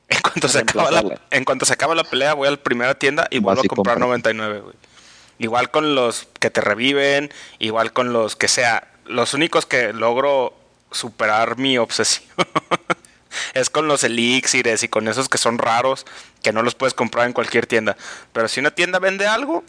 En 0.06 0.20
cuanto, 0.20 0.48
se 0.48 0.59
acaba 0.59 0.90
la, 0.90 1.18
en 1.30 1.44
cuanto 1.44 1.64
se 1.64 1.72
acaba 1.72 1.94
la 1.94 2.05
pelea, 2.05 2.34
voy 2.34 2.46
a 2.46 2.51
la 2.51 2.56
primera 2.59 2.94
tienda 2.94 3.26
y 3.30 3.38
vuelvo 3.38 3.62
a 3.62 3.64
comprar 3.64 3.96
compras. 3.96 4.24
99, 4.26 4.60
güey. 4.60 4.74
Igual 5.38 5.70
con 5.70 5.94
los 5.94 6.28
que 6.38 6.51
te 6.51 6.60
reviven, 6.60 7.32
igual 7.59 7.94
con 7.94 8.12
los 8.12 8.36
que 8.36 8.46
sea. 8.46 8.86
Los 9.06 9.32
únicos 9.32 9.64
que 9.64 9.94
logro 9.94 10.55
superar 10.92 11.56
mi 11.56 11.78
obsesión 11.78 12.28
es 13.55 13.70
con 13.70 13.88
los 13.88 14.05
elixires 14.05 14.82
y 14.82 14.88
con 14.88 15.09
esos 15.09 15.30
que 15.30 15.38
son 15.38 15.56
raros, 15.56 16.05
que 16.44 16.52
no 16.52 16.62
los 16.62 16.76
puedes 16.76 16.94
comprar 16.94 17.26
en 17.26 17.32
cualquier 17.32 17.66
tienda. 17.66 17.96
Pero 18.32 18.46
si 18.46 18.60
una 18.60 18.70
tienda 18.70 19.00
vende 19.00 19.26
algo, 19.26 19.64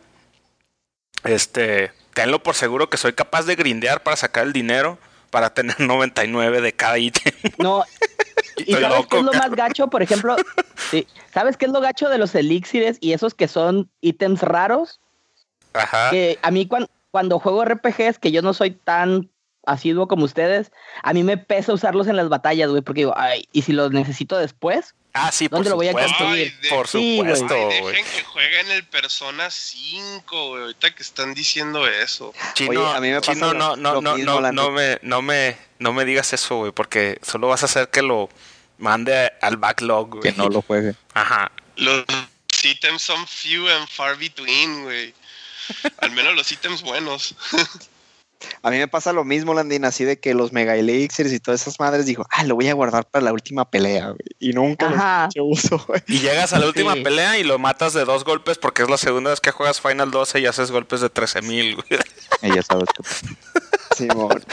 este, 1.23 1.91
tenlo 2.13 2.43
por 2.43 2.53
seguro 2.53 2.89
que 2.89 2.97
soy 2.97 3.13
capaz 3.13 3.45
de 3.45 3.55
grindear 3.55 4.03
para 4.03 4.15
sacar 4.17 4.45
el 4.45 4.53
dinero 4.53 4.99
para 5.31 5.53
tener 5.53 5.79
99 5.81 6.61
de 6.61 6.73
cada 6.73 6.99
ítem. 6.99 7.33
No. 7.57 7.83
¿Y 8.57 8.65
qué 8.75 9.17
es 9.17 9.23
lo 9.23 9.33
más 9.33 9.51
gacho? 9.51 9.87
Por 9.89 10.01
ejemplo, 10.03 10.35
sí, 10.91 11.07
¿sabes 11.33 11.57
qué 11.57 11.65
es 11.65 11.71
lo 11.71 11.81
gacho 11.81 12.09
de 12.09 12.17
los 12.17 12.35
elixires 12.35 12.97
y 13.01 13.13
esos 13.13 13.33
que 13.33 13.47
son 13.47 13.89
ítems 14.01 14.41
raros? 14.41 14.99
Ajá. 15.73 16.09
Que 16.11 16.37
a 16.41 16.51
mí 16.51 16.67
cuan- 16.67 16.87
cuando 17.11 17.39
juego 17.39 17.65
RPGs, 17.65 18.19
que 18.19 18.31
yo 18.31 18.41
no 18.41 18.53
soy 18.53 18.71
tan 18.71 19.29
asiduo 19.65 20.07
como 20.07 20.25
ustedes, 20.25 20.71
a 21.01 21.11
mí 21.13 21.23
me 21.23 21.37
pesa 21.37 21.73
usarlos 21.73 22.07
en 22.07 22.15
las 22.17 22.29
batallas, 22.29 22.69
güey, 22.69 22.81
porque 22.81 23.01
digo, 23.01 23.13
ay, 23.17 23.47
¿y 23.51 23.63
si 23.63 23.73
los 23.73 23.91
necesito 23.91 24.37
después? 24.37 24.95
Ah, 25.17 25.31
sí, 25.31 25.47
por 25.47 25.59
¿Dónde 25.59 25.69
lo 25.69 25.75
voy 25.77 25.87
a 25.87 25.91
supuesto. 25.91 26.11
construir? 26.17 26.53
Ay, 26.53 26.61
de- 26.61 26.69
Por 26.69 26.87
Sí, 26.89 27.17
güey. 27.23 27.35
supuesto, 27.37 27.69
Ay, 27.71 27.81
dejen 27.85 28.05
que 28.05 28.23
jueguen 28.25 28.71
el 28.71 28.83
Persona 28.85 29.49
5, 29.49 30.47
güey. 30.49 30.61
Ahorita 30.63 30.93
que 30.93 31.03
están 31.03 31.33
diciendo 31.33 31.87
eso. 31.87 32.33
Chino, 32.53 32.81
Oye, 32.81 32.95
a 32.97 32.99
mí 32.99 33.09
me 33.11 33.19
pasa 33.21 33.33
Chino, 33.33 33.53
lo- 33.53 33.59
no, 33.59 33.75
no, 33.77 33.93
lo 33.93 34.01
no, 34.01 34.15
mismo, 34.17 34.41
no, 34.41 34.51
no 34.51 34.71
me, 34.71 34.99
no 35.03 35.21
me, 35.21 35.57
no 35.79 35.93
me 35.93 36.03
digas 36.03 36.33
eso, 36.33 36.57
güey, 36.57 36.71
porque 36.73 37.17
solo 37.23 37.47
vas 37.47 37.63
a 37.63 37.67
hacer 37.67 37.89
que 37.89 38.01
lo 38.01 38.29
mande 38.77 39.31
al 39.41 39.55
backlog, 39.55 40.09
güey. 40.09 40.21
Que 40.23 40.33
no 40.33 40.49
lo 40.49 40.61
juegue. 40.61 40.95
Ajá. 41.13 41.49
Los 41.77 42.03
ítems 42.63 43.01
son 43.01 43.25
few 43.25 43.69
and 43.69 43.87
far 43.87 44.17
between, 44.17 44.83
güey. 44.83 45.13
Al 45.99 46.11
menos 46.11 46.35
los 46.35 46.51
ítems 46.51 46.81
buenos. 46.81 47.35
A 48.61 48.69
mí 48.71 48.77
me 48.77 48.87
pasa 48.87 49.13
lo 49.13 49.23
mismo, 49.23 49.53
Landin, 49.53 49.85
así 49.85 50.03
de 50.03 50.19
que 50.19 50.33
los 50.33 50.51
mega 50.53 50.75
elixirs 50.75 51.31
y 51.31 51.39
todas 51.39 51.61
esas 51.61 51.79
madres 51.79 52.05
digo, 52.05 52.25
ah, 52.31 52.43
lo 52.43 52.55
voy 52.55 52.67
a 52.67 52.73
guardar 52.73 53.05
para 53.09 53.25
la 53.25 53.33
última 53.33 53.69
pelea, 53.69 54.07
güey. 54.07 54.19
Y 54.39 54.53
nunca 54.53 55.29
los 55.35 55.35
uso, 55.65 55.83
güey. 55.87 56.01
Y 56.07 56.19
llegas 56.19 56.53
a 56.53 56.59
la 56.59 56.67
última 56.67 56.93
Sí. 56.93 57.01
pelea 57.03 57.37
y 57.37 57.43
lo 57.43 57.59
matas 57.59 57.93
de 57.93 58.05
dos 58.05 58.23
golpes 58.25 58.57
porque 58.57 58.83
es 58.83 58.89
la 58.89 58.97
segunda 58.97 59.29
vez 59.31 59.39
que 59.41 59.51
juegas 59.51 59.81
Final 59.81 60.11
12 60.11 60.39
y 60.39 60.45
haces 60.45 60.71
golpes 60.71 61.01
de 61.01 61.11
13.000, 61.11 61.75
güey. 61.75 62.01
Y 62.41 62.55
ya 62.55 62.61
sabes 62.61 62.87
que 62.95 63.03
Simón. 63.95 64.43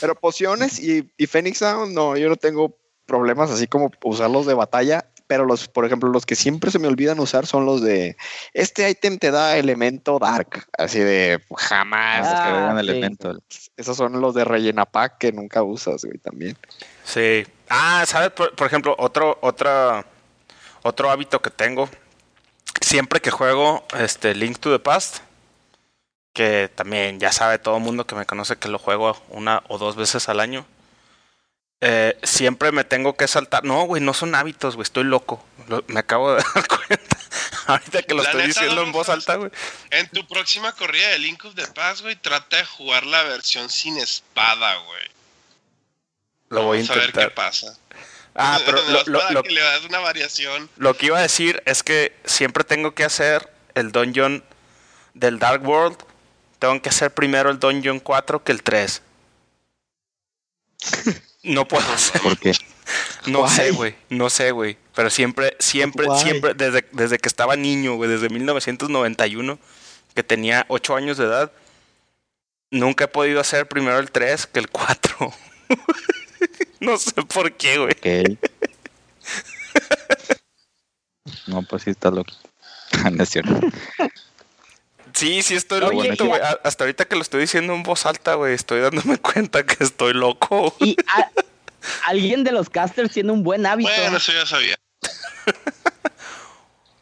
Pero 0.00 0.14
pociones 0.14 0.78
y, 0.78 1.10
y 1.16 1.26
Phoenix 1.26 1.60
Down, 1.60 1.94
no, 1.94 2.16
yo 2.16 2.28
no 2.28 2.36
tengo 2.36 2.76
problemas 3.06 3.50
así 3.50 3.66
como 3.66 3.90
usarlos 4.02 4.46
de 4.46 4.54
batalla. 4.54 5.06
Pero 5.34 5.46
los, 5.46 5.66
por 5.66 5.84
ejemplo, 5.84 6.08
los 6.10 6.26
que 6.26 6.36
siempre 6.36 6.70
se 6.70 6.78
me 6.78 6.86
olvidan 6.86 7.18
usar 7.18 7.44
son 7.44 7.66
los 7.66 7.82
de 7.82 8.16
este 8.52 8.88
ítem 8.88 9.18
te 9.18 9.32
da 9.32 9.56
elemento 9.56 10.20
dark. 10.20 10.64
Así 10.78 11.00
de 11.00 11.42
jamás. 11.56 12.28
que 12.28 12.34
Ah, 12.36 12.72
sí. 12.72 12.78
elementos. 12.78 13.38
Esos 13.76 13.96
son 13.96 14.20
los 14.20 14.32
de 14.36 14.44
rellena 14.44 14.84
pack 14.84 15.18
que 15.18 15.32
nunca 15.32 15.64
usas, 15.64 16.04
güey, 16.04 16.18
también. 16.18 16.56
Sí. 17.02 17.44
Ah, 17.68 18.04
¿sabes? 18.06 18.30
Por, 18.30 18.54
por 18.54 18.68
ejemplo, 18.68 18.94
otro, 18.96 19.36
otra, 19.40 20.06
otro 20.84 21.10
hábito 21.10 21.42
que 21.42 21.50
tengo. 21.50 21.88
Siempre 22.80 23.18
que 23.20 23.32
juego 23.32 23.84
este 23.98 24.36
Link 24.36 24.60
to 24.60 24.70
the 24.70 24.78
Past, 24.78 25.18
que 26.32 26.70
también 26.72 27.18
ya 27.18 27.32
sabe 27.32 27.58
todo 27.58 27.78
el 27.78 27.82
mundo 27.82 28.06
que 28.06 28.14
me 28.14 28.24
conoce 28.24 28.54
que 28.54 28.68
lo 28.68 28.78
juego 28.78 29.16
una 29.30 29.64
o 29.66 29.78
dos 29.78 29.96
veces 29.96 30.28
al 30.28 30.38
año. 30.38 30.64
Eh, 31.80 32.18
siempre 32.22 32.72
me 32.72 32.84
tengo 32.84 33.16
que 33.16 33.28
saltar. 33.28 33.64
No, 33.64 33.84
güey, 33.84 34.02
no 34.02 34.14
son 34.14 34.34
hábitos, 34.34 34.74
güey. 34.76 34.84
Estoy 34.84 35.04
loco. 35.04 35.44
Lo- 35.68 35.84
me 35.88 36.00
acabo 36.00 36.34
de 36.34 36.42
dar 36.54 36.66
cuenta. 36.68 37.18
Ahorita 37.66 38.02
que 38.02 38.14
lo 38.14 38.22
La 38.22 38.30
estoy 38.30 38.46
neta, 38.46 38.60
diciendo 38.60 38.80
no, 38.82 38.86
en 38.86 38.92
voz 38.92 39.08
alta, 39.08 39.36
güey. 39.36 39.50
En 39.90 40.08
tu 40.10 40.26
próxima 40.26 40.72
corrida 40.72 41.08
de 41.08 41.18
Link 41.18 41.44
of 41.44 41.54
the 41.54 41.66
Past, 41.68 42.02
güey, 42.02 42.16
trata 42.16 42.58
de 42.58 42.64
jugar 42.64 43.04
la 43.06 43.22
versión 43.24 43.68
sin 43.70 43.96
espada, 43.98 44.76
güey. 44.76 45.02
Lo 46.50 46.64
voy 46.64 46.78
a 46.78 46.82
Vamos 46.82 46.90
a 46.90 46.94
ver 46.94 47.02
qué 47.12 47.20
intentar. 47.22 47.34
pasa. 47.34 47.78
Ah, 48.34 48.60
pero 48.66 48.78
lo, 49.06 49.30
lo- 49.30 49.42
que 49.42 49.50
le 49.50 49.60
das 49.60 49.84
una 49.84 50.00
variación. 50.00 50.68
Lo 50.76 50.96
que 50.96 51.06
iba 51.06 51.18
a 51.18 51.22
decir 51.22 51.62
es 51.66 51.82
que 51.82 52.14
siempre 52.24 52.64
tengo 52.64 52.94
que 52.94 53.04
hacer 53.04 53.50
el 53.74 53.92
dungeon 53.92 54.44
del 55.14 55.38
Dark 55.38 55.66
World. 55.66 55.96
Tengo 56.58 56.80
que 56.82 56.88
hacer 56.88 57.12
primero 57.14 57.50
el 57.50 57.58
dungeon 57.60 58.00
4 58.00 58.42
que 58.44 58.52
el 58.52 58.62
3. 58.62 59.02
No 61.44 61.68
puedo 61.68 61.86
hacer. 61.92 62.20
¿Por 62.20 62.38
qué? 62.38 62.52
No 63.26 63.48
sé, 63.48 63.70
güey. 63.70 63.94
No 64.10 64.28
sé, 64.28 64.50
güey. 64.50 64.76
Pero 64.94 65.08
siempre, 65.08 65.56
siempre, 65.58 66.06
siempre, 66.18 66.52
desde, 66.52 66.84
desde 66.92 67.18
que 67.18 67.28
estaba 67.28 67.56
niño, 67.56 67.94
güey, 67.94 68.10
desde 68.10 68.28
1991, 68.28 69.58
que 70.14 70.22
tenía 70.22 70.66
8 70.68 70.94
años 70.94 71.16
de 71.16 71.24
edad, 71.24 71.50
nunca 72.70 73.04
he 73.04 73.08
podido 73.08 73.40
hacer 73.40 73.66
primero 73.66 73.98
el 73.98 74.10
3 74.10 74.46
que 74.48 74.58
el 74.58 74.68
4. 74.68 75.32
no 76.80 76.98
sé 76.98 77.12
por 77.22 77.50
qué, 77.54 77.78
güey. 77.78 77.92
Ok. 77.92 78.38
No, 81.46 81.62
pues 81.62 81.84
sí 81.84 81.90
está 81.90 82.10
loco. 82.10 82.32
no 83.12 83.22
es 83.22 83.30
cierto. 83.30 83.58
Sí, 85.14 85.42
sí 85.42 85.54
estoy 85.54 85.80
Oye, 85.82 86.04
loquito, 86.08 86.26
güey. 86.26 86.40
Hasta 86.64 86.84
ahorita 86.84 87.04
que 87.06 87.14
lo 87.16 87.22
estoy 87.22 87.40
diciendo 87.42 87.72
en 87.74 87.82
voz 87.82 88.04
alta, 88.06 88.34
güey, 88.34 88.54
estoy 88.54 88.80
dándome 88.80 89.16
cuenta 89.22 89.64
que 89.64 89.82
estoy 89.84 90.12
loco. 90.12 90.74
Y 90.80 90.96
a- 91.08 91.30
alguien 92.06 92.44
de 92.44 92.52
los 92.52 92.68
casters 92.68 93.12
tiene 93.12 93.30
un 93.32 93.42
buen 93.42 93.64
hábito. 93.66 93.90
Bueno, 93.96 94.16
eso 94.16 94.32
ya 94.32 94.44
sabía. 94.46 94.76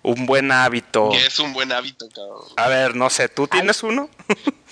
Un 0.02 0.26
buen 0.26 0.50
hábito. 0.50 1.12
Es 1.12 1.38
un 1.38 1.52
buen 1.52 1.70
hábito, 1.70 2.08
cabrón. 2.08 2.42
A 2.56 2.68
ver, 2.68 2.96
no 2.96 3.08
sé, 3.08 3.28
¿tú 3.28 3.46
tienes 3.46 3.82
uno? 3.82 4.08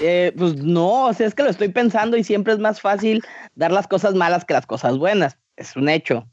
Eh, 0.00 0.32
pues 0.38 0.54
no, 0.54 1.06
o 1.06 1.12
sea, 1.12 1.26
es 1.26 1.34
que 1.34 1.42
lo 1.42 1.50
estoy 1.50 1.70
pensando 1.70 2.16
y 2.16 2.22
siempre 2.22 2.52
es 2.52 2.60
más 2.60 2.80
fácil 2.80 3.20
dar 3.56 3.72
las 3.72 3.88
cosas 3.88 4.14
malas 4.14 4.44
que 4.44 4.54
las 4.54 4.64
cosas 4.64 4.96
buenas. 4.96 5.36
Es 5.56 5.74
un 5.74 5.88
hecho 5.88 6.28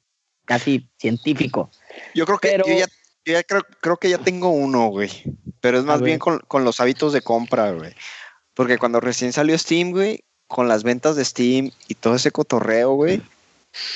casi 0.45 0.87
científico. 0.99 1.71
Yo 2.13 2.27
creo 2.27 2.37
que 2.37 2.49
Pero- 2.49 2.67
yo 2.67 2.73
ya, 2.77 2.85
yo 3.25 3.33
ya 3.33 3.41
creo, 3.41 3.63
creo 3.81 3.97
que 3.97 4.11
ya 4.11 4.19
tengo 4.19 4.49
uno, 4.49 4.89
güey. 4.89 5.09
Pero 5.65 5.79
es 5.79 5.83
más 5.83 5.99
bien 6.03 6.19
con, 6.19 6.41
con 6.47 6.63
los 6.63 6.79
hábitos 6.79 7.11
de 7.11 7.23
compra, 7.23 7.71
güey. 7.71 7.95
Porque 8.53 8.77
cuando 8.77 8.99
recién 8.99 9.33
salió 9.33 9.57
Steam, 9.57 9.89
güey, 9.89 10.23
con 10.45 10.67
las 10.67 10.83
ventas 10.83 11.15
de 11.15 11.25
Steam 11.25 11.71
y 11.87 11.95
todo 11.95 12.13
ese 12.13 12.29
cotorreo, 12.29 12.93
güey, 12.93 13.19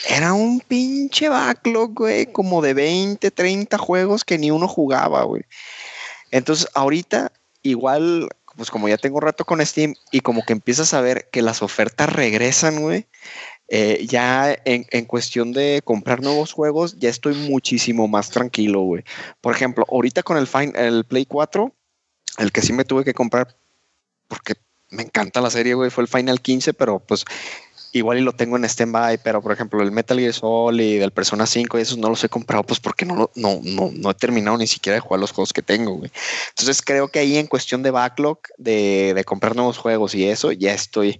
era 0.07 0.33
un 0.33 0.61
pinche 0.61 1.29
backlog, 1.29 1.93
güey, 1.93 2.31
como 2.31 2.63
de 2.63 2.73
20, 2.73 3.29
30 3.29 3.77
juegos 3.77 4.25
que 4.25 4.39
ni 4.39 4.49
uno 4.49 4.67
jugaba, 4.67 5.21
güey. 5.25 5.43
Entonces, 6.31 6.67
ahorita, 6.73 7.31
igual, 7.61 8.29
pues 8.55 8.71
como 8.71 8.89
ya 8.89 8.97
tengo 8.97 9.19
rato 9.19 9.45
con 9.45 9.63
Steam 9.63 9.93
y 10.09 10.21
como 10.21 10.43
que 10.43 10.53
empiezas 10.53 10.95
a 10.95 11.01
ver 11.01 11.29
que 11.31 11.43
las 11.43 11.61
ofertas 11.61 12.11
regresan, 12.11 12.81
güey, 12.81 13.05
eh, 13.69 14.05
ya 14.07 14.57
en, 14.65 14.85
en 14.91 15.05
cuestión 15.05 15.51
de 15.53 15.81
comprar 15.83 16.21
nuevos 16.21 16.53
juegos, 16.53 16.97
ya 16.97 17.09
estoy 17.09 17.35
muchísimo 17.35 18.07
más 18.07 18.29
tranquilo, 18.31 18.81
güey. 18.81 19.03
Por 19.41 19.53
ejemplo, 19.55 19.85
ahorita 19.89 20.23
con 20.23 20.37
el, 20.37 20.47
Fin- 20.47 20.73
el 20.75 21.03
Play 21.05 21.25
4, 21.25 21.73
el 22.37 22.51
que 22.51 22.61
sí 22.61 22.73
me 22.73 22.85
tuve 22.85 23.03
que 23.05 23.13
comprar 23.13 23.55
porque 24.27 24.55
me 24.89 25.03
encanta 25.03 25.41
la 25.41 25.49
serie, 25.51 25.73
güey, 25.75 25.89
fue 25.91 26.03
el 26.03 26.07
Final 26.07 26.41
15, 26.41 26.73
pero 26.73 26.99
pues 26.99 27.25
igual 27.91 28.19
y 28.19 28.21
lo 28.21 28.33
tengo 28.33 28.55
en 28.55 28.65
stand-by, 28.65 29.19
pero 29.23 29.41
por 29.41 29.51
ejemplo 29.51 29.81
el 29.81 29.91
Metal 29.91 30.19
Gear 30.19 30.33
Solid, 30.33 31.01
el 31.01 31.11
Persona 31.11 31.45
5 31.47 31.77
y 31.77 31.81
esos 31.81 31.97
no 31.97 32.09
los 32.09 32.23
he 32.23 32.29
comprado 32.29 32.63
pues 32.63 32.79
porque 32.79 33.05
no, 33.05 33.31
no, 33.35 33.59
no, 33.63 33.91
no 33.93 34.11
he 34.11 34.13
terminado 34.13 34.57
ni 34.57 34.67
siquiera 34.67 34.95
de 34.95 34.99
jugar 34.99 35.19
los 35.19 35.31
juegos 35.31 35.53
que 35.53 35.61
tengo, 35.63 35.95
güey. 35.95 36.11
Entonces 36.49 36.81
creo 36.83 37.07
que 37.07 37.19
ahí 37.19 37.37
en 37.37 37.47
cuestión 37.47 37.81
de 37.83 37.91
backlog, 37.91 38.39
de, 38.57 39.13
de 39.15 39.23
comprar 39.23 39.55
nuevos 39.55 39.77
juegos 39.77 40.13
y 40.15 40.25
eso, 40.27 40.51
ya 40.51 40.73
estoy 40.73 41.19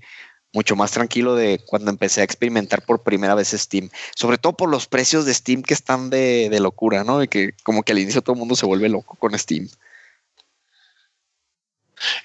mucho 0.52 0.76
más 0.76 0.92
tranquilo 0.92 1.36
de 1.36 1.60
cuando 1.66 1.92
empecé 1.92 2.22
a 2.22 2.24
experimentar 2.24 2.84
por 2.84 3.04
primera 3.04 3.36
vez 3.36 3.50
Steam. 3.50 3.90
Sobre 4.16 4.38
todo 4.38 4.54
por 4.54 4.70
los 4.70 4.88
precios 4.88 5.26
de 5.26 5.34
Steam 5.34 5.62
que 5.62 5.74
están 5.74 6.10
de, 6.10 6.50
de 6.50 6.60
locura, 6.60 7.04
¿no? 7.04 7.20
De 7.20 7.28
que 7.28 7.54
como 7.64 7.84
que 7.84 7.92
al 7.92 8.00
inicio 8.00 8.22
todo 8.22 8.34
el 8.34 8.40
mundo 8.40 8.56
se 8.56 8.66
vuelve 8.66 8.90
loco 8.90 9.16
con 9.16 9.38
Steam. 9.38 9.70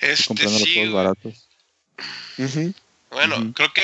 Este 0.01 0.25
comprando 0.29 0.59
los 0.59 0.69
sí, 0.69 0.75
juegos 0.75 0.93
güey. 0.93 1.05
baratos. 1.05 2.75
Bueno, 3.11 3.53
creo 3.55 3.73
que 3.73 3.83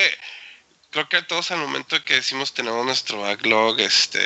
creo 0.89 1.07
que 1.07 1.21
todos 1.21 1.51
al 1.51 1.59
momento 1.59 2.03
que 2.03 2.15
decimos 2.15 2.53
tenemos 2.53 2.85
nuestro 2.85 3.21
backlog, 3.21 3.79
este 3.79 4.21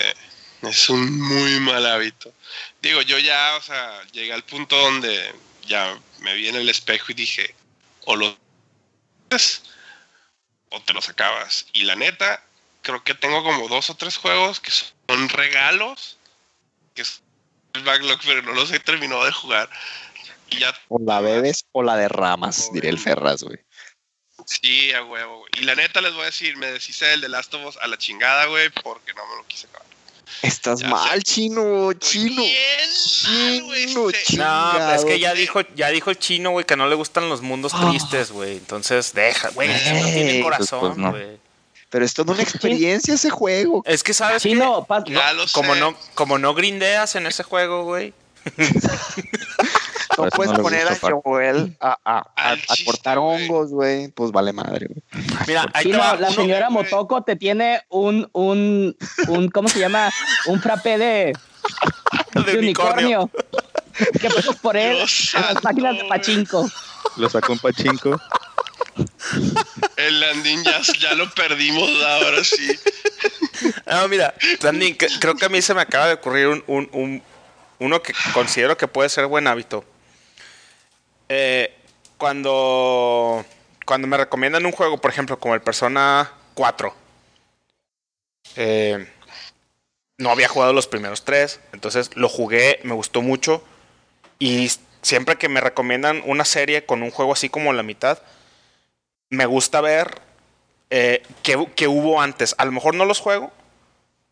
es 0.61 0.89
un 0.89 1.21
muy 1.21 1.59
mal 1.59 1.85
hábito. 1.85 2.33
Digo, 2.81 3.01
yo 3.01 3.19
ya, 3.19 3.55
o 3.57 3.61
sea, 3.61 4.01
llegué 4.11 4.33
al 4.33 4.43
punto 4.43 4.75
donde 4.77 5.33
ya 5.67 5.97
me 6.19 6.33
vi 6.33 6.47
en 6.47 6.55
el 6.55 6.69
espejo 6.69 7.11
y 7.11 7.15
dije, 7.15 7.53
o 8.05 8.15
lo 8.15 8.35
haces 9.29 9.61
o 10.69 10.81
te 10.81 10.93
los 10.93 11.09
acabas. 11.09 11.67
Y 11.73 11.83
la 11.83 11.95
neta, 11.95 12.43
creo 12.81 13.03
que 13.03 13.15
tengo 13.15 13.43
como 13.43 13.67
dos 13.67 13.89
o 13.89 13.95
tres 13.95 14.17
juegos 14.17 14.59
que 14.59 14.71
son 14.71 15.29
regalos, 15.29 16.17
que 16.93 17.01
es 17.01 17.21
el 17.73 17.83
backlog, 17.83 18.19
pero 18.25 18.41
no 18.41 18.53
los 18.53 18.71
he 18.71 18.79
terminado 18.79 19.25
de 19.25 19.31
jugar. 19.31 19.69
Y 20.49 20.59
ya 20.59 20.73
O 20.89 20.99
la 20.99 21.21
bebes 21.21 21.65
o 21.71 21.83
la 21.83 21.95
derramas, 21.95 22.71
diría 22.71 22.91
el 22.91 22.99
Ferraz, 22.99 23.43
güey. 23.43 23.57
Sí, 24.45 24.93
a 24.93 25.03
huevo, 25.03 25.39
güey. 25.39 25.51
Y 25.57 25.61
la 25.61 25.75
neta 25.75 26.01
les 26.01 26.13
voy 26.13 26.23
a 26.23 26.25
decir, 26.25 26.55
me 26.57 26.67
deshice 26.67 27.05
del 27.05 27.21
de 27.21 27.29
Last 27.29 27.53
of 27.53 27.65
Us 27.65 27.77
a 27.77 27.87
la 27.87 27.97
chingada, 27.97 28.45
güey, 28.45 28.69
porque 28.69 29.13
no 29.13 29.25
me 29.27 29.35
lo 29.37 29.47
quise 29.47 29.67
acabar. 29.67 29.84
Estás 30.41 30.79
Ya 30.81 30.87
mal, 30.89 31.23
chino, 31.23 31.93
chino. 31.93 32.41
bien. 32.41 32.55
Chino, 32.93 34.09
Se- 34.11 34.23
chino. 34.23 34.43
No, 34.43 34.71
pero 34.77 34.91
es 34.93 35.05
que 35.05 35.19
ya 35.19 35.33
dijo, 35.33 35.61
ya 35.75 35.89
dijo 35.89 36.09
el 36.09 36.19
chino, 36.19 36.51
güey, 36.51 36.65
que 36.65 36.75
no 36.75 36.87
le 36.87 36.95
gustan 36.95 37.29
los 37.29 37.41
mundos 37.41 37.71
Ah. 37.75 37.87
tristes, 37.89 38.31
güey. 38.31 38.57
Entonces, 38.57 39.13
deja, 39.13 39.49
güey, 39.49 39.67
no 39.69 39.75
tiene 39.79 40.41
pues, 40.41 40.43
corazón, 40.43 41.01
no. 41.01 41.11
güey. 41.11 41.37
Pero 41.89 42.03
es 42.05 42.13
toda 42.13 42.33
una 42.33 42.43
experiencia 42.43 43.13
ese 43.13 43.29
juego. 43.29 43.81
Es 43.85 44.03
que 44.03 44.13
sabes? 44.13 44.41
Chino, 44.43 44.85
pas- 44.87 45.05
Ya 45.07 45.33
lo 45.33 45.47
sé. 45.47 45.53
como 45.53 45.75
no, 45.75 45.95
como 46.13 46.37
no 46.37 46.53
grindeas 46.53 47.15
en 47.15 47.27
ese 47.27 47.43
juego, 47.43 47.83
güey. 47.83 48.13
No 50.17 50.27
puedes 50.29 50.51
no 50.53 50.61
poner 50.61 50.87
a 50.87 50.95
Joel 51.23 51.75
a, 51.79 51.97
a- 52.05 52.31
a- 52.35 52.55
cortar 52.85 53.17
hongos, 53.17 53.71
güey. 53.71 54.09
Pues 54.09 54.31
vale 54.31 54.53
madre, 54.53 54.87
güey. 54.87 55.25
Mira, 55.47 55.65
ahí 55.73 55.91
te 55.91 55.97
va 55.97 56.15
la 56.15 56.31
señora. 56.31 56.69
Motoko 56.69 57.23
te 57.23 57.35
tiene 57.35 57.81
un, 57.89 58.29
un, 58.33 58.95
un, 59.27 59.49
¿cómo 59.49 59.67
se 59.67 59.79
llama? 59.79 60.11
Un 60.47 60.61
frappé 60.61 60.97
de, 60.97 61.33
de 62.33 62.43
de 62.43 62.57
unicornio. 62.59 63.29
que 64.21 64.29
pasas 64.29 64.55
por 64.57 64.77
él 64.77 64.97
Dios 64.97 65.33
en 65.35 65.41
las 65.41 65.55
páginas 65.61 65.97
de. 65.97 66.03
Pachinko. 66.05 66.69
Lo 67.17 67.29
sacó 67.29 67.53
un 67.53 67.59
pachinko. 67.59 68.19
El 69.97 70.19
landing 70.19 70.63
ya, 70.63 70.81
ya 70.99 71.13
lo 71.13 71.29
perdimos 71.31 71.89
ahora 72.03 72.43
sí. 72.43 72.67
No, 73.87 74.07
mira, 74.07 74.33
Landing, 74.61 74.95
que- 74.95 75.07
creo 75.19 75.35
que 75.35 75.45
a 75.45 75.49
mí 75.49 75.61
se 75.61 75.73
me 75.73 75.81
acaba 75.81 76.07
de 76.07 76.13
ocurrir 76.13 76.47
un, 76.47 76.63
un- 76.67 76.89
un- 76.91 77.23
uno 77.79 78.01
que 78.01 78.13
considero 78.33 78.77
que 78.77 78.87
puede 78.87 79.09
ser 79.09 79.27
buen 79.27 79.47
hábito. 79.47 79.83
Eh, 81.29 81.73
cuando, 82.17 83.43
cuando 83.85 84.07
me 84.07 84.17
recomiendan 84.17 84.65
un 84.65 84.71
juego, 84.71 84.99
por 84.99 85.11
ejemplo, 85.11 85.39
como 85.39 85.55
el 85.55 85.61
Persona 85.61 86.31
4, 86.53 86.93
eh, 88.55 89.07
no 90.17 90.29
había 90.31 90.47
jugado 90.47 90.73
los 90.73 90.87
primeros 90.87 91.25
tres, 91.25 91.59
entonces 91.73 92.15
lo 92.15 92.29
jugué, 92.29 92.79
me 92.83 92.93
gustó 92.93 93.21
mucho. 93.21 93.63
Y 94.39 94.71
siempre 95.01 95.37
que 95.37 95.49
me 95.49 95.61
recomiendan 95.61 96.21
una 96.25 96.45
serie 96.45 96.85
con 96.85 97.03
un 97.03 97.11
juego 97.11 97.33
así 97.33 97.49
como 97.49 97.73
la 97.73 97.83
mitad, 97.83 98.19
me 99.29 99.45
gusta 99.45 99.81
ver 99.81 100.21
eh, 100.89 101.23
qué, 101.43 101.67
qué 101.75 101.87
hubo 101.87 102.21
antes. 102.21 102.55
A 102.57 102.65
lo 102.65 102.71
mejor 102.71 102.95
no 102.95 103.05
los 103.05 103.19
juego, 103.19 103.51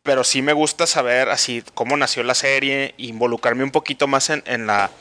pero 0.04 0.24
sí 0.24 0.42
me 0.42 0.54
gusta 0.54 0.88
saber 0.88 1.30
así 1.30 1.64
cómo 1.74 1.98
nació 1.98 2.24
la 2.24 2.36
serie, 2.36 2.94
involucrarme 2.98 3.64
un 3.64 3.72
poquito 3.72 4.08
más 4.08 4.30
en, 4.30 4.44
en 4.46 4.68
la 4.68 4.92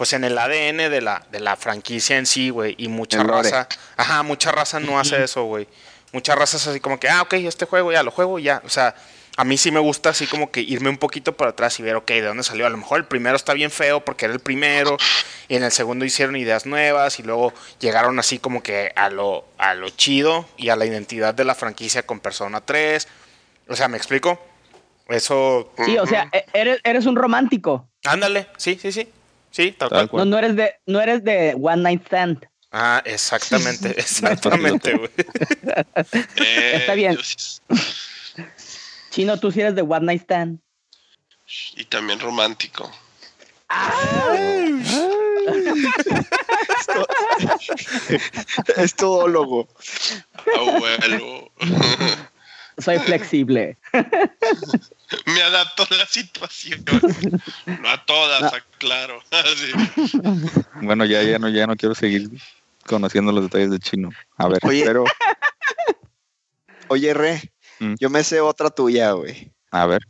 pues 0.00 0.14
en 0.14 0.24
el 0.24 0.38
ADN 0.38 0.78
de 0.90 1.02
la, 1.02 1.26
de 1.30 1.40
la 1.40 1.56
franquicia 1.56 2.16
en 2.16 2.24
sí, 2.24 2.48
güey. 2.48 2.74
Y 2.78 2.88
mucha 2.88 3.20
El 3.20 3.26
lore. 3.26 3.50
raza, 3.50 3.68
ajá, 3.98 4.22
mucha 4.22 4.50
raza 4.50 4.80
no 4.80 4.98
hace 4.98 5.22
eso, 5.22 5.44
güey. 5.44 5.68
Mucha 6.12 6.34
raza 6.34 6.56
es 6.56 6.66
así 6.66 6.80
como 6.80 6.98
que, 6.98 7.10
ah, 7.10 7.20
ok, 7.20 7.34
este 7.34 7.66
juego 7.66 7.92
ya 7.92 8.02
lo 8.02 8.10
juego 8.10 8.38
y 8.38 8.44
ya. 8.44 8.62
O 8.64 8.70
sea, 8.70 8.94
a 9.36 9.44
mí 9.44 9.58
sí 9.58 9.70
me 9.70 9.78
gusta 9.78 10.08
así 10.08 10.26
como 10.26 10.50
que 10.50 10.62
irme 10.62 10.88
un 10.88 10.96
poquito 10.96 11.36
para 11.36 11.50
atrás 11.50 11.78
y 11.80 11.82
ver, 11.82 11.96
ok, 11.96 12.08
de 12.12 12.22
dónde 12.22 12.42
salió. 12.44 12.64
A 12.66 12.70
lo 12.70 12.78
mejor 12.78 12.96
el 13.00 13.04
primero 13.04 13.36
está 13.36 13.52
bien 13.52 13.70
feo 13.70 14.02
porque 14.02 14.24
era 14.24 14.32
el 14.32 14.40
primero, 14.40 14.96
y 15.48 15.56
en 15.56 15.64
el 15.64 15.70
segundo 15.70 16.06
hicieron 16.06 16.34
ideas 16.36 16.64
nuevas 16.64 17.18
y 17.18 17.22
luego 17.22 17.52
llegaron 17.78 18.18
así 18.18 18.38
como 18.38 18.62
que 18.62 18.92
a 18.96 19.10
lo, 19.10 19.44
a 19.58 19.74
lo 19.74 19.90
chido 19.90 20.48
y 20.56 20.70
a 20.70 20.76
la 20.76 20.86
identidad 20.86 21.34
de 21.34 21.44
la 21.44 21.54
franquicia 21.54 22.06
con 22.06 22.20
Persona 22.20 22.62
3. 22.62 23.06
O 23.68 23.76
sea, 23.76 23.86
¿me 23.88 23.98
explico? 23.98 24.40
Eso, 25.10 25.74
Sí, 25.84 25.98
o 25.98 26.06
sea, 26.06 26.30
e- 26.32 26.46
eres, 26.54 26.80
eres 26.84 27.04
un 27.04 27.16
romántico. 27.16 27.86
ándale, 28.04 28.46
sí, 28.56 28.78
sí, 28.80 28.92
sí. 28.92 29.06
Sí, 29.50 29.72
tal 29.72 29.88
Tal 29.88 30.08
cual. 30.08 30.24
No, 30.24 30.30
no 30.30 30.38
eres 30.38 30.56
de, 30.56 30.74
no 30.86 31.00
eres 31.00 31.24
de 31.24 31.54
One 31.60 31.82
Night 31.82 32.02
Stand. 32.06 32.46
Ah, 32.72 33.02
exactamente, 33.04 33.88
exactamente, 34.00 34.94
güey. 34.96 35.10
Eh, 36.36 36.72
Está 36.76 36.94
bien. 36.94 37.16
yo 37.16 37.22
Chino, 39.10 39.40
tú 39.40 39.50
sí 39.50 39.60
eres 39.60 39.74
de 39.74 39.82
One 39.82 40.06
Night 40.06 40.22
Stand. 40.22 40.60
y 41.76 41.84
también 41.86 42.20
romántico. 42.20 42.90
Es 48.76 48.94
todólogo. 48.94 49.68
Abuelo. 50.56 51.52
Soy 52.80 52.98
flexible. 52.98 53.76
Me 55.26 55.42
adapto 55.42 55.82
a 55.90 55.94
la 55.94 56.06
situación. 56.06 56.84
No 57.82 57.88
a 57.88 58.04
todas, 58.04 58.52
claro. 58.78 59.20
Sí. 59.56 60.18
Bueno, 60.82 61.04
ya, 61.04 61.22
ya 61.22 61.38
no, 61.38 61.48
ya 61.48 61.66
no 61.66 61.76
quiero 61.76 61.94
seguir 61.94 62.28
conociendo 62.86 63.32
los 63.32 63.44
detalles 63.44 63.70
de 63.70 63.78
chino. 63.78 64.10
A 64.36 64.48
ver, 64.48 64.58
Oye. 64.62 64.82
pero, 64.84 65.04
Oye, 66.88 67.14
Re, 67.14 67.52
Mm. 67.82 67.94
yo 67.98 68.10
me 68.10 68.22
sé 68.24 68.40
otra 68.42 68.68
tuya, 68.68 69.12
güey. 69.12 69.52
a 69.70 69.86
ver, 69.86 70.02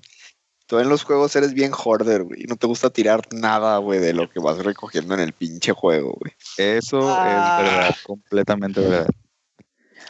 Tú 0.66 0.78
en 0.80 0.88
los 0.88 1.02
juegos 1.04 1.34
eres 1.36 1.52
bien 1.54 1.72
hoarder, 1.72 2.22
güey. 2.24 2.44
No 2.48 2.54
te 2.56 2.66
gusta 2.68 2.90
tirar 2.90 3.22
nada, 3.32 3.78
güey, 3.78 3.98
de 4.00 4.12
lo 4.12 4.28
que 4.30 4.38
vas 4.40 4.58
recogiendo 4.58 5.14
en 5.14 5.20
el 5.20 5.32
pinche 5.32 5.72
juego, 5.72 6.16
güey. 6.20 6.32
eso 6.56 7.00
Ah. 7.16 7.58
es 7.58 7.64
verdad, 7.72 7.96
completamente 8.04 8.80
verdad. 8.80 9.08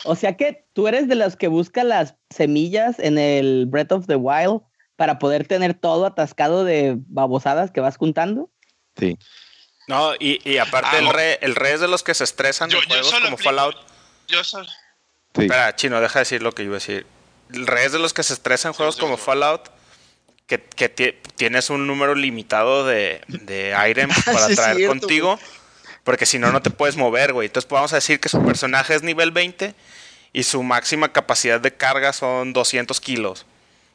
O 0.05 0.17
sea 0.17 0.37
que 0.37 0.65
tú 0.73 0.89
eres 0.89 1.09
de 1.09 1.15
los 1.15 1.37
que 1.37 1.49
busca 1.49 1.85
las 1.85 2.15
semillas 2.31 2.99
en 2.99 3.19
el 3.19 3.67
Breath 3.67 3.93
of 3.93 4.07
the 4.07 4.17
Wild 4.17 4.63
para 4.97 5.19
poder 5.19 5.47
tener 5.47 5.75
todo 5.75 6.07
atascado 6.07 6.65
de 6.65 6.97
babosadas 7.09 7.71
que 7.71 7.81
vas 7.81 7.97
juntando. 7.97 8.51
Sí. 8.99 9.19
No, 9.89 10.13
y, 10.19 10.41
y 10.49 10.59
aparte 10.59 10.91
Ah, 10.93 10.99
el 10.99 11.09
re, 11.09 11.39
el 11.43 11.55
re 11.57 11.73
es 11.73 11.81
de 11.81 11.89
los 11.89 12.03
que 12.03 12.15
se 12.15 12.25
estresan 12.25 12.71
Yo- 12.71 12.79
en 12.79 12.83
yo 12.85 12.89
juegos 12.89 13.09
solo 13.11 13.25
como 13.25 13.37
aplico- 13.37 13.51
Fallout. 13.51 13.77
Yo 14.29 14.45
solo. 14.45 14.69
Sí. 15.35 15.43
Espera, 15.43 15.75
chino, 15.77 16.01
deja 16.01 16.19
de 16.19 16.21
decir 16.23 16.43
lo 16.43 16.53
que 16.53 16.63
yo 16.63 16.67
iba 16.69 16.77
a 16.77 16.81
decir. 16.81 17.07
El 17.53 17.67
re 17.67 17.85
es 17.85 17.93
de 17.93 17.99
los 17.99 18.13
que 18.15 18.23
se 18.23 18.33
estresan 18.35 18.71
en 18.71 18.75
juegos 18.75 18.97
como. 18.97 19.17
Fallout. 19.17 19.63
Que, 20.47 20.61
que 20.61 20.89
ti- 20.89 21.15
tienes 21.37 21.71
un 21.71 21.87
número 21.87 22.15
limitado 22.17 22.85
de, 22.85 23.21
de 23.29 23.75
items 23.89 24.15
para 24.25 24.47
Sí, 24.49 24.57
traer 24.57 24.77
cierto, 24.77 24.99
contigo. 25.01 25.39
Porque 26.11 26.27
si 26.27 26.41
no, 26.41 26.51
no 26.51 26.61
te 26.61 26.71
puedes 26.71 26.97
mover, 26.97 27.33
güey. 27.33 27.47
Entonces, 27.47 27.71
vamos 27.71 27.93
a 27.93 27.97
decir 27.99 28.19
que 28.19 28.29
su 28.29 28.43
personaje 28.45 28.97
es 28.97 29.05
nivel 29.05 29.31
20 29.31 29.77
y 30.33 30.43
su 30.43 30.61
máxima 30.65 31.13
capacidad 31.13 31.61
de 31.61 31.73
carga 31.73 32.13
son 32.13 32.53
200 32.53 33.01
kilos. 33.01 33.47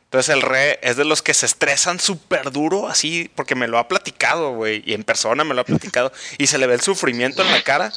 Entonces, 0.05 0.33
el 0.33 0.41
re 0.41 0.79
es 0.81 0.95
de 0.95 1.03
los 1.03 1.21
que 1.21 1.33
se 1.33 1.45
estresan 1.45 1.99
súper 1.99 2.51
duro, 2.51 2.87
así, 2.87 3.29
porque 3.35 3.53
me 3.53 3.67
lo 3.67 3.79
ha 3.79 3.89
platicado, 3.89 4.51
güey. 4.53 4.81
Y 4.85 4.93
en 4.93 5.03
persona 5.03 5.43
me 5.43 5.53
lo 5.53 5.59
ha 5.59 5.65
platicado. 5.65 6.13
Y 6.37 6.47
se 6.47 6.57
le 6.57 6.67
ve 6.67 6.75
el 6.75 6.79
sufrimiento 6.79 7.41
en 7.41 7.51
la 7.51 7.61
cara. 7.63 7.91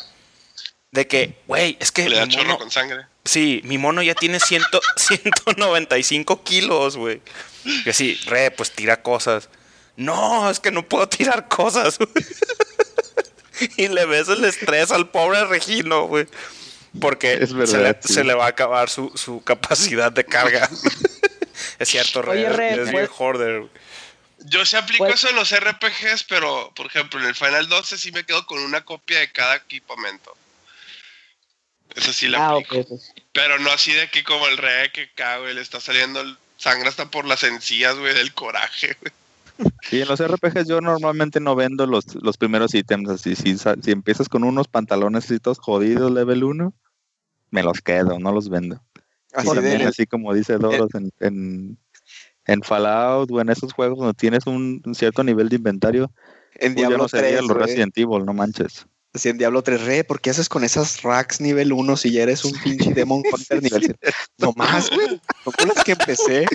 De 0.90 1.06
que, 1.06 1.36
güey, 1.46 1.76
es 1.78 1.92
que. 1.92 2.08
Le 2.08 2.16
da 2.16 2.26
mi 2.26 2.32
chorro 2.34 2.46
mono- 2.46 2.58
con 2.58 2.72
sangre. 2.72 3.06
Sí, 3.24 3.60
mi 3.62 3.78
mono 3.78 4.02
ya 4.02 4.16
tiene 4.16 4.40
100, 4.40 4.62
195 4.96 6.42
kilos, 6.44 6.96
güey. 6.96 7.22
Que 7.84 7.92
sí, 7.92 8.18
re, 8.26 8.50
pues 8.50 8.72
tira 8.72 9.00
cosas. 9.00 9.48
No, 9.94 10.50
es 10.50 10.58
que 10.58 10.72
no 10.72 10.82
puedo 10.88 11.08
tirar 11.08 11.46
cosas, 11.46 11.98
güey. 11.98 12.10
Y 13.76 13.88
le 13.88 14.06
ves 14.06 14.28
el 14.28 14.44
estrés 14.44 14.90
al 14.90 15.10
pobre 15.10 15.44
Regino, 15.46 16.04
güey. 16.06 16.26
Porque 17.00 17.34
Es 17.34 17.50
se, 17.50 17.78
le, 17.78 17.96
sí. 18.02 18.12
se 18.14 18.24
le 18.24 18.34
va 18.34 18.46
a 18.46 18.48
acabar 18.48 18.88
su, 18.88 19.12
su 19.14 19.42
capacidad 19.44 20.10
de 20.10 20.24
carga. 20.24 20.68
es 21.78 21.88
cierto. 21.88 22.20
Oye, 22.20 22.48
Re, 22.48 22.70
es 22.72 22.78
pues- 22.78 22.90
bien 22.92 23.08
hoarder. 23.18 23.58
güey. 23.60 23.70
Yo 24.44 24.64
sí 24.64 24.76
aplico 24.76 25.04
Pues- 25.04 25.16
eso 25.16 25.28
en 25.30 25.36
los 25.36 25.50
RPGs, 25.54 26.24
pero 26.28 26.72
por 26.76 26.86
ejemplo 26.86 27.18
en 27.20 27.26
el 27.26 27.34
Final 27.34 27.68
12 27.68 27.98
sí 27.98 28.12
me 28.12 28.24
quedo 28.24 28.46
con 28.46 28.58
una 28.60 28.84
copia 28.84 29.18
de 29.18 29.30
cada 29.32 29.56
equipamiento. 29.56 30.34
Esa 31.94 32.12
sí 32.12 32.28
la 32.28 32.38
Ah, 32.38 32.50
aplico. 32.52 32.76
ok. 32.94 33.00
Pero 33.32 33.58
no 33.58 33.70
así 33.72 33.92
de 33.92 34.08
que 34.10 34.22
como 34.22 34.46
el 34.46 34.56
rey 34.56 34.90
que 34.90 35.10
cago, 35.12 35.42
güey, 35.42 35.54
le 35.54 35.60
está 35.60 35.80
saliendo 35.80 36.22
sangre 36.56 36.88
hasta 36.88 37.10
por 37.10 37.24
las 37.24 37.42
encías, 37.42 37.96
güey, 37.96 38.14
del 38.14 38.32
coraje, 38.34 38.96
güey. 39.00 39.12
Y 39.90 40.00
en 40.00 40.08
los 40.08 40.20
RPGs 40.20 40.66
yo 40.66 40.80
normalmente 40.80 41.40
no 41.40 41.56
vendo 41.56 41.86
los, 41.86 42.14
los 42.16 42.36
primeros 42.36 42.74
ítems 42.74 43.08
así. 43.08 43.34
Si, 43.34 43.56
si 43.56 43.90
empiezas 43.90 44.28
con 44.28 44.44
unos 44.44 44.68
pantalones 44.68 45.32
jodidos 45.58 46.12
level 46.12 46.44
1, 46.44 46.74
me 47.50 47.62
los 47.62 47.80
quedo, 47.80 48.18
no 48.18 48.32
los 48.32 48.48
vendo. 48.48 48.80
Así 49.32 49.48
también, 49.48 49.78
de, 49.78 49.84
así 49.84 50.06
como 50.06 50.32
dice 50.32 50.56
Doros, 50.58 50.94
en, 50.94 51.10
en, 51.20 51.78
en 52.46 52.62
Fallout 52.62 53.30
o 53.30 53.40
en 53.40 53.50
esos 53.50 53.72
juegos 53.72 53.98
donde 53.98 54.14
tienes 54.14 54.46
un, 54.46 54.82
un 54.84 54.94
cierto 54.94 55.22
nivel 55.22 55.48
de 55.48 55.56
inventario, 55.56 56.12
en 56.54 56.74
pues 56.74 56.82
ya 56.82 56.88
Diablo 56.88 56.98
no 56.98 57.08
sería 57.08 57.38
3, 57.38 57.48
los. 57.48 57.56
Resident 57.56 57.96
Evil, 57.96 58.24
no 58.24 58.32
manches. 58.32 58.86
Así 59.14 59.30
en 59.30 59.38
Diablo 59.38 59.62
3, 59.62 59.84
re, 59.84 60.04
¿por 60.04 60.20
qué 60.20 60.30
haces 60.30 60.48
con 60.48 60.64
esas 60.64 61.02
racks 61.02 61.40
nivel 61.40 61.72
1 61.72 61.96
si 61.96 62.12
ya 62.12 62.22
eres 62.22 62.44
un 62.44 62.52
pinche 62.62 62.92
Demon 62.92 63.22
Hunter 63.32 63.62
nivel 63.62 63.82
7? 63.84 64.12
No 64.38 64.52
más, 64.54 64.90
güey. 64.90 65.20
No 65.46 65.52
con 65.52 65.68
las 65.68 65.82
que 65.82 65.92
empecé. 65.92 66.46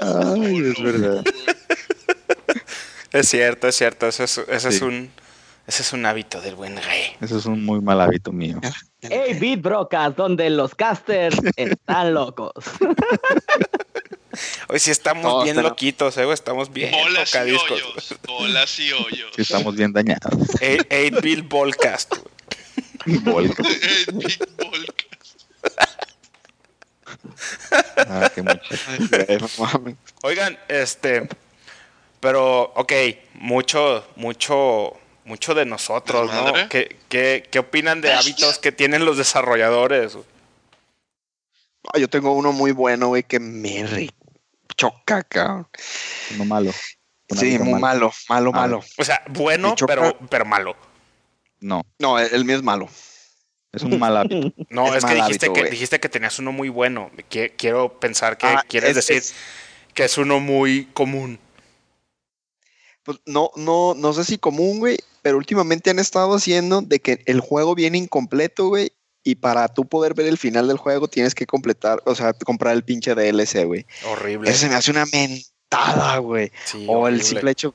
Ay, 0.00 0.72
es 0.72 0.82
verdad. 0.82 1.24
Es 3.12 3.28
cierto, 3.28 3.68
es 3.68 3.76
cierto. 3.76 4.08
Ese 4.08 4.24
es, 4.24 4.38
ese 4.48 4.68
es 4.68 4.82
un 4.82 5.10
ese 5.66 5.82
es 5.82 5.92
un 5.92 6.06
hábito 6.06 6.40
del 6.40 6.54
buen 6.54 6.76
rey. 6.76 7.16
Eso 7.20 7.38
es 7.38 7.46
un 7.46 7.64
muy 7.64 7.80
mal 7.80 8.00
hábito 8.00 8.30
mío. 8.30 8.60
Hey, 9.00 9.36
Beat 9.40 9.62
Brocas, 9.62 10.14
donde 10.14 10.48
los 10.48 10.74
casters 10.74 11.36
están 11.56 12.14
locos. 12.14 12.52
Hoy 14.68 14.78
sí 14.78 14.90
estamos 14.90 15.24
No, 15.24 15.42
bien 15.44 15.56
pero- 15.56 15.68
loquitos, 15.70 16.16
eh, 16.18 16.32
Estamos 16.32 16.72
bien 16.72 16.90
Bolas 16.92 17.28
y 17.28 17.32
tocadiscos. 17.32 17.70
hoyos. 17.72 18.14
Bolas 18.26 18.78
y 18.78 18.92
hoyos. 18.92 19.32
Sí, 19.34 19.42
estamos 19.42 19.74
bien 19.76 19.92
dañados. 19.92 20.32
8 20.60 21.20
Bill 21.22 21.42
Ballcast. 21.42 22.14
güey. 22.16 23.18
Volca. 23.20 23.62
Big 24.12 24.38
Volcas. 24.56 25.36
Ah, 27.96 28.30
qué. 28.34 28.42
Oigan, 30.22 30.58
este, 30.68 31.28
pero, 32.20 32.62
ok, 32.74 32.92
mucho, 33.34 34.04
mucho, 34.16 34.92
mucho 35.24 35.54
de 35.54 35.64
nosotros, 35.66 36.32
¿no? 36.32 36.68
¿Qué, 36.68 36.96
qué, 37.08 37.46
qué 37.50 37.58
opinan 37.60 38.00
de 38.00 38.12
hábitos 38.12 38.58
que 38.58 38.72
tienen 38.72 39.04
los 39.04 39.16
desarrolladores? 39.18 40.16
Ah, 41.92 41.98
yo 41.98 42.08
tengo 42.08 42.32
uno 42.32 42.52
muy 42.52 42.72
bueno, 42.72 43.08
güey, 43.08 43.22
que 43.22 43.38
me 43.38 43.84
choca, 44.74 45.22
cabrón. 45.24 45.68
No 46.36 46.44
malo. 46.44 46.72
Sí, 47.28 47.58
muy 47.58 47.80
malo, 47.80 48.12
malo, 48.28 48.50
A 48.50 48.52
ver. 48.52 48.70
malo. 48.70 48.84
O 48.98 49.04
sea, 49.04 49.22
bueno, 49.30 49.74
pero, 49.86 50.16
pero 50.30 50.44
malo. 50.44 50.76
No, 51.60 51.82
No, 51.98 52.18
el, 52.18 52.32
el 52.34 52.44
mío 52.44 52.56
es 52.56 52.62
malo. 52.62 52.88
es 53.72 53.82
un 53.82 53.98
mal 53.98 54.16
hábito. 54.16 54.52
No, 54.70 54.88
Es 54.94 54.98
es, 55.02 55.04
que 55.04 55.14
dijiste 55.14 55.46
hábito, 55.46 55.52
que 55.54 55.60
güey. 55.60 55.70
dijiste 55.72 55.98
que 56.00 56.08
tenías 56.08 56.38
uno 56.38 56.52
muy 56.52 56.68
bueno. 56.68 57.10
Qui- 57.30 57.52
Quiero 57.56 57.98
pensar 57.98 58.38
que 58.38 58.46
Ah, 58.46 58.64
quieres 58.68 58.90
es- 58.90 58.96
decir 58.96 59.16
es- 59.16 59.34
que 59.94 60.04
es 60.04 60.18
uno 60.18 60.38
muy 60.40 60.86
común. 60.92 61.38
Pues 63.02 63.18
no, 63.24 63.50
no, 63.56 63.94
no 63.96 64.12
sé 64.12 64.24
si 64.24 64.36
común, 64.38 64.78
güey, 64.80 64.98
pero 65.22 65.36
últimamente 65.38 65.90
han 65.90 65.98
estado 65.98 66.34
haciendo 66.34 66.80
de 66.82 66.98
que 67.00 67.22
el 67.26 67.40
juego 67.40 67.74
viene 67.74 67.98
incompleto, 67.98 68.68
güey, 68.68 68.92
y 69.26 69.34
para 69.34 69.66
tú 69.66 69.84
poder 69.84 70.14
ver 70.14 70.26
el 70.28 70.38
final 70.38 70.68
del 70.68 70.76
juego 70.76 71.08
tienes 71.08 71.34
que 71.34 71.46
completar, 71.46 72.00
o 72.04 72.14
sea, 72.14 72.32
comprar 72.32 72.74
el 72.74 72.84
pinche 72.84 73.14
DLC, 73.16 73.64
güey. 73.64 73.84
Horrible. 74.04 74.48
Eso 74.48 74.60
se 74.60 74.68
me 74.68 74.76
hace 74.76 74.92
una 74.92 75.04
mentada, 75.06 76.18
güey. 76.18 76.52
Sí, 76.64 76.86
O 76.88 77.08
el 77.08 77.20
simple 77.22 77.50
hecho, 77.50 77.74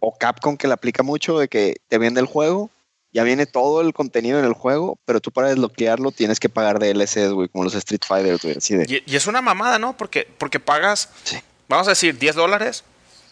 o 0.00 0.14
Capcom 0.16 0.56
que 0.56 0.66
le 0.66 0.74
aplica 0.74 1.02
mucho 1.02 1.38
de 1.38 1.48
que 1.48 1.76
te 1.88 1.96
vende 1.96 2.20
el 2.20 2.26
juego, 2.26 2.68
ya 3.10 3.22
viene 3.24 3.46
todo 3.46 3.80
el 3.80 3.94
contenido 3.94 4.38
en 4.38 4.44
el 4.44 4.52
juego, 4.52 4.98
pero 5.06 5.20
tú 5.20 5.30
para 5.30 5.48
desbloquearlo 5.48 6.12
tienes 6.12 6.38
que 6.38 6.50
pagar 6.50 6.78
DLCs, 6.78 7.30
güey, 7.32 7.48
como 7.48 7.64
los 7.64 7.74
Street 7.74 8.02
Fighter, 8.06 8.38
güey, 8.42 8.56
así 8.58 8.74
de... 8.74 8.84
Y, 9.06 9.10
y 9.10 9.16
es 9.16 9.26
una 9.26 9.40
mamada, 9.40 9.78
¿no? 9.78 9.96
Porque, 9.96 10.28
porque 10.38 10.60
pagas, 10.60 11.08
Sí. 11.24 11.38
vamos 11.68 11.86
a 11.88 11.92
decir, 11.92 12.18
10 12.18 12.34
dólares 12.34 12.84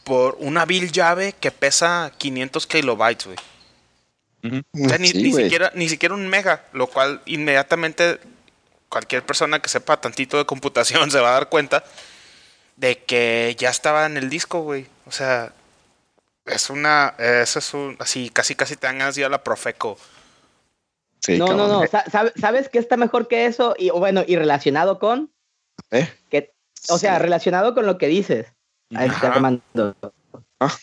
por 0.04 0.36
una 0.40 0.64
bill 0.64 0.90
llave 0.92 1.34
que 1.38 1.50
pesa 1.50 2.10
500 2.16 2.66
kilobytes, 2.66 3.26
güey. 3.26 3.36
O 4.42 4.88
sea, 4.88 4.98
ni, 4.98 5.08
Sí, 5.08 5.22
ni 5.22 5.32
siquiera, 5.32 5.70
ni 5.74 5.88
siquiera 5.88 6.14
un 6.14 6.26
mega, 6.28 6.64
lo 6.72 6.86
cual 6.86 7.20
inmediatamente 7.26 8.18
cualquier 8.88 9.24
persona 9.24 9.60
que 9.60 9.68
sepa 9.68 10.00
tantito 10.00 10.36
de 10.38 10.46
computación 10.46 11.10
se 11.10 11.20
va 11.20 11.30
a 11.30 11.34
dar 11.34 11.48
cuenta 11.48 11.84
de 12.76 12.98
que 13.04 13.54
ya 13.58 13.68
estaba 13.70 14.06
en 14.06 14.16
el 14.16 14.30
disco, 14.30 14.62
güey. 14.62 14.86
O 15.06 15.12
sea, 15.12 15.52
es 16.46 16.70
una, 16.70 17.14
eso 17.18 17.58
es 17.58 17.74
un, 17.74 17.96
así, 18.00 18.30
casi 18.30 18.54
casi 18.54 18.76
te 18.76 18.86
dan 18.86 18.98
ganas 18.98 19.14
de 19.14 19.20
ir 19.22 19.26
a 19.26 19.30
la 19.30 19.44
Profeco. 19.44 19.98
Sí, 21.20 21.36
no, 21.36 21.48
no, 21.48 21.56
cabrón. 21.58 21.68
no. 21.82 21.86
Sa- 21.86 22.10
sabe- 22.10 22.32
¿Sabes 22.40 22.68
qué 22.70 22.78
está 22.78 22.96
mejor 22.96 23.28
que 23.28 23.44
eso? 23.44 23.74
Y 23.78 23.90
bueno, 23.90 24.24
y 24.26 24.36
relacionado 24.36 24.98
con, 24.98 25.30
¿Eh? 25.90 26.08
que, 26.30 26.52
o 26.88 26.96
sea, 26.96 27.16
Sí. 27.16 27.22
relacionado 27.22 27.74
con 27.74 27.84
lo 27.86 27.98
que 27.98 28.06
dices. 28.06 28.46
Ahí 28.94 29.08
está. 29.08 29.32
Armando. 29.34 29.94
Ah. 30.58 30.74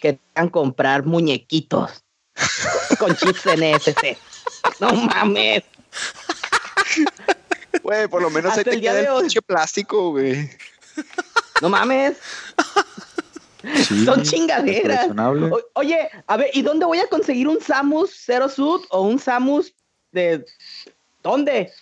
Que 0.00 0.14
te 0.14 0.20
hagan 0.34 0.48
comprar 0.48 1.04
muñequitos 1.04 2.02
con 2.98 3.14
chips 3.16 3.44
NFC. 3.46 4.16
No 4.80 4.92
mames. 4.92 5.62
Güey, 7.82 8.08
por 8.08 8.22
lo 8.22 8.30
menos 8.30 8.52
ahí 8.52 8.58
Hasta 8.60 8.70
te 8.70 8.76
el 8.76 8.80
día 8.80 8.92
queda 8.92 9.02
de 9.12 9.16
el 9.16 9.20
pinche 9.22 9.42
plástico, 9.42 10.10
güey. 10.10 10.50
No 11.62 11.68
mames. 11.68 12.16
Sí, 13.86 14.04
Son 14.04 14.22
chingaderas. 14.22 15.08
O- 15.18 15.60
oye, 15.74 16.08
a 16.26 16.36
ver, 16.36 16.50
¿y 16.54 16.62
dónde 16.62 16.86
voy 16.86 16.98
a 16.98 17.06
conseguir 17.08 17.46
un 17.48 17.60
Samus 17.60 18.10
Zero 18.24 18.48
Suit 18.48 18.84
o 18.90 19.02
un 19.02 19.18
Samus 19.18 19.72
de 20.12 20.44
dónde? 21.22 21.72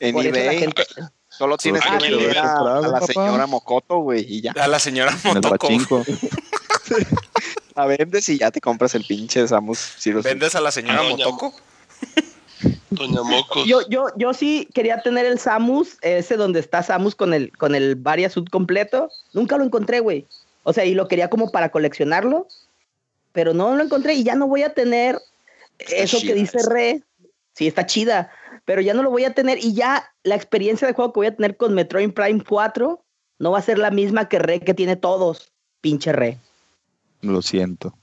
En 0.00 0.14
Por 0.14 0.24
eBay 0.26 0.58
gente- 0.58 0.86
solo 1.28 1.56
tienes 1.58 1.82
Ah, 1.86 1.98
que 1.98 2.10
vender 2.10 2.38
a, 2.38 2.56
a 2.58 2.80
la 2.80 2.92
papá. 3.00 3.06
señora 3.06 3.46
Mocoto, 3.46 3.98
güey, 3.98 4.24
y 4.26 4.40
ya. 4.42 4.52
A 4.52 4.68
la 4.68 4.78
señora 4.78 5.14
pachinko. 5.42 6.02
La 7.86 7.96
vendes 7.96 8.28
y 8.28 8.38
ya 8.38 8.50
te 8.50 8.60
compras 8.60 8.94
el 8.94 9.04
pinche 9.04 9.46
Samus 9.48 9.78
Zero. 9.98 10.22
¿Vendes 10.22 10.54
a 10.54 10.60
la 10.60 10.70
señora 10.70 11.02
doña- 11.02 11.24
Motoko? 11.26 11.52
Doña 12.90 13.22
Mocos. 13.22 13.66
Yo, 13.66 13.80
yo, 13.88 14.06
yo 14.16 14.32
sí 14.34 14.68
quería 14.74 15.00
tener 15.02 15.26
el 15.26 15.38
Samus, 15.38 15.96
ese 16.02 16.36
donde 16.36 16.60
está 16.60 16.82
Samus 16.82 17.14
con 17.14 17.34
el, 17.34 17.50
con 17.56 17.74
el 17.74 17.96
Varia 17.96 18.30
Suit 18.30 18.48
completo. 18.50 19.10
Nunca 19.32 19.56
lo 19.56 19.64
encontré, 19.64 20.00
güey. 20.00 20.26
O 20.62 20.72
sea, 20.72 20.84
y 20.84 20.94
lo 20.94 21.08
quería 21.08 21.28
como 21.28 21.50
para 21.50 21.70
coleccionarlo, 21.70 22.46
pero 23.32 23.52
no 23.52 23.74
lo 23.74 23.82
encontré 23.82 24.14
y 24.14 24.22
ya 24.22 24.36
no 24.36 24.46
voy 24.46 24.62
a 24.62 24.74
tener 24.74 25.18
eso 25.78 26.20
que 26.20 26.34
dice 26.34 26.58
esa. 26.58 26.70
Re. 26.70 27.02
Sí, 27.54 27.66
está 27.66 27.84
chida, 27.86 28.30
pero 28.64 28.80
ya 28.80 28.94
no 28.94 29.02
lo 29.02 29.10
voy 29.10 29.24
a 29.24 29.34
tener 29.34 29.58
y 29.58 29.74
ya 29.74 30.12
la 30.22 30.36
experiencia 30.36 30.86
de 30.86 30.94
juego 30.94 31.12
que 31.12 31.18
voy 31.20 31.26
a 31.26 31.34
tener 31.36 31.56
con 31.56 31.74
Metroid 31.74 32.12
Prime 32.12 32.44
4 32.48 33.02
no 33.40 33.50
va 33.50 33.58
a 33.58 33.62
ser 33.62 33.78
la 33.78 33.90
misma 33.90 34.28
que 34.28 34.38
Re 34.38 34.60
que 34.60 34.74
tiene 34.74 34.94
todos. 34.96 35.50
Pinche 35.80 36.12
Re. 36.12 36.38
Lo 37.22 37.40
siento. 37.42 37.96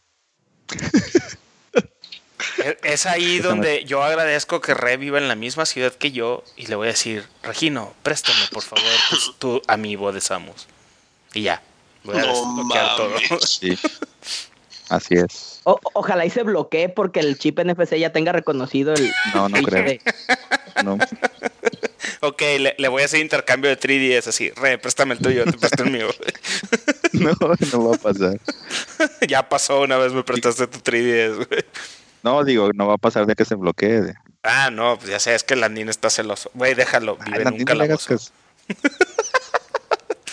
Es- 2.83 3.05
ahí 3.05 3.39
donde 3.39 3.85
yo 3.85 4.03
agradezco 4.03 4.59
que 4.61 4.73
Re 4.73 4.97
viva 4.97 5.17
en 5.17 5.27
la 5.27 5.35
misma 5.35 5.65
ciudad 5.65 5.93
que 5.93 6.11
yo 6.11 6.43
y 6.57 6.67
le 6.67 6.75
voy 6.75 6.87
a 6.87 6.91
decir, 6.91 7.25
Regino, 7.43 7.93
préstame 8.03 8.39
por 8.51 8.63
favor 8.63 8.83
tu, 9.09 9.33
tu 9.33 9.61
amiibo 9.67 10.11
de 10.11 10.21
Samus. 10.21 10.67
Y 11.33 11.43
ya. 11.43 11.61
Voy 12.03 12.17
a 12.17 12.21
No 12.21 12.27
desbloquear 12.27 12.95
todo. 12.95 13.09
mames. 13.09 13.59
Sí. 13.61 13.77
Así 14.89 15.15
es. 15.15 15.61
O- 15.65 15.79
ojalá 15.93 16.25
y 16.25 16.29
se 16.29 16.43
bloquee 16.43 16.89
porque 16.89 17.19
el 17.19 17.37
chip 17.37 17.59
NFC 17.59 17.97
ya 17.99 18.11
tenga 18.11 18.31
reconocido 18.31 18.93
el. 18.93 19.11
No, 19.33 19.47
no 19.49 19.61
creo. 19.61 19.83
de- 19.83 20.01
No. 20.83 20.97
Ok, 22.21 22.41
le, 22.59 22.75
le 22.77 22.87
voy 22.87 23.01
a 23.01 23.05
hacer 23.05 23.19
intercambio 23.19 23.69
de 23.69 23.79
3DS 23.79 24.27
así. 24.27 24.51
Re, 24.51 24.77
préstame 24.77 25.13
el 25.13 25.19
tuyo, 25.19 25.45
te 25.45 25.53
presto 25.53 25.83
el 25.83 25.91
mío. 25.91 26.09
No, 27.11 27.31
no 27.71 27.89
va 27.89 27.95
a 27.95 27.97
pasar. 27.97 28.39
ya 29.27 29.49
pasó 29.49 29.81
una 29.81 29.97
vez 29.97 30.13
me 30.13 30.23
prestaste 30.23 30.67
tu 30.67 30.77
3DS, 30.79 31.35
güey. 31.37 31.65
No, 32.21 32.43
digo, 32.43 32.69
no 32.75 32.85
va 32.87 32.93
a 32.93 32.97
pasar 32.97 33.25
de 33.25 33.33
que 33.33 33.45
se 33.45 33.55
bloquee. 33.55 34.13
Ah, 34.43 34.69
no, 34.71 34.97
pues 34.97 35.09
ya 35.09 35.19
sé, 35.19 35.33
es 35.33 35.43
que 35.43 35.55
Landín 35.55 35.89
está 35.89 36.09
celoso. 36.11 36.51
Güey, 36.53 36.75
déjalo, 36.75 37.17
Ay, 37.21 37.31
vive 37.31 37.47
hagas 37.47 37.63
calabozo. 37.65 38.07
caso. 38.07 38.31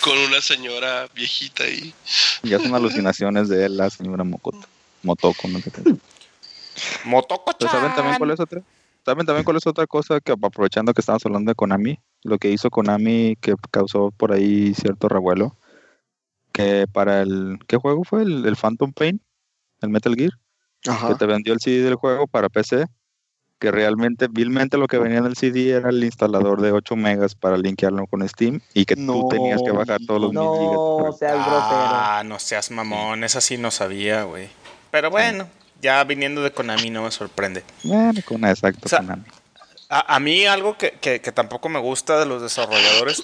Con 0.01 0.17
una 0.19 0.39
señora 0.41 1.07
viejita 1.15 1.63
ahí. 1.63 1.93
Ya 2.43 2.59
son 2.59 2.75
alucinaciones 2.75 3.49
de 3.49 3.65
él, 3.65 3.77
la 3.77 3.89
señora 3.89 4.23
Mocoto. 4.23 4.67
Motoko, 5.03 5.47
no 5.47 5.59
sé 5.59 5.71
qué. 5.71 5.81
Motoko 7.05 7.55
Pero 7.57 7.71
¿Saben 7.71 7.95
también 7.95 8.17
cuál 8.17 8.31
es 8.31 8.39
otra? 8.39 8.61
¿Saben 9.07 9.25
también 9.25 9.45
cuál 9.45 9.55
es 9.55 9.65
otra 9.65 9.87
cosa 9.87 10.19
que 10.19 10.33
aprovechando 10.33 10.93
que 10.93 10.99
estamos 10.99 11.25
hablando 11.25 11.49
de 11.49 11.55
Konami? 11.55 11.97
Lo 12.23 12.37
que 12.37 12.51
hizo 12.51 12.69
Konami 12.69 13.37
que 13.39 13.53
causó 13.71 14.11
por 14.11 14.33
ahí 14.33 14.73
cierto 14.73 15.07
revuelo. 15.07 15.55
Que 16.51 16.87
para 16.91 17.21
el... 17.21 17.57
¿Qué 17.69 17.77
juego 17.77 18.03
fue? 18.03 18.23
El, 18.23 18.45
el 18.45 18.57
Phantom 18.57 18.91
Pain, 18.91 19.21
el 19.81 19.89
Metal 19.91 20.13
Gear, 20.13 20.31
que 20.81 20.89
Ajá. 20.89 21.15
te 21.17 21.25
vendió 21.25 21.53
el 21.53 21.61
CD 21.61 21.83
del 21.83 21.95
juego 21.95 22.27
para 22.27 22.49
PC. 22.49 22.85
Que 23.59 23.71
realmente, 23.71 24.27
vilmente 24.29 24.77
lo 24.77 24.87
que 24.87 24.97
venía 24.97 25.19
en 25.19 25.25
el 25.25 25.37
CD 25.37 25.69
era 25.69 25.89
el 25.89 26.03
instalador 26.03 26.59
de 26.59 26.73
8 26.73 26.97
megas 26.97 27.33
para 27.33 27.55
linkearlo 27.57 28.07
con 28.07 28.27
Steam 28.27 28.59
y 28.73 28.83
que 28.83 28.97
No. 28.97 29.13
tú 29.13 29.29
tenías 29.29 29.61
que 29.63 29.71
bajar 29.71 29.99
todos 30.05 30.19
los 30.19 30.33
mil 30.33 30.41
gigas. 30.59 30.73
No, 30.75 31.11
seas 31.17 31.33
grosero. 31.33 31.61
Ah, 31.63 32.23
no 32.25 32.39
seas 32.39 32.71
mamón, 32.71 33.23
esa 33.23 33.39
sí 33.39 33.57
no 33.57 33.71
sabía, 33.71 34.23
güey. 34.23 34.49
Pero 34.91 35.09
bueno, 35.09 35.47
ya 35.81 36.03
viniendo 36.03 36.41
de 36.41 36.51
Konami 36.51 36.89
no 36.89 37.03
me 37.03 37.11
sorprende. 37.11 37.63
Bueno, 37.83 38.21
con 38.25 38.37
una 38.37 38.51
exacto 38.51 38.89
Konami. 38.89 39.23
A, 39.89 40.19
mí 40.19 40.45
algo 40.45 40.77
que, 40.77 40.91
que, 40.99 41.19
tampoco 41.31 41.69
me 41.69 41.79
gusta 41.79 42.19
de 42.19 42.25
los 42.25 42.41
desarrolladores, 42.41 43.23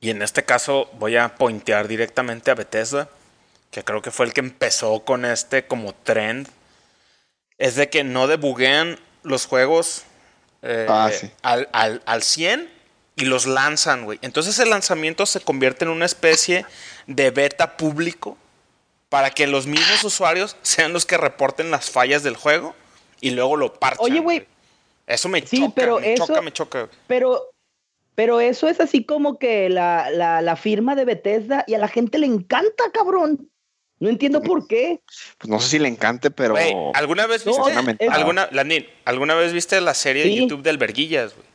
y 0.00 0.10
en 0.10 0.22
este 0.22 0.44
caso 0.44 0.88
voy 0.98 1.16
a 1.16 1.34
pointear 1.34 1.88
directamente 1.88 2.52
a 2.52 2.54
Bethesda, 2.54 3.08
que 3.72 3.82
creo 3.82 4.00
que 4.00 4.12
fue 4.12 4.26
el 4.26 4.32
que 4.32 4.40
empezó 4.40 5.00
con 5.00 5.24
este 5.24 5.66
como 5.66 5.92
trend, 5.92 6.48
es 7.58 7.74
de 7.74 7.90
que 7.90 8.04
no 8.04 8.28
debuguean 8.28 9.00
los 9.24 9.46
juegos 9.46 10.04
eh, 10.62 10.86
ah, 10.88 11.10
al, 11.42 11.68
al, 11.72 12.02
al 12.06 12.22
100 12.22 12.70
y 13.16 13.24
los 13.24 13.46
lanzan, 13.46 14.04
güey. 14.04 14.20
Entonces 14.22 14.56
el 14.60 14.70
lanzamiento 14.70 15.26
se 15.26 15.40
convierte 15.40 15.84
en 15.84 15.90
una 15.90 16.06
especie 16.06 16.64
de 17.08 17.32
beta 17.32 17.76
público 17.76 18.38
para 19.08 19.30
que 19.30 19.46
los 19.46 19.66
mismos 19.66 20.04
usuarios 20.04 20.56
sean 20.62 20.92
los 20.92 21.06
que 21.06 21.16
reporten 21.16 21.70
las 21.70 21.90
fallas 21.90 22.22
del 22.22 22.36
juego 22.36 22.74
y 23.20 23.30
luego 23.30 23.56
lo 23.56 23.74
parchan. 23.74 24.04
Oye, 24.04 24.20
güey. 24.20 24.46
Eso 25.06 25.28
me 25.30 25.42
choca, 25.42 25.72
pero 25.74 26.00
me 26.00 26.14
choca, 26.14 26.42
me 26.42 26.52
choca. 26.52 26.88
Pero, 27.06 27.50
pero 28.14 28.40
eso 28.40 28.68
es 28.68 28.78
así 28.78 29.04
como 29.04 29.38
que 29.38 29.70
la, 29.70 30.10
la, 30.10 30.56
firma 30.56 30.94
de 30.94 31.06
Bethesda 31.06 31.64
y 31.66 31.74
a 31.74 31.78
la 31.78 31.88
gente 31.88 32.18
le 32.18 32.26
encanta, 32.26 32.90
cabrón. 32.92 33.50
No 34.00 34.10
entiendo 34.10 34.42
por 34.42 34.68
qué. 34.68 35.00
Pues 35.38 35.48
no 35.48 35.58
sé 35.60 35.70
si 35.70 35.78
le 35.78 35.88
encante, 35.88 36.30
pero. 36.30 36.54
¿alguna 36.94 37.26
vez 37.26 37.44
viste? 37.44 38.06
alguna, 38.10 38.48
¿alguna 39.06 39.34
vez 39.34 39.52
viste 39.52 39.80
la 39.80 39.94
serie 39.94 40.24
de 40.24 40.34
YouTube 40.34 40.62
del 40.62 40.76
Verguillas, 40.76 41.34
güey? 41.34 41.46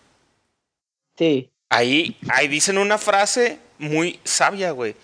Sí. 1.15 1.49
Ahí, 1.69 2.17
ahí 2.29 2.47
dicen 2.47 2.79
una 2.79 2.97
frase 2.97 3.59
muy 3.77 4.19
sabia, 4.23 4.71
güey. 4.71 4.95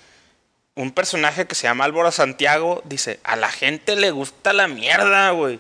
Un 0.79 0.91
personaje 0.91 1.45
que 1.45 1.55
se 1.55 1.67
llama 1.67 1.83
Álvaro 1.83 2.09
Santiago 2.09 2.81
dice: 2.85 3.19
A 3.25 3.35
la 3.35 3.51
gente 3.51 3.97
le 3.97 4.11
gusta 4.11 4.53
la 4.53 4.69
mierda, 4.69 5.29
güey. 5.31 5.59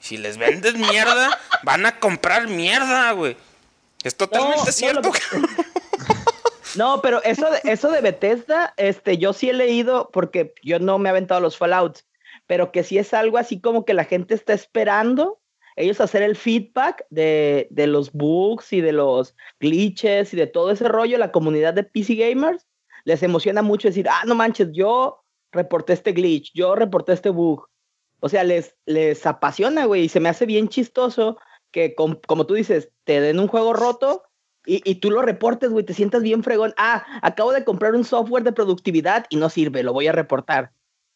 Si 0.00 0.16
les 0.16 0.38
vendes 0.38 0.74
mierda, 0.76 1.38
van 1.64 1.84
a 1.84 2.00
comprar 2.00 2.48
mierda, 2.48 3.12
güey. 3.12 3.36
Es 4.02 4.16
totalmente 4.16 4.72
cierto. 4.72 5.12
No, 6.76 7.00
pero 7.02 7.22
eso 7.22 7.48
de, 7.52 7.60
eso 7.70 7.88
de 7.88 8.00
Bethesda, 8.00 8.74
este, 8.76 9.16
yo 9.16 9.32
sí 9.32 9.48
he 9.48 9.52
leído, 9.52 10.10
porque 10.12 10.54
yo 10.60 10.80
no 10.80 10.98
me 10.98 11.08
he 11.08 11.10
aventado 11.10 11.40
los 11.40 11.56
Fallouts, 11.56 12.04
pero 12.48 12.72
que 12.72 12.82
sí 12.82 12.98
es 12.98 13.14
algo 13.14 13.38
así 13.38 13.60
como 13.60 13.84
que 13.84 13.94
la 13.94 14.04
gente 14.04 14.34
está 14.34 14.54
esperando 14.54 15.40
ellos 15.76 16.00
hacer 16.00 16.22
el 16.22 16.34
feedback 16.34 17.06
de, 17.10 17.68
de 17.70 17.86
los 17.86 18.10
bugs 18.10 18.72
y 18.72 18.80
de 18.80 18.90
los 18.90 19.36
glitches 19.60 20.34
y 20.34 20.36
de 20.36 20.48
todo 20.48 20.72
ese 20.72 20.88
rollo, 20.88 21.16
la 21.16 21.30
comunidad 21.30 21.74
de 21.74 21.84
PC 21.84 22.16
Gamers, 22.16 22.66
les 23.04 23.22
emociona 23.22 23.62
mucho 23.62 23.88
decir, 23.88 24.08
ah, 24.08 24.22
no 24.26 24.34
manches, 24.34 24.68
yo 24.72 25.24
reporté 25.52 25.92
este 25.92 26.12
glitch, 26.12 26.50
yo 26.54 26.74
reporté 26.74 27.12
este 27.12 27.30
bug. 27.30 27.68
O 28.20 28.28
sea, 28.28 28.44
les, 28.44 28.74
les 28.86 29.26
apasiona, 29.26 29.84
güey, 29.84 30.04
y 30.04 30.08
se 30.08 30.20
me 30.20 30.28
hace 30.28 30.46
bien 30.46 30.68
chistoso 30.68 31.38
que, 31.70 31.94
como 31.94 32.46
tú 32.46 32.54
dices, 32.54 32.90
te 33.04 33.20
den 33.20 33.38
un 33.38 33.48
juego 33.48 33.72
roto 33.72 34.22
y, 34.66 34.80
y 34.88 34.96
tú 34.96 35.10
lo 35.10 35.20
reportes, 35.22 35.70
güey, 35.70 35.84
te 35.84 35.92
sientas 35.92 36.22
bien 36.22 36.42
fregón. 36.42 36.72
Ah, 36.78 37.04
acabo 37.22 37.52
de 37.52 37.64
comprar 37.64 37.94
un 37.94 38.04
software 38.04 38.44
de 38.44 38.52
productividad 38.52 39.26
y 39.28 39.36
no 39.36 39.50
sirve, 39.50 39.82
lo 39.82 39.92
voy 39.92 40.06
a 40.06 40.12
reportar. 40.12 40.72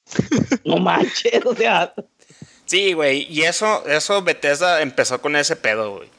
no 0.65 0.78
manches, 0.78 1.44
o 1.47 1.55
sea. 1.55 1.94
Sí, 2.66 2.93
güey, 2.93 3.27
y 3.31 3.43
eso, 3.43 3.86
eso 3.86 4.23
Bethesda 4.23 4.82
empezó 4.82 5.20
con 5.20 5.36
ese 5.36 5.56
pedo, 5.56 5.97
güey. 5.97 6.10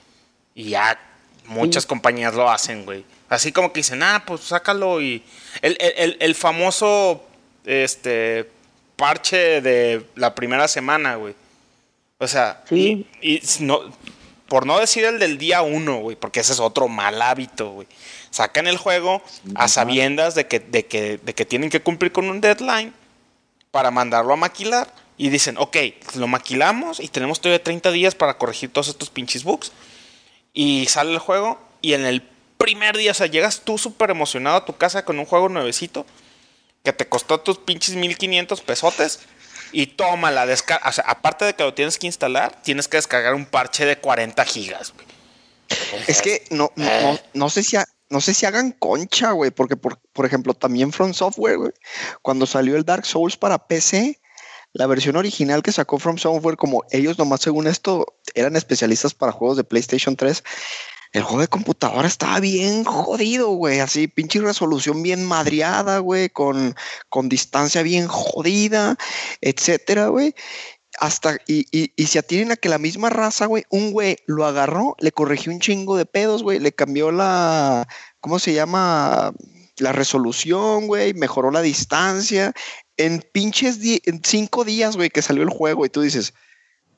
Y 0.55 0.69
ya 0.69 0.99
muchas 1.45 1.85
compañías 1.85 2.33
lo 2.33 2.49
hacen, 2.49 2.85
güey. 2.85 3.05
Así 3.29 3.51
como 3.51 3.71
que 3.71 3.79
dicen, 3.79 4.03
ah, 4.03 4.23
pues 4.25 4.41
sácalo 4.41 5.01
y... 5.01 5.23
El, 5.61 5.77
el, 5.79 6.17
el 6.19 6.35
famoso, 6.35 7.23
este, 7.65 8.49
parche 8.95 9.61
de 9.61 10.05
la 10.15 10.35
primera 10.35 10.67
semana, 10.67 11.15
güey. 11.15 11.35
O 12.17 12.27
sea, 12.27 12.63
sí. 12.67 13.07
y, 13.21 13.41
no, 13.61 13.79
por 14.49 14.65
no 14.65 14.79
decir 14.79 15.05
el 15.05 15.19
del 15.19 15.37
día 15.37 15.61
uno, 15.61 15.97
güey, 15.99 16.17
porque 16.17 16.41
ese 16.41 16.51
es 16.53 16.59
otro 16.59 16.87
mal 16.87 17.21
hábito, 17.21 17.71
güey. 17.71 17.87
Sacan 18.31 18.67
el 18.67 18.77
juego 18.77 19.23
a 19.55 19.67
sabiendas 19.67 20.35
de 20.35 20.47
que, 20.47 20.59
de, 20.59 20.85
que, 20.85 21.17
de 21.17 21.33
que 21.33 21.45
tienen 21.45 21.69
que 21.69 21.81
cumplir 21.81 22.11
con 22.11 22.29
un 22.29 22.41
deadline 22.41 22.93
para 23.71 23.89
mandarlo 23.89 24.33
a 24.33 24.37
maquilar 24.37 24.93
y 25.17 25.29
dicen, 25.29 25.55
ok, 25.57 25.77
lo 26.15 26.27
maquilamos 26.27 26.99
y 26.99 27.07
tenemos 27.07 27.39
todavía 27.39 27.63
30 27.63 27.91
días 27.91 28.15
para 28.15 28.37
corregir 28.37 28.71
todos 28.71 28.89
estos 28.89 29.09
pinches 29.09 29.43
bugs. 29.43 29.71
Y 30.53 30.87
sale 30.87 31.11
el 31.11 31.19
juego 31.19 31.59
y 31.81 31.93
en 31.93 32.05
el 32.05 32.21
primer 32.59 32.97
día, 32.97 33.11
o 33.11 33.15
sea, 33.15 33.25
llegas 33.25 33.61
tú 33.61 33.79
súper 33.79 34.11
emocionado 34.11 34.57
a 34.57 34.65
tu 34.65 34.77
casa 34.77 35.05
con 35.05 35.17
un 35.17 35.25
juego 35.25 35.49
nuevecito 35.49 36.05
que 36.83 36.93
te 36.93 37.07
costó 37.07 37.39
tus 37.39 37.57
pinches 37.57 37.95
1500 37.95 38.61
pesotes 38.61 39.21
y 39.71 39.87
toma 39.87 40.29
la 40.29 40.45
descarga. 40.45 40.87
O 40.87 40.91
sea, 40.91 41.05
aparte 41.07 41.45
de 41.45 41.55
que 41.55 41.63
lo 41.63 41.73
tienes 41.73 41.97
que 41.97 42.07
instalar, 42.07 42.61
tienes 42.61 42.87
que 42.87 42.97
descargar 42.97 43.33
un 43.33 43.45
parche 43.45 43.85
de 43.85 43.97
40 43.97 44.43
gigas, 44.45 44.93
güey. 44.93 45.07
Es 46.07 46.21
que 46.21 46.43
no, 46.49 46.71
no, 46.75 46.87
eh. 46.87 47.23
no, 47.33 47.49
sé 47.49 47.63
si 47.63 47.77
no 48.09 48.21
sé 48.21 48.33
si 48.33 48.45
hagan 48.45 48.71
concha, 48.71 49.31
güey, 49.31 49.51
porque 49.51 49.77
por, 49.77 49.99
por 50.13 50.25
ejemplo, 50.25 50.53
también 50.53 50.91
From 50.91 51.13
Software, 51.13 51.57
güey, 51.57 51.71
cuando 52.21 52.45
salió 52.45 52.75
el 52.75 52.85
Dark 52.85 53.05
Souls 53.05 53.37
para 53.37 53.67
PC, 53.67 54.19
la 54.73 54.87
versión 54.87 55.15
original 55.15 55.63
que 55.63 55.71
sacó 55.71 55.99
From 55.99 56.17
Software, 56.17 56.57
como 56.57 56.83
ellos 56.91 57.17
nomás 57.17 57.41
según 57.41 57.67
esto 57.67 58.05
eran 58.35 58.55
especialistas 58.55 59.13
para 59.13 59.31
juegos 59.31 59.57
de 59.57 59.63
PlayStation 59.63 60.15
3, 60.15 60.43
el 61.11 61.23
juego 61.23 61.41
de 61.41 61.47
computadora 61.47 62.07
estaba 62.07 62.39
bien 62.39 62.83
jodido, 62.83 63.49
güey. 63.49 63.79
Así, 63.79 64.07
pinche 64.07 64.39
resolución 64.41 65.01
bien 65.01 65.25
madriada, 65.25 65.99
güey, 65.99 66.29
con, 66.29 66.75
con 67.09 67.29
distancia 67.29 67.81
bien 67.81 68.07
jodida, 68.07 68.95
etcétera, 69.41 70.07
güey. 70.09 70.35
Hasta, 70.99 71.37
y, 71.47 71.65
y, 71.71 71.93
y 71.95 72.07
se 72.07 72.19
atienen 72.19 72.51
a 72.51 72.57
que 72.57 72.69
la 72.69 72.77
misma 72.77 73.09
raza, 73.09 73.45
güey, 73.45 73.63
un 73.69 73.91
güey 73.91 74.17
lo 74.27 74.45
agarró, 74.45 74.95
le 74.99 75.11
corrigió 75.11 75.51
un 75.51 75.59
chingo 75.59 75.95
de 75.97 76.05
pedos, 76.05 76.43
güey, 76.43 76.59
le 76.59 76.73
cambió 76.73 77.11
la, 77.11 77.87
¿cómo 78.19 78.37
se 78.39 78.53
llama? 78.53 79.33
La 79.77 79.93
resolución, 79.93 80.87
güey, 80.87 81.13
mejoró 81.13 81.51
la 81.51 81.61
distancia, 81.61 82.53
en 82.97 83.23
pinches 83.31 83.79
en 83.81 84.21
cinco 84.23 84.65
días, 84.65 84.97
güey, 84.97 85.09
que 85.09 85.21
salió 85.21 85.43
el 85.43 85.49
juego 85.49 85.85
y 85.85 85.89
tú 85.89 86.01
dices, 86.01 86.33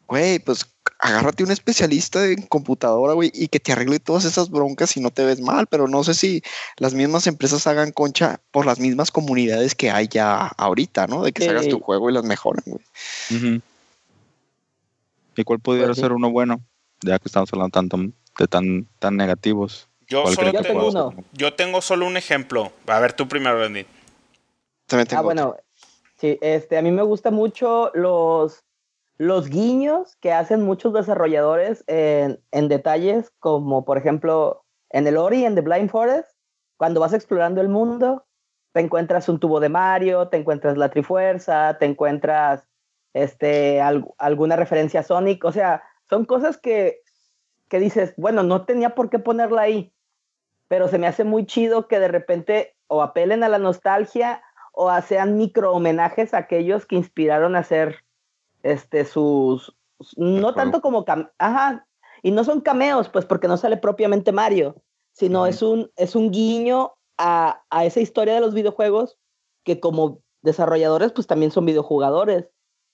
güey, 0.07 0.39
pues 0.39 0.65
agárrate 0.99 1.43
un 1.43 1.51
especialista 1.51 2.25
en 2.25 2.43
computadora, 2.43 3.13
güey, 3.13 3.31
y 3.33 3.47
que 3.47 3.59
te 3.59 3.71
arregle 3.71 3.99
todas 3.99 4.25
esas 4.25 4.49
broncas 4.49 4.95
y 4.97 5.01
no 5.01 5.09
te 5.09 5.25
ves 5.25 5.41
mal, 5.41 5.67
pero 5.67 5.87
no 5.87 6.03
sé 6.03 6.13
si 6.13 6.43
las 6.77 6.93
mismas 6.93 7.27
empresas 7.27 7.65
hagan 7.67 7.91
concha 7.91 8.39
por 8.51 8.65
las 8.65 8.79
mismas 8.79 9.11
comunidades 9.11 9.75
que 9.75 9.89
hay 9.89 10.07
ya 10.07 10.47
ahorita, 10.47 11.07
¿no? 11.07 11.23
De 11.23 11.31
que 11.31 11.49
hagas 11.49 11.67
tu 11.67 11.79
juego 11.79 12.09
y 12.09 12.13
las 12.13 12.23
mejoren, 12.23 12.63
güey. 12.65 13.61
¿Y 15.35 15.43
cuál 15.43 15.59
pudiera 15.59 15.87
pues 15.87 15.99
ser 15.99 16.11
uno 16.11 16.29
bueno? 16.29 16.61
Ya 17.01 17.17
que 17.17 17.27
estamos 17.27 17.49
hablando 17.53 17.71
tanto 17.71 17.97
de 18.37 18.47
tan, 18.47 18.87
tan 18.99 19.17
negativos. 19.17 19.87
Yo, 20.07 20.27
solo 20.27 20.51
tengo, 20.51 21.13
yo 21.31 21.53
tengo 21.53 21.81
solo 21.81 22.05
un 22.05 22.17
ejemplo. 22.17 22.71
A 22.85 22.99
ver, 22.99 23.13
tú 23.13 23.27
primero, 23.29 23.63
Andy. 23.63 23.85
Ah, 25.15 25.21
bueno, 25.21 25.55
Sí, 26.21 26.37
este, 26.39 26.77
a 26.77 26.83
mí 26.83 26.91
me 26.91 27.01
gusta 27.01 27.31
mucho 27.31 27.89
los, 27.95 28.63
los 29.21 29.49
guiños 29.49 30.15
que 30.15 30.33
hacen 30.33 30.63
muchos 30.63 30.93
desarrolladores 30.93 31.83
en, 31.85 32.39
detalles, 32.69 33.31
como 33.37 33.85
por 33.85 33.99
ejemplo 33.99 34.65
en 34.89 35.05
el 35.05 35.15
Ori, 35.15 35.45
en 35.45 35.53
The 35.53 35.61
Blind 35.61 35.91
Forest, 35.91 36.27
cuando 36.75 37.01
vas 37.01 37.13
explorando 37.13 37.61
el 37.61 37.69
mundo, 37.69 38.25
te 38.71 38.79
encuentras 38.79 39.29
un 39.29 39.39
tubo 39.39 39.59
de 39.59 39.69
Mario, 39.69 40.29
te 40.29 40.37
encuentras 40.37 40.75
la 40.75 40.89
Trifuerza, 40.89 41.77
te 41.77 41.85
encuentras 41.85 42.67
este, 43.13 43.79
alguna 43.79 44.55
referencia 44.55 45.01
a 45.01 45.03
Sonic, 45.03 45.45
o 45.45 45.51
sea, 45.51 45.83
son 46.09 46.25
cosas 46.25 46.57
que, 46.57 47.01
que 47.69 47.77
dices, 47.77 48.15
bueno, 48.17 48.41
no 48.41 48.65
tenía 48.65 48.95
por 48.95 49.11
qué 49.11 49.19
ponerla 49.19 49.61
ahí, 49.61 49.93
pero 50.67 50.87
se 50.87 50.97
me 50.97 51.05
hace 51.05 51.25
muy 51.25 51.45
chido 51.45 51.87
que 51.87 51.99
de 51.99 52.07
repente 52.07 52.75
o 52.87 53.03
apelen 53.03 53.43
a 53.43 53.49
la 53.49 53.59
nostalgia 53.59 54.41
o 54.73 54.91
sean 55.01 55.37
micro 55.37 55.73
homenajes 55.73 56.33
a 56.33 56.39
aquellos 56.39 56.87
que 56.87 56.95
inspiraron 56.95 57.55
a 57.55 57.59
hacer 57.59 58.03
este 58.63 59.05
sus 59.05 59.75
no 60.17 60.53
tanto 60.53 60.81
como 60.81 61.05
ajá 61.37 61.87
y 62.23 62.31
no 62.31 62.43
son 62.43 62.61
cameos 62.61 63.09
pues 63.09 63.25
porque 63.25 63.47
no 63.47 63.57
sale 63.57 63.77
propiamente 63.77 64.31
Mario 64.31 64.81
sino 65.13 65.45
es 65.45 65.61
un 65.61 65.91
es 65.95 66.15
un 66.15 66.31
guiño 66.31 66.93
a, 67.17 67.63
a, 67.69 67.85
esa 67.85 67.99
historia 67.99 68.33
de 68.33 68.41
los 68.41 68.53
videojuegos 68.53 69.19
que 69.63 69.79
como 69.79 70.21
desarrolladores 70.41 71.11
pues 71.11 71.27
también 71.27 71.51
son 71.51 71.65
videojugadores. 71.65 72.49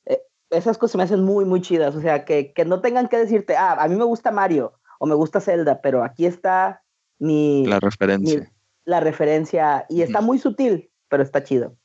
Eh, 0.05 0.21
esas 0.49 0.77
cosas 0.77 0.97
me 0.97 1.03
hacen 1.03 1.23
muy 1.23 1.45
muy 1.45 1.61
chidas 1.61 1.95
o 1.95 2.01
sea 2.01 2.25
que, 2.25 2.51
que 2.53 2.65
no 2.65 2.81
tengan 2.81 3.07
que 3.07 3.17
decirte 3.17 3.55
ah 3.55 3.77
a 3.79 3.87
mí 3.87 3.95
me 3.95 4.03
gusta 4.03 4.31
Mario 4.31 4.73
o 4.99 5.05
me 5.05 5.15
gusta 5.15 5.39
Zelda 5.39 5.81
pero 5.81 6.03
aquí 6.03 6.25
está 6.25 6.83
mi 7.19 7.65
la 7.65 7.79
referencia. 7.79 8.51
la 8.83 8.99
referencia 8.99 9.85
y 9.89 10.01
está 10.01 10.21
muy 10.21 10.39
sutil 10.39 10.91
pero 11.09 11.23
está 11.23 11.43
chido. 11.43 11.76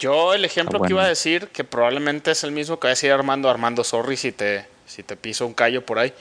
Yo 0.00 0.32
el 0.32 0.46
ejemplo 0.46 0.80
que 0.80 0.94
iba 0.94 1.04
a 1.04 1.08
decir, 1.08 1.48
que 1.48 1.62
probablemente 1.62 2.30
es 2.30 2.42
el 2.42 2.52
mismo 2.52 2.80
que 2.80 2.86
va 2.86 2.88
a 2.88 2.96
decir 2.96 3.12
Armando, 3.12 3.50
Armando, 3.50 3.84
sorry 3.84 4.16
si 4.16 4.32
te, 4.32 4.66
si 4.86 5.02
te 5.02 5.14
piso 5.14 5.46
un 5.46 5.52
callo 5.52 5.84
por 5.84 5.98
ahí. 5.98 6.14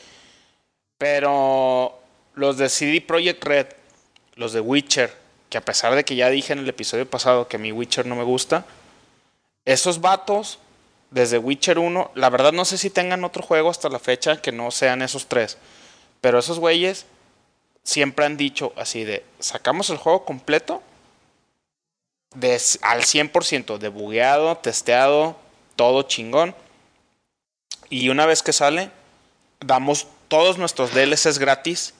Pero 0.98 1.98
los 2.36 2.58
de 2.58 2.68
CD 2.68 3.00
Projekt 3.00 3.42
Red, 3.46 3.68
los 4.36 4.52
de 4.52 4.60
Witcher, 4.60 5.16
que 5.50 5.58
a 5.58 5.64
pesar 5.64 5.96
de 5.96 6.04
que 6.04 6.18
ya 6.18 6.30
dije 6.30 6.52
en 6.52 6.60
el 6.60 6.68
episodio 6.68 7.10
pasado 7.10 7.48
que 7.48 7.56
a 7.56 7.60
mi 7.60 7.72
Witcher 7.72 8.06
no 8.06 8.18
me 8.18 8.24
gusta, 8.24 8.66
esos 9.64 10.02
vatos 10.02 10.60
desde 11.10 11.38
Witcher 11.38 11.80
1, 11.80 12.12
la 12.16 12.30
verdad 12.30 12.52
no 12.52 12.66
sé 12.66 12.78
si 12.78 12.90
tengan 12.90 13.24
otro 13.24 13.44
juego 13.44 13.70
hasta 13.70 13.88
la 13.88 14.00
fecha 14.00 14.42
que 14.42 14.52
no 14.52 14.72
sean 14.72 15.02
esos 15.02 15.28
tres. 15.28 15.58
Pero 16.20 16.40
esos 16.40 16.60
güeyes 16.60 17.06
siempre 17.84 18.26
han 18.26 18.36
dicho 18.36 18.74
así 18.76 19.06
de, 19.06 19.24
sacamos 19.40 19.90
el 19.90 19.98
juego 19.98 20.26
completo 20.26 20.84
de, 22.34 22.54
al 22.82 23.02
100%, 23.04 23.78
debugueado, 23.78 24.58
testeado, 24.58 25.38
todo 25.76 26.04
chingón. 26.04 26.56
Y 27.90 28.10
una 28.10 28.26
vez 28.26 28.44
que 28.44 28.54
sale, 28.54 28.92
damos 29.60 30.08
todos 30.28 30.58
nuestros 30.58 30.94
DLCs 30.94 31.40
gratis 31.40 31.94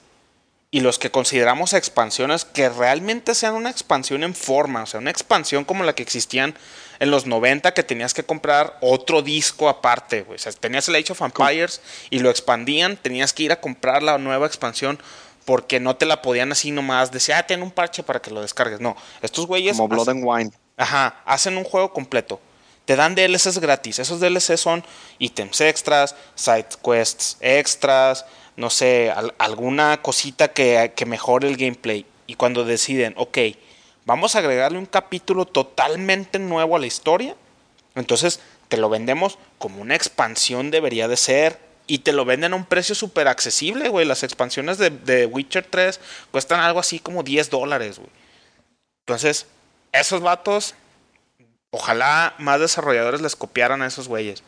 y 0.70 0.80
los 0.80 1.00
que 1.00 1.10
consideramos 1.10 1.72
expansiones 1.72 2.44
que 2.44 2.68
realmente 2.68 3.34
sean 3.34 3.54
una 3.54 3.70
expansión 3.70 4.22
en 4.22 4.36
forma, 4.36 4.84
o 4.84 4.86
sea, 4.86 5.00
una 5.00 5.10
expansión 5.10 5.64
como 5.64 5.82
la 5.82 5.94
que 5.94 6.04
existían 6.04 6.54
en 7.00 7.10
los 7.10 7.26
90 7.26 7.74
que 7.74 7.82
tenías 7.82 8.14
que 8.14 8.22
comprar 8.22 8.78
otro 8.80 9.22
disco 9.22 9.68
aparte, 9.68 10.24
O 10.28 10.38
sea, 10.38 10.52
tenías 10.52 10.88
el 10.88 10.94
Age 10.94 11.12
of 11.12 11.22
Empires 11.22 11.80
y 12.10 12.20
lo 12.20 12.30
expandían, 12.30 12.96
tenías 12.96 13.32
que 13.32 13.44
ir 13.44 13.52
a 13.52 13.60
comprar 13.60 14.02
la 14.02 14.18
nueva 14.18 14.46
expansión 14.46 15.00
porque 15.50 15.80
no 15.80 15.96
te 15.96 16.06
la 16.06 16.22
podían 16.22 16.52
así 16.52 16.70
nomás 16.70 17.10
decir, 17.10 17.34
ah, 17.34 17.42
ten 17.44 17.60
un 17.60 17.72
parche 17.72 18.04
para 18.04 18.22
que 18.22 18.30
lo 18.30 18.40
descargues. 18.40 18.80
No, 18.80 18.96
estos 19.20 19.48
güeyes... 19.48 19.76
Como 19.76 19.88
Blood 19.88 20.10
and 20.10 20.22
Wine. 20.24 20.52
Ajá, 20.76 21.22
hacen 21.26 21.56
un 21.56 21.64
juego 21.64 21.92
completo. 21.92 22.38
Te 22.84 22.94
dan 22.94 23.16
DLCs 23.16 23.58
gratis. 23.58 23.98
Esos 23.98 24.20
DLCs 24.20 24.60
son 24.60 24.84
ítems 25.18 25.60
extras, 25.60 26.14
side 26.36 26.68
quests 26.84 27.36
extras, 27.40 28.26
no 28.54 28.70
sé, 28.70 29.12
alguna 29.38 30.00
cosita 30.02 30.52
que, 30.52 30.92
que 30.94 31.04
mejore 31.04 31.48
el 31.48 31.56
gameplay. 31.56 32.06
Y 32.28 32.36
cuando 32.36 32.64
deciden, 32.64 33.14
ok, 33.16 33.38
vamos 34.04 34.36
a 34.36 34.38
agregarle 34.38 34.78
un 34.78 34.86
capítulo 34.86 35.46
totalmente 35.46 36.38
nuevo 36.38 36.76
a 36.76 36.78
la 36.78 36.86
historia, 36.86 37.34
entonces 37.96 38.38
te 38.68 38.76
lo 38.76 38.88
vendemos 38.88 39.36
como 39.58 39.82
una 39.82 39.96
expansión 39.96 40.70
debería 40.70 41.08
de 41.08 41.16
ser 41.16 41.69
y 41.90 41.98
te 41.98 42.12
lo 42.12 42.24
venden 42.24 42.52
a 42.52 42.56
un 42.56 42.66
precio 42.66 42.94
súper 42.94 43.26
accesible, 43.26 43.88
güey. 43.88 44.06
Las 44.06 44.22
expansiones 44.22 44.78
de, 44.78 45.26
Witcher 45.26 45.66
3 45.68 45.98
cuestan 46.30 46.60
algo 46.60 46.78
así 46.78 47.00
como 47.00 47.24
10 47.24 47.50
dólares, 47.50 47.98
güey. 47.98 48.10
Entonces, 49.04 49.46
esos 49.90 50.20
vatos, 50.20 50.76
ojalá 51.70 52.36
más 52.38 52.60
desarrolladores 52.60 53.20
les 53.22 53.34
copiaran 53.34 53.82
a 53.82 53.88
esos 53.88 54.06
güeyes. 54.06 54.44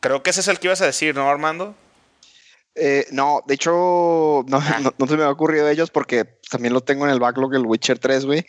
Creo 0.00 0.22
que 0.22 0.28
ese 0.28 0.40
es 0.40 0.48
el 0.48 0.58
que 0.58 0.66
ibas 0.66 0.82
a 0.82 0.86
decir, 0.86 1.14
¿no, 1.14 1.30
Armando? 1.30 1.74
Eh, 2.74 3.06
no, 3.10 3.42
de 3.46 3.54
hecho, 3.54 4.40
ah. 4.40 4.44
no, 4.82 4.92
no, 4.98 5.06
se 5.06 5.16
me 5.16 5.22
ha 5.22 5.30
ocurrido 5.30 5.70
ellos 5.70 5.90
porque 5.90 6.26
también 6.50 6.74
lo 6.74 6.82
tengo 6.82 7.06
en 7.06 7.10
el 7.12 7.20
backlog 7.20 7.54
el 7.54 7.64
Witcher 7.64 7.98
3, 7.98 8.26
güey. 8.26 8.44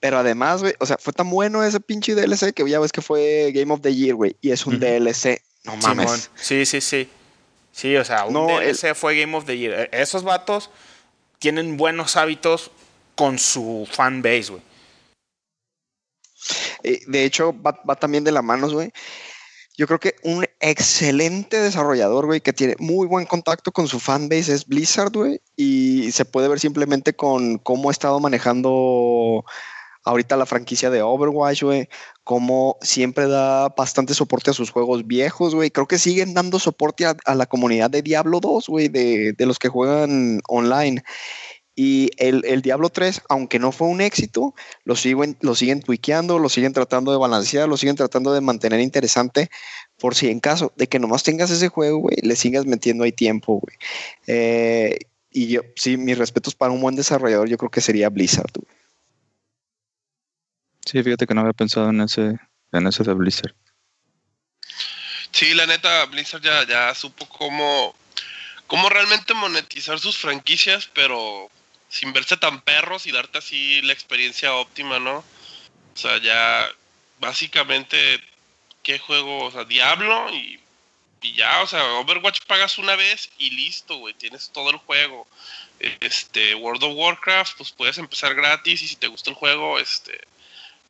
Pero 0.00 0.18
además, 0.18 0.60
güey, 0.60 0.74
o 0.80 0.84
sea, 0.84 0.98
fue 0.98 1.14
tan 1.14 1.30
bueno 1.30 1.64
ese 1.64 1.80
pinche 1.80 2.14
DLC 2.14 2.52
que 2.52 2.68
ya 2.68 2.78
ves 2.78 2.92
que 2.92 3.00
fue 3.00 3.52
Game 3.54 3.72
of 3.72 3.80
the 3.80 3.94
Year, 3.94 4.16
güey. 4.16 4.36
Y 4.42 4.50
es 4.50 4.66
un 4.66 4.78
DLC. 4.78 5.40
No 5.64 5.76
mames. 5.76 6.30
Sí, 6.34 6.66
sí, 6.66 6.82
sí. 6.82 7.08
Sí, 7.76 7.94
o 7.94 8.04
sea, 8.06 8.24
un 8.24 8.32
DLC 8.32 8.94
fue 8.94 9.20
Game 9.20 9.36
of 9.36 9.44
the 9.44 9.58
Year. 9.58 9.90
E, 9.92 10.00
esos 10.00 10.22
vatos 10.22 10.70
tienen 11.38 11.76
buenos 11.76 12.16
hábitos 12.16 12.70
con 13.14 13.38
su 13.38 13.86
fan 13.92 14.22
base, 14.22 14.46
güey. 14.52 14.62
Eh, 16.82 17.00
de 17.06 17.24
hecho, 17.26 17.54
va, 17.60 17.74
también 17.96 18.24
de 18.24 18.32
la 18.32 18.40
mano, 18.40 18.70
güey. 18.70 18.90
Yo 19.76 19.86
creo 19.86 20.00
que 20.00 20.14
un 20.22 20.46
excelente 20.58 21.60
desarrollador, 21.60 22.24
güey, 22.24 22.40
que 22.40 22.54
tiene 22.54 22.76
muy 22.78 23.06
buen 23.06 23.26
contacto 23.26 23.70
con 23.72 23.88
su 23.88 24.00
fanbase 24.00 24.54
es 24.54 24.66
Blizzard, 24.66 25.12
güey. 25.12 25.42
Y 25.54 26.12
se 26.12 26.24
puede 26.24 26.48
ver 26.48 26.58
simplemente 26.58 27.14
con 27.14 27.58
cómo 27.58 27.90
ha 27.90 27.92
estado 27.92 28.18
manejando 28.20 29.44
ahorita 30.06 30.36
la 30.36 30.46
franquicia 30.46 30.88
de 30.88 31.02
Overwatch, 31.02 31.64
güey, 31.64 31.88
como 32.22 32.78
siempre 32.80 33.26
da 33.26 33.68
bastante 33.70 34.14
soporte 34.14 34.50
a 34.50 34.54
sus 34.54 34.70
juegos 34.70 35.06
viejos, 35.06 35.54
güey. 35.54 35.70
Creo 35.70 35.86
que 35.86 35.98
siguen 35.98 36.32
dando 36.32 36.58
soporte 36.58 37.06
a, 37.06 37.34
la 37.34 37.46
comunidad 37.46 37.90
de 37.90 38.02
Diablo 38.02 38.40
2, 38.40 38.68
güey, 38.68 38.88
de, 38.88 39.34
los 39.40 39.58
que 39.58 39.68
juegan 39.68 40.40
online. 40.48 41.02
Y 41.74 42.10
el, 42.18 42.62
Diablo 42.62 42.88
3, 42.88 43.22
aunque 43.28 43.58
no 43.58 43.72
fue 43.72 43.88
un 43.88 44.00
éxito, 44.00 44.54
lo 44.84 44.94
siguen, 44.96 45.36
lo 45.40 45.54
siguen 45.54 45.82
lo 45.86 46.48
siguen 46.48 46.72
tratando 46.72 47.10
de 47.10 47.18
balancear, 47.18 47.68
lo 47.68 47.76
siguen 47.76 47.96
tratando 47.96 48.32
de 48.32 48.40
mantener 48.40 48.80
interesante, 48.80 49.50
por 49.98 50.14
si 50.14 50.28
en 50.28 50.40
caso 50.40 50.72
de 50.76 50.86
que 50.86 51.00
nomás 51.00 51.24
tengas 51.24 51.50
ese 51.50 51.68
juego, 51.68 51.98
güey, 51.98 52.16
le 52.22 52.36
sigas 52.36 52.64
metiendo 52.64 53.04
ahí 53.04 53.12
tiempo, 53.12 53.60
güey. 53.60 53.76
Eh, 54.28 54.98
y 55.32 55.48
yo, 55.48 55.62
sí, 55.74 55.96
mis 55.96 56.16
respetos 56.16 56.54
para 56.54 56.72
un 56.72 56.80
buen 56.80 56.94
desarrollador, 56.94 57.48
yo 57.48 57.58
creo 57.58 57.70
que 57.70 57.80
sería 57.80 58.08
Blizzard, 58.08 58.52
güey. 58.54 58.75
Sí, 60.86 61.02
fíjate 61.02 61.26
que 61.26 61.34
no 61.34 61.40
había 61.40 61.52
pensado 61.52 61.90
en 61.90 62.00
ese, 62.00 62.38
en 62.72 62.86
ese 62.86 63.02
de 63.02 63.12
Blizzard. 63.12 63.54
Sí, 65.32 65.52
la 65.52 65.66
neta, 65.66 66.06
Blizzard 66.06 66.42
ya, 66.42 66.64
ya 66.64 66.94
supo 66.94 67.28
cómo, 67.28 67.94
cómo 68.68 68.88
realmente 68.88 69.34
monetizar 69.34 69.98
sus 69.98 70.16
franquicias, 70.16 70.88
pero 70.94 71.50
sin 71.88 72.12
verse 72.12 72.36
tan 72.36 72.60
perros 72.60 73.06
y 73.06 73.12
darte 73.12 73.38
así 73.38 73.82
la 73.82 73.92
experiencia 73.92 74.54
óptima, 74.54 75.00
¿no? 75.00 75.18
O 75.18 75.96
sea, 75.98 76.18
ya 76.18 76.70
básicamente, 77.18 78.22
¿qué 78.84 79.00
juego? 79.00 79.44
O 79.44 79.50
sea, 79.50 79.64
Diablo 79.64 80.32
y, 80.32 80.60
y 81.20 81.34
ya, 81.34 81.62
o 81.62 81.66
sea, 81.66 81.84
Overwatch 81.94 82.42
pagas 82.46 82.78
una 82.78 82.94
vez 82.94 83.28
y 83.38 83.50
listo, 83.50 83.96
güey, 83.96 84.14
tienes 84.14 84.50
todo 84.52 84.70
el 84.70 84.76
juego. 84.76 85.26
Este, 85.80 86.54
World 86.54 86.84
of 86.84 86.94
Warcraft, 86.94 87.56
pues 87.56 87.72
puedes 87.72 87.98
empezar 87.98 88.34
gratis 88.36 88.82
y 88.82 88.88
si 88.88 88.96
te 88.96 89.08
gusta 89.08 89.30
el 89.30 89.36
juego, 89.36 89.78
este, 89.80 90.20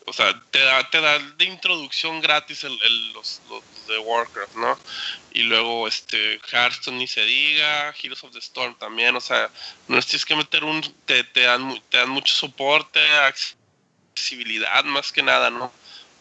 o 0.07 0.13
sea, 0.13 0.41
te 0.53 0.61
da, 0.61 0.89
te 0.89 1.01
da 1.01 1.19
de 1.19 1.45
introducción 1.45 2.21
gratis 2.21 2.63
el, 2.63 3.13
los, 3.13 3.43
de 3.89 3.99
Warcraft, 3.99 4.55
¿no? 4.55 4.79
Y 5.33 5.43
luego 5.43 5.89
este 5.89 6.41
Hearthstone 6.51 6.99
ni 6.99 7.09
se 7.09 7.25
diga, 7.25 7.93
Heroes 8.01 8.23
of 8.23 8.33
the 8.33 8.39
Storm 8.39 8.77
también, 8.79 9.17
o 9.17 9.21
sea, 9.21 9.51
no 9.89 10.01
tienes 10.01 10.25
que 10.25 10.37
meter 10.37 10.63
un, 10.63 10.81
te, 11.05 11.25
te, 11.25 11.43
dan, 11.43 11.81
te 11.91 11.99
dan 11.99 12.09
mucho 12.09 12.35
soporte, 12.35 13.01
accesibilidad 14.15 14.85
más 14.85 15.11
que 15.11 15.23
nada, 15.23 15.51
¿no? 15.51 15.73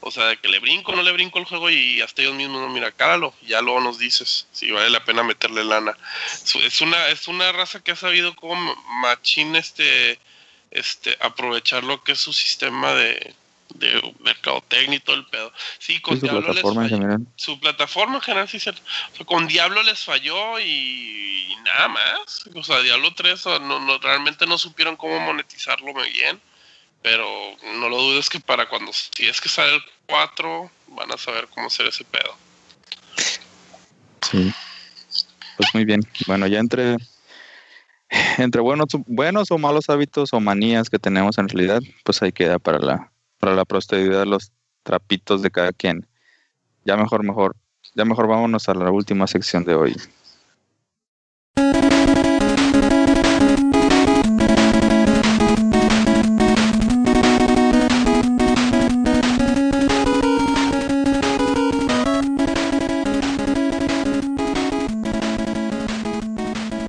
O 0.02 0.12
sea, 0.12 0.36
que 0.36 0.48
le 0.48 0.60
brinco 0.60 0.91
no 0.91 1.02
le 1.02 1.12
brinco 1.12 1.40
el 1.40 1.45
juego 1.45 1.70
y 1.70 2.02
hasta 2.02 2.22
ellos 2.22 2.36
mismos 2.36 2.62
no, 2.62 2.70
mira, 2.70 2.91
cáralo, 2.91 3.34
ya 3.44 3.62
luego 3.62 3.82
nos 3.82 3.99
dices 3.99 4.48
si 4.52 4.72
vale 4.72 4.90
la 4.90 5.06
pena 5.06 5.24
meterle 5.24 5.64
lana. 5.64 5.95
Es 6.64 6.82
una, 6.82 7.07
es 7.10 7.28
una 7.28 7.52
raza 7.52 7.84
que 7.84 7.91
ha 7.91 7.95
sabido 7.95 8.36
como 8.36 8.76
machín 9.02 9.56
este, 9.56 10.20
este, 10.72 11.18
aprovechar 11.22 11.84
lo 11.84 12.03
que 12.03 12.12
es 12.14 12.20
su 12.20 12.34
sistema 12.34 12.94
de, 12.94 13.34
de 13.80 14.15
mercadotecnia 14.19 14.97
y 14.97 14.99
todo 14.99 15.15
el 15.15 15.26
pedo. 15.26 15.52
Sí, 15.80 16.02
con 16.02 16.19
Diablo 16.19 16.41
plataforma 16.41 16.84
les 16.84 16.91
falló. 16.91 17.18
Su 17.35 17.60
plataforma 17.60 18.15
en 18.15 18.22
general, 18.22 18.49
sí, 18.49 18.60
cierto. 18.60 18.81
O 19.14 19.15
sea, 19.15 19.26
con 19.26 19.47
Diablo 19.47 19.84
les 19.84 20.03
falló 20.03 20.60
y, 20.60 21.56
nada 21.64 21.88
más. 21.88 22.49
O 22.53 22.64
sea, 22.64 22.81
Diablo 22.81 23.14
3 23.14 23.45
no, 23.61 23.80
no, 23.80 23.97
realmente 23.99 24.45
no 24.45 24.57
supieron 24.57 24.95
cómo 24.95 25.19
monetizarlo 25.19 25.93
muy 25.93 26.11
bien. 26.11 26.39
Pero 27.02 27.27
no 27.77 27.88
lo 27.88 28.02
dudes 28.02 28.30
que 28.30 28.39
para 28.39 28.68
cuando 28.68 28.91
si 28.91 29.27
es 29.27 29.39
que 29.39 29.49
sale 29.49 29.76
el 29.76 29.84
4, 30.07 30.72
van 30.88 31.11
a 31.11 31.18
saber 31.18 31.47
cómo 31.47 31.68
hacer 31.68 31.85
ese 31.88 32.03
pedo. 32.03 32.35
Sí. 34.31 34.52
Pues 35.57 35.69
muy 35.73 35.85
bien. 35.85 36.02
Bueno, 36.26 36.47
ya 36.47 36.60
entre 36.60 36.97
entre 38.38 38.61
buenos, 38.61 38.88
buenos 39.07 39.52
o 39.52 39.57
malos 39.57 39.89
hábitos 39.89 40.34
o 40.34 40.39
manías 40.39 40.89
que 40.89 40.99
tenemos 40.99 41.38
en 41.38 41.49
realidad, 41.49 41.81
pues 42.03 42.22
ahí 42.22 42.31
queda 42.31 42.60
para 42.60 42.80
la 42.80 43.11
para 43.45 43.57
la 43.57 43.65
prosperidad 43.65 44.26
los 44.26 44.51
trapitos 44.81 45.43
de 45.43 45.51
cada 45.51 45.72
quien. 45.72 46.07
Ya 46.84 46.97
mejor, 46.97 47.23
mejor, 47.23 47.55
ya 47.93 48.03
mejor 48.03 48.27
vámonos 48.27 48.67
a 48.69 48.73
la 48.73 48.89
última 48.89 49.27
sección 49.27 49.63
de 49.63 49.76
hoy. 49.76 49.95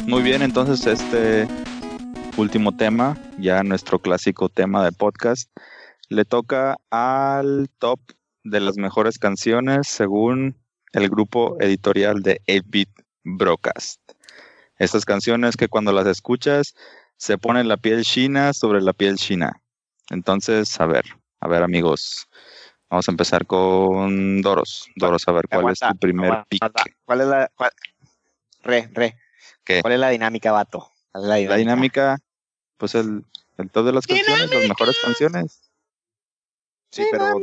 Muy 0.07 0.23
bien, 0.23 0.41
entonces 0.41 0.87
este 0.87 1.47
último 2.39 2.75
tema, 2.75 3.15
ya 3.37 3.63
nuestro 3.63 3.99
clásico 3.99 4.49
tema 4.49 4.83
de 4.83 4.93
podcast, 4.93 5.51
le 6.09 6.25
toca 6.25 6.77
al 6.91 7.69
top 7.79 8.01
de 8.45 8.61
las 8.61 8.77
mejores 8.77 9.19
canciones 9.19 9.89
según 9.89 10.57
el 10.93 11.09
grupo 11.09 11.57
editorial 11.61 12.23
de 12.23 12.41
8-Bit 12.47 12.91
Broadcast. 13.25 14.01
Estas 14.79 15.05
canciones 15.05 15.57
que 15.57 15.69
cuando 15.69 15.93
las 15.93 16.07
escuchas 16.07 16.75
se 17.17 17.39
pone 17.39 17.65
la 17.65 17.77
piel 17.77 18.05
china 18.05 18.53
sobre 18.53 18.81
la 18.81 18.93
piel 18.93 19.17
china. 19.17 19.63
Entonces, 20.11 20.81
a 20.81 20.87
ver, 20.87 21.05
a 21.41 21.49
ver 21.49 21.63
amigos, 21.63 22.29
vamos 22.89 23.09
a 23.09 23.11
empezar 23.11 23.47
con 23.47 24.43
Doros. 24.43 24.89
Doros, 24.97 25.27
a 25.27 25.33
ver, 25.33 25.49
¿cuál 25.49 25.73
es 25.73 25.81
tu 25.81 25.97
primer 25.97 26.45
pick? 26.49 26.63
¿Cuál 27.05 27.21
es 27.23 27.27
la... 27.27 27.51
Re, 28.63 28.89
re. 28.93 29.17
¿Qué? 29.65 29.81
¿Cuál 29.81 29.95
es 29.95 30.01
la 30.01 30.11
dinámica, 30.11 30.53
vato? 30.53 30.91
la, 31.15 31.37
dinámica? 31.37 32.19
pues 32.77 32.95
el, 32.95 33.25
el 33.59 33.71
top 33.71 33.87
de 33.87 33.93
las 33.93 34.07
canciones, 34.07 34.51
las 34.51 34.69
mejores 34.69 34.97
canciones. 35.03 35.66
Sí, 36.91 37.03
pero 37.11 37.39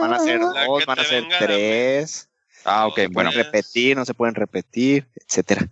van 0.00 0.12
a 0.12 0.18
ser 0.18 0.40
dos, 0.40 0.86
van 0.86 0.98
a 0.98 1.04
ser 1.04 1.24
tres. 1.38 2.28
Ah, 2.64 2.86
ok, 2.86 3.00
bueno. 3.12 3.30
Repetir, 3.30 3.96
no 3.96 4.04
se 4.04 4.14
pueden 4.14 4.34
repetir, 4.34 5.08
etcétera. 5.14 5.66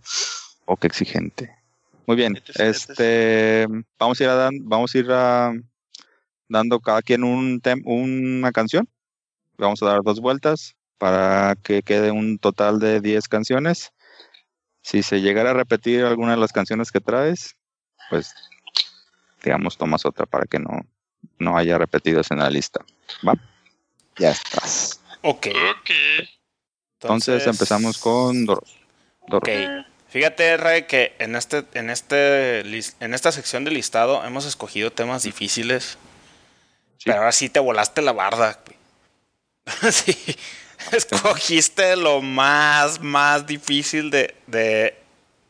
Oh, 0.65 0.77
qué 0.77 0.87
exigente. 0.87 1.55
Muy 2.05 2.15
bien. 2.15 2.33
Este 2.55 3.63
es- 3.63 3.69
vamos 3.99 4.19
a 4.19 4.23
ir 4.23 4.29
a 4.29 4.35
dan- 4.35 4.59
vamos 4.63 4.93
a 4.93 4.97
ir 4.97 5.11
a- 5.11 5.53
dando 6.47 6.79
cada 6.79 7.01
quien 7.01 7.23
un 7.23 7.61
tem- 7.61 7.81
una 7.85 8.51
canción. 8.51 8.87
Vamos 9.57 9.83
a 9.83 9.87
dar 9.87 10.01
dos 10.03 10.19
vueltas 10.19 10.75
para 10.97 11.55
que 11.61 11.83
quede 11.83 12.11
un 12.11 12.39
total 12.39 12.79
de 12.79 13.01
10 13.01 13.27
canciones. 13.27 13.91
Si 14.81 15.03
se 15.03 15.21
llegara 15.21 15.51
a 15.51 15.53
repetir 15.53 16.03
alguna 16.05 16.31
de 16.31 16.37
las 16.37 16.51
canciones 16.53 16.91
que 16.91 17.01
traes, 17.01 17.55
pues 18.09 18.33
digamos 19.43 19.77
tomas 19.77 20.05
otra 20.05 20.25
para 20.25 20.45
que 20.45 20.57
no, 20.59 20.79
no 21.39 21.57
haya 21.57 21.77
repetidos 21.77 22.31
en 22.31 22.39
la 22.39 22.49
lista. 22.49 22.81
Ya 24.17 24.31
estás. 24.31 24.99
Ok. 25.21 25.47
Ok. 25.47 25.89
Entonces, 27.01 27.47
empezamos 27.47 27.97
con 27.97 28.45
Doros. 28.45 28.75
Doros. 29.27 29.49
Ok. 29.49 29.85
Fíjate, 30.09 30.57
Ray, 30.57 30.83
que 30.83 31.15
en 31.19 31.35
este, 31.35 31.63
en 31.73 31.89
este 31.89 32.61
en 32.61 33.13
esta 33.13 33.31
sección 33.31 33.63
de 33.63 33.71
listado 33.71 34.25
hemos 34.25 34.45
escogido 34.45 34.91
temas 34.91 35.23
difíciles. 35.23 35.97
Sí. 36.97 37.05
Pero 37.05 37.19
ahora 37.19 37.31
sí 37.31 37.47
te 37.49 37.59
volaste 37.59 38.01
la 38.01 38.11
barda. 38.11 38.59
güey. 38.65 39.91
sí. 39.93 40.35
Escogiste 40.91 41.95
lo 41.95 42.21
más, 42.21 42.99
más 43.01 43.45
difícil 43.45 44.09
de, 44.09 44.35
de 44.47 44.97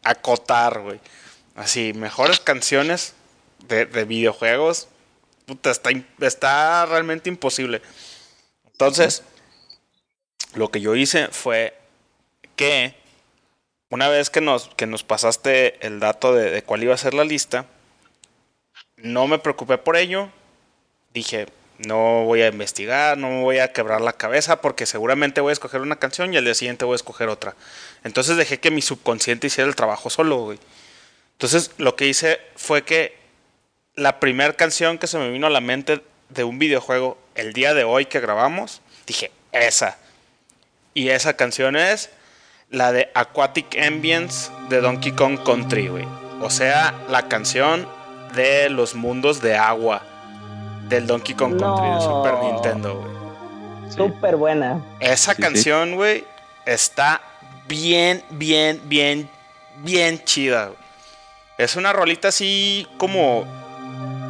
acotar, 0.03 0.81
güey. 0.81 0.99
Así, 1.55 1.93
mejores 1.93 2.39
canciones 2.39 3.13
de, 3.67 3.85
de 3.85 4.05
videojuegos. 4.05 4.89
Puta, 5.49 5.71
está, 5.71 6.85
realmente 6.85 7.27
imposible. 7.27 7.81
Entonces, 8.71 9.23
lo 10.53 10.69
que 10.69 10.79
yo 10.79 10.95
hice 10.95 11.29
fue 11.29 11.75
que 12.55 12.93
una 13.89 14.09
vez 14.09 14.29
que 14.29 14.41
nos, 14.41 14.67
que 14.75 14.85
nos 14.85 15.03
pasaste 15.03 15.83
el 15.83 15.99
dato 15.99 16.35
de, 16.35 16.51
de 16.51 16.61
cuál 16.61 16.83
iba 16.83 16.93
a 16.93 16.97
ser 16.97 17.15
la 17.15 17.23
lista, 17.23 17.65
no 18.97 19.25
me 19.25 19.39
preocupé 19.39 19.79
por 19.79 19.97
ello. 19.97 20.29
Dije, 21.15 21.47
no 21.79 22.25
voy 22.25 22.43
a 22.43 22.49
investigar, 22.49 23.17
no 23.17 23.29
me 23.29 23.41
voy 23.41 23.57
a 23.57 23.73
quebrar 23.73 24.01
la 24.01 24.13
cabeza 24.13 24.61
porque 24.61 24.85
seguramente 24.85 25.41
voy 25.41 25.49
a 25.49 25.53
escoger 25.53 25.81
una 25.81 25.95
canción 25.95 26.31
y 26.31 26.37
al 26.37 26.45
día 26.45 26.53
siguiente 26.53 26.85
voy 26.85 26.93
a 26.93 26.97
escoger 26.97 27.27
otra. 27.27 27.55
Entonces 28.03 28.37
dejé 28.37 28.59
que 28.59 28.69
mi 28.69 28.83
subconsciente 28.83 29.47
hiciera 29.47 29.67
el 29.67 29.75
trabajo 29.75 30.11
solo, 30.11 30.43
güey. 30.43 30.59
Entonces 31.31 31.71
lo 31.79 31.95
que 31.95 32.05
hice 32.05 32.39
fue 32.55 32.83
que 32.83 33.18
la 33.99 34.19
primera 34.19 34.53
canción 34.53 34.97
que 34.97 35.07
se 35.07 35.17
me 35.17 35.29
vino 35.29 35.47
a 35.47 35.49
la 35.49 35.61
mente 35.61 36.01
de 36.29 36.43
un 36.43 36.59
videojuego 36.59 37.17
el 37.35 37.53
día 37.53 37.73
de 37.73 37.83
hoy 37.83 38.05
que 38.05 38.19
grabamos, 38.19 38.81
dije, 39.05 39.31
esa. 39.51 39.97
Y 40.93 41.09
esa 41.09 41.33
canción 41.33 41.75
es 41.75 42.09
la 42.69 42.91
de 42.91 43.09
Aquatic 43.15 43.77
Ambience 43.81 44.51
de 44.69 44.81
Donkey 44.81 45.11
Kong 45.13 45.39
Country, 45.43 45.87
güey. 45.87 46.05
O 46.41 46.49
sea, 46.49 46.93
la 47.09 47.27
canción 47.27 47.87
de 48.35 48.69
los 48.69 48.95
mundos 48.95 49.41
de 49.41 49.55
agua 49.55 50.03
del 50.87 51.07
Donkey 51.07 51.35
Kong 51.35 51.59
Country 51.59 51.89
de. 51.95 52.01
Super 52.01 52.33
Nintendo, 52.43 52.95
güey. 53.01 53.89
Sí. 53.89 53.95
Súper 53.97 54.35
buena. 54.35 54.81
Esa 54.99 55.33
Sí, 55.33 55.41
canción, 55.41 55.95
güey, 55.95 56.23
está 56.65 57.21
bien, 57.67 58.23
bien, 58.29 58.79
bien, 58.85 59.29
bien 59.77 60.23
chida. 60.23 60.67
güey. 60.67 60.77
Es 61.57 61.75
una 61.75 61.91
rolita 61.91 62.27
así 62.29 62.87
como, 62.97 63.45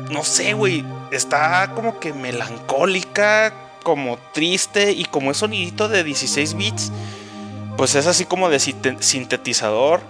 no 0.09 0.23
sé, 0.23 0.53
güey, 0.53 0.83
está 1.11 1.71
como 1.75 1.99
que 1.99 2.13
melancólica, 2.13 3.53
como 3.83 4.17
triste 4.33 4.91
y 4.91 5.05
como 5.05 5.31
es 5.31 5.37
sonidito 5.37 5.87
de 5.87 6.03
16 6.03 6.53
bits, 6.55 6.91
pues 7.77 7.95
es 7.95 8.07
así 8.07 8.25
como 8.25 8.49
de 8.49 8.57
sinte- 8.59 9.01
sintetizador 9.01 10.01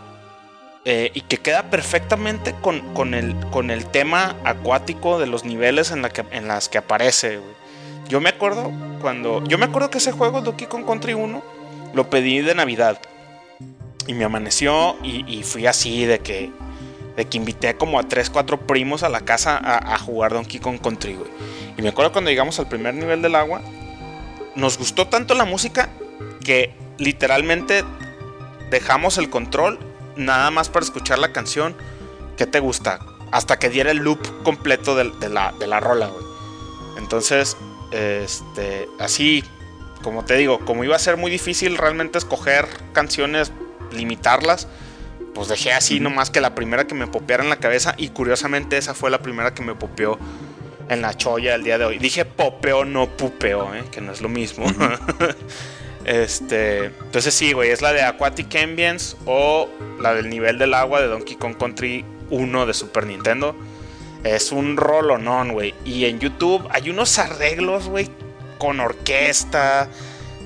eh, 0.85 1.11
y 1.13 1.21
que 1.21 1.37
queda 1.37 1.63
perfectamente 1.69 2.55
con, 2.61 2.93
con 2.93 3.13
el, 3.13 3.35
con 3.51 3.69
el 3.69 3.85
tema 3.85 4.35
acuático 4.43 5.19
de 5.19 5.27
los 5.27 5.43
niveles 5.45 5.91
en, 5.91 6.01
la 6.01 6.09
que, 6.09 6.25
en 6.31 6.47
las 6.47 6.69
que 6.69 6.77
aparece, 6.77 7.37
güey. 7.37 7.59
Yo 8.07 8.19
me 8.21 8.29
acuerdo 8.29 8.71
cuando. 9.01 9.43
Yo 9.43 9.59
me 9.59 9.65
acuerdo 9.65 9.91
que 9.91 9.99
ese 9.99 10.11
juego, 10.11 10.41
Donkey 10.41 10.65
Kong 10.65 10.83
Country 10.83 11.13
1, 11.13 11.43
lo 11.93 12.09
pedí 12.09 12.39
de 12.39 12.55
Navidad. 12.55 12.99
Y 14.07 14.13
me 14.15 14.23
amaneció 14.25 14.95
y 15.03 15.43
fui 15.43 15.67
así 15.67 16.05
de 16.05 16.17
que. 16.17 16.49
De 17.15 17.25
que 17.25 17.37
invité 17.37 17.75
como 17.75 17.99
a 17.99 18.03
3, 18.03 18.29
4 18.29 18.61
primos 18.61 19.03
a 19.03 19.09
la 19.09 19.21
casa 19.21 19.59
a, 19.61 19.97
jugar 19.99 20.33
Donkey 20.33 20.59
Kong 20.59 20.79
Country, 20.81 21.15
güey. 21.15 21.29
Y 21.77 21.81
me 21.81 21.89
acuerdo 21.89 22.11
cuando 22.11 22.29
llegamos 22.29 22.59
al 22.59 22.67
primer 22.67 22.93
nivel 22.93 23.21
del 23.21 23.35
agua. 23.35 23.61
Nos 24.55 24.77
gustó 24.77 25.07
tanto 25.07 25.35
la 25.35 25.45
música 25.45 25.89
que 26.43 26.73
literalmente 26.97 27.83
dejamos 28.69 29.17
el 29.17 29.29
control 29.29 29.79
nada 30.15 30.51
más 30.51 30.69
para 30.69 30.85
escuchar 30.85 31.19
la 31.19 31.33
canción. 31.33 31.75
¿Qué 32.37 32.45
te 32.45 32.59
gusta? 32.59 32.99
Hasta 33.31 33.59
que 33.59 33.69
diera 33.69 33.91
el 33.91 33.97
loop 33.97 34.43
completo 34.43 34.95
de, 34.95 35.11
de 35.19 35.29
la, 35.29 35.53
de 35.59 35.67
la 35.67 35.79
rola, 35.79 36.07
güey. 36.07 36.25
Entonces, 36.97 37.57
este, 37.91 38.87
así, 38.99 39.43
como 40.03 40.25
te 40.25 40.35
digo, 40.35 40.59
como 40.65 40.83
iba 40.83 40.95
a 40.95 40.99
ser 40.99 41.17
muy 41.17 41.31
difícil 41.31 41.77
realmente 41.77 42.17
escoger 42.17 42.67
canciones, 42.93 43.51
limitarlas, 43.91 44.67
pues 45.39 45.47
dejé 45.47 45.71
así 45.71 46.01
nomás 46.01 46.29
que 46.29 46.41
la 46.41 46.53
primera 46.53 46.85
que 46.85 46.93
me 46.93 47.07
popeara 47.07 47.45
en 47.45 47.49
la 47.49 47.61
cabeza 47.61 47.95
y 47.95 48.09
curiosamente 48.09 48.77
esa 48.77 48.93
fue 48.93 49.09
la 49.09 49.19
primera 49.21 49.53
que 49.53 49.63
me 49.63 49.73
popeó 49.73 50.19
en 50.89 51.01
la 51.01 51.13
cholla 51.15 51.55
el 51.55 51.63
día 51.63 51.77
de 51.77 51.85
hoy. 51.85 51.97
Dije 51.97 52.25
popeo, 52.25 52.83
no 52.83 53.07
pupeo, 53.07 53.73
¿eh? 53.73 53.85
que 53.89 54.01
no 54.01 54.11
es 54.11 54.19
lo 54.19 54.27
mismo. 54.27 54.65
este, 56.03 56.87
entonces 56.87 57.33
sí, 57.33 57.53
güey, 57.53 57.69
es 57.69 57.81
la 57.81 57.93
de 57.93 58.01
Aquatic 58.01 58.53
Ambience 58.53 59.15
o 59.25 59.69
la 60.01 60.13
del 60.13 60.29
nivel 60.29 60.57
del 60.57 60.73
agua 60.73 60.99
de 60.99 61.07
Donkey 61.07 61.37
Kong 61.37 61.55
Country 61.57 62.03
1 62.31 62.65
de 62.65 62.73
Super 62.73 63.07
Nintendo. 63.07 63.55
Es 64.25 64.51
un 64.51 64.75
rolonón, 64.75 65.53
güey. 65.53 65.73
Y 65.85 66.03
en 66.03 66.19
YouTube 66.19 66.67
hay 66.69 66.89
unos 66.89 67.17
arreglos, 67.17 67.87
güey, 67.87 68.09
con 68.57 68.81
orquesta, 68.81 69.87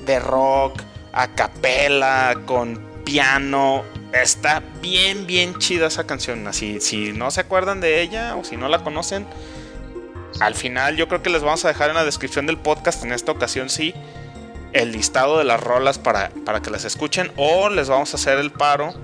de 0.06 0.20
rock, 0.20 0.80
a 1.12 1.34
capela, 1.34 2.36
con 2.46 2.80
piano. 3.04 3.82
Está 4.22 4.62
bien, 4.80 5.26
bien 5.26 5.58
chida 5.58 5.88
esa 5.88 6.06
canción. 6.06 6.46
Así, 6.46 6.80
si 6.80 7.12
no 7.12 7.30
se 7.30 7.40
acuerdan 7.40 7.80
de 7.80 8.00
ella 8.00 8.36
o 8.36 8.44
si 8.44 8.56
no 8.56 8.68
la 8.68 8.82
conocen, 8.84 9.26
al 10.40 10.54
final 10.54 10.96
yo 10.96 11.08
creo 11.08 11.22
que 11.22 11.30
les 11.30 11.42
vamos 11.42 11.64
a 11.64 11.68
dejar 11.68 11.90
en 11.90 11.96
la 11.96 12.04
descripción 12.04 12.46
del 12.46 12.56
podcast, 12.58 13.04
en 13.04 13.12
esta 13.12 13.32
ocasión 13.32 13.68
sí, 13.70 13.94
el 14.72 14.92
listado 14.92 15.38
de 15.38 15.44
las 15.44 15.60
rolas 15.60 15.98
para, 15.98 16.30
para 16.44 16.60
que 16.62 16.70
las 16.70 16.84
escuchen. 16.84 17.32
O 17.36 17.68
les 17.70 17.88
vamos 17.88 18.12
a 18.14 18.16
hacer 18.16 18.38
el 18.38 18.50
paro 18.52 18.94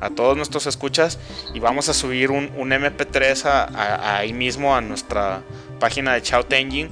a 0.00 0.10
todos 0.10 0.36
nuestros 0.36 0.66
escuchas 0.66 1.18
y 1.54 1.60
vamos 1.60 1.88
a 1.88 1.94
subir 1.94 2.30
un, 2.30 2.50
un 2.56 2.70
MP3 2.70 3.44
a- 3.46 4.18
ahí 4.18 4.32
mismo 4.32 4.76
a 4.76 4.80
nuestra 4.80 5.42
página 5.80 6.12
de 6.14 6.20
Shout 6.20 6.52
Engine 6.52 6.90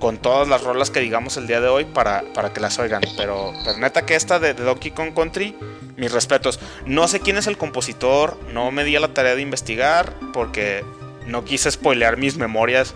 con 0.00 0.16
todas 0.18 0.48
las 0.48 0.64
rolas 0.64 0.90
que 0.90 0.98
digamos 0.98 1.36
el 1.36 1.46
día 1.46 1.60
de 1.60 1.68
hoy 1.68 1.84
para, 1.84 2.24
para 2.34 2.52
que 2.52 2.60
las 2.60 2.78
oigan. 2.78 3.02
Pero, 3.16 3.52
pero 3.64 3.78
neta 3.78 4.04
que 4.04 4.16
esta 4.16 4.40
de, 4.40 4.54
Donkey 4.54 4.90
Kong 4.90 5.14
Country, 5.14 5.54
mis 5.96 6.10
respetos. 6.10 6.58
No 6.86 7.06
sé 7.06 7.20
quién 7.20 7.36
es 7.36 7.46
el 7.46 7.58
compositor, 7.58 8.36
no 8.52 8.72
me 8.72 8.82
di 8.82 8.96
a 8.96 9.00
la 9.00 9.14
tarea 9.14 9.36
de 9.36 9.42
investigar 9.42 10.12
porque 10.32 10.84
no 11.26 11.44
quise 11.44 11.70
spoilear 11.70 12.16
mis 12.16 12.38
memorias 12.38 12.94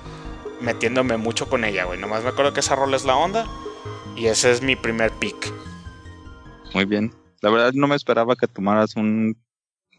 metiéndome 0.60 1.16
mucho 1.18 1.48
con 1.48 1.64
ella, 1.64 1.84
güey. 1.84 2.00
Nomás 2.00 2.24
me 2.24 2.30
acuerdo 2.30 2.54
que 2.54 2.60
esa 2.60 2.74
rola 2.74 2.96
es 2.96 3.04
la 3.04 3.16
onda 3.16 3.46
y 4.16 4.26
ese 4.26 4.50
es 4.50 4.62
mi 4.62 4.74
primer 4.74 5.12
pick. 5.12 5.52
Muy 6.72 6.86
bien. 6.86 7.12
La 7.42 7.50
verdad 7.50 7.72
no 7.74 7.86
me 7.86 7.96
esperaba 7.96 8.34
que 8.34 8.48
tomaras 8.48 8.96
un, 8.96 9.36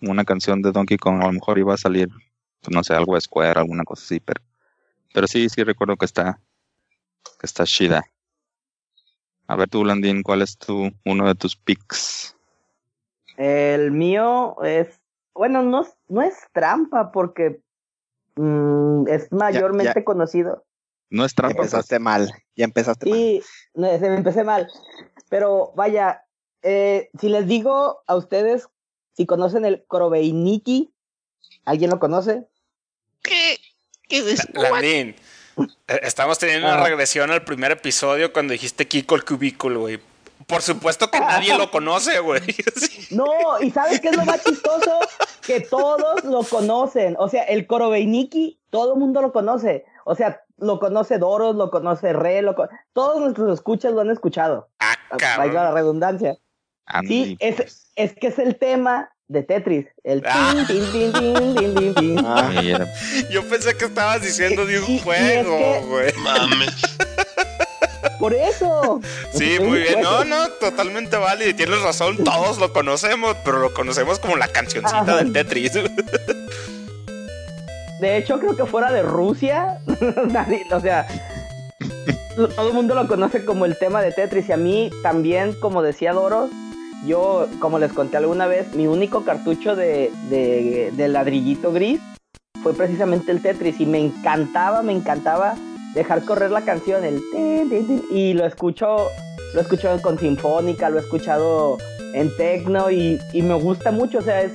una 0.02 0.26
canción 0.26 0.64
de 0.64 0.72
Donkey 0.72 0.98
Kong. 0.98 1.22
A 1.22 1.28
lo 1.28 1.34
mejor 1.34 1.60
iba 1.60 1.76
a 1.76 1.78
salir, 1.78 2.10
pues, 2.62 2.76
no 2.76 2.84
sé, 2.84 2.96
algo 2.96 3.14
de 3.14 3.22
Square, 3.22 3.60
alguna 3.60 3.84
cosa 3.84 4.04
así, 4.04 4.20
pero, 4.20 4.42
pero 5.14 5.28
sí, 5.28 5.48
sí 5.50 5.64
recuerdo 5.64 5.96
que 5.98 6.06
está, 6.06 6.40
que 7.40 7.46
está 7.46 7.66
chida. 7.66 8.04
A 9.48 9.56
ver 9.56 9.70
tú, 9.70 9.86
Landín, 9.86 10.24
¿cuál 10.24 10.42
es 10.42 10.58
tu, 10.58 10.92
uno 11.06 11.28
de 11.28 11.36
tus 11.36 11.56
picks? 11.56 12.36
El 13.38 13.92
mío 13.92 14.56
es, 14.64 15.00
bueno, 15.34 15.62
no, 15.62 15.86
no 16.08 16.22
es 16.22 16.36
trampa 16.54 17.12
porque 17.12 17.62
mm, 18.36 19.08
es 19.08 19.32
mayormente 19.32 20.04
conocido. 20.04 20.66
No 21.10 21.26
es 21.26 21.36
trampa. 21.36 21.58
empezaste 21.58 22.00
mal. 22.00 22.32
Ya 22.56 22.66
empezaste 22.66 23.10
mal. 23.10 23.20
Y 23.20 23.44
no, 23.76 23.88
se 23.88 24.10
me 24.10 24.16
empecé 24.16 24.44
mal. 24.44 24.68
Pero 25.30 25.74
vaya, 25.76 26.26
eh, 26.64 27.10
si 27.20 27.30
les 27.30 27.48
digo 27.48 28.02
a 28.08 28.16
ustedes 28.16 28.68
si 29.16 29.26
conocen 29.26 29.66
el 29.66 29.86
Korobeiniki, 29.86 30.92
¿alguien 31.64 31.90
lo 31.90 32.00
conoce? 32.00 32.48
Landín, 34.54 35.10
eh, 35.10 35.16
estamos 35.88 36.40
teniendo 36.40 36.68
una 36.68 36.82
Ah. 36.82 36.84
regresión 36.86 37.32
al 37.32 37.44
primer 37.44 37.72
episodio 37.72 38.32
cuando 38.34 38.52
dijiste 38.54 38.88
Kiko 38.88 39.16
el 39.16 39.24
Cubículo, 39.26 39.82
güey. 39.82 40.00
Por 40.48 40.62
supuesto 40.62 41.10
que 41.10 41.20
nadie 41.20 41.58
lo 41.58 41.72
conoce, 41.72 42.20
güey. 42.20 42.42
Sí. 42.76 43.16
No, 43.16 43.26
y 43.62 43.72
¿sabes 43.72 44.00
qué 44.02 44.10
es 44.10 44.18
lo 44.18 44.26
más 44.26 44.44
chistoso? 44.44 45.00
Que 45.46 45.62
todos 45.62 46.24
lo 46.24 46.44
conocen. 46.44 47.16
O 47.18 47.30
sea, 47.30 47.44
el 47.44 47.66
Korobeiniki, 47.68 48.60
todo 48.70 48.94
el 48.94 49.00
mundo 49.00 49.22
lo 49.22 49.32
conoce. 49.32 49.86
O 50.06 50.14
sea, 50.14 50.42
lo 50.58 50.80
conoce 50.80 51.18
Doros, 51.18 51.56
lo 51.56 51.72
conoce 51.72 52.14
Re, 52.14 52.42
lo 52.42 52.56
co- 52.56 52.70
todos 52.94 53.20
nuestros 53.22 53.52
escuchas 53.54 53.94
lo 53.94 54.02
han 54.02 54.12
escuchado. 54.12 54.70
Ah, 54.80 54.96
la 55.12 55.18
cabrón. 55.18 55.74
redundancia. 55.74 56.38
Sí, 57.08 57.36
es, 57.40 57.90
es 57.96 58.14
que 58.14 58.28
es 58.28 58.38
el 58.38 58.58
tema 58.60 59.10
de 59.28 59.44
Tetris. 59.44 59.86
El 60.04 60.24
ah. 60.26 60.54
ah. 62.26 62.86
Yo 63.30 63.44
pensé 63.44 63.76
que 63.76 63.86
estabas 63.86 64.22
diciendo 64.22 64.66
de 64.66 64.80
un 64.80 65.00
juego, 65.00 65.82
güey. 65.88 66.14
Mames. 66.24 66.76
Por 68.20 68.34
eso. 68.34 69.02
Sí, 69.34 69.58
muy 69.60 69.80
bien. 69.80 70.02
No, 70.02 70.24
no, 70.24 70.50
totalmente 70.60 71.18
válido. 71.18 71.50
Y 71.50 71.54
tienes 71.54 71.82
razón, 71.82 72.24
todos 72.24 72.58
lo 72.60 72.72
conocemos, 72.72 73.36
pero 73.44 73.60
lo 73.60 73.74
conocemos 73.74 74.20
como 74.20 74.36
la 74.38 74.48
cancioncita 74.48 75.18
del 75.18 75.34
Tetris. 75.34 75.74
De 78.00 78.18
hecho, 78.18 78.40
creo 78.40 78.56
que 78.56 78.66
fuera 78.66 78.92
de 78.92 79.02
Rusia, 79.04 79.80
o 80.72 80.80
sea, 80.82 81.08
todo 82.36 82.68
el 82.68 82.74
mundo 82.74 82.94
lo 82.94 83.08
conoce 83.08 83.46
como 83.46 83.66
el 83.66 83.78
tema 83.78 84.02
de 84.02 84.12
Tetris. 84.12 84.50
Y 84.50 84.52
a 84.52 84.58
mí 84.58 84.92
también, 85.02 85.54
como 85.54 85.82
decía 85.82 86.12
Doros, 86.14 86.52
yo, 87.08 87.48
como 87.60 87.80
les 87.80 87.94
conté 87.94 88.18
alguna 88.18 88.48
vez, 88.48 88.74
mi 88.76 88.88
único 88.88 89.24
cartucho 89.24 89.76
de, 89.76 90.12
de, 90.30 91.08
ladrillito 91.08 91.72
gris 91.72 92.00
fue 92.64 92.74
precisamente 92.74 93.32
el 93.32 93.42
Tetris. 93.42 93.80
Y 93.80 93.86
me 93.86 94.00
encantaba, 94.00 94.82
me 94.82 94.94
encantaba 94.94 95.56
dejar 95.94 96.24
correr 96.26 96.52
la 96.52 96.62
canción, 96.62 97.04
el 97.04 97.22
y 98.12 98.34
lo 98.34 98.46
escucho, 98.46 99.08
lo 99.54 99.62
escucho 99.62 99.90
con 100.02 100.20
sinfónica, 100.20 100.90
lo 100.90 100.98
he 100.98 101.02
escuchado 101.02 101.78
en 102.14 102.36
techno 102.38 102.92
y, 102.92 103.20
me 103.34 103.54
gusta 103.56 103.92
mucho, 103.92 104.20
o 104.20 104.22
sea, 104.22 104.42
es, 104.42 104.52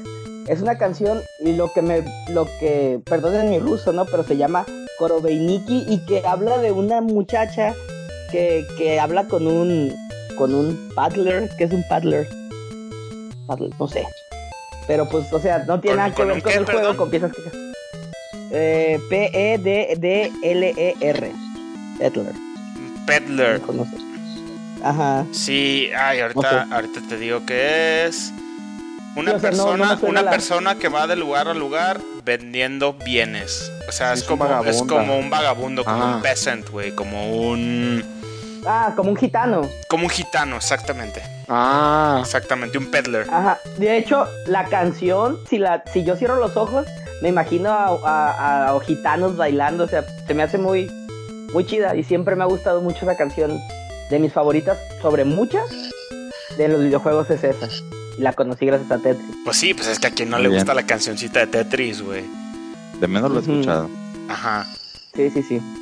es 0.49 0.63
una 0.63 0.79
canción 0.79 1.21
y 1.41 1.53
lo 1.53 1.73
que 1.73 1.83
me, 1.83 2.05
lo 2.31 2.47
que, 2.59 3.01
perdonen 3.05 3.51
mi 3.51 3.59
ruso, 3.59 3.93
¿no? 3.93 4.07
Pero 4.07 4.25
se 4.25 4.37
llama 4.37 4.65
Korobeiniki 4.99 5.87
y 5.89 6.05
que 6.07 6.27
habla 6.27 6.59
de 6.59 6.73
una 6.73 7.01
muchacha 7.01 7.75
que, 8.31 8.67
que 8.77 8.99
habla 8.99 9.27
con 9.29 9.47
un, 9.47 9.95
con 10.37 10.55
un 10.55 10.91
paddler, 10.95 11.51
¿qué 11.59 11.65
es 11.65 11.73
un 11.73 11.85
paddler? 11.89 12.40
No 13.79 13.89
sé. 13.89 14.07
Pero 14.87 15.09
pues, 15.09 15.33
o 15.33 15.41
sea, 15.41 15.65
no 15.67 15.81
tiene 15.81 15.97
nada 15.99 16.15
que 16.15 16.25
ver 16.25 16.43
con 16.43 16.53
el 16.53 16.65
juego, 16.65 16.97
con 16.97 17.11
piezas 17.11 17.33
que... 17.33 17.41
Eh, 18.53 18.99
P-E-D-D-L-E-R. 19.09 20.01
Peddler. 21.99 22.35
Peddler. 23.07 23.61
Ajá. 24.83 25.27
Sí, 25.33 25.91
ay, 25.97 26.21
ahorita, 26.21 26.67
ahorita 26.71 27.01
te 27.09 27.17
digo 27.17 27.47
que 27.47 28.07
es 28.07 28.33
una 29.15 29.39
persona, 29.39 29.99
una 30.03 30.31
persona 30.31 30.75
que 30.77 30.89
va 30.89 31.07
de 31.07 31.17
lugar 31.17 31.49
a 31.49 31.55
lugar 31.55 32.01
vendiendo 32.25 32.95
bienes. 32.95 33.71
O 33.89 33.93
sea, 33.93 34.13
es, 34.13 34.23
como, 34.23 34.47
es 34.65 34.83
como 34.83 35.19
un 35.19 35.31
vagabundo, 35.31 35.85
como 35.85 36.17
un 36.17 36.23
peasant, 36.23 36.69
güey, 36.71 36.93
como 36.95 37.31
un 37.31 38.03
Ah, 38.67 38.93
como 38.97 39.11
un 39.11 39.17
gitano. 39.17 39.63
Como 39.89 40.05
un 40.05 40.11
gitano, 40.11 40.57
exactamente. 40.57 41.23
Ah. 41.49 42.19
Exactamente, 42.21 42.79
un 42.79 42.91
peddler. 42.91 43.27
Ajá. 43.31 43.59
De 43.79 43.97
hecho, 43.97 44.27
la 44.47 44.67
canción, 44.67 45.39
si 45.49 45.59
la, 45.59 45.83
si 45.93 46.05
yo 46.05 46.17
cierro 46.17 46.37
los 46.37 46.57
ojos, 46.57 46.87
me 47.23 47.29
imagino 47.29 47.71
a, 47.73 48.79
gitanos 48.85 49.37
bailando, 49.37 49.85
o 49.85 49.89
sea, 49.89 50.05
se 50.27 50.35
me 50.35 50.43
hace 50.43 50.59
muy, 50.59 50.91
muy 51.53 51.67
chida 51.67 51.97
y 51.97 52.05
siempre 52.05 52.37
me 52.37 52.43
ha 52.43 52.47
gustado 52.47 52.81
mucho 52.81 52.99
esa 53.03 53.17
canción. 53.17 53.59
De 54.11 54.19
mis 54.19 54.33
favoritas 54.33 54.77
sobre 55.01 55.25
muchas 55.25 55.71
de 56.59 56.67
los 56.67 56.81
videojuegos 56.81 57.31
es 57.31 57.45
esa. 57.45 57.69
Y 58.19 58.23
la 58.23 58.33
conocí 58.33 58.67
gracias 58.67 58.91
a 58.91 58.99
Tetris. 58.99 59.37
Pues 59.45 59.57
sí, 59.57 59.73
pues 59.73 59.87
es 59.87 60.01
que 60.01 60.09
a 60.09 60.11
quien 60.11 60.31
no 60.31 60.39
le 60.41 60.49
gusta 60.49 60.75
la 60.75 60.83
cancioncita 60.85 61.39
de 61.39 61.47
Tetris, 61.47 62.03
güey. 62.03 62.25
De 62.99 63.07
menos 63.07 63.31
lo 63.31 63.39
he 63.39 63.43
escuchado. 63.43 63.89
Ajá. 64.29 64.67
Sí, 65.15 65.31
sí, 65.31 65.45
sí. 65.45 65.80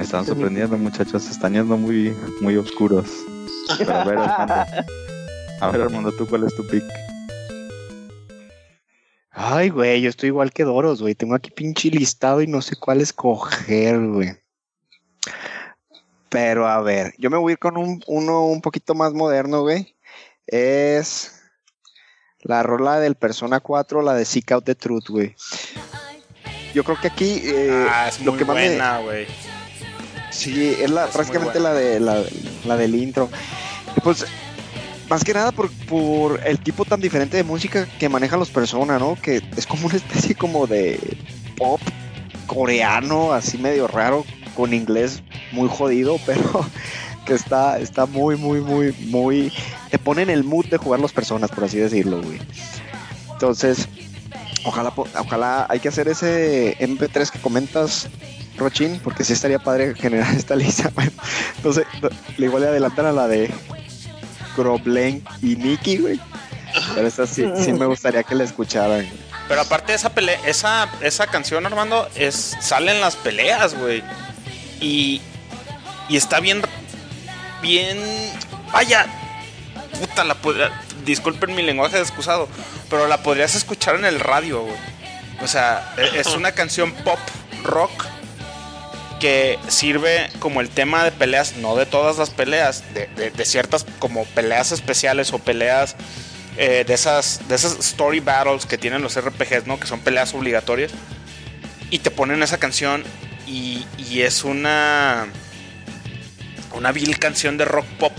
Me 0.00 0.04
están 0.04 0.24
sorprendiendo, 0.24 0.78
muchachos. 0.78 1.24
Se 1.24 1.30
están 1.30 1.52
yendo 1.52 1.76
muy, 1.76 2.16
muy 2.40 2.56
oscuros. 2.56 3.06
Pero 3.76 3.92
a 3.92 4.04
ver, 4.04 4.16
Armando. 4.16 4.54
A 5.60 5.70
ver, 5.70 5.82
Armando, 5.82 6.12
¿tú 6.12 6.26
cuál 6.26 6.44
es 6.44 6.56
tu 6.56 6.66
pick? 6.66 6.82
Ay, 9.30 9.68
güey, 9.68 10.00
yo 10.00 10.08
estoy 10.08 10.28
igual 10.28 10.54
que 10.54 10.64
Doros, 10.64 11.02
güey. 11.02 11.14
Tengo 11.14 11.34
aquí 11.34 11.50
pinche 11.50 11.90
listado 11.90 12.40
y 12.40 12.46
no 12.46 12.62
sé 12.62 12.76
cuál 12.76 13.02
escoger, 13.02 14.00
güey. 14.00 14.30
Pero 16.30 16.66
a 16.66 16.80
ver, 16.80 17.12
yo 17.18 17.28
me 17.28 17.36
voy 17.36 17.50
a 17.50 17.52
ir 17.52 17.58
con 17.58 17.76
un, 17.76 18.02
uno 18.06 18.46
un 18.46 18.62
poquito 18.62 18.94
más 18.94 19.12
moderno, 19.12 19.60
güey. 19.60 19.98
Es 20.46 21.42
la 22.40 22.62
rola 22.62 23.00
del 23.00 23.16
Persona 23.16 23.60
4, 23.60 24.00
la 24.00 24.14
de 24.14 24.24
Seek 24.24 24.50
Out 24.52 24.64
the 24.64 24.74
Truth, 24.74 25.10
güey. 25.10 25.36
Yo 26.72 26.84
creo 26.84 26.98
que 26.98 27.08
aquí 27.08 27.42
eh, 27.44 27.86
ah, 27.90 28.08
es 28.08 28.18
lo 28.24 28.34
que 28.34 28.46
más 28.46 28.56
buena, 28.56 29.00
güey. 29.00 29.26
Sí, 30.30 30.76
es 30.80 30.90
la, 30.90 31.06
prácticamente 31.08 31.60
la 31.60 31.74
de 31.74 32.00
la, 32.00 32.22
la 32.64 32.76
del 32.76 32.94
intro. 32.94 33.28
Pues 34.02 34.24
más 35.08 35.24
que 35.24 35.34
nada 35.34 35.50
por, 35.50 35.70
por, 35.86 36.40
el 36.46 36.60
tipo 36.60 36.84
tan 36.84 37.00
diferente 37.00 37.36
de 37.36 37.42
música 37.42 37.86
que 37.98 38.08
manejan 38.08 38.38
los 38.38 38.50
personas, 38.50 39.00
¿no? 39.00 39.16
Que 39.20 39.42
es 39.56 39.66
como 39.66 39.86
una 39.86 39.96
especie 39.96 40.36
como 40.36 40.66
de 40.68 41.00
pop 41.56 41.80
coreano, 42.46 43.32
así 43.32 43.58
medio 43.58 43.88
raro, 43.88 44.24
con 44.54 44.72
inglés 44.72 45.22
muy 45.52 45.68
jodido, 45.68 46.18
pero 46.26 46.64
que 47.26 47.34
está, 47.34 47.78
está 47.78 48.06
muy, 48.06 48.36
muy, 48.36 48.60
muy, 48.60 48.92
muy... 49.08 49.52
Te 49.90 49.98
pone 49.98 50.22
en 50.22 50.30
el 50.30 50.44
mood 50.44 50.66
de 50.66 50.78
jugar 50.78 51.00
las 51.00 51.12
personas, 51.12 51.50
por 51.50 51.64
así 51.64 51.78
decirlo, 51.78 52.22
güey. 52.22 52.38
Entonces, 53.32 53.88
ojalá, 54.64 54.92
ojalá 54.96 55.66
hay 55.68 55.80
que 55.80 55.88
hacer 55.88 56.08
ese 56.08 56.76
MP3 56.78 57.30
que 57.30 57.40
comentas, 57.40 58.08
Rochin, 58.60 59.00
porque 59.02 59.24
sí 59.24 59.32
estaría 59.32 59.58
padre 59.58 59.94
generar 59.94 60.32
esta 60.36 60.54
lista. 60.54 60.92
entonces, 61.56 61.86
le 62.36 62.46
igual 62.46 62.62
le 62.62 62.68
adelantan 62.68 63.06
a 63.06 63.12
la 63.12 63.26
de 63.26 63.52
Groblen 64.56 65.24
y 65.42 65.56
Nicky, 65.56 65.98
güey. 65.98 66.20
Pero 66.94 67.08
esa 67.08 67.26
sí, 67.26 67.44
sí 67.56 67.72
me 67.72 67.86
gustaría 67.86 68.22
que 68.22 68.36
la 68.36 68.44
escucharan. 68.44 69.08
Pero 69.48 69.62
aparte 69.62 69.90
de 69.90 69.96
esa 69.96 70.10
pelea, 70.10 70.38
esa, 70.46 70.88
esa 71.00 71.26
canción, 71.26 71.66
Armando, 71.66 72.08
es, 72.14 72.56
sale 72.60 72.92
en 72.92 73.00
las 73.00 73.16
peleas, 73.16 73.74
güey. 73.74 74.04
Y, 74.80 75.20
y 76.08 76.16
está 76.16 76.38
bien, 76.38 76.62
bien, 77.60 77.98
vaya, 78.72 79.06
puta, 79.98 80.22
la 80.22 80.36
disculpen 81.04 81.56
mi 81.56 81.62
lenguaje 81.62 81.98
excusado, 81.98 82.48
pero 82.88 83.08
la 83.08 83.22
podrías 83.22 83.56
escuchar 83.56 83.96
en 83.96 84.04
el 84.04 84.20
radio, 84.20 84.62
güey. 84.62 84.76
O 85.42 85.48
sea, 85.48 85.94
e, 85.96 86.20
es 86.20 86.28
una 86.28 86.52
canción 86.52 86.92
pop, 86.92 87.18
rock, 87.64 88.06
que 89.20 89.58
sirve 89.68 90.30
como 90.40 90.60
el 90.60 90.68
tema 90.68 91.04
de 91.04 91.12
peleas, 91.12 91.56
no 91.56 91.76
de 91.76 91.86
todas 91.86 92.18
las 92.18 92.30
peleas, 92.30 92.82
de, 92.94 93.44
ciertas 93.44 93.86
como 94.00 94.24
peleas 94.24 94.72
especiales 94.72 95.32
o 95.32 95.38
peleas 95.38 95.94
eh, 96.56 96.84
de, 96.86 96.94
esas, 96.94 97.40
de 97.48 97.54
esas 97.54 97.78
story 97.78 98.18
battles 98.18 98.66
que 98.66 98.78
tienen 98.78 99.02
los 99.02 99.20
RPGs, 99.20 99.66
¿no? 99.66 99.78
Que 99.78 99.86
son 99.86 100.00
peleas 100.00 100.34
obligatorias. 100.34 100.90
Y 101.90 102.00
te 102.00 102.10
ponen 102.10 102.42
esa 102.42 102.58
canción 102.58 103.04
y, 103.46 103.84
es 104.20 104.44
una, 104.44 105.26
una 106.74 106.92
vil 106.92 107.18
canción 107.18 107.58
de 107.58 107.64
rock 107.64 107.86
pop 107.98 108.12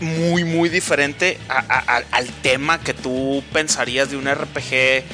muy, 0.00 0.44
muy 0.44 0.68
diferente 0.68 1.38
al 1.48 2.26
tema 2.42 2.80
que 2.80 2.92
tú 2.92 3.42
pensarías 3.52 4.10
de 4.10 4.16
un 4.16 4.28
RPG 4.28 5.04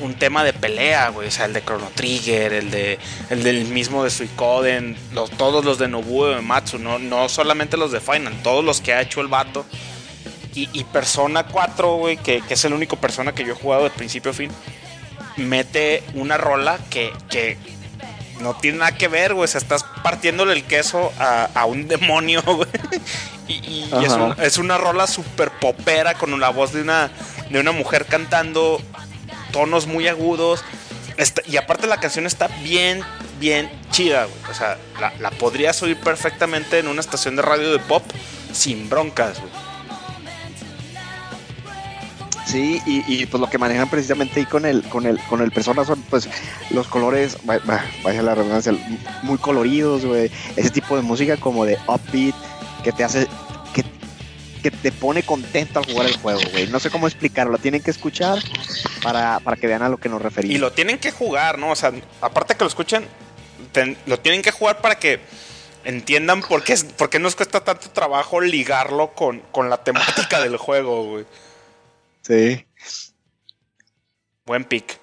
un, 0.00 0.14
tema 0.14 0.44
de 0.44 0.52
pelea, 0.52 1.08
güey. 1.08 1.28
O 1.28 1.30
sea, 1.30 1.46
el 1.46 1.52
de 1.52 1.64
Chrono 1.64 1.90
Trigger, 1.94 2.52
el 2.52 2.70
de 2.70 2.98
el 3.30 3.42
del 3.42 3.64
mismo 3.66 4.04
de 4.04 4.10
Suicoden, 4.10 4.96
los, 5.12 5.30
todos 5.30 5.64
los 5.64 5.78
de 5.78 5.88
Nobuo 5.88 6.28
de 6.28 6.40
Matsu, 6.40 6.78
no, 6.78 6.98
no 6.98 7.28
solamente 7.28 7.76
los 7.76 7.92
de 7.92 8.00
Final, 8.00 8.34
todos 8.42 8.64
los 8.64 8.80
que 8.80 8.92
ha 8.92 9.00
hecho 9.00 9.20
el 9.20 9.28
vato. 9.28 9.64
Y, 10.54 10.84
Persona 10.84 11.46
4, 11.46 11.96
güey, 11.96 12.18
que, 12.18 12.42
es 12.46 12.64
el 12.66 12.74
único 12.74 12.96
persona 12.96 13.32
que 13.32 13.42
yo 13.42 13.54
he 13.54 13.56
jugado 13.56 13.84
de 13.84 13.90
principio 13.90 14.32
a 14.32 14.34
fin, 14.34 14.50
mete 15.38 16.02
una 16.12 16.36
rola 16.36 16.78
que, 16.90 17.10
que 17.30 17.56
no 18.38 18.54
tiene 18.56 18.78
nada 18.78 18.92
que 18.92 19.08
ver, 19.08 19.32
güey. 19.32 19.44
O 19.44 19.48
sea, 19.48 19.62
estás 19.62 19.82
partiéndole 20.02 20.52
el 20.52 20.64
queso 20.64 21.10
a, 21.18 21.64
un 21.64 21.88
demonio, 21.88 22.42
güey. 22.46 22.68
Y, 23.48 23.88
es, 24.04 24.12
es, 24.42 24.58
una 24.58 24.76
rola 24.76 25.06
súper 25.06 25.50
popera 25.52 26.12
con 26.14 26.38
la 26.38 26.50
voz 26.50 26.74
de 26.74 26.82
una, 26.82 27.10
de 27.48 27.58
una 27.58 27.72
mujer 27.72 28.04
cantando 28.04 28.78
tonos 29.52 29.86
muy 29.86 30.08
agudos. 30.08 30.64
y 31.46 31.56
aparte 31.56 31.86
la 31.86 31.98
canción 31.98 32.26
está 32.26 32.48
bien, 32.62 33.02
bien 33.38 33.70
chida, 33.90 34.24
güey. 34.24 34.50
O 34.50 34.54
sea, 34.54 34.78
la, 35.20 35.30
podrías 35.30 35.82
oír 35.82 35.96
perfectamente 35.98 36.78
en 36.78 36.88
una 36.88 37.00
estación 37.00 37.36
de 37.36 37.42
radio 37.42 37.72
de 37.72 37.78
pop 37.78 38.02
sin 38.52 38.88
broncas, 38.88 39.38
güey. 39.38 39.52
Sí, 42.46 42.82
y, 42.84 43.24
pues 43.26 43.40
lo 43.40 43.48
que 43.48 43.56
manejan 43.56 43.88
precisamente 43.88 44.40
ahí 44.40 44.44
con 44.44 44.66
el, 44.66 44.82
con 44.82 45.06
el, 45.06 45.18
con 45.20 45.40
el 45.40 45.50
persona 45.50 45.86
son 45.86 46.02
pues 46.10 46.28
los 46.68 46.86
colores, 46.86 47.38
vaya 47.44 48.22
la 48.22 48.34
redundancia, 48.34 48.74
muy 49.22 49.38
coloridos, 49.38 50.04
güey. 50.04 50.30
Ese 50.56 50.68
tipo 50.68 50.96
de 50.96 51.02
música 51.02 51.38
como 51.38 51.64
de 51.64 51.78
upbeat 51.86 52.34
que 52.84 52.92
te 52.92 53.04
hace 53.04 53.26
que 54.62 54.70
te 54.70 54.92
pone 54.92 55.22
contento 55.22 55.78
al 55.78 55.86
jugar 55.86 56.06
el 56.06 56.16
juego, 56.16 56.40
güey. 56.52 56.68
No 56.68 56.80
sé 56.80 56.90
cómo 56.90 57.06
explicarlo, 57.06 57.52
lo 57.52 57.58
tienen 57.58 57.82
que 57.82 57.90
escuchar 57.90 58.38
para, 59.02 59.40
que 59.60 59.66
vean 59.66 59.82
a 59.82 59.88
lo 59.88 59.98
que 59.98 60.08
nos 60.08 60.22
referimos. 60.22 60.54
Y 60.54 60.58
lo 60.58 60.72
tienen 60.72 60.98
que 60.98 61.10
jugar, 61.10 61.58
¿no? 61.58 61.70
O 61.70 61.76
sea, 61.76 61.92
aparte 62.20 62.54
que 62.54 62.64
lo 62.64 62.68
escuchen, 62.68 63.06
lo 64.06 64.18
tienen 64.20 64.42
que 64.42 64.50
jugar 64.50 64.80
para 64.80 64.94
que 64.94 65.20
entiendan 65.84 66.42
por 66.42 66.62
qué, 66.62 66.76
por 66.96 67.10
qué 67.10 67.18
nos 67.18 67.34
cuesta 67.34 67.64
tanto 67.64 67.90
trabajo 67.90 68.40
ligarlo 68.40 69.12
con, 69.14 69.40
con 69.50 69.68
la 69.68 69.82
temática 69.82 70.40
del 70.40 70.56
juego, 70.56 71.04
güey. 71.04 71.26
Sí. 72.22 72.64
Buen 74.46 74.64
pick. 74.64 74.98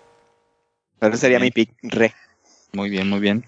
Pero 1.00 1.14
ese 1.14 1.22
sería 1.22 1.40
mi 1.40 1.52
pick 1.52 1.72
re. 1.82 2.14
Muy 2.74 2.90
bien, 2.90 3.10
muy 3.10 3.20
bien. 3.20 3.46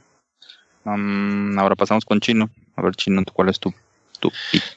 Um, 0.84 1.58
ahora 1.60 1.76
pasamos 1.76 2.06
con 2.06 2.20
Chino. 2.20 2.50
A 2.76 2.82
ver, 2.82 2.96
Chino, 2.96 3.24
¿cuál 3.34 3.50
es 3.50 3.60
tu, 3.60 3.74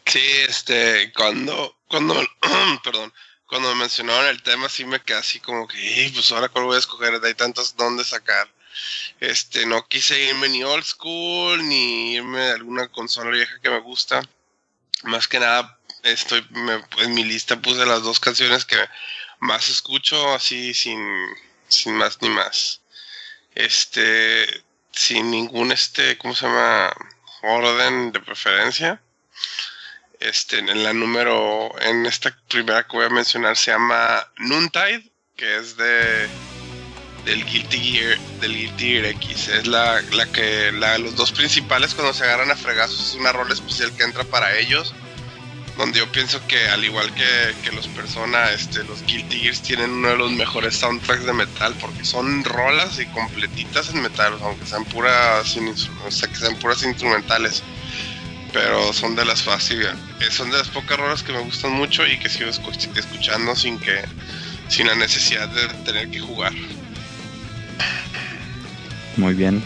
Sí, 0.06 0.20
este, 0.48 1.12
cuando, 1.12 1.76
cuando, 1.88 2.14
perdón, 2.84 3.12
cuando 3.46 3.68
me 3.70 3.80
mencionaron 3.80 4.26
el 4.26 4.42
tema, 4.42 4.68
sí 4.68 4.84
me 4.84 5.00
quedé 5.00 5.18
así 5.18 5.40
como 5.40 5.66
que, 5.68 6.06
"Eh, 6.06 6.10
pues 6.14 6.30
ahora 6.32 6.48
cuál 6.48 6.64
voy 6.64 6.76
a 6.76 6.78
escoger, 6.80 7.20
hay 7.24 7.34
tantos 7.34 7.76
dónde 7.76 8.04
sacar. 8.04 8.48
Este, 9.20 9.66
no 9.66 9.86
quise 9.88 10.18
irme 10.24 10.48
ni 10.48 10.64
old 10.64 10.84
school, 10.84 11.66
ni 11.68 12.14
irme 12.14 12.40
a 12.50 12.54
alguna 12.54 12.88
consola 12.88 13.30
vieja 13.30 13.60
que 13.62 13.70
me 13.70 13.80
gusta. 13.80 14.22
Más 15.04 15.28
que 15.28 15.40
nada, 15.40 15.78
estoy, 16.02 16.46
me- 16.50 16.84
en 16.98 17.14
mi 17.14 17.24
lista 17.24 17.60
puse 17.60 17.86
las 17.86 18.02
dos 18.02 18.20
canciones 18.20 18.64
que 18.64 18.76
más 19.40 19.68
escucho, 19.68 20.34
así 20.34 20.74
sin, 20.74 21.00
sin 21.68 21.94
más 21.96 22.20
ni 22.22 22.28
más. 22.30 22.82
Este, 23.54 24.64
sin 24.92 25.30
ningún, 25.30 25.72
este, 25.72 26.18
¿cómo 26.18 26.34
se 26.34 26.46
llama? 26.46 26.92
Orden 27.42 28.12
de 28.12 28.20
preferencia. 28.20 29.02
Este, 30.24 30.58
en 30.58 30.82
la 30.82 30.94
número, 30.94 31.70
en 31.82 32.06
esta 32.06 32.34
primera 32.48 32.84
que 32.84 32.96
voy 32.96 33.04
a 33.04 33.10
mencionar 33.10 33.58
se 33.58 33.72
llama 33.72 34.26
Noontide, 34.38 35.12
que 35.36 35.58
es 35.58 35.76
de 35.76 36.26
del 37.26 37.44
Guilty 37.44 37.78
Gear, 37.78 38.18
del 38.40 38.56
Guilty 38.56 38.84
Gear 38.84 39.04
X. 39.04 39.48
Es 39.48 39.66
la, 39.66 40.00
la 40.12 40.24
que, 40.32 40.72
la, 40.72 40.96
los 40.96 41.14
dos 41.14 41.30
principales 41.30 41.94
cuando 41.94 42.14
se 42.14 42.24
agarran 42.24 42.50
a 42.50 42.56
fregazos 42.56 43.10
es 43.10 43.14
una 43.16 43.32
rol 43.32 43.52
especial 43.52 43.94
que 43.94 44.04
entra 44.04 44.24
para 44.24 44.56
ellos. 44.58 44.94
Donde 45.76 45.98
yo 45.98 46.10
pienso 46.10 46.40
que 46.46 46.68
al 46.68 46.84
igual 46.84 47.12
que, 47.12 47.54
que 47.62 47.72
los 47.76 47.88
Persona, 47.88 48.50
este, 48.52 48.82
los 48.84 49.02
Guilty 49.04 49.40
Gears 49.40 49.60
tienen 49.60 49.90
uno 49.90 50.08
de 50.08 50.16
los 50.16 50.32
mejores 50.32 50.76
soundtracks 50.76 51.26
de 51.26 51.34
metal 51.34 51.74
porque 51.80 52.04
son 52.04 52.44
rolas 52.44 52.98
y 52.98 53.06
completitas 53.06 53.90
en 53.90 54.00
metal, 54.00 54.38
aunque 54.40 54.64
sean 54.64 54.86
puras, 54.86 55.54
o 56.06 56.10
sea, 56.10 56.28
que 56.28 56.36
sean 56.36 56.56
puras 56.56 56.82
instrumentales 56.82 57.62
pero 58.54 58.92
son 58.92 59.14
de 59.16 59.24
las 59.26 59.42
fáciles, 59.42 59.88
son 60.30 60.50
de 60.50 60.56
las 60.58 60.68
pocas 60.68 60.96
rolas 60.96 61.22
que 61.24 61.32
me 61.32 61.40
gustan 61.40 61.72
mucho 61.72 62.06
y 62.06 62.18
que 62.18 62.28
sigo 62.30 62.48
escu- 62.48 62.96
escuchando 62.96 63.54
sin 63.56 63.78
que 63.78 64.00
sin 64.68 64.86
la 64.86 64.94
necesidad 64.94 65.48
de 65.48 65.66
tener 65.84 66.08
que 66.10 66.20
jugar. 66.20 66.52
Muy 69.16 69.34
bien. 69.34 69.62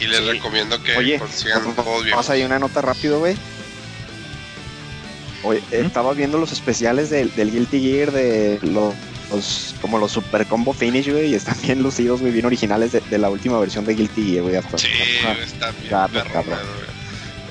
Y 0.00 0.06
les 0.06 0.20
Sí. 0.20 0.24
recomiendo 0.26 0.82
que 0.82 0.96
Oye, 0.96 1.18
consigan 1.18 1.74
todos 1.74 2.04
bien. 2.04 2.12
Vamos 2.12 2.30
ahí 2.30 2.42
una 2.44 2.58
nota 2.58 2.80
rápido, 2.80 3.18
güey. 3.18 3.36
Oye, 5.42 5.60
¿Mm? 5.72 5.86
estaba 5.86 6.14
viendo 6.14 6.38
los 6.38 6.52
especiales 6.52 7.10
del, 7.10 7.34
del 7.34 7.50
Guilty 7.50 7.80
Gear 7.80 8.12
de 8.12 8.58
los, 8.62 8.94
los- 9.30 9.74
como 9.80 9.98
los 9.98 10.10
super 10.12 10.46
combo 10.46 10.72
finish, 10.72 11.08
güey, 11.10 11.30
y 11.30 11.34
están 11.34 11.56
bien 11.62 11.82
lucidos, 11.82 12.20
güey, 12.20 12.32
bien 12.32 12.46
originales 12.46 12.92
de, 12.92 13.00
de 13.00 13.18
la 13.18 13.28
última 13.28 13.58
versión 13.58 13.84
de 13.84 13.94
Guilty 13.94 14.22
Gear, 14.30 14.42
güey, 14.42 14.56
hasta. 14.56 14.78
Sí, 14.78 14.86
están 15.44 15.74
bien 15.80 16.24
cabrón. 16.32 16.58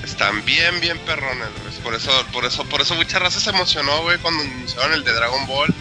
Están 0.08 0.42
bien, 0.44 0.80
bien 0.80 0.98
perrones. 1.04 1.48
Por 1.84 1.94
eso, 1.94 2.10
por 2.32 2.44
eso, 2.46 2.64
por 2.64 2.80
eso 2.80 2.94
mucha 2.94 3.18
raza 3.18 3.38
se 3.40 3.50
emocionó, 3.50 4.02
güey, 4.02 4.18
cuando 4.18 4.42
anunciaron 4.42 4.94
el 4.94 5.04
de 5.04 5.12
Dragon 5.12 5.46
Ball, 5.46 5.72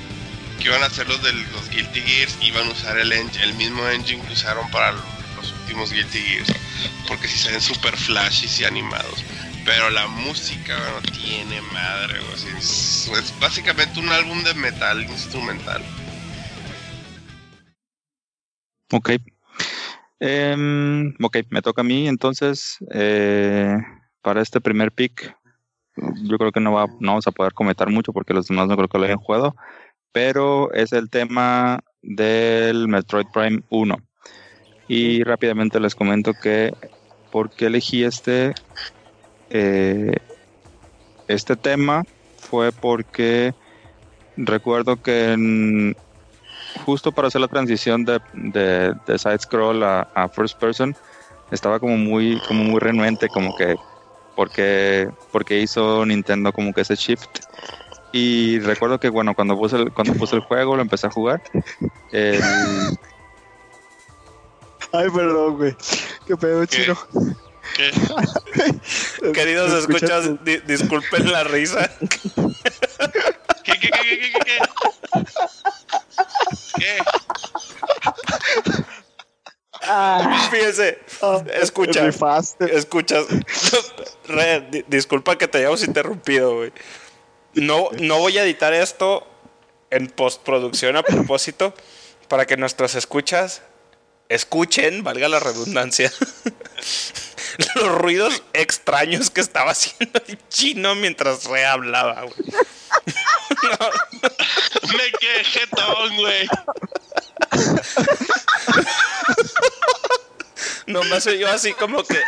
que 0.59 0.65
iban 0.67 0.83
a 0.83 0.87
hacer 0.87 1.07
los 1.07 1.23
de 1.23 1.31
los 1.33 1.69
Guilty 1.69 2.01
Gears, 2.01 2.37
iban 2.41 2.67
a 2.67 2.71
usar 2.71 2.97
el, 2.99 3.11
en- 3.13 3.31
el 3.41 3.53
mismo 3.55 3.87
engine 3.87 4.21
que 4.27 4.33
usaron 4.33 4.69
para 4.69 4.91
los 4.91 5.51
últimos 5.61 5.91
Guilty 5.91 6.19
Gears, 6.19 6.49
porque 7.07 7.27
si 7.27 7.37
se 7.37 7.51
ven 7.51 7.61
super 7.61 7.95
flashy 7.95 8.47
y 8.61 8.65
animados. 8.65 9.23
Pero 9.65 9.89
la 9.89 10.07
música 10.07 10.75
güey, 10.77 10.93
no 10.93 11.01
tiene 11.01 11.61
madre, 11.73 12.19
Es, 12.59 13.09
básicamente 13.39 13.99
un 13.99 14.09
álbum 14.09 14.43
de 14.43 14.53
metal 14.55 15.01
instrumental. 15.03 15.81
Ok. 18.91 19.11
Em, 20.19 21.13
ok, 21.21 21.37
me 21.49 21.61
toca 21.61 21.81
a 21.81 21.83
mí. 21.85 22.07
Entonces, 22.07 22.77
eh, 22.91 23.77
para 24.27 24.41
este 24.41 24.59
primer 24.59 24.91
pick, 24.91 25.33
yo 25.95 26.37
creo 26.37 26.51
que 26.51 26.59
no, 26.59 26.73
va, 26.73 26.87
no 26.99 27.11
vamos 27.11 27.27
a 27.27 27.31
poder 27.31 27.53
comentar 27.53 27.89
mucho 27.89 28.11
porque 28.11 28.33
los 28.33 28.45
demás 28.45 28.67
no 28.67 28.75
creo 28.75 28.89
que 28.89 28.97
lo 28.97 29.05
hayan 29.05 29.19
jugado. 29.19 29.55
Pero 30.11 30.69
es 30.73 30.91
el 30.91 31.09
tema 31.09 31.79
del 32.01 32.89
Metroid 32.89 33.27
Prime 33.33 33.61
1. 33.69 33.95
Y 34.89 35.23
rápidamente 35.23 35.79
les 35.79 35.95
comento 35.95 36.33
que 36.33 36.73
por 37.31 37.49
qué 37.51 37.67
elegí 37.67 38.03
este, 38.03 38.53
eh, 39.49 40.17
este 41.29 41.55
tema 41.55 42.03
fue 42.37 42.73
porque 42.73 43.53
recuerdo 44.35 45.01
que 45.01 45.95
justo 46.85 47.13
para 47.13 47.29
hacer 47.29 47.39
la 47.39 47.47
transición 47.47 48.03
de, 48.03 48.19
de, 48.33 48.93
de 49.07 49.17
side 49.17 49.39
scroll 49.39 49.83
a, 49.83 50.01
a 50.01 50.27
first 50.27 50.59
person 50.59 50.93
estaba 51.49 51.79
como 51.79 51.95
muy 51.95 52.41
como 52.45 52.65
muy 52.65 52.81
renuente 52.81 53.29
como 53.29 53.55
que 53.55 53.77
porque 54.37 55.09
porque 55.31 55.59
hizo 55.59 56.05
Nintendo 56.05 56.53
como 56.53 56.71
que 56.71 56.81
ese 56.81 56.95
shift 56.95 57.39
y 58.13 58.59
recuerdo 58.59 58.99
que 58.99 59.09
bueno 59.09 59.33
cuando 59.33 59.57
puse 59.57 59.77
el, 59.77 59.91
cuando 59.91 60.13
puse 60.13 60.35
el 60.35 60.41
juego 60.43 60.75
lo 60.75 60.83
empecé 60.83 61.07
a 61.07 61.09
jugar 61.09 61.41
el- 62.11 62.39
Ay, 64.93 65.09
perdón, 65.13 65.57
güey. 65.57 65.75
Qué 66.25 66.37
pedo, 66.37 66.65
chino. 66.65 66.95
¿Qué? 67.75 67.91
Queridos 69.33 69.71
¿Me 69.73 69.79
escuchas, 69.79 70.43
di- 70.45 70.59
disculpen 70.65 71.29
la 71.29 71.43
risa. 71.43 71.91
¿Qué, 73.65 73.73
qué, 73.81 73.89
qué, 73.89 73.89
qué, 73.91 74.19
qué, 74.19 74.39
qué? 74.45 74.59
¿Qué? 76.77 76.97
Ah, 79.87 80.47
Fíjense, 80.51 80.99
escucha, 81.61 82.05
Rifaste. 82.05 82.75
escuchas. 82.77 83.25
Re, 84.27 84.61
di- 84.69 84.85
disculpa 84.87 85.37
que 85.37 85.47
te 85.47 85.59
hayamos 85.59 85.83
interrumpido, 85.83 86.55
güey. 86.55 86.71
No, 87.53 87.89
no 87.99 88.19
voy 88.19 88.37
a 88.37 88.43
editar 88.43 88.73
esto 88.73 89.25
en 89.89 90.07
postproducción 90.07 90.95
a 90.97 91.03
propósito 91.03 91.73
para 92.27 92.45
que 92.45 92.57
nuestras 92.57 92.95
escuchas 92.95 93.61
escuchen, 94.29 95.03
valga 95.03 95.29
la 95.29 95.39
redundancia, 95.39 96.11
los 97.75 97.87
ruidos 97.95 98.43
extraños 98.53 99.29
que 99.29 99.41
estaba 99.41 99.71
haciendo 99.71 100.19
el 100.27 100.37
chino 100.49 100.95
mientras 100.95 101.45
re 101.45 101.65
hablaba, 101.65 102.25
Me 104.97 105.11
quejé 105.19 105.67
todo, 105.67 106.09
güey. 106.15 106.47
Nomás 110.87 111.23
soy 111.23 111.39
yo 111.39 111.49
así 111.49 111.73
como 111.73 112.03
que. 112.03 112.17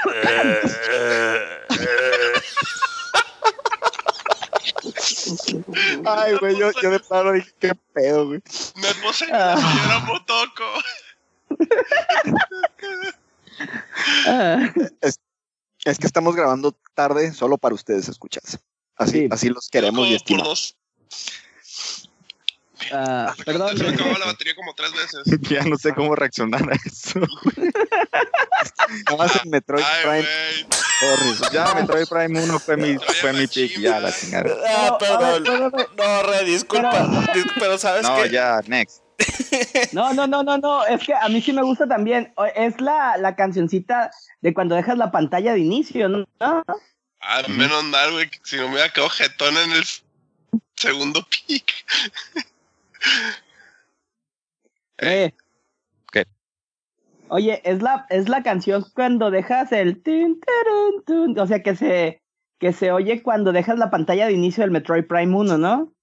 Ay, 6.05 6.35
güey, 6.37 6.57
yo, 6.57 6.71
yo 6.81 6.91
de 6.91 6.99
plano 6.99 7.33
dije, 7.33 7.51
qué 7.59 7.73
pedo, 7.93 8.27
güey. 8.27 8.41
Me 8.75 8.93
puse 8.95 9.27
la 9.27 9.57
señora 9.57 9.99
Motoco. 9.99 10.63
ah. 14.27 14.71
Es 15.85 15.97
que 15.97 16.07
estamos 16.07 16.35
grabando 16.35 16.75
tarde 16.93 17.31
solo 17.33 17.57
para 17.57 17.75
ustedes, 17.75 18.09
escuchas. 18.09 18.59
Así, 18.99 19.11
Sí. 19.21 19.27
así 19.31 19.49
los 19.49 19.67
queremos 19.69 20.07
y 20.07 20.13
estimamos. 20.15 20.47
dos. 20.47 20.75
Ah, 22.93 23.33
perdón. 23.45 23.77
Se 23.77 23.83
me 23.83 23.89
acabó 23.93 24.17
la 24.17 24.25
batería 24.27 24.55
como 24.55 24.73
tres 24.73 24.91
veces. 24.93 25.39
ya 25.49 25.63
no 25.63 25.77
sé 25.77 25.93
cómo 25.93 26.15
reaccionar 26.15 26.61
a 26.63 26.75
eso 26.85 27.19
Nada 29.05 29.17
más 29.17 29.43
en 29.43 29.49
Metroid 29.51 29.83
Ay, 29.85 30.03
Prime. 30.23 30.27
Sorry. 30.99 31.53
ya 31.53 31.73
Metroid 31.75 32.07
Prime 32.07 32.43
1 32.43 32.59
fue 32.59 32.77
mi 32.77 32.97
fue 33.21 33.33
mi 33.33 33.47
pick 33.47 33.79
ya 33.79 33.99
la 33.99 34.11
chingada 34.11 34.49
Ah, 34.67 34.87
No, 34.91 34.97
perdón. 34.97 35.43
espérame. 35.45 35.87
No, 35.97 36.23
re, 36.23 36.45
disculpa. 36.45 37.07
Dis- 37.33 37.51
Pero 37.59 37.77
sabes 37.77 38.03
no 38.03 38.15
que. 38.23 38.29
ya 38.29 38.61
next 38.67 39.01
No, 39.93 40.13
no, 40.13 40.27
no, 40.27 40.43
no, 40.43 40.57
no. 40.57 40.85
Es 40.85 41.05
que 41.05 41.13
a 41.13 41.27
mí 41.29 41.41
sí 41.41 41.51
me 41.53 41.61
gusta 41.61 41.87
también. 41.87 42.33
Es 42.55 42.79
la, 42.81 43.17
la 43.17 43.35
cancioncita 43.35 44.09
de 44.41 44.53
cuando 44.53 44.75
dejas 44.75 44.97
la 44.97 45.11
pantalla 45.11 45.53
de 45.53 45.59
inicio, 45.59 46.07
¿no? 46.09 46.25
Ah, 47.21 47.43
menos 47.49 47.83
mal, 47.85 48.11
güey. 48.13 48.29
que 48.29 48.39
Si 48.43 48.55
no 48.57 48.63
me 48.67 48.73
hubiera 48.75 48.89
quedado 48.91 49.09
jetón 49.09 49.55
en 49.57 49.71
el 49.71 49.83
segundo 50.75 51.25
pick. 51.29 51.71
Eh. 55.01 55.31
¿Qué? 56.11 56.25
Oye, 57.29 57.61
es 57.63 57.81
la, 57.81 58.05
es 58.09 58.27
la 58.27 58.43
canción 58.43 58.83
cuando 58.93 59.31
dejas 59.31 59.71
el 59.71 60.01
tin, 60.03 60.39
tarun, 60.41 61.03
tun, 61.05 61.39
o 61.39 61.47
sea 61.47 61.63
que 61.63 61.75
se 61.75 62.21
que 62.59 62.73
se 62.73 62.91
oye 62.91 63.23
cuando 63.23 63.53
dejas 63.53 63.77
la 63.79 63.89
pantalla 63.89 64.25
de 64.27 64.33
inicio 64.33 64.61
del 64.63 64.71
Metroid 64.71 65.05
Prime 65.07 65.33
1, 65.33 65.57
¿no? 65.57 65.93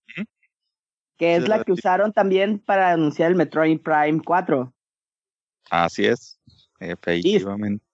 Que 1.18 1.36
es 1.36 1.42
Sí, 1.42 1.48
la 1.50 1.58
la- 1.58 1.64
que 1.64 1.72
usaron 1.72 2.14
también 2.14 2.58
para 2.58 2.92
anunciar 2.92 3.30
el 3.30 3.36
Metroid 3.36 3.80
Prime 3.82 4.22
4. 4.24 4.72
así 5.70 6.06
es 6.06 6.38
efectivamente 6.80 7.84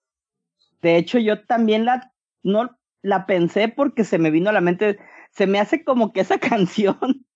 De 0.81 0.95
hecho, 0.95 1.19
yo 1.19 1.43
también 1.45 1.83
la, 1.83 2.13
no, 2.43 2.69
la 3.03 3.27
pensé 3.27 3.67
porque 3.67 4.03
se 4.03 4.17
me 4.17 4.31
vino 4.31 4.49
a 4.49 4.53
la 4.53 4.61
mente, 4.61 4.97
se 5.31 5.45
me 5.45 5.59
hace 5.59 5.83
como 5.83 6.11
que 6.11 6.21
esa 6.21 6.39
canción, 6.39 7.27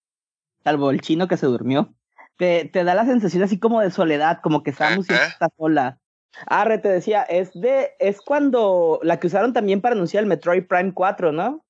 salvo 0.64 0.89
el 0.89 1.02
chino 1.02 1.27
que 1.27 1.38
se 1.38 1.45
durmió, 1.45 1.94
te, 2.38 2.65
te 2.65 2.84
da 2.84 2.95
la 2.95 3.06
sensación 3.06 3.44
así 3.44 3.60
como 3.60 3.81
de 3.81 3.91
soledad, 3.91 4.39
como 4.41 4.64
que 4.64 4.72
Samus 4.72 5.06
siempre 5.06 5.27
está 5.27 5.49
sola. 5.57 5.99
Arre, 6.45 6.77
te 6.77 6.89
decía, 6.89 7.23
es 7.23 7.52
de, 7.53 7.91
es 7.99 8.22
cuando 8.22 8.99
la 9.02 9.19
que 9.19 9.27
usaron 9.27 9.53
también 9.53 9.81
para 9.81 9.95
anunciar 9.95 10.23
el 10.23 10.30
Metroid 10.30 10.65
Prime 10.65 10.94
4, 10.94 11.31
¿no? 11.31 11.64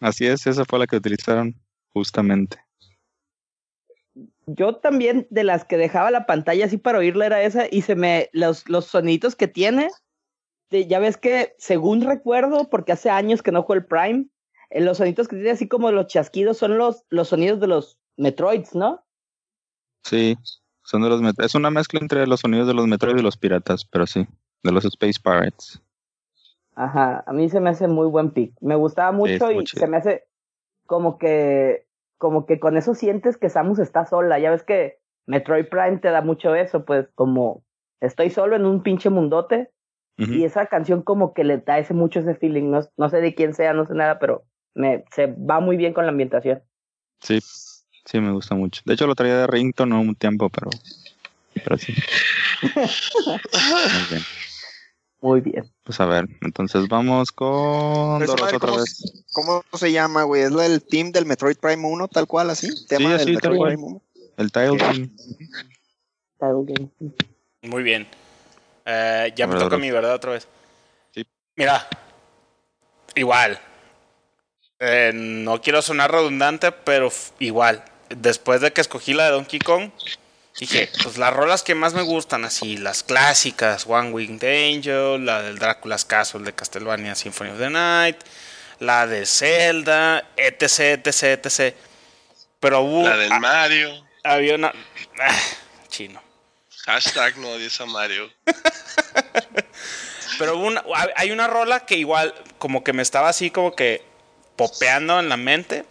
así 0.00 0.26
es, 0.26 0.46
esa 0.46 0.64
fue 0.66 0.78
la 0.78 0.86
que 0.86 0.96
utilizaron 0.96 1.54
justamente. 1.94 2.58
Yo 4.46 4.76
también 4.76 5.26
de 5.30 5.42
las 5.42 5.64
que 5.64 5.78
dejaba 5.78 6.10
la 6.10 6.26
pantalla 6.26 6.66
así 6.66 6.76
para 6.76 6.98
oírla 6.98 7.24
era 7.24 7.42
esa 7.42 7.66
y 7.70 7.80
se 7.80 7.94
me 7.94 8.28
los 8.32 8.68
los 8.68 8.84
sonidos 8.84 9.36
que 9.36 9.48
tiene 9.48 9.88
ya 10.70 10.98
ves 10.98 11.16
que 11.16 11.54
según 11.58 12.02
recuerdo 12.02 12.68
porque 12.68 12.92
hace 12.92 13.10
años 13.10 13.42
que 13.42 13.52
no 13.52 13.62
juego 13.62 13.80
el 13.80 13.86
Prime 13.86 14.26
eh, 14.70 14.80
los 14.80 14.98
sonidos 14.98 15.28
que 15.28 15.36
tiene 15.36 15.50
así 15.50 15.68
como 15.68 15.90
los 15.92 16.06
chasquidos 16.06 16.58
son 16.58 16.78
los 16.78 17.04
los 17.10 17.28
sonidos 17.28 17.60
de 17.60 17.68
los 17.68 17.98
Metroids, 18.16 18.74
¿no? 18.74 19.04
Sí, 20.02 20.36
son 20.82 21.02
de 21.02 21.08
los 21.08 21.20
es 21.38 21.54
una 21.54 21.70
mezcla 21.70 22.00
entre 22.00 22.26
los 22.26 22.40
sonidos 22.40 22.66
de 22.66 22.74
los 22.74 22.86
Metroid 22.86 23.16
y 23.16 23.22
los 23.22 23.36
piratas, 23.36 23.84
pero 23.84 24.06
sí, 24.06 24.26
de 24.62 24.72
los 24.72 24.84
Space 24.84 25.20
Pirates. 25.22 25.80
Ajá, 26.74 27.22
a 27.26 27.32
mí 27.32 27.48
se 27.48 27.60
me 27.60 27.70
hace 27.70 27.88
muy 27.88 28.08
buen 28.08 28.30
pick. 28.30 28.52
Me 28.60 28.74
gustaba 28.74 29.12
mucho 29.12 29.50
y 29.50 29.66
se 29.66 29.86
me 29.86 29.96
hace 29.96 30.24
como 30.86 31.18
que, 31.18 31.86
como 32.18 32.46
que 32.46 32.58
con 32.58 32.76
eso 32.76 32.94
sientes 32.94 33.36
que 33.36 33.48
Samus 33.48 33.78
está 33.78 34.06
sola. 34.06 34.38
Ya 34.38 34.50
ves 34.50 34.64
que 34.64 34.98
Metroid 35.26 35.68
Prime 35.68 35.98
te 35.98 36.10
da 36.10 36.20
mucho 36.20 36.54
eso, 36.54 36.84
pues 36.84 37.08
como 37.14 37.64
estoy 38.00 38.30
solo 38.30 38.56
en 38.56 38.66
un 38.66 38.82
pinche 38.82 39.08
mundote. 39.08 39.70
Y 40.16 40.44
esa 40.44 40.66
canción 40.66 41.02
como 41.02 41.34
que 41.34 41.42
le 41.42 41.58
da 41.58 41.78
ese 41.78 41.92
mucho 41.92 42.20
ese 42.20 42.34
feeling. 42.36 42.70
No, 42.70 42.80
no 42.96 43.08
sé 43.08 43.20
de 43.20 43.34
quién 43.34 43.52
sea, 43.52 43.72
no 43.72 43.86
sé 43.86 43.94
nada, 43.94 44.18
pero 44.18 44.44
me, 44.74 45.04
se 45.14 45.26
va 45.26 45.60
muy 45.60 45.76
bien 45.76 45.92
con 45.92 46.04
la 46.04 46.12
ambientación. 46.12 46.62
Sí, 47.20 47.40
sí, 48.04 48.20
me 48.20 48.30
gusta 48.30 48.54
mucho. 48.54 48.82
De 48.84 48.94
hecho 48.94 49.06
lo 49.06 49.14
traía 49.14 49.38
de 49.38 49.46
Rington 49.46 49.88
no 49.88 50.00
un 50.00 50.14
tiempo, 50.14 50.50
pero, 50.50 50.70
pero 51.54 51.78
sí. 51.78 51.94
muy 52.62 54.02
bien. 54.10 54.22
Muy 55.20 55.40
bien. 55.40 55.64
Pues 55.84 55.98
a 56.00 56.06
ver, 56.06 56.28
entonces 56.42 56.86
vamos 56.86 57.32
con 57.32 58.20
Doros 58.26 58.52
otra 58.52 58.58
cómo, 58.58 58.76
vez. 58.76 59.24
¿Cómo 59.32 59.64
se 59.72 59.90
llama, 59.90 60.24
güey? 60.24 60.42
¿Es 60.42 60.52
la 60.52 60.64
del 60.64 60.82
team 60.84 61.12
del 61.12 61.24
Metroid 61.24 61.56
Prime 61.56 61.82
1, 61.82 62.08
tal 62.08 62.26
cual, 62.26 62.50
así? 62.50 62.68
¿Tema 62.86 63.18
sí, 63.18 63.24
del 63.24 63.34
Metroid 63.34 63.58
Prime 63.58 63.82
1? 63.82 64.02
El 64.36 64.52
Tile 64.52 64.76
Team. 64.76 65.16
Muy 67.62 67.82
bien. 67.82 68.06
Eh, 68.84 69.32
ya 69.34 69.46
me 69.46 69.58
toca 69.58 69.76
mi 69.76 69.90
verdad 69.90 70.14
otra 70.14 70.32
vez. 70.32 70.46
Sí. 71.12 71.26
Mira, 71.56 71.86
igual. 73.14 73.58
Eh, 74.78 75.12
no 75.14 75.60
quiero 75.60 75.82
sonar 75.82 76.10
redundante, 76.10 76.72
pero 76.72 77.10
igual. 77.38 77.84
Después 78.10 78.60
de 78.60 78.72
que 78.72 78.80
escogí 78.80 79.14
la 79.14 79.24
de 79.24 79.30
Donkey 79.30 79.58
Kong, 79.58 79.90
Dije, 80.58 80.88
pues 81.02 81.18
las 81.18 81.34
rolas 81.34 81.64
que 81.64 81.74
más 81.74 81.94
me 81.94 82.02
gustan, 82.02 82.44
así, 82.44 82.76
las 82.76 83.02
clásicas, 83.02 83.86
One 83.88 84.12
Winged 84.12 84.44
Angel, 84.44 85.24
la 85.26 85.42
del 85.42 85.58
Drácula's 85.58 86.04
Castle 86.04 86.44
de 86.44 86.52
Castlevania 86.52 87.16
Symphony 87.16 87.50
of 87.50 87.58
the 87.58 87.70
Night, 87.70 88.18
la 88.78 89.08
de 89.08 89.26
Zelda, 89.26 90.24
etc, 90.36 91.04
etc, 91.04 91.44
etc. 91.44 91.74
Pero 92.60 92.82
hubo... 92.82 93.02
La 93.02 93.16
del 93.16 93.40
Mario. 93.40 94.06
Había 94.22 94.54
una... 94.54 94.72
Ah, 95.20 95.40
chino. 95.88 96.22
Hashtag 96.86 97.38
no 97.38 97.48
odies 97.50 97.80
a 97.80 97.86
Mario. 97.86 98.30
Pero 100.38 100.60
hay 101.16 101.30
una 101.30 101.46
rola 101.46 101.86
que 101.86 101.96
igual 101.96 102.34
como 102.58 102.84
que 102.84 102.92
me 102.92 103.02
estaba 103.02 103.28
así 103.28 103.50
como 103.50 103.74
que 103.74 104.02
popeando 104.56 105.18
en 105.18 105.28
la 105.28 105.36
mente 105.36 105.84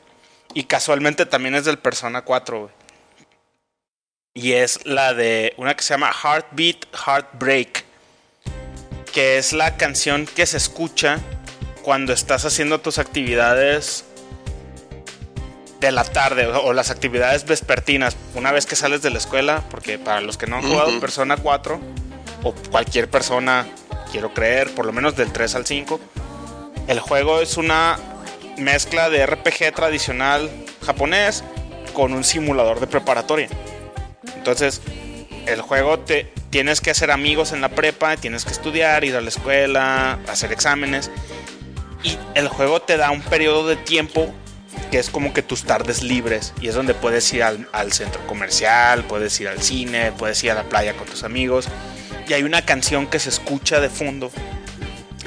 y 0.54 0.66
casualmente 0.66 1.26
también 1.26 1.56
es 1.56 1.66
del 1.66 1.80
Persona 1.80 2.22
4, 2.22 2.60
güey. 2.60 2.72
Y 4.36 4.54
es 4.54 4.86
la 4.86 5.14
de 5.14 5.54
una 5.58 5.76
que 5.76 5.84
se 5.84 5.94
llama 5.94 6.12
Heartbeat 6.12 6.86
Heartbreak. 6.94 7.86
Que 9.12 9.38
es 9.38 9.54
la 9.54 9.78
canción 9.78 10.26
que 10.26 10.46
se 10.46 10.58
escucha 10.58 11.20
cuando 11.84 12.14
estás 12.14 12.46
haciendo 12.46 12.82
tus 12.82 12.98
actividades 12.98 14.06
de 15.88 15.92
la 15.92 16.06
tarde 16.06 16.48
o, 16.48 16.72
las 16.72 16.90
actividades 16.90 17.46
vespertinas. 17.46 18.16
Una 18.36 18.52
vez 18.52 18.66
que 18.66 18.76
sales 18.76 19.02
de 19.02 19.10
la 19.10 19.18
escuela, 19.18 19.64
porque 19.70 20.00
para 20.00 20.22
los 20.22 20.38
que 20.38 20.48
no 20.48 20.56
han 20.56 20.64
jugado 20.64 20.98
Persona 21.00 21.36
4 21.36 21.80
o 22.44 22.54
cualquier 22.72 23.10
persona, 23.10 23.68
quiero 24.12 24.34
creer, 24.34 24.74
por 24.74 24.86
lo 24.86 24.94
menos 24.94 25.18
del 25.18 25.34
3 25.34 25.56
al 25.56 25.66
5, 25.66 26.00
el 26.88 27.00
juego 27.02 27.42
es 27.42 27.58
una 27.58 28.00
mezcla 28.58 29.10
de 29.10 29.26
RPG 29.26 29.74
tradicional 29.76 30.50
japonés 30.86 31.44
con 31.94 32.14
un 32.14 32.24
simulador 32.24 32.80
de 32.80 32.88
preparatoria. 32.88 33.50
Entonces, 34.38 34.82
el 35.48 35.62
juego 35.62 36.00
te 36.00 36.32
tienes 36.50 36.80
que 36.80 36.92
hacer 36.92 37.12
amigos 37.12 37.52
en 37.52 37.60
la 37.60 37.70
prepa, 37.70 38.16
tienes 38.16 38.46
que 38.46 38.52
estudiar, 38.52 39.04
ir 39.04 39.18
a 39.18 39.22
la 39.22 39.30
escuela, 39.30 40.20
hacer 40.30 40.54
exámenes. 40.54 41.12
Y 42.04 42.18
el 42.36 42.48
juego 42.48 42.82
te 42.82 42.96
da 42.96 43.12
un 43.12 43.22
periodo 43.22 43.68
de 43.68 43.76
tiempo 43.76 44.34
que 44.94 45.00
es 45.00 45.10
como 45.10 45.34
que 45.34 45.42
tus 45.42 45.64
tardes 45.64 46.04
libres. 46.04 46.54
Y 46.62 46.68
es 46.68 46.76
donde 46.76 46.94
puedes 46.94 47.34
ir 47.34 47.42
al, 47.42 47.94
centro 47.94 48.22
comercial, 48.28 49.04
puedes 49.06 49.40
ir 49.42 49.48
al 49.48 49.60
cine, 49.60 50.12
puedes 50.12 50.44
ir 50.44 50.52
a 50.52 50.54
la 50.54 50.66
playa 50.70 50.94
con 50.94 51.08
tus 51.08 51.24
amigos. 51.24 51.68
Y 52.28 52.34
hay 52.34 52.44
una 52.44 52.64
canción 52.64 53.08
que 53.08 53.18
se 53.18 53.30
escucha 53.30 53.82
de 53.82 53.90
fondo, 53.90 54.30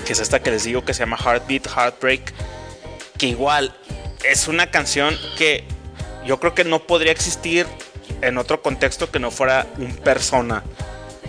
que 0.04 0.12
es 0.12 0.20
esta 0.20 0.40
que 0.40 0.52
les 0.52 0.62
digo 0.62 0.84
que 0.84 0.94
se 0.94 1.00
llama 1.00 1.16
Heartbeat, 1.16 1.66
Heartbreak. 1.66 2.32
Que 3.18 3.26
igual 3.26 3.76
es 4.22 4.46
una 4.46 4.70
canción 4.70 5.16
que 5.36 5.64
yo 6.24 6.38
creo 6.38 6.54
que 6.54 6.62
no 6.62 6.86
podría 6.86 7.10
existir 7.10 7.66
en 8.22 8.38
otro 8.38 8.62
contexto 8.62 9.10
que 9.10 9.18
no 9.18 9.32
fuera 9.32 9.66
un 9.78 9.96
persona. 9.96 10.62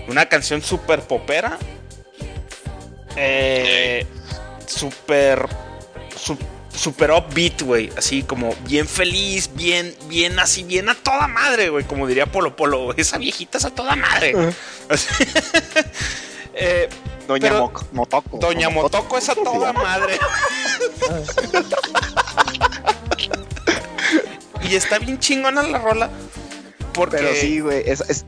Una 0.08 0.28
canción 0.28 0.62
súper 0.62 1.02
popera. 1.02 1.58
Eh, 3.16 4.06
súper. 4.68 5.48
Super 6.16 6.57
upbeat, 6.86 7.62
güey. 7.62 7.90
Así 7.98 8.24
como 8.24 8.56
bien 8.68 8.88
feliz, 8.88 9.50
bien, 9.54 9.96
bien 10.08 10.40
así, 10.40 10.64
bien 10.64 10.90
a 10.90 10.96
toda 10.96 11.28
madre, 11.28 11.70
güey. 11.70 11.84
Como 11.86 12.08
diría 12.08 12.26
Polo 12.26 12.56
Polo. 12.56 12.94
Esa 12.96 13.18
viejita 13.18 13.58
es 13.58 13.66
a 13.66 13.72
toda 13.72 13.96
madre. 13.96 14.34
eh, 16.54 16.90
Doña 17.28 17.54
Motoco. 17.92 18.38
Doña 18.38 18.70
Motoco 18.70 19.18
es 19.18 19.30
a 19.30 19.36
toda 19.36 19.74
madre. 19.74 20.18
y 24.70 24.76
está 24.76 25.00
bien 25.00 25.20
chingona 25.20 25.64
la 25.64 25.80
rola. 25.80 26.10
Pero 27.06 27.36
sí, 27.36 27.60
güey, 27.60 27.84
es, 27.86 28.26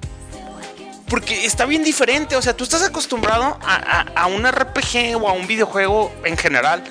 Porque 1.07 1.45
está 1.45 1.65
bien 1.65 1.83
diferente, 1.83 2.35
o 2.35 2.41
sea, 2.41 2.55
tú 2.55 2.63
estás 2.63 2.83
acostumbrado 2.83 3.57
a, 3.61 4.27
un 4.27 4.45
RPG 4.45 5.15
o 5.19 5.27
a 5.27 5.33
un 5.33 5.47
videojuego 5.47 6.13
en 6.23 6.37
general 6.37 6.83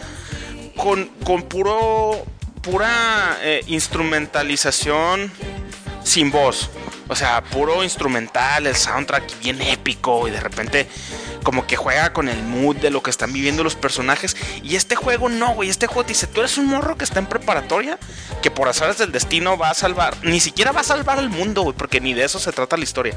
con, 0.78 1.06
con 1.24 1.42
puro, 1.42 2.24
pura 2.62 3.36
eh, 3.42 3.62
instrumentalización 3.66 5.30
sin 6.02 6.30
voz. 6.30 6.70
O 7.08 7.16
sea, 7.16 7.42
puro 7.42 7.84
instrumental, 7.84 8.66
el 8.66 8.76
soundtrack 8.76 9.38
bien 9.40 9.60
épico 9.62 10.28
y 10.28 10.30
de 10.30 10.40
repente 10.40 10.86
como 11.42 11.66
que 11.66 11.76
juega 11.76 12.12
con 12.12 12.28
el 12.28 12.42
mood 12.42 12.76
de 12.76 12.90
lo 12.90 13.02
que 13.02 13.10
están 13.10 13.32
viviendo 13.32 13.64
los 13.64 13.74
personajes. 13.74 14.36
Y 14.62 14.76
este 14.76 14.96
juego 14.96 15.28
no, 15.28 15.54
güey. 15.54 15.70
Este 15.70 15.86
juego 15.86 16.06
dice, 16.06 16.26
tú 16.26 16.40
eres 16.40 16.58
un 16.58 16.66
morro 16.66 16.96
que 16.96 17.04
está 17.04 17.18
en 17.18 17.26
preparatoria, 17.26 17.98
que 18.42 18.50
por 18.50 18.68
azares 18.68 18.98
del 18.98 19.12
destino 19.12 19.56
va 19.56 19.70
a 19.70 19.74
salvar, 19.74 20.16
ni 20.22 20.40
siquiera 20.40 20.72
va 20.72 20.80
a 20.80 20.84
salvar 20.84 21.18
al 21.18 21.30
mundo, 21.30 21.62
güey, 21.62 21.74
porque 21.74 22.00
ni 22.00 22.12
de 22.12 22.24
eso 22.24 22.38
se 22.38 22.52
trata 22.52 22.76
la 22.76 22.84
historia. 22.84 23.14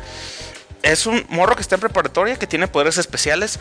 Es 0.81 1.05
un 1.05 1.25
morro 1.29 1.55
que 1.55 1.61
está 1.61 1.75
en 1.75 1.81
preparatoria, 1.81 2.37
que 2.37 2.47
tiene 2.47 2.67
poderes 2.67 2.97
especiales. 2.97 3.59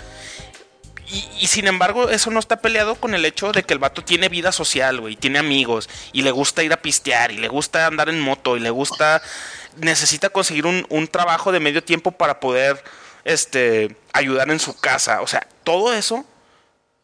Y, 1.12 1.28
y, 1.40 1.46
sin 1.48 1.66
embargo, 1.66 2.08
eso 2.08 2.30
no 2.30 2.38
está 2.38 2.60
peleado 2.60 2.94
con 2.94 3.14
el 3.14 3.24
hecho 3.24 3.50
de 3.50 3.64
que 3.64 3.72
el 3.72 3.80
vato 3.80 4.04
tiene 4.04 4.28
vida 4.28 4.52
social, 4.52 5.00
güey, 5.00 5.16
tiene 5.16 5.40
amigos, 5.40 5.88
y 6.12 6.22
le 6.22 6.30
gusta 6.30 6.62
ir 6.62 6.72
a 6.72 6.80
pistear, 6.80 7.32
y 7.32 7.38
le 7.38 7.48
gusta 7.48 7.86
andar 7.86 8.08
en 8.08 8.20
moto, 8.20 8.56
y 8.56 8.60
le 8.60 8.70
gusta 8.70 9.20
necesita 9.76 10.30
conseguir 10.30 10.66
un, 10.66 10.86
un, 10.88 11.08
trabajo 11.08 11.52
de 11.52 11.60
medio 11.60 11.82
tiempo 11.82 12.12
para 12.12 12.40
poder 12.40 12.82
este, 13.24 13.96
ayudar 14.12 14.50
en 14.50 14.58
su 14.58 14.78
casa. 14.78 15.20
O 15.22 15.26
sea, 15.26 15.46
todo 15.64 15.92
eso. 15.92 16.24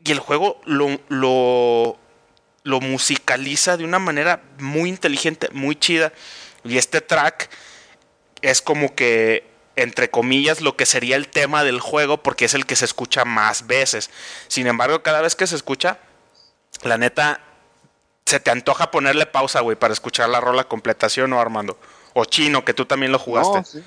Y 0.05 0.13
el 0.13 0.19
juego 0.19 0.61
lo, 0.65 1.01
lo, 1.09 1.99
lo 2.63 2.81
musicaliza 2.81 3.77
de 3.77 3.85
una 3.85 3.99
manera 3.99 4.43
muy 4.59 4.89
inteligente, 4.89 5.49
muy 5.53 5.77
chida. 5.77 6.13
Y 6.65 6.79
este 6.79 7.01
track 7.01 7.51
es 8.43 8.63
como 8.63 8.95
que, 8.95 9.45
entre 9.77 10.11
comillas, 10.11 10.61
lo 10.61 10.77
que 10.77 10.87
sería 10.87 11.17
el 11.17 11.29
tema 11.29 11.63
del 11.63 11.81
juego, 11.81 12.23
porque 12.23 12.47
es 12.47 12.55
el 12.55 12.67
que 12.67 12.77
se 12.77 12.87
escucha 12.87 13.25
más 13.25 13.67
veces. 13.67 14.11
Sin 14.49 14.67
embargo, 14.67 15.03
cada 15.03 15.21
vez 15.21 15.37
que 15.37 15.47
se 15.47 15.55
escucha, 15.55 15.99
la 16.83 16.99
neta, 16.99 17.41
se 18.25 18.41
te 18.41 18.51
antoja 18.51 18.91
ponerle 18.91 19.27
pausa, 19.27 19.61
güey, 19.61 19.77
para 19.77 19.93
escuchar 19.93 20.29
la 20.31 20.41
rola 20.41 20.65
completación 20.65 21.33
o 21.33 21.41
Armando? 21.41 21.79
O 22.15 22.25
Chino, 22.25 22.65
que 22.65 22.75
tú 22.75 22.87
también 22.87 23.13
lo 23.13 23.19
jugaste. 23.19 23.83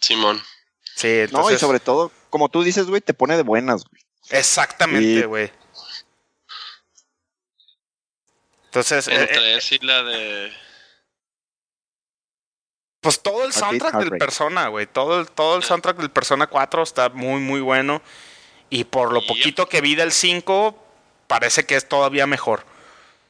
Simón. 0.00 0.42
Sí, 0.94 1.24
No, 1.32 1.50
y 1.50 1.58
sobre 1.58 1.80
todo, 1.80 2.12
como 2.30 2.48
tú 2.48 2.62
dices, 2.62 2.86
güey, 2.86 3.00
te 3.00 3.14
pone 3.14 3.36
de 3.36 3.42
buenas, 3.42 3.84
güey. 3.84 4.02
Exactamente, 4.30 5.26
güey. 5.26 5.50
Entonces. 8.66 9.08
Entre 9.08 9.56
eh, 9.56 9.60
y 9.70 9.78
la 9.84 10.02
de. 10.02 10.52
Pues 13.04 13.20
todo 13.20 13.44
el 13.44 13.52
soundtrack 13.52 13.98
del 13.98 14.18
Persona, 14.18 14.68
güey. 14.68 14.86
Todo 14.86 15.20
el, 15.20 15.28
todo 15.28 15.58
el 15.58 15.62
soundtrack 15.62 15.98
del 15.98 16.10
Persona 16.10 16.46
4 16.46 16.82
está 16.82 17.10
muy, 17.10 17.38
muy 17.38 17.60
bueno. 17.60 18.00
Y 18.70 18.84
por 18.84 19.12
lo 19.12 19.20
poquito 19.26 19.68
que 19.68 19.82
vi 19.82 19.94
del 19.94 20.10
5, 20.10 20.74
parece 21.26 21.66
que 21.66 21.76
es 21.76 21.86
todavía 21.86 22.26
mejor. 22.26 22.64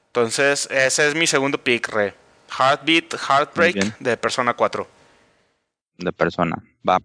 Entonces, 0.07 0.69
ese 0.71 1.09
es 1.09 1.17
mi 1.17 1.27
segundo 1.27 1.59
pick, 1.59 1.89
re. 1.89 2.15
Heartbeat, 2.57 3.15
Heartbreak 3.15 3.99
de 3.99 4.17
Persona 4.17 4.55
4. 4.55 4.87
De 5.99 6.13
Persona, 6.13 6.57
va. 6.89 7.01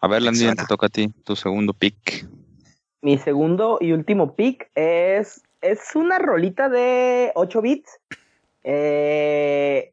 A 0.00 0.06
ver, 0.06 0.22
Landin, 0.22 0.54
te 0.54 0.66
toca 0.66 0.86
a 0.86 0.90
ti, 0.90 1.08
tu 1.24 1.34
segundo 1.34 1.72
pick. 1.72 2.28
Mi 3.02 3.18
segundo 3.18 3.78
y 3.80 3.90
último 3.90 4.36
pick 4.36 4.70
es, 4.76 5.42
es 5.62 5.96
una 5.96 6.20
rolita 6.20 6.68
de 6.68 7.32
8 7.34 7.60
bits. 7.60 7.90
Eh, 8.62 9.92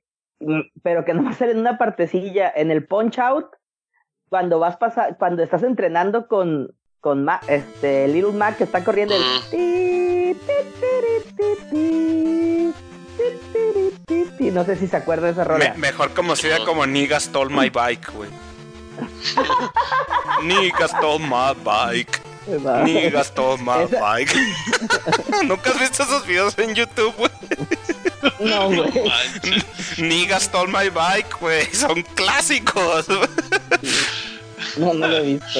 pero 0.83 1.05
que 1.05 1.13
no 1.13 1.23
va 1.23 1.31
a 1.31 1.33
ser 1.33 1.49
en 1.49 1.59
una 1.59 1.77
partecilla, 1.77 2.51
en 2.55 2.71
el 2.71 2.85
punch 2.85 3.19
out, 3.19 3.47
cuando 4.29 4.59
vas 4.59 4.77
pasar, 4.77 5.17
cuando 5.17 5.43
estás 5.43 5.63
entrenando 5.63 6.27
con, 6.27 6.73
con 6.99 7.27
este 7.47 8.07
Little 8.07 8.33
Mac 8.33 8.57
que 8.57 8.63
está 8.65 8.83
corriendo 8.83 9.15
el 9.15 10.35
no 14.55 14.63
sé 14.63 14.77
si 14.77 14.87
se 14.87 14.95
acuerda 14.95 15.27
de 15.27 15.33
esa 15.33 15.43
rola. 15.43 15.73
mejor 15.77 16.13
como 16.13 16.35
si 16.35 16.47
como 16.65 16.85
Nigga 16.85 17.19
stole 17.19 17.53
my 17.53 17.69
bike, 17.69 18.11
güey. 18.13 18.29
Nigga 20.43 20.87
stole 20.87 21.19
my 21.19 21.53
bike. 21.63 22.21
Nigga 22.85 23.23
stole 23.23 23.61
my 23.61 23.85
bike. 23.99 24.33
¿Nunca 25.45 25.71
has 25.71 25.79
visto 25.79 26.03
esos 26.03 26.25
videos 26.25 26.57
en 26.57 26.73
YouTube, 26.73 27.13
güey? 27.17 27.31
No, 28.39 28.67
güey. 28.67 28.91
Nigga 29.97 30.39
stole 30.39 30.71
my 30.71 30.89
bike, 30.89 31.39
güey. 31.39 31.65
Son 31.73 32.01
clásicos. 32.15 33.07
No, 34.77 34.93
no 34.93 35.07
lo 35.07 35.17
he 35.17 35.21
visto. 35.21 35.59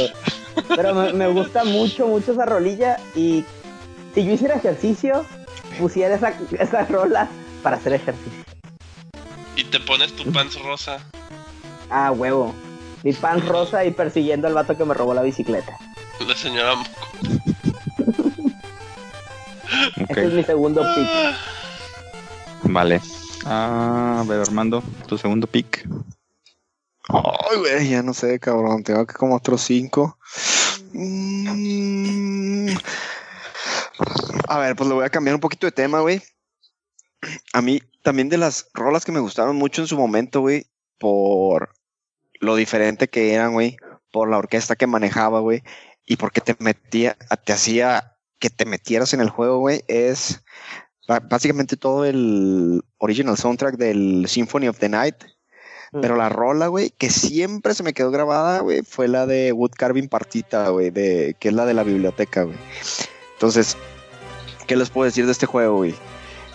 Pero 0.76 0.94
me, 0.94 1.28
gusta 1.28 1.64
mucho, 1.64 2.08
mucho 2.08 2.34
esa 2.34 2.46
rolilla. 2.46 2.98
Y 3.16 3.46
si 4.14 4.26
yo 4.26 4.34
hiciera 4.34 4.56
ejercicio, 4.56 5.26
pusiera 5.80 6.16
esa, 6.16 6.34
esa 6.60 6.86
rola 6.86 7.30
para 7.64 7.78
hacer 7.78 7.94
ejercicio. 7.94 8.44
Y 9.56 9.64
te 9.66 9.80
pones 9.80 10.14
tu 10.16 10.32
pants 10.32 10.60
rosa. 10.62 11.00
Ah, 11.90 12.12
huevo. 12.12 12.54
Mi 13.04 13.14
pants 13.14 13.46
rosa 13.46 13.86
y 13.86 13.92
persiguiendo 13.92 14.48
al 14.48 14.54
vato 14.54 14.76
que 14.76 14.86
me 14.86 14.94
robó 14.94 15.14
la 15.14 15.22
bicicleta. 15.22 15.78
La 16.28 16.36
señora 16.36 16.74
Este 19.98 20.26
es 20.26 20.34
mi 20.34 20.44
segundo 20.44 20.82
pick. 20.96 21.55
Vale. 22.76 23.00
Ah, 23.46 24.20
a 24.20 24.24
ver, 24.28 24.42
Armando, 24.42 24.84
tu 25.08 25.18
segundo 25.18 25.48
pick. 25.48 25.88
Ay, 27.08 27.58
güey, 27.58 27.90
ya 27.90 28.04
no 28.04 28.14
sé, 28.14 28.38
cabrón. 28.38 28.84
Tengo 28.84 29.08
que 29.08 29.14
como 29.14 29.34
otros 29.38 29.62
cinco. 29.62 30.18
Mm. 30.92 32.76
A 34.50 34.60
ver, 34.60 34.76
pues 34.76 34.90
le 34.90 34.94
voy 34.94 35.06
a 35.06 35.10
cambiar 35.10 35.36
un 35.36 35.40
poquito 35.40 35.66
de 35.66 35.72
tema, 35.72 36.02
güey. 36.02 36.22
A 37.54 37.62
mí 37.62 37.80
también 38.04 38.28
de 38.28 38.40
las 38.40 38.68
rolas 38.74 39.06
que 39.06 39.14
me 39.14 39.22
gustaron 39.22 39.56
mucho 39.56 39.82
en 39.82 39.88
su 39.88 39.98
momento, 39.98 40.42
güey, 40.42 40.68
por 41.00 41.74
lo 42.42 42.58
diferente 42.58 43.08
que 43.08 43.34
eran, 43.34 43.54
güey, 43.54 43.78
por 44.12 44.30
la 44.30 44.38
orquesta 44.38 44.76
que 44.76 44.86
manejaba, 44.86 45.40
güey, 45.40 45.64
y 46.06 46.18
porque 46.18 46.42
te 46.42 46.58
metía, 46.60 47.16
te 47.46 47.54
hacía 47.54 48.18
que 48.38 48.50
te 48.50 48.66
metieras 48.66 49.14
en 49.14 49.22
el 49.22 49.30
juego, 49.30 49.60
güey, 49.60 49.86
es 49.88 50.44
básicamente 51.08 51.78
todo 51.78 52.06
el 52.06 52.82
original 52.98 53.38
soundtrack 53.38 53.78
del 53.78 54.26
Symphony 54.28 54.68
of 54.68 54.80
the 54.80 54.90
Night. 54.90 55.16
Mm. 55.92 56.02
Pero 56.02 56.16
la 56.16 56.30
rola, 56.30 56.68
güey, 56.68 56.92
que 56.98 57.10
siempre 57.10 57.74
se 57.74 57.84
me 57.84 57.94
quedó 57.94 58.12
grabada, 58.12 58.60
güey, 58.60 58.82
fue 58.82 59.08
la 59.08 59.26
de 59.26 59.52
Wood 59.52 59.72
Carving 59.78 60.08
Partita, 60.08 60.70
güey, 60.70 60.90
de, 60.90 61.36
que 61.40 61.50
es 61.50 61.54
la 61.54 61.66
de 61.66 61.74
la 61.74 61.84
biblioteca, 61.84 62.44
güey. 62.44 62.58
Entonces, 63.34 63.78
¿qué 64.68 64.76
les 64.76 64.90
puedo 64.90 65.06
decir 65.06 65.26
de 65.26 65.32
este 65.32 65.46
juego, 65.46 65.78
güey? 65.78 65.96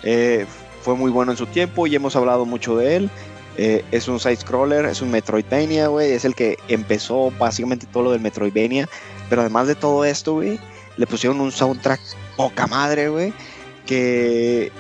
Eh, 0.03 0.47
fue 0.83 0.95
muy 0.95 1.11
bueno 1.11 1.33
en 1.33 1.39
su 1.39 1.47
tiempo 1.47 1.87
y 1.87 1.95
hemos 1.95 2.17
hablado 2.17 2.45
mucho 2.47 2.77
de 2.77 2.97
él. 2.97 3.11
Eh, 3.57 3.85
es 3.91 4.09
un 4.09 4.19
side-scroller, 4.19 4.87
es 4.87 5.03
un 5.03 5.11
Metroidvania, 5.11 5.89
güey. 5.89 6.13
Es 6.13 6.25
el 6.25 6.35
que 6.35 6.57
empezó 6.69 7.31
básicamente 7.39 7.87
todo 7.87 8.05
lo 8.05 8.13
del 8.13 8.21
Metroidvania. 8.21 8.89
Pero 9.29 9.43
además 9.43 9.67
de 9.67 9.75
todo 9.75 10.05
esto, 10.05 10.35
güey, 10.35 10.59
le 10.97 11.07
pusieron 11.07 11.41
un 11.41 11.53
soundtrack 11.53 12.01
poca 12.37 12.67
madre, 12.67 13.09
güey. 13.09 13.33
Que 13.87 14.71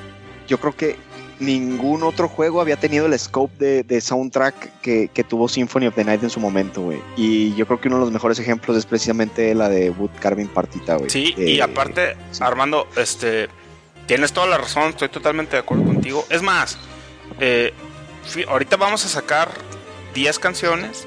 yo 0.46 0.58
creo 0.58 0.76
que 0.76 0.96
ningún 1.40 2.02
otro 2.02 2.28
juego 2.28 2.60
había 2.60 2.76
tenido 2.76 3.06
el 3.06 3.18
scope 3.18 3.82
de, 3.82 4.00
soundtrack 4.00 4.80
que, 4.80 5.24
tuvo 5.28 5.48
Symphony 5.48 5.86
of 5.86 5.94
the 5.94 6.04
Night 6.04 6.22
en 6.22 6.30
su 6.30 6.38
momento, 6.38 6.82
güey. 6.82 7.00
Y 7.16 7.54
yo 7.54 7.66
creo 7.66 7.80
que 7.80 7.88
uno 7.88 7.96
de 7.96 8.04
los 8.04 8.12
mejores 8.12 8.38
ejemplos 8.38 8.76
es 8.76 8.86
precisamente 8.86 9.54
la 9.54 9.68
de 9.68 9.90
Wood 9.90 10.10
Carving 10.20 10.48
Partita, 10.48 10.96
güey. 10.96 11.10
Sí, 11.10 11.34
y 11.36 11.58
eh, 11.58 11.62
aparte, 11.62 12.16
Armando, 12.40 12.86
este, 12.96 13.48
tienes 14.06 14.32
toda 14.32 14.46
la 14.46 14.58
razón, 14.58 14.90
estoy 14.90 15.08
totalmente 15.08 15.52
de 15.52 15.60
acuerdo 15.60 15.84
contigo. 15.84 16.24
Es 16.28 16.42
más, 16.42 16.78
eh, 17.40 17.72
ahorita 18.48 18.76
vamos 18.76 19.04
a 19.06 19.08
sacar 19.08 19.50
10 20.14 20.38
canciones 20.38 21.06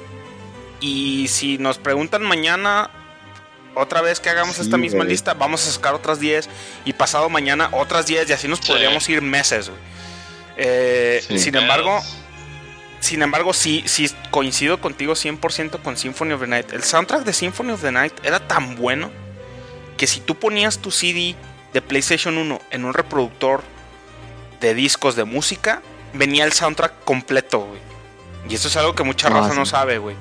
y 0.80 1.28
si 1.28 1.58
nos 1.58 1.78
preguntan 1.78 2.22
mañana 2.22 2.90
otra 3.74 4.00
vez 4.00 4.20
que 4.20 4.30
hagamos 4.30 4.58
esta 4.58 4.76
misma 4.76 5.04
lista, 5.04 5.34
vamos 5.34 5.66
a 5.66 5.70
sacar 5.70 5.94
otras 5.94 6.20
10 6.20 6.48
y 6.84 6.92
pasado 6.92 7.28
mañana 7.28 7.68
otras 7.72 8.06
10 8.06 8.28
y 8.28 8.32
así 8.32 8.48
nos 8.48 8.60
podríamos 8.60 9.08
ir 9.08 9.22
meses. 9.22 9.70
Eh, 10.56 11.22
sin 11.36 11.56
embargo, 11.56 12.00
sin 13.00 13.22
embargo, 13.22 13.52
sí, 13.52 13.82
sí 13.86 14.10
coincido 14.30 14.80
contigo 14.80 15.14
100% 15.14 15.82
con 15.82 15.96
Symphony 15.96 16.32
of 16.32 16.40
the 16.40 16.46
Night. 16.46 16.72
El 16.72 16.82
soundtrack 16.82 17.24
de 17.24 17.32
Symphony 17.32 17.72
of 17.72 17.82
the 17.82 17.92
Night 17.92 18.14
era 18.24 18.40
tan 18.40 18.76
bueno 18.76 19.10
que 19.96 20.06
si 20.06 20.20
tú 20.20 20.36
ponías 20.36 20.78
tu 20.78 20.90
CD 20.90 21.34
de 21.72 21.82
PlayStation 21.82 22.38
1 22.38 22.60
en 22.70 22.84
un 22.84 22.94
reproductor 22.94 23.62
de 24.60 24.74
discos 24.74 25.16
de 25.16 25.24
música, 25.24 25.82
venía 26.14 26.44
el 26.44 26.52
soundtrack 26.52 27.04
completo, 27.04 27.60
güey. 27.60 27.80
Y 28.48 28.54
eso 28.54 28.68
es 28.68 28.76
algo 28.76 28.94
que 28.94 29.02
mucha 29.02 29.28
ah, 29.28 29.30
raza 29.30 29.54
no 29.54 29.66
sabe, 29.66 29.98
güey. 29.98 30.16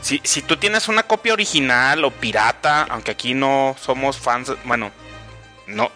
Si, 0.00 0.20
si 0.24 0.42
tú 0.42 0.56
tienes 0.56 0.88
una 0.88 1.02
copia 1.02 1.32
original 1.32 2.04
o 2.04 2.10
pirata, 2.10 2.84
aunque 2.84 3.10
aquí 3.10 3.34
no 3.34 3.76
somos 3.78 4.18
fans, 4.18 4.52
bueno, 4.64 4.90
no, 5.66 5.90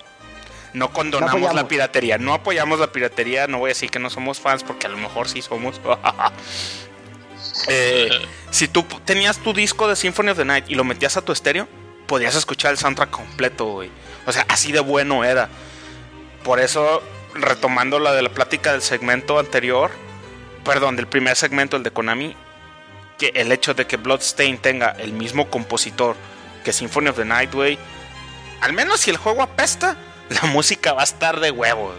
no 0.74 0.92
condonamos 0.92 1.54
la 1.54 1.68
piratería, 1.68 2.18
no 2.18 2.34
apoyamos 2.34 2.78
la 2.78 2.88
piratería, 2.88 3.46
no 3.46 3.58
voy 3.58 3.68
a 3.68 3.74
decir 3.74 3.90
que 3.90 3.98
no 3.98 4.10
somos 4.10 4.40
fans 4.40 4.62
porque 4.64 4.86
a 4.86 4.90
lo 4.90 4.98
mejor 4.98 5.28
sí 5.28 5.42
somos. 5.42 5.80
Eh, 7.68 8.10
si 8.50 8.68
tú 8.68 8.82
tenías 9.04 9.38
tu 9.38 9.52
disco 9.52 9.86
de 9.86 9.94
Symphony 9.94 10.30
of 10.30 10.36
the 10.36 10.44
Night 10.44 10.64
y 10.68 10.74
lo 10.74 10.82
metías 10.82 11.16
a 11.16 11.22
tu 11.22 11.32
estéreo, 11.32 11.68
podías 12.06 12.34
escuchar 12.34 12.72
el 12.72 12.78
soundtrack 12.78 13.10
completo, 13.10 13.66
güey. 13.66 13.90
O 14.26 14.32
sea, 14.32 14.44
así 14.48 14.72
de 14.72 14.80
bueno 14.80 15.24
era. 15.24 15.48
Por 16.42 16.60
eso, 16.60 17.02
retomando 17.34 17.98
la 18.00 18.12
de 18.12 18.22
la 18.22 18.28
plática 18.28 18.72
del 18.72 18.82
segmento 18.82 19.38
anterior, 19.38 19.90
perdón, 20.64 20.96
del 20.96 21.06
primer 21.06 21.36
segmento, 21.36 21.76
el 21.76 21.84
de 21.84 21.90
Konami, 21.90 22.36
que 23.32 23.40
el 23.40 23.52
hecho 23.52 23.74
de 23.74 23.86
que 23.86 23.96
Bloodstain 23.96 24.58
tenga 24.58 24.90
el 24.90 25.12
mismo 25.12 25.48
compositor 25.48 26.16
que 26.62 26.72
Symphony 26.72 27.08
of 27.08 27.16
the 27.16 27.24
Night, 27.24 27.52
güey, 27.52 27.78
al 28.60 28.72
menos 28.72 29.00
si 29.00 29.10
el 29.10 29.16
juego 29.16 29.42
apesta, 29.42 29.96
la 30.28 30.48
música 30.52 30.92
va 30.92 31.02
a 31.02 31.04
estar 31.04 31.40
de 31.40 31.50
huevos. 31.50 31.94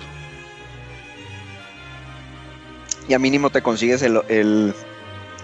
Y 3.08 3.14
a 3.14 3.20
mínimo 3.20 3.50
te 3.50 3.62
consigues 3.62 4.02
el, 4.02 4.22
el, 4.30 4.74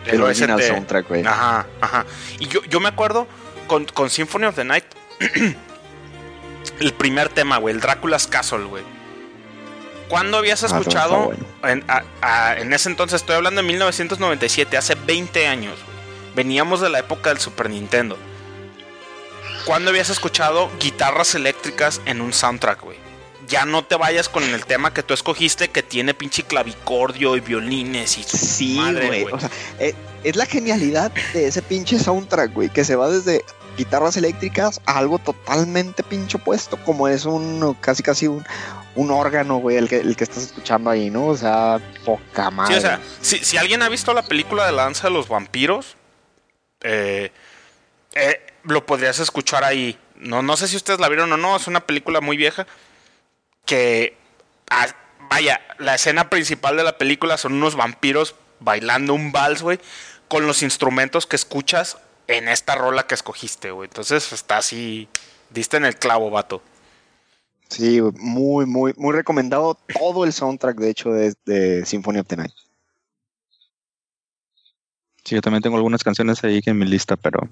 el, 0.08 0.22
original 0.22 0.62
soundtrack, 0.62 1.08
güey. 1.08 1.26
Ajá, 1.26 1.68
ajá. 1.80 2.06
Y 2.40 2.48
yo, 2.48 2.64
yo 2.66 2.80
me 2.80 2.90
acuerdo 2.90 3.28
con, 3.68 3.86
con 3.86 4.10
Symphony 4.10 4.46
of 4.46 4.56
the 4.56 4.64
Night, 4.64 4.86
el 6.80 6.94
primer 6.94 7.30
tema, 7.30 7.58
güey, 7.58 7.76
el 7.76 7.82
Drácula's 7.82 8.26
Castle, 8.28 8.66
güey 8.66 9.01
¿Cuándo 10.12 10.38
habías 10.38 10.62
ah, 10.64 10.66
escuchado? 10.66 11.32
en, 11.64 12.74
ese 12.74 12.90
entonces, 12.90 13.22
estoy 13.22 13.38
hablando 13.38 13.62
de 13.62 13.68
1997, 13.70 14.76
hace 14.76 14.96
20 14.96 15.48
años. 15.48 15.80
Veníamos 16.36 16.82
de 16.82 16.90
la 16.90 17.00
época 17.00 17.30
del 17.30 17.40
Super 17.40 17.70
Nintendo. 17.70 18.18
¿Cuándo 19.66 19.90
habías 19.90 20.10
escuchado 20.10 20.70
guitarras 20.82 21.34
eléctricas 21.34 22.02
en 22.06 22.20
un 22.20 22.34
soundtrack, 22.34 22.82
güey? 22.82 22.98
Ya 23.48 23.64
no 23.64 23.86
te 23.86 23.96
vayas 23.96 24.28
con 24.28 24.44
el 24.44 24.66
tema 24.66 24.94
que 24.94 25.02
tú 25.02 25.14
escogiste 25.14 25.70
que 25.70 25.82
tiene 25.82 26.14
pinche 26.14 26.44
clavicordio 26.44 27.38
y 27.38 27.40
violines 27.40 28.18
y 28.18 28.24
sí, 28.24 28.78
güey. 28.78 29.24
O 29.32 29.40
sea, 29.40 29.50
eh, 29.80 29.96
es 30.26 30.36
la 30.36 30.46
genialidad 30.46 31.14
de 31.34 31.48
ese 31.48 31.62
pinche 31.62 31.98
soundtrack, 31.98 32.54
güey, 32.54 32.68
que 32.68 32.84
se 32.84 32.98
va 32.98 33.10
desde 33.10 33.46
guitarras 33.78 34.18
eléctricas 34.18 34.82
a 34.86 34.98
algo 34.98 35.20
totalmente 35.20 36.04
pincho 36.04 36.38
puesto, 36.38 36.76
como 36.84 37.08
es 37.08 37.24
un 37.24 37.78
casi 37.80 38.04
casi 38.04 38.28
un, 38.28 38.44
un 38.96 39.12
órgano, 39.12 39.58
güey, 39.58 39.78
el 39.78 39.88
que, 39.88 39.98
el 39.98 40.16
que 40.16 40.24
estás 40.24 40.44
escuchando 40.44 40.90
ahí, 40.90 41.10
¿no? 41.10 41.28
O 41.28 41.38
sea, 41.38 41.80
poca 42.06 42.52
madre. 42.52 42.74
Sí, 42.74 42.78
o 42.78 42.82
sea, 42.82 43.00
si, 43.22 43.38
si 43.40 43.58
alguien 43.58 43.82
ha 43.82 43.90
visto 43.90 44.14
la 44.14 44.24
película 44.24 44.66
de 44.66 44.72
la 44.74 44.84
danza 44.84 45.08
de 45.08 45.14
los 45.14 45.28
vampiros, 45.28 45.96
eh, 46.82 47.32
eh, 48.14 48.48
lo 48.64 48.86
podrías 48.86 49.20
escuchar 49.20 49.64
ahí. 49.64 49.98
no, 50.16 50.42
no 50.42 50.58
sé 50.58 50.68
si 50.68 50.76
ustedes 50.76 51.00
la 51.00 51.08
vieron 51.08 51.32
o 51.32 51.38
no, 51.38 51.56
es 51.56 51.68
una 51.68 51.82
película 51.82 52.22
muy 52.22 52.38
vieja 52.38 52.68
que, 53.66 54.18
ah, 54.70 54.88
vaya, 55.30 55.62
la 55.80 55.96
escena 55.96 56.30
principal 56.30 56.78
de 56.78 56.84
la 56.84 56.98
película 56.98 57.38
son 57.38 57.54
unos 57.54 57.76
vampiros 57.76 58.36
bailando 58.60 59.14
un 59.14 59.32
vals, 59.32 59.62
güey, 59.62 59.80
con 60.28 60.48
los 60.48 60.62
instrumentos 60.64 61.26
que 61.26 61.36
escuchas 61.36 61.98
en 62.28 62.48
esta 62.48 62.76
rola 62.76 63.08
que 63.08 63.16
escogiste, 63.16 63.72
güey. 63.72 63.88
Entonces 63.88 64.32
está 64.34 64.58
así, 64.58 65.10
diste 65.50 65.78
en 65.78 65.86
el 65.86 65.96
clavo, 65.96 66.30
vato. 66.30 66.62
Sí, 67.72 68.02
muy, 68.02 68.66
muy, 68.66 68.94
muy 68.98 69.16
recomendado 69.16 69.80
todo 69.98 70.26
el 70.26 70.34
soundtrack, 70.34 70.76
de 70.76 70.90
hecho, 70.90 71.14
de, 71.14 71.34
de 71.46 71.86
Symphony 71.86 72.20
of 72.20 72.28
the 72.28 72.36
Night. 72.36 72.52
Sí, 75.24 75.36
yo 75.36 75.42
también 75.42 75.64
tengo 75.64 75.78
algunas 75.78 76.04
canciones 76.04 76.44
ahí 76.44 76.60
en 76.66 76.78
mi 76.78 76.86
lista, 76.86 77.16
pero, 77.16 77.48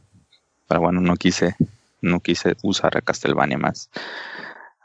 pero 0.67 0.81
bueno, 0.81 0.99
no 0.99 1.15
quise, 1.15 1.55
no 2.01 2.19
quise 2.19 2.57
usar 2.63 2.97
a 2.97 3.01
Castlevania 3.01 3.57
más. 3.57 3.89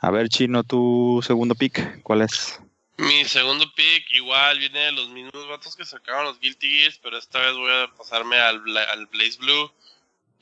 A 0.00 0.12
ver, 0.12 0.28
Chino, 0.28 0.62
tu 0.62 1.20
segundo 1.26 1.56
pick, 1.56 2.00
¿cuál 2.04 2.22
es? 2.22 2.60
Mi 2.98 3.24
segundo 3.24 3.64
pick 3.74 4.08
igual 4.12 4.60
viene 4.60 4.78
de 4.78 4.92
los 4.92 5.08
mismos 5.08 5.48
vatos 5.48 5.74
que 5.74 5.84
sacaron 5.84 6.26
los 6.26 6.38
Guilty 6.38 6.78
Gears, 6.78 7.00
pero 7.02 7.18
esta 7.18 7.40
vez 7.40 7.54
voy 7.54 7.72
a 7.72 7.92
pasarme 7.96 8.38
al, 8.38 8.62
al 8.76 9.06
Blaze 9.06 9.38
Blue. 9.40 9.72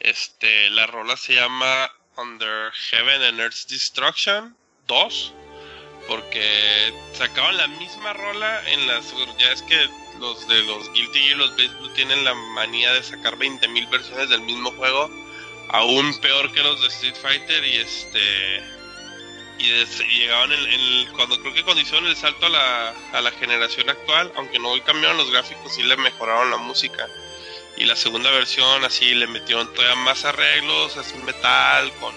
Este, 0.00 0.68
la 0.68 0.86
rola 0.86 1.16
se 1.16 1.34
llama 1.34 1.90
Under 2.18 2.70
Heaven 2.90 3.22
and 3.22 3.40
Earth's 3.40 3.66
Destruction 3.66 4.54
2, 4.92 5.32
porque 6.06 6.92
sacaban 7.14 7.56
la 7.56 7.66
misma 7.68 8.12
rola 8.12 8.62
en 8.70 8.86
las... 8.86 9.14
Ya 9.38 9.52
es 9.52 9.62
que 9.62 9.88
los 10.18 10.46
de 10.48 10.62
los 10.64 10.92
Guilty 10.92 11.18
Gear, 11.18 11.36
los 11.38 11.56
Blue 11.56 11.88
tienen 11.94 12.24
la 12.24 12.34
manía 12.34 12.92
de 12.92 13.02
sacar 13.02 13.36
20.000 13.36 13.90
versiones 13.90 14.28
del 14.28 14.42
mismo 14.42 14.70
juego, 14.72 15.10
aún 15.68 16.18
peor 16.20 16.52
que 16.52 16.62
los 16.62 16.80
de 16.82 16.88
Street 16.88 17.16
Fighter 17.20 17.64
y 17.64 17.76
este 17.76 18.62
y, 19.58 20.18
llegaban 20.18 20.52
en, 20.52 21.12
cuando 21.12 21.40
creo 21.40 21.54
que 21.54 21.62
cuando 21.62 21.82
hicieron 21.82 22.06
el 22.08 22.16
salto 22.16 22.46
a 22.46 22.48
la, 22.48 22.94
a 23.12 23.20
la 23.20 23.30
generación 23.32 23.88
actual, 23.88 24.32
aunque 24.36 24.58
no 24.58 24.72
cambiaron 24.84 25.16
los 25.16 25.30
gráficos, 25.30 25.74
sí 25.74 25.82
le 25.82 25.96
mejoraron 25.96 26.50
la 26.50 26.56
música. 26.56 27.08
Y 27.76 27.84
la 27.84 27.96
segunda 27.96 28.30
versión 28.30 28.84
así 28.84 29.14
le 29.14 29.26
metieron 29.26 29.72
todavía 29.72 29.96
más 29.96 30.24
arreglos, 30.24 30.96
así 30.96 31.16
metal, 31.18 31.92
con, 32.00 32.14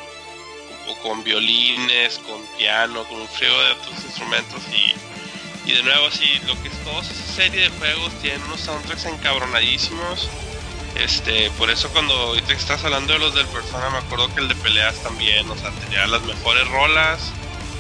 con 1.02 1.24
violines, 1.24 2.20
con 2.20 2.42
piano, 2.58 3.04
con 3.06 3.22
un 3.22 3.28
frío 3.28 3.58
de 3.64 3.72
otros 3.72 4.04
instrumentos 4.04 4.62
y, 4.72 5.70
y 5.70 5.74
de 5.74 5.84
nuevo 5.84 6.08
así, 6.08 6.40
lo 6.46 6.62
que 6.62 6.70
es 6.70 6.84
toda 6.84 7.02
esa 7.02 7.14
serie 7.14 7.62
de 7.62 7.70
juegos 7.78 8.14
tienen 8.22 8.42
unos 8.44 8.62
soundtracks 8.62 9.06
encabronadísimos 9.06 10.30
este, 10.96 11.52
por 11.52 11.70
eso 11.70 11.90
cuando 11.90 12.14
ahorita 12.14 12.54
estás 12.54 12.84
hablando 12.86 13.14
de 13.14 13.20
los 13.20 13.36
del 13.36 13.46
Persona, 13.48 13.90
me 13.90 13.98
acuerdo 13.98 14.34
que 14.34 14.40
el 14.40 14.48
de 14.48 14.56
peleas 14.56 14.96
también, 15.04 15.50
o 15.50 15.58
sea, 15.58 15.70
tenía 15.72 16.08
las 16.08 16.22
mejores 16.24 16.66
rolas 16.70 17.34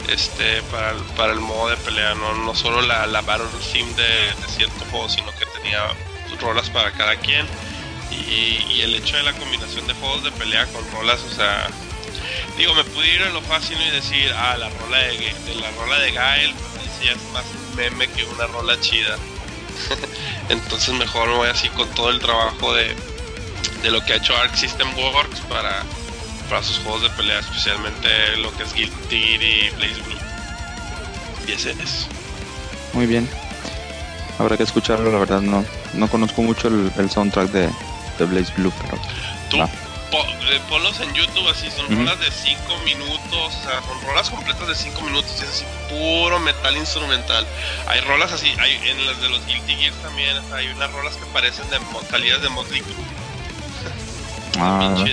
este, 0.09 0.61
para, 0.63 0.91
el, 0.91 0.97
para 1.15 1.31
el 1.31 1.39
modo 1.39 1.69
de 1.69 1.77
pelea, 1.77 2.13
no, 2.15 2.33
no 2.33 2.53
solo 2.53 2.81
la, 2.81 3.07
la 3.07 3.21
Battle 3.21 3.47
Theme 3.71 3.91
de, 3.93 4.03
de 4.03 4.47
cierto 4.49 4.83
juego, 4.91 5.07
sino 5.07 5.31
que 5.31 5.45
tenía 5.45 5.79
rolas 6.41 6.69
para 6.69 6.91
cada 6.91 7.15
quien. 7.15 7.45
Y, 8.11 8.81
el 8.81 8.93
hecho 8.93 9.15
de 9.15 9.23
la 9.23 9.33
combinación 9.33 9.87
de 9.87 9.93
juegos 9.95 10.23
de 10.23 10.31
pelea 10.33 10.65
con 10.67 10.83
rolas, 10.91 11.21
o 11.21 11.33
sea, 11.33 11.67
digo, 12.57 12.73
me 12.73 12.83
pude 12.83 13.13
ir 13.13 13.23
a 13.23 13.29
lo 13.29 13.41
fácil 13.41 13.77
y 13.81 13.91
decir, 13.91 14.31
ah, 14.37 14.55
la 14.57 14.69
rola 14.69 14.97
de, 14.97 15.33
de 15.45 15.55
la 15.55 15.71
rola 15.71 15.99
de 15.99 16.11
Gael, 16.11 16.53
pues 16.53 17.09
es 17.09 17.31
más 17.33 17.43
un 17.45 17.75
meme 17.75 18.07
que 18.07 18.23
una 18.23 18.47
rola 18.47 18.79
chida. 18.79 19.17
Entonces 20.49 20.93
mejor 20.93 21.29
me 21.29 21.35
voy 21.35 21.49
así 21.49 21.69
con 21.69 21.89
todo 21.89 22.09
el 22.09 22.19
trabajo 22.19 22.73
de, 22.73 22.95
de 23.83 23.91
lo 23.91 24.03
que 24.03 24.13
ha 24.13 24.15
hecho 24.17 24.35
Arc 24.35 24.55
System 24.55 24.87
Works 24.97 25.41
para, 25.41 25.83
para 26.49 26.63
sus 26.63 26.79
juegos 26.79 27.03
de 27.03 27.09
pelea, 27.11 27.39
especialmente 27.39 28.09
lo 28.37 28.55
que 28.55 28.63
es 28.63 28.73
Guilty 28.73 29.15
y 29.15 29.69
Blaze 29.75 30.01
Blue. 30.01 30.17
Y 31.47 31.51
ese 31.51 31.71
es. 31.71 32.07
Muy 32.93 33.05
bien. 33.05 33.29
Habrá 34.39 34.57
que 34.57 34.63
escucharlo, 34.63 35.11
la 35.11 35.19
verdad 35.19 35.41
no, 35.41 35.65
no 35.93 36.07
conozco 36.09 36.41
mucho 36.41 36.67
el, 36.67 37.09
soundtrack 37.09 37.51
de, 37.51 37.69
de, 38.17 38.25
Blaze 38.25 38.51
Blue, 38.57 38.73
pero... 38.81 38.99
¿Tú? 39.49 39.57
Eh, 40.11 40.61
ponlos 40.69 40.99
en 41.01 41.13
YouTube 41.13 41.47
así, 41.49 41.69
son 41.71 41.87
rolas 41.97 42.19
de 42.19 42.31
5 42.31 42.59
minutos, 42.85 43.33
o 43.33 43.63
sea, 43.63 43.81
son 43.81 44.01
rolas 44.07 44.29
completas 44.29 44.67
de 44.67 44.75
5 44.75 45.01
minutos, 45.01 45.41
es 45.41 45.49
así 45.49 45.65
puro 45.89 46.39
metal 46.39 46.77
instrumental. 46.77 47.45
Hay 47.87 47.99
rolas 48.01 48.31
así, 48.31 48.53
hay 48.59 48.75
en 48.89 49.05
las 49.05 49.21
de 49.21 49.29
los 49.29 49.45
Guilty 49.45 49.73
Gears 49.73 49.97
también, 50.01 50.37
hay 50.53 50.67
unas 50.67 50.91
rolas 50.93 51.15
que 51.17 51.25
parecen 51.33 51.69
de 51.69 51.77
salidas 52.09 52.41
de 52.41 52.49
Motley 52.49 52.81
Crue. 52.81 52.95
ah, 54.59 55.05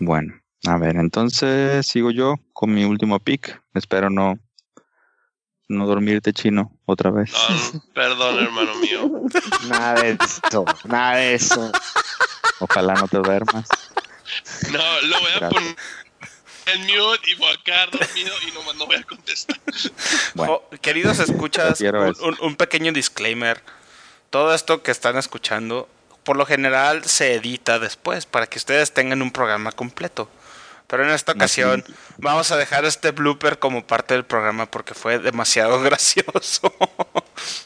Bueno, 0.00 0.34
a 0.66 0.78
ver, 0.78 0.96
entonces 0.96 1.86
sigo 1.86 2.10
yo 2.10 2.36
con 2.52 2.74
mi 2.74 2.84
último 2.84 3.20
pick. 3.20 3.60
Espero 3.74 4.10
no 4.10 4.38
no 5.68 5.86
dormirte 5.86 6.32
chino 6.32 6.72
otra 6.86 7.10
vez. 7.10 7.32
perdón, 7.94 8.38
hermano 8.38 8.74
mío. 8.76 9.10
Nada 9.68 10.02
de 10.02 10.10
eso, 10.20 10.64
nada 10.84 11.16
de 11.16 11.34
eso. 11.34 11.72
Ojalá 12.60 12.94
no 12.94 13.08
te 13.08 13.18
duermas. 13.18 13.68
No, 14.70 15.00
lo 15.02 15.20
voy 15.20 15.30
a 15.36 15.48
poner 15.48 15.76
en 16.66 16.80
mute 16.82 17.30
y 17.30 17.34
voy 17.34 17.52
a 17.52 17.62
quedar 17.62 17.90
dormido 17.90 18.32
y 18.46 18.52
no, 18.52 18.72
no 18.74 18.86
voy 18.86 18.96
a 18.96 19.02
contestar. 19.02 19.58
Bueno, 20.34 20.54
oh, 20.54 20.70
queridos 20.80 21.18
escuchas, 21.18 21.80
un, 21.80 22.36
un, 22.40 22.56
pequeño 22.56 22.92
disclaimer. 22.92 23.62
Todo 24.30 24.54
esto 24.54 24.82
que 24.82 24.90
están 24.90 25.16
escuchando, 25.16 25.88
por 26.24 26.36
lo 26.36 26.46
general 26.46 27.04
se 27.04 27.34
edita 27.34 27.78
después 27.78 28.26
para 28.26 28.46
que 28.46 28.58
ustedes 28.58 28.92
tengan 28.92 29.22
un 29.22 29.30
programa 29.30 29.72
completo. 29.72 30.28
Pero 30.94 31.08
en 31.08 31.10
esta 31.10 31.32
ocasión 31.32 31.82
vamos 32.18 32.52
a 32.52 32.56
dejar 32.56 32.84
este 32.84 33.10
blooper 33.10 33.58
como 33.58 33.84
parte 33.84 34.14
del 34.14 34.24
programa 34.24 34.70
porque 34.70 34.94
fue 34.94 35.18
demasiado 35.18 35.80
gracioso. 35.82 36.72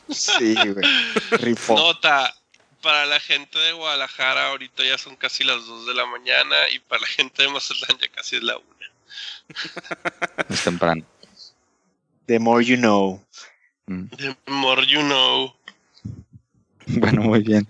sí, 0.08 0.54
güey. 0.54 1.54
Nota, 1.68 2.34
para 2.80 3.04
la 3.04 3.20
gente 3.20 3.58
de 3.58 3.72
Guadalajara 3.72 4.48
ahorita 4.48 4.82
ya 4.82 4.96
son 4.96 5.14
casi 5.16 5.44
las 5.44 5.66
2 5.66 5.88
de 5.88 5.94
la 5.94 6.06
mañana 6.06 6.56
y 6.74 6.78
para 6.78 7.02
la 7.02 7.06
gente 7.06 7.42
de 7.42 7.50
Mazatlán 7.50 7.98
ya 7.98 8.08
casi 8.08 8.36
es 8.36 8.42
la 8.42 8.56
1. 8.56 8.64
es 10.48 10.64
temprano. 10.64 11.04
The 12.28 12.38
more 12.38 12.64
you 12.64 12.78
know. 12.78 13.22
Mm. 13.88 14.08
The 14.16 14.36
more 14.46 14.86
you 14.86 15.00
know. 15.00 15.54
Bueno, 16.86 17.24
muy 17.24 17.40
bien. 17.40 17.66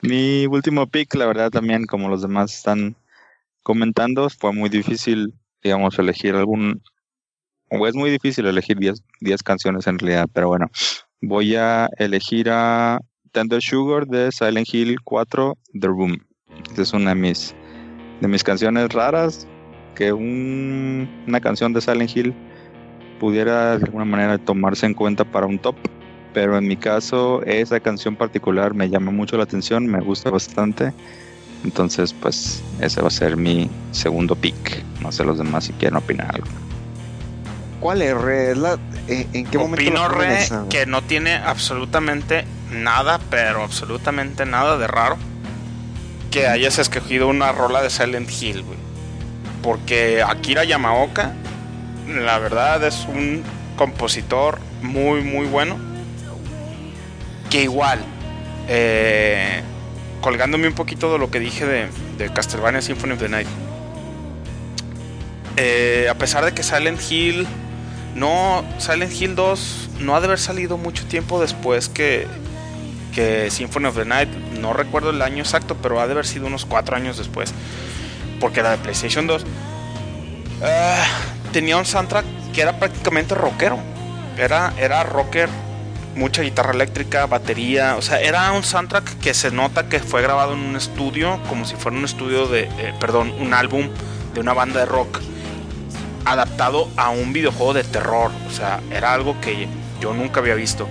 Mi 0.00 0.46
último 0.46 0.86
pick, 0.86 1.14
la 1.16 1.26
verdad 1.26 1.50
también, 1.50 1.84
como 1.84 2.08
los 2.08 2.22
demás 2.22 2.54
están 2.54 2.96
comentando, 3.62 4.28
fue 4.30 4.52
muy 4.52 4.68
difícil, 4.68 5.34
digamos, 5.62 5.98
elegir 5.98 6.34
algún... 6.34 6.82
O 7.70 7.86
es 7.86 7.94
muy 7.94 8.10
difícil 8.10 8.46
elegir 8.46 8.78
10 8.78 9.42
canciones 9.42 9.86
en 9.86 9.98
realidad, 9.98 10.28
pero 10.32 10.48
bueno, 10.48 10.70
voy 11.22 11.56
a 11.56 11.88
elegir 11.96 12.50
a 12.50 13.00
Tender 13.32 13.62
Sugar 13.62 14.06
de 14.06 14.30
Silent 14.30 14.68
Hill 14.72 15.00
4 15.02 15.56
The 15.80 15.86
Room. 15.86 16.18
Esta 16.68 16.82
es 16.82 16.92
una 16.92 17.10
de 17.10 17.16
mis, 17.16 17.54
de 18.20 18.28
mis 18.28 18.44
canciones 18.44 18.92
raras 18.92 19.48
que 19.94 20.12
una 20.12 21.40
canción 21.40 21.72
de 21.72 21.80
Silent 21.80 22.14
Hill 22.14 22.34
pudiera 23.18 23.78
de 23.78 23.84
alguna 23.84 24.04
manera 24.04 24.36
tomarse 24.38 24.84
en 24.84 24.94
cuenta 24.94 25.24
para 25.24 25.46
un 25.46 25.58
top. 25.58 25.76
Pero 26.34 26.56
en 26.56 26.66
mi 26.66 26.76
caso, 26.76 27.42
esa 27.44 27.78
canción 27.78 28.16
particular 28.16 28.74
me 28.74 28.88
llama 28.88 29.10
mucho 29.10 29.36
la 29.36 29.44
atención, 29.44 29.86
me 29.86 30.00
gusta 30.00 30.30
bastante. 30.30 30.92
Entonces, 31.64 32.12
pues 32.12 32.62
ese 32.80 33.00
va 33.00 33.08
a 33.08 33.10
ser 33.10 33.36
mi 33.36 33.70
segundo 33.92 34.34
pick. 34.34 34.82
No 35.00 35.12
sé 35.12 35.24
los 35.24 35.38
demás 35.38 35.64
si 35.64 35.72
quieren 35.74 35.96
opinar 35.96 36.34
algo. 36.34 36.48
¿Cuál 37.80 38.02
es, 38.02 38.16
Re? 38.16 38.52
Eh, 39.08 39.26
¿En 39.32 39.46
qué 39.46 39.58
momento? 39.58 39.82
Opino, 39.82 40.08
Re, 40.08 40.48
que 40.70 40.86
no 40.86 41.02
tiene 41.02 41.34
absolutamente 41.34 42.44
nada, 42.70 43.20
pero 43.30 43.62
absolutamente 43.62 44.46
nada 44.46 44.78
de 44.78 44.86
raro 44.86 45.16
que 46.32 46.46
hayas 46.46 46.78
escogido 46.78 47.28
una 47.28 47.52
rola 47.52 47.82
de 47.82 47.90
Silent 47.90 48.30
Hill, 48.30 48.62
güey. 48.62 48.78
Porque 49.62 50.22
Akira 50.22 50.64
Yamaoka, 50.64 51.32
la 52.08 52.38
verdad, 52.38 52.82
es 52.84 53.06
un 53.06 53.44
compositor 53.76 54.58
muy, 54.80 55.22
muy 55.22 55.46
bueno. 55.46 55.76
Que 57.50 57.64
igual, 57.64 58.00
eh, 58.66 59.62
colgándome 60.22 60.68
un 60.68 60.74
poquito 60.74 61.12
de 61.12 61.18
lo 61.18 61.30
que 61.30 61.38
dije 61.38 61.66
de, 61.66 61.88
de 62.16 62.32
Castlevania 62.32 62.80
Symphony 62.80 63.12
of 63.12 63.18
the 63.18 63.28
Night. 63.28 63.48
Eh, 65.58 66.06
a 66.10 66.14
pesar 66.14 66.46
de 66.46 66.52
que 66.52 66.62
Silent 66.62 66.98
Hill 67.10 67.46
no, 68.14 68.64
Silent 68.78 69.12
Hill 69.12 69.34
2 69.34 69.90
no 70.00 70.14
ha 70.14 70.20
de 70.20 70.26
haber 70.26 70.38
salido 70.38 70.76
mucho 70.76 71.06
tiempo 71.06 71.40
después 71.40 71.88
que, 71.88 72.26
que 73.14 73.50
Symphony 73.50 73.86
of 73.86 73.96
the 73.96 74.04
Night. 74.04 74.28
No 74.60 74.72
recuerdo 74.72 75.10
el 75.10 75.22
año 75.22 75.42
exacto, 75.42 75.76
pero 75.80 76.00
ha 76.00 76.06
de 76.06 76.12
haber 76.12 76.26
sido 76.26 76.46
unos 76.46 76.64
4 76.64 76.96
años 76.96 77.16
después. 77.16 77.52
Porque 78.40 78.60
era 78.60 78.70
de 78.70 78.78
PlayStation 78.78 79.26
2. 79.26 79.44
Ah, 80.62 81.04
tenía 81.52 81.76
un 81.76 81.84
soundtrack 81.84 82.24
que 82.52 82.62
era 82.62 82.78
prácticamente 82.78 83.34
rockero. 83.34 83.78
Era, 84.36 84.72
era 84.78 85.02
rocker, 85.04 85.48
mucha 86.14 86.42
guitarra 86.42 86.72
eléctrica, 86.72 87.26
batería. 87.26 87.96
O 87.96 88.02
sea, 88.02 88.20
era 88.20 88.50
un 88.52 88.62
soundtrack 88.62 89.18
que 89.18 89.34
se 89.34 89.50
nota 89.50 89.88
que 89.88 90.00
fue 90.00 90.22
grabado 90.22 90.54
en 90.54 90.60
un 90.60 90.76
estudio, 90.76 91.40
como 91.48 91.64
si 91.64 91.76
fuera 91.76 91.96
un 91.96 92.04
estudio 92.04 92.46
de, 92.46 92.62
eh, 92.62 92.94
perdón, 93.00 93.32
un 93.38 93.54
álbum 93.54 93.88
de 94.34 94.40
una 94.40 94.52
banda 94.52 94.80
de 94.80 94.86
rock 94.86 95.20
adaptado 96.24 96.88
a 96.96 97.10
un 97.10 97.32
videojuego 97.32 97.74
de 97.74 97.84
terror. 97.84 98.30
O 98.48 98.50
sea, 98.50 98.80
era 98.90 99.12
algo 99.12 99.40
que 99.40 99.68
yo 100.00 100.14
nunca 100.14 100.40
había 100.40 100.54
visto. 100.54 100.88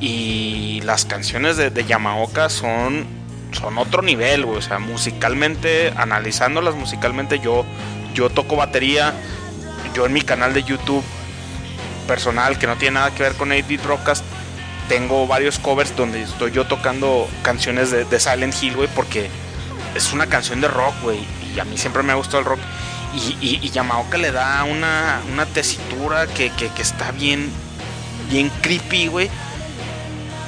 Y 0.00 0.80
las 0.84 1.04
canciones 1.04 1.56
de, 1.56 1.84
Yamaoka 1.84 2.48
son, 2.48 3.06
son 3.52 3.78
otro 3.78 4.02
nivel, 4.02 4.44
O 4.44 4.60
sea, 4.60 4.78
musicalmente, 4.78 5.92
analizándolas 5.96 6.74
musicalmente, 6.74 7.38
yo, 7.38 7.64
yo 8.14 8.30
toco 8.30 8.56
batería. 8.56 9.14
Yo 9.94 10.04
en 10.04 10.12
mi 10.12 10.20
canal 10.20 10.52
de 10.52 10.62
YouTube 10.62 11.04
personal, 12.06 12.58
que 12.58 12.66
no 12.66 12.76
tiene 12.76 12.94
nada 12.94 13.10
que 13.10 13.22
ver 13.22 13.32
con 13.34 13.50
8-Bit 13.50 13.82
Broadcast, 13.82 14.24
tengo 14.88 15.26
varios 15.26 15.58
covers 15.58 15.94
donde 15.96 16.22
estoy 16.22 16.52
yo 16.52 16.66
tocando 16.66 17.28
canciones 17.42 17.90
de, 17.90 18.20
Silent 18.20 18.54
Hill, 18.60 18.76
güey, 18.76 18.88
porque 18.94 19.28
es 19.94 20.12
una 20.12 20.26
canción 20.26 20.60
de 20.60 20.68
rock, 20.68 20.94
güey. 21.02 21.18
Y 21.54 21.60
a 21.60 21.64
mí 21.64 21.76
siempre 21.76 22.02
me 22.02 22.12
ha 22.12 22.16
gustado 22.16 22.40
el 22.40 22.44
rock. 22.44 22.60
Y, 23.14 23.58
y, 23.62 23.70
Yamaoka 23.70 24.18
le 24.18 24.30
da 24.30 24.64
una, 24.64 25.20
una 25.32 25.46
tesitura 25.46 26.26
que, 26.26 26.50
que, 26.50 26.82
está 26.82 27.12
bien, 27.12 27.50
bien 28.30 28.50
creepy, 28.60 29.06
güey. 29.06 29.30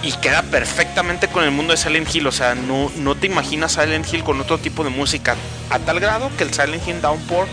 Y 0.02 0.12
queda 0.12 0.42
perfectamente 0.42 1.28
con 1.28 1.44
el 1.44 1.50
mundo 1.50 1.72
de 1.72 1.78
Silent 1.78 2.14
Hill. 2.14 2.26
O 2.26 2.32
sea, 2.32 2.54
no, 2.54 2.90
no 2.96 3.14
te 3.14 3.26
imaginas 3.26 3.72
Silent 3.72 4.12
Hill 4.12 4.22
con 4.22 4.40
otro 4.40 4.58
tipo 4.58 4.84
de 4.84 4.90
música. 4.90 5.34
A 5.70 5.78
tal 5.78 5.98
grado 5.98 6.30
que 6.36 6.44
el 6.44 6.52
Silent 6.52 6.86
Hill 6.86 7.00
Downpour 7.00 7.46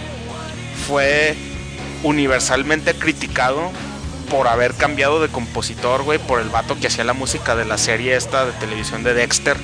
fue 0.87 1.35
universalmente 2.03 2.93
criticado 2.93 3.71
por 4.25 4.47
haber 4.47 4.73
cambiado 4.73 5.21
de 5.21 5.29
compositor, 5.29 6.03
güey, 6.03 6.19
por 6.19 6.39
el 6.39 6.49
vato 6.49 6.77
que 6.79 6.87
hacía 6.87 7.03
la 7.03 7.13
música 7.13 7.55
de 7.55 7.65
la 7.65 7.77
serie 7.77 8.15
esta 8.15 8.45
de 8.45 8.51
televisión 8.53 9.03
de 9.03 9.13
Dexter. 9.13 9.57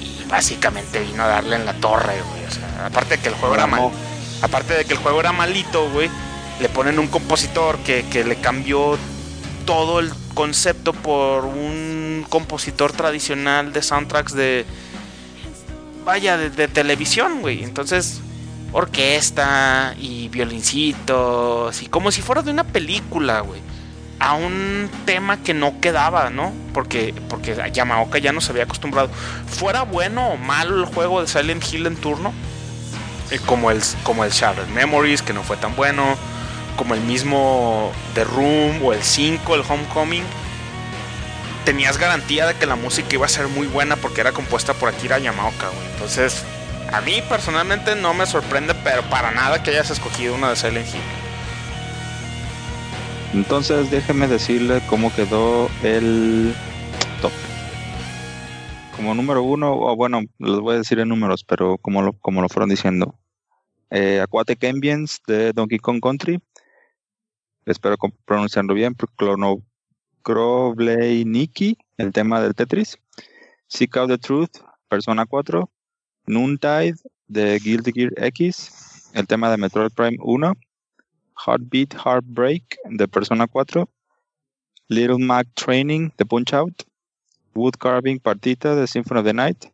Y 0.00 0.24
básicamente 0.28 1.00
vino 1.00 1.22
a 1.22 1.26
darle 1.26 1.56
en 1.56 1.66
la 1.66 1.74
torre, 1.74 2.20
güey. 2.22 2.44
O 2.44 2.50
sea, 2.50 2.86
aparte 2.86 3.16
de 3.16 3.22
que 3.22 3.28
el 3.28 3.34
juego 3.34 3.54
era 3.54 3.66
mal, 3.66 3.90
aparte 4.42 4.74
de 4.74 4.84
que 4.84 4.92
el 4.92 4.98
juego 4.98 5.20
era 5.20 5.32
malito, 5.32 5.90
güey, 5.90 6.10
le 6.60 6.68
ponen 6.68 6.98
un 6.98 7.08
compositor 7.08 7.78
que, 7.78 8.04
le 8.24 8.36
cambió 8.36 8.98
todo 9.66 10.00
el 10.00 10.12
concepto 10.34 10.92
por 10.92 11.44
un 11.44 12.26
compositor 12.28 12.92
tradicional 12.92 13.72
de 13.72 13.82
soundtracks 13.82 14.32
de 14.32 14.66
vaya 16.04 16.36
de, 16.36 16.50
de 16.50 16.68
televisión, 16.68 17.40
güey. 17.40 17.62
Entonces, 17.62 18.20
orquesta 18.72 19.94
y 19.98 20.28
violincitos 20.28 21.82
y 21.82 21.86
como 21.86 22.12
si 22.12 22.22
fuera 22.22 22.42
de 22.42 22.50
una 22.50 22.64
película, 22.64 23.40
güey. 23.40 23.60
A 24.18 24.34
un 24.34 24.90
tema 25.06 25.42
que 25.42 25.54
no 25.54 25.80
quedaba, 25.80 26.28
¿no? 26.28 26.52
Porque, 26.74 27.14
porque 27.30 27.56
Yamaoka 27.72 28.18
ya 28.18 28.32
no 28.32 28.42
se 28.42 28.52
había 28.52 28.64
acostumbrado. 28.64 29.08
Fuera 29.46 29.82
bueno 29.82 30.28
o 30.28 30.36
malo 30.36 30.76
el 30.76 30.84
juego 30.84 31.22
de 31.22 31.26
Silent 31.26 31.64
Hill 31.72 31.86
en 31.86 31.96
turno, 31.96 32.34
eh, 33.30 33.40
como, 33.46 33.70
el, 33.70 33.80
como 34.02 34.24
el 34.24 34.32
Memories, 34.74 35.22
que 35.22 35.32
no 35.32 35.42
fue 35.42 35.56
tan 35.56 35.74
bueno, 35.74 36.16
como 36.76 36.94
el 36.94 37.00
mismo 37.00 37.92
The 38.14 38.24
Room 38.24 38.84
o 38.84 38.92
el 38.92 39.02
5, 39.02 39.54
el 39.54 39.62
Homecoming, 39.66 40.24
tenías 41.64 41.96
garantía 41.96 42.46
de 42.46 42.54
que 42.54 42.66
la 42.66 42.76
música 42.76 43.08
iba 43.14 43.24
a 43.24 43.28
ser 43.28 43.48
muy 43.48 43.66
buena 43.66 43.96
porque 43.96 44.20
era 44.20 44.32
compuesta 44.32 44.74
por 44.74 44.90
Akira 44.90 45.18
Yamaoka, 45.18 45.68
güey. 45.68 45.86
Entonces, 45.92 46.44
a 46.92 47.00
mí 47.00 47.22
personalmente 47.28 47.94
no 47.94 48.14
me 48.14 48.26
sorprende, 48.26 48.74
pero 48.84 49.02
para 49.10 49.30
nada 49.30 49.62
que 49.62 49.70
hayas 49.70 49.90
escogido 49.90 50.34
una 50.34 50.50
de 50.50 50.56
Silent 50.56 50.86
Hill. 50.86 51.00
Entonces 53.32 53.90
déjeme 53.90 54.26
decirle 54.26 54.82
cómo 54.88 55.12
quedó 55.14 55.70
el 55.82 56.52
top. 57.22 57.32
Como 58.96 59.14
número 59.14 59.42
uno, 59.42 59.72
o 59.72 59.94
bueno, 59.94 60.22
les 60.38 60.58
voy 60.58 60.74
a 60.74 60.78
decir 60.78 60.98
en 60.98 61.08
números, 61.08 61.44
pero 61.44 61.78
como 61.78 62.02
lo, 62.02 62.12
como 62.14 62.42
lo 62.42 62.48
fueron 62.48 62.70
diciendo. 62.70 63.14
Eh, 63.90 64.20
Aquatic 64.20 64.64
Ambience 64.64 65.18
de 65.26 65.52
Donkey 65.52 65.78
Kong 65.78 66.00
Country. 66.00 66.40
Espero 67.66 67.96
pronunciarlo 68.24 68.74
bien. 68.74 68.96
Clono 69.16 69.62
Nikki, 71.24 71.78
el 71.98 72.12
tema 72.12 72.40
del 72.40 72.54
Tetris. 72.54 72.98
Seek 73.68 73.96
Out 73.96 74.10
the 74.10 74.18
Truth, 74.18 74.58
Persona 74.88 75.24
4. 75.24 75.70
Noontide 76.30 76.94
de 77.26 77.58
Guilty 77.58 77.90
Gear 77.92 78.12
X, 78.16 79.10
el 79.14 79.26
tema 79.26 79.50
de 79.50 79.56
Metroid 79.56 79.90
Prime 79.92 80.16
1, 80.20 80.54
Heartbeat 81.44 81.94
Heartbreak 81.94 82.78
de 82.88 83.08
Persona 83.08 83.48
4, 83.48 83.88
Little 84.88 85.18
Mac 85.18 85.48
Training 85.54 86.12
de 86.16 86.24
Punch 86.24 86.54
Out, 86.54 86.84
Wood 87.54 87.74
Carving 87.80 88.20
Partita 88.20 88.76
de 88.76 88.86
Symphony 88.86 89.18
of 89.18 89.26
the 89.26 89.32
Night, 89.32 89.72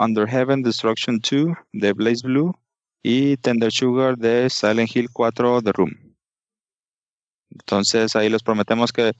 Under 0.00 0.26
Heaven 0.26 0.62
Destruction 0.62 1.20
2 1.20 1.54
de 1.74 1.92
Blaze 1.92 2.22
Blue 2.22 2.54
y 3.02 3.36
Tender 3.36 3.70
Sugar 3.70 4.16
de 4.16 4.48
Silent 4.48 4.96
Hill 4.96 5.10
4 5.12 5.60
The 5.60 5.72
Room. 5.72 6.16
Entonces 7.50 8.16
ahí 8.16 8.30
les 8.30 8.42
prometemos 8.42 8.90
que 8.90 9.12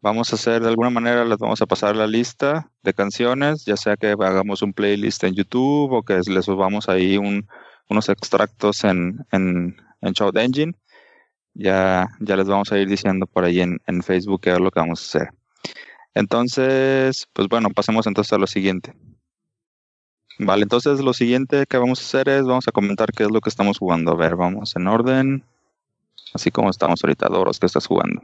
vamos 0.00 0.32
a 0.32 0.36
hacer 0.36 0.62
de 0.62 0.68
alguna 0.68 0.90
manera, 0.90 1.24
les 1.24 1.38
vamos 1.38 1.60
a 1.62 1.66
pasar 1.66 1.96
la 1.96 2.06
lista 2.06 2.70
de 2.82 2.94
canciones, 2.94 3.64
ya 3.64 3.76
sea 3.76 3.96
que 3.96 4.08
hagamos 4.08 4.62
un 4.62 4.72
playlist 4.72 5.24
en 5.24 5.34
YouTube 5.34 5.92
o 5.92 6.02
que 6.02 6.20
les 6.26 6.44
subamos 6.44 6.88
ahí 6.88 7.18
unos 7.18 8.08
extractos 8.08 8.84
en, 8.84 9.24
en, 9.32 9.76
en 10.00 10.12
Shout 10.12 10.36
Engine. 10.36 10.74
Ya, 11.54 12.08
ya 12.20 12.36
les 12.36 12.46
vamos 12.46 12.70
a 12.70 12.78
ir 12.78 12.88
diciendo 12.88 13.26
por 13.26 13.44
ahí 13.44 13.60
en, 13.60 13.80
en 13.86 14.02
Facebook 14.02 14.42
qué 14.42 14.52
es 14.52 14.60
lo 14.60 14.70
que 14.70 14.80
vamos 14.80 15.00
a 15.00 15.04
hacer. 15.18 15.34
Entonces, 16.14 17.28
pues 17.32 17.48
bueno, 17.48 17.70
pasemos 17.70 18.06
entonces 18.06 18.32
a 18.32 18.38
lo 18.38 18.46
siguiente. 18.46 18.94
Vale, 20.38 20.64
entonces 20.64 21.00
lo 21.00 21.14
siguiente 21.14 21.64
que 21.66 21.78
vamos 21.78 22.00
a 22.00 22.02
hacer 22.02 22.28
es, 22.28 22.44
vamos 22.44 22.68
a 22.68 22.72
comentar 22.72 23.10
qué 23.12 23.24
es 23.24 23.30
lo 23.30 23.40
que 23.40 23.48
estamos 23.48 23.78
jugando. 23.78 24.12
A 24.12 24.16
ver, 24.16 24.36
vamos 24.36 24.76
en 24.76 24.86
orden. 24.86 25.44
Así 26.34 26.50
como 26.50 26.68
estamos 26.68 27.02
ahorita, 27.02 27.28
Doros, 27.28 27.58
¿qué 27.58 27.66
estás 27.66 27.86
jugando? 27.86 28.22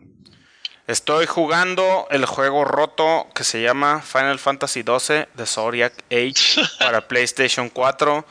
Estoy 0.92 1.24
jugando 1.24 2.06
el 2.10 2.26
juego 2.26 2.66
roto 2.66 3.26
que 3.34 3.44
se 3.44 3.62
llama 3.62 4.02
Final 4.02 4.38
Fantasy 4.38 4.82
XII 4.82 5.24
de 5.32 5.46
Zodiac 5.46 5.94
Age 6.10 6.60
para 6.78 7.08
PlayStation 7.08 7.70
4, 7.70 8.26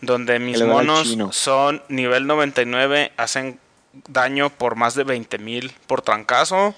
donde 0.00 0.40
mis 0.40 0.60
monos 0.60 1.16
son 1.30 1.80
nivel 1.88 2.26
99, 2.26 3.12
hacen 3.16 3.60
daño 4.08 4.50
por 4.50 4.74
más 4.74 4.96
de 4.96 5.06
20.000 5.06 5.72
por 5.86 6.02
trancazo. 6.02 6.74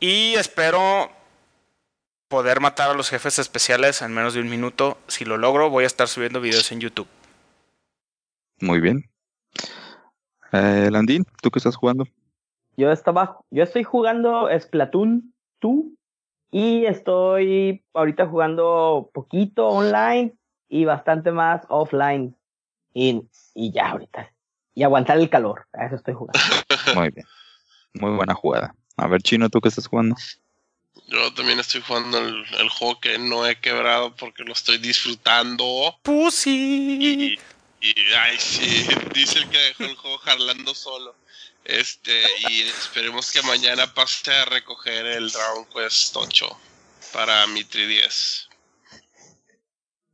Y 0.00 0.34
espero 0.34 1.12
poder 2.26 2.58
matar 2.58 2.90
a 2.90 2.94
los 2.94 3.10
jefes 3.10 3.38
especiales 3.38 4.02
en 4.02 4.12
menos 4.12 4.34
de 4.34 4.40
un 4.40 4.50
minuto. 4.50 4.98
Si 5.06 5.24
lo 5.24 5.36
logro, 5.36 5.70
voy 5.70 5.84
a 5.84 5.86
estar 5.86 6.08
subiendo 6.08 6.40
videos 6.40 6.72
en 6.72 6.80
YouTube. 6.80 7.06
Muy 8.58 8.80
bien. 8.80 9.08
Eh, 10.50 10.88
Landín, 10.90 11.24
¿tú 11.40 11.52
qué 11.52 11.60
estás 11.60 11.76
jugando? 11.76 12.08
Yo 12.76 12.90
estaba, 12.90 13.38
yo 13.50 13.62
estoy 13.62 13.84
jugando 13.84 14.48
Splatoon 14.58 15.34
2 15.60 15.72
y 16.50 16.86
estoy 16.86 17.84
ahorita 17.94 18.26
jugando 18.26 19.10
poquito 19.12 19.68
online 19.68 20.34
y 20.68 20.84
bastante 20.84 21.32
más 21.32 21.62
offline. 21.68 22.36
Y, 22.94 23.22
y 23.54 23.72
ya 23.72 23.90
ahorita. 23.90 24.32
Y 24.74 24.82
aguantar 24.82 25.18
el 25.18 25.30
calor. 25.30 25.66
A 25.72 25.86
eso 25.86 25.96
estoy 25.96 26.14
jugando. 26.14 26.38
Muy 26.94 27.10
bien. 27.10 27.26
Muy 27.94 28.10
buena 28.12 28.34
jugada. 28.34 28.74
A 28.96 29.06
ver, 29.06 29.22
Chino, 29.22 29.48
¿tú 29.48 29.60
qué 29.60 29.68
estás 29.68 29.86
jugando? 29.86 30.16
Yo 31.08 31.32
también 31.34 31.58
estoy 31.58 31.82
jugando 31.82 32.18
el, 32.18 32.44
el 32.58 32.68
juego 32.68 33.00
que 33.00 33.18
no 33.18 33.46
he 33.46 33.58
quebrado 33.58 34.14
porque 34.16 34.44
lo 34.44 34.52
estoy 34.52 34.78
disfrutando. 34.78 35.64
Pussy. 36.02 37.38
Y, 37.80 37.88
y 37.88 37.94
ay, 38.18 38.36
sí, 38.38 38.86
dice 39.14 39.40
el 39.40 39.48
que 39.48 39.58
dejó 39.58 39.84
el 39.84 39.96
juego 39.96 40.18
jarlando 40.18 40.74
solo. 40.74 41.14
Este, 41.64 42.12
y 42.50 42.62
esperemos 42.62 43.30
que 43.30 43.42
mañana 43.42 43.92
pase 43.94 44.32
a 44.32 44.44
recoger 44.46 45.06
el 45.06 45.30
Dragon 45.30 45.64
Quest 45.66 46.16
8 46.16 46.46
para 47.12 47.46
mi 47.46 47.62
3DS. 47.62 48.48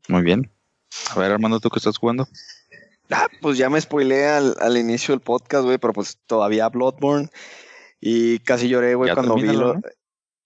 Muy 0.08 0.22
bien. 0.22 0.50
A 1.10 1.18
ver, 1.18 1.32
Armando, 1.32 1.60
¿tú 1.60 1.70
qué 1.70 1.78
estás 1.78 1.98
jugando? 1.98 2.28
Ah, 3.10 3.28
pues 3.40 3.56
ya 3.56 3.70
me 3.70 3.80
spoileé 3.80 4.28
al, 4.28 4.76
inicio 4.76 5.12
del 5.12 5.20
podcast, 5.20 5.64
güey, 5.64 5.78
pero 5.78 5.92
pues 5.92 6.18
todavía 6.26 6.68
Bloodborne. 6.68 7.30
Y 8.00 8.38
casi 8.40 8.68
lloré, 8.68 8.94
güey, 8.94 9.12
cuando 9.14 9.34
vi 9.36 9.48
lo. 9.48 9.80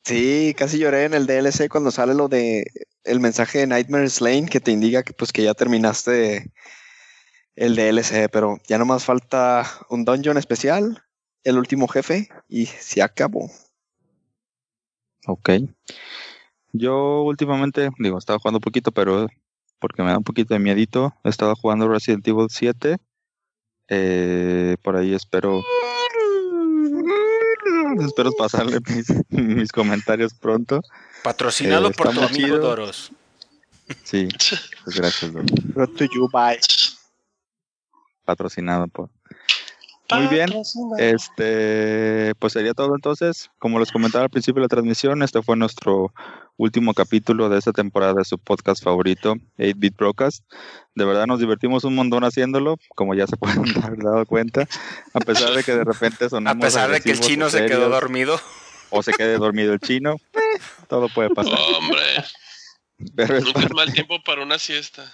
Sí, 0.04 0.54
casi 0.56 0.78
lloré 0.78 1.04
en 1.04 1.14
el 1.14 1.26
DLC 1.26 1.68
cuando 1.68 1.90
sale 1.90 2.14
lo 2.14 2.28
de 2.28 2.66
el 3.04 3.20
mensaje 3.20 3.58
de 3.58 3.66
Nightmare 3.66 4.08
Lane 4.20 4.48
que 4.48 4.60
te 4.60 4.72
indica 4.72 5.02
que 5.02 5.12
pues 5.12 5.32
que 5.32 5.42
ya 5.42 5.54
terminaste 5.54 6.50
el 7.56 7.76
DLC, 7.76 8.28
pero 8.30 8.58
ya 8.66 8.78
no 8.78 8.84
más 8.84 9.04
falta 9.04 9.66
un 9.88 10.04
dungeon 10.04 10.38
especial, 10.38 11.02
el 11.44 11.58
último 11.58 11.88
jefe 11.88 12.28
y 12.48 12.66
se 12.66 13.02
acabó. 13.02 13.50
Ok. 15.26 15.50
Yo 16.72 17.22
últimamente, 17.22 17.90
digo, 17.98 18.18
estaba 18.18 18.38
jugando 18.38 18.58
un 18.58 18.62
poquito, 18.62 18.92
pero 18.92 19.28
porque 19.78 20.02
me 20.02 20.10
da 20.10 20.18
un 20.18 20.24
poquito 20.24 20.54
de 20.54 20.60
miedito, 20.60 21.14
he 21.24 21.28
estado 21.28 21.54
jugando 21.56 21.88
Resident 21.88 22.26
Evil 22.26 22.46
7. 22.48 22.98
Eh, 23.88 24.76
por 24.82 24.96
ahí 24.96 25.12
espero 25.12 25.60
espero 28.00 28.32
pasarle 28.32 28.78
mis, 29.30 29.72
comentarios 29.72 30.34
pronto. 30.34 30.82
Patrocinado 31.22 31.88
eh, 31.88 31.94
por 31.94 32.10
tu 32.10 32.22
amigo 32.22 32.58
Doros. 32.58 33.12
Sí, 34.04 34.28
pues 34.84 34.96
gracias, 34.96 35.32
Doros. 35.32 35.50
you, 36.14 36.28
bye. 36.32 36.58
Patrocinado 38.24 38.88
por. 38.88 39.10
Muy 40.10 40.26
bien. 40.26 40.50
Este, 40.98 42.34
pues 42.38 42.52
sería 42.52 42.74
todo 42.74 42.94
entonces. 42.94 43.50
Como 43.58 43.78
les 43.78 43.90
comentaba 43.90 44.24
al 44.24 44.30
principio 44.30 44.60
de 44.60 44.64
la 44.64 44.68
transmisión, 44.68 45.22
este 45.22 45.42
fue 45.42 45.56
nuestro 45.56 46.12
último 46.56 46.94
capítulo 46.94 47.48
de 47.48 47.58
esta 47.58 47.72
temporada 47.72 48.14
de 48.14 48.24
su 48.24 48.38
podcast 48.38 48.82
favorito, 48.82 49.36
8-Bit 49.58 49.96
Broadcast. 49.96 50.44
De 50.94 51.04
verdad 51.04 51.26
nos 51.26 51.40
divertimos 51.40 51.84
un 51.84 51.94
montón 51.94 52.24
haciéndolo, 52.24 52.76
como 52.94 53.14
ya 53.14 53.26
se 53.26 53.36
pueden 53.38 53.64
dar 53.74 53.96
dado 53.96 54.26
cuenta, 54.26 54.68
a 55.14 55.20
pesar 55.20 55.52
de 55.54 55.64
que 55.64 55.74
de 55.74 55.84
repente 55.84 56.28
sonamos 56.30 56.62
A 56.62 56.66
pesar 56.66 56.90
de 56.90 57.00
que 57.00 57.12
el 57.12 57.20
chino 57.20 57.48
se 57.48 57.66
quedó 57.66 57.88
dormido. 57.88 58.38
O 58.90 59.02
se 59.02 59.12
quede 59.12 59.38
dormido 59.38 59.72
el 59.72 59.80
chino, 59.80 60.16
eh, 60.34 60.60
todo 60.86 61.08
puede 61.08 61.30
pasar. 61.30 61.58
Hombre. 61.78 62.02
Pero 63.16 63.38
es 63.38 63.44
Nunca 63.44 63.60
es 63.60 63.72
mal 63.72 63.90
tiempo 63.90 64.22
para 64.22 64.42
una 64.42 64.58
siesta. 64.58 65.10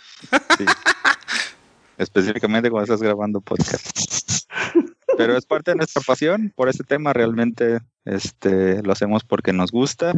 Sí. 0.58 0.64
Específicamente 1.98 2.70
cuando 2.70 2.84
estás 2.84 3.02
grabando 3.02 3.40
podcast. 3.40 3.86
Pero 5.18 5.36
es 5.36 5.44
parte 5.44 5.72
de 5.72 5.76
nuestra 5.76 6.00
pasión 6.06 6.52
por 6.54 6.68
este 6.68 6.84
tema, 6.84 7.12
realmente 7.12 7.80
este, 8.04 8.82
lo 8.82 8.92
hacemos 8.92 9.24
porque 9.24 9.52
nos 9.52 9.72
gusta. 9.72 10.12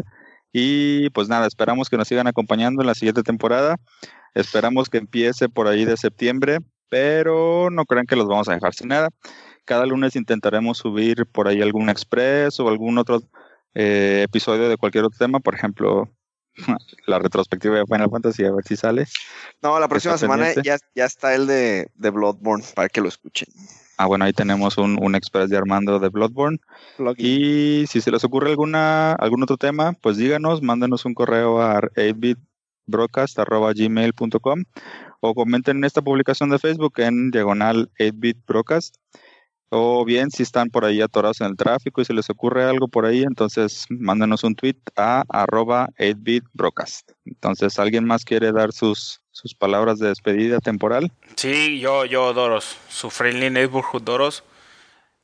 Y 0.52 1.09
pues 1.10 1.28
nada, 1.28 1.47
esperamos 1.47 1.89
que 1.89 1.97
nos 1.97 2.07
sigan 2.07 2.26
acompañando 2.26 2.83
en 2.83 2.86
la 2.86 2.94
siguiente 2.94 3.23
temporada. 3.23 3.76
Esperamos 4.34 4.91
que 4.91 4.99
empiece 4.99 5.49
por 5.49 5.68
ahí 5.68 5.84
de 5.86 5.97
septiembre, 5.97 6.59
pero 6.91 7.70
no 7.70 7.86
crean 7.86 8.07
que 8.07 8.17
los 8.17 8.26
vamos 8.26 8.49
a 8.49 8.55
dejar 8.55 8.75
sin 8.75 8.89
nada. 8.89 9.09
Cada 9.65 9.86
lunes 9.86 10.17
intentaremos 10.17 10.78
subir 10.78 11.26
por 11.26 11.49
ahí 11.49 11.62
algún 11.62 11.89
express 11.89 12.60
o 12.60 12.68
algún 12.68 12.99
otro 12.99 13.23
eh, 13.75 14.23
episodio 14.25 14.68
de 14.68 14.76
cualquier 14.76 15.05
otro 15.05 15.18
tema. 15.18 15.41
Por 15.41 15.55
ejemplo, 15.55 16.10
la 17.07 17.19
retrospectiva 17.19 17.79
de 17.79 17.87
Final 17.87 18.11
Fantasy, 18.11 18.45
a 18.45 18.53
ver 18.53 18.65
si 18.65 18.77
sale. 18.77 19.07
No, 19.62 19.81
la 19.81 19.89
próxima 19.89 20.19
semana 20.19 20.53
ya, 20.62 20.77
ya, 20.95 21.05
está 21.05 21.35
el 21.35 21.47
de, 21.47 21.89
de, 21.95 22.11
Bloodborne 22.11 22.65
para 22.75 22.89
que 22.89 23.01
lo 23.01 23.09
escuchen. 23.09 23.49
Ah, 23.97 24.07
bueno, 24.07 24.25
ahí 24.25 24.33
tenemos 24.33 24.79
un, 24.79 24.99
un 25.03 25.15
express 25.15 25.49
de 25.51 25.59
Armando 25.59 25.99
de 25.99 26.09
Bloodborne. 26.09 26.59
Y 27.19 27.85
si 27.87 28.01
se 28.01 28.11
les 28.11 28.25
ocurre 28.25 28.49
alguna 28.51 29.12
algún 29.12 29.43
otro 29.43 29.59
tema, 29.59 29.93
pues 29.93 30.17
díganos, 30.17 30.62
mándenos 30.62 31.05
un 31.05 31.12
correo 31.15 31.61
a 31.61 31.81
8bitbroadcast.gmail.com 31.81 34.65
o 35.20 35.35
comenten 35.35 35.77
en 35.79 35.85
esta 35.85 36.01
publicación 36.01 36.49
de 36.49 36.59
Facebook 36.59 36.95
en 36.97 37.31
diagonal 37.31 37.91
8bitbroadcast 37.99 38.95
o 39.73 40.05
bien, 40.05 40.32
si 40.32 40.42
están 40.42 40.68
por 40.68 40.84
ahí 40.84 41.00
atorados 41.00 41.40
en 41.40 41.47
el 41.47 41.57
tráfico 41.57 42.00
y 42.00 42.05
se 42.05 42.12
les 42.12 42.28
ocurre 42.28 42.65
algo 42.65 42.89
por 42.89 43.07
ahí, 43.07 43.23
entonces 43.23 43.86
mándenos 43.89 44.42
un 44.42 44.57
tweet 44.57 44.76
a 44.97 45.23
arroba 45.28 45.89
8bitbroadcast. 45.97 47.12
Entonces, 47.24 47.78
¿alguien 47.78 48.05
más 48.05 48.24
quiere 48.24 48.50
dar 48.50 48.73
sus, 48.73 49.20
sus 49.31 49.55
palabras 49.55 50.00
de 50.00 50.08
despedida 50.08 50.58
temporal? 50.58 51.12
Sí, 51.36 51.78
yo, 51.78 52.05
yo, 52.05 52.32
Doros, 52.32 52.76
su 52.89 53.10
Friendly 53.10 53.49
Neighborhood 53.50 54.02
Doros. 54.02 54.42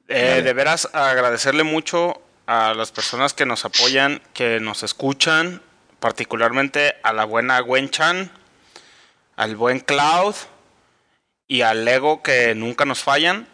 Eh, 0.06 0.42
de 0.44 0.52
veras, 0.52 0.88
agradecerle 0.92 1.64
mucho 1.64 2.22
a 2.46 2.72
las 2.74 2.92
personas 2.92 3.34
que 3.34 3.46
nos 3.46 3.64
apoyan, 3.64 4.22
que 4.32 4.60
nos 4.60 4.84
escuchan, 4.84 5.60
particularmente 5.98 6.94
a 7.02 7.12
la 7.12 7.24
buena 7.24 7.58
Gwen 7.58 7.90
Chan, 7.90 8.30
al 9.34 9.56
buen 9.56 9.80
Cloud 9.80 10.36
y 11.48 11.62
al 11.62 11.84
Lego 11.84 12.22
que 12.22 12.54
nunca 12.54 12.84
nos 12.84 13.02
fallan 13.02 13.48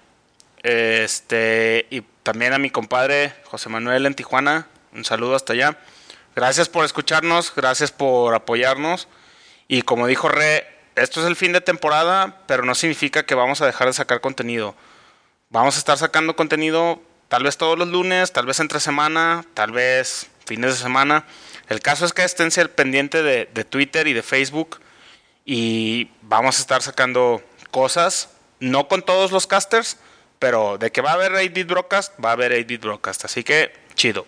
este, 0.62 1.86
y 1.90 2.02
también 2.22 2.52
a 2.52 2.58
mi 2.58 2.70
compadre 2.70 3.34
José 3.44 3.68
Manuel 3.68 4.06
en 4.06 4.14
Tijuana. 4.14 4.66
Un 4.92 5.04
saludo 5.04 5.34
hasta 5.34 5.52
allá. 5.52 5.78
Gracias 6.34 6.68
por 6.68 6.84
escucharnos, 6.84 7.52
gracias 7.54 7.90
por 7.90 8.34
apoyarnos. 8.34 9.08
Y 9.68 9.82
como 9.82 10.06
dijo 10.06 10.28
Re, 10.28 10.66
esto 10.94 11.20
es 11.20 11.26
el 11.26 11.36
fin 11.36 11.52
de 11.52 11.60
temporada, 11.60 12.42
pero 12.46 12.64
no 12.64 12.74
significa 12.74 13.24
que 13.24 13.34
vamos 13.34 13.60
a 13.60 13.66
dejar 13.66 13.88
de 13.88 13.94
sacar 13.94 14.20
contenido. 14.20 14.74
Vamos 15.50 15.76
a 15.76 15.78
estar 15.78 15.98
sacando 15.98 16.36
contenido 16.36 17.02
tal 17.28 17.44
vez 17.44 17.56
todos 17.56 17.78
los 17.78 17.88
lunes, 17.88 18.32
tal 18.32 18.46
vez 18.46 18.60
entre 18.60 18.80
semana, 18.80 19.44
tal 19.54 19.72
vez 19.72 20.28
fines 20.44 20.72
de 20.72 20.82
semana. 20.82 21.24
El 21.68 21.80
caso 21.80 22.04
es 22.04 22.12
que 22.12 22.24
estén 22.24 22.50
pendiente 22.68 23.22
de, 23.22 23.48
de 23.52 23.64
Twitter 23.64 24.06
y 24.06 24.12
de 24.12 24.22
Facebook 24.22 24.80
y 25.44 26.10
vamos 26.22 26.58
a 26.58 26.60
estar 26.60 26.82
sacando 26.82 27.42
cosas, 27.70 28.30
no 28.60 28.88
con 28.88 29.02
todos 29.02 29.32
los 29.32 29.46
casters, 29.46 29.96
pero 30.42 30.76
de 30.76 30.90
que 30.90 31.00
va 31.00 31.12
a 31.12 31.14
haber 31.14 31.30
8-bit 31.30 31.68
broadcast, 31.68 32.18
va 32.18 32.30
a 32.30 32.32
haber 32.32 32.50
8-bit 32.50 32.82
broadcast. 32.82 33.26
Así 33.26 33.44
que, 33.44 33.72
chido. 33.94 34.26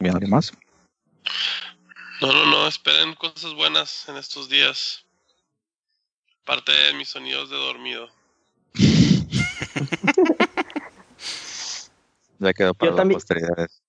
¿Bien 0.00 0.12
alguien 0.12 0.32
más? 0.32 0.52
No, 2.20 2.32
no, 2.32 2.44
no. 2.46 2.66
Esperen 2.66 3.14
cosas 3.14 3.54
buenas 3.54 4.08
en 4.08 4.16
estos 4.16 4.48
días. 4.48 5.06
Parte 6.44 6.72
de 6.72 6.92
mis 6.94 7.10
sonidos 7.10 7.50
de 7.50 7.56
dormido. 7.56 8.08
ya 12.40 12.52
quedó 12.52 12.74
para 12.74 12.90
las 12.90 13.06
posteridades. 13.06 13.80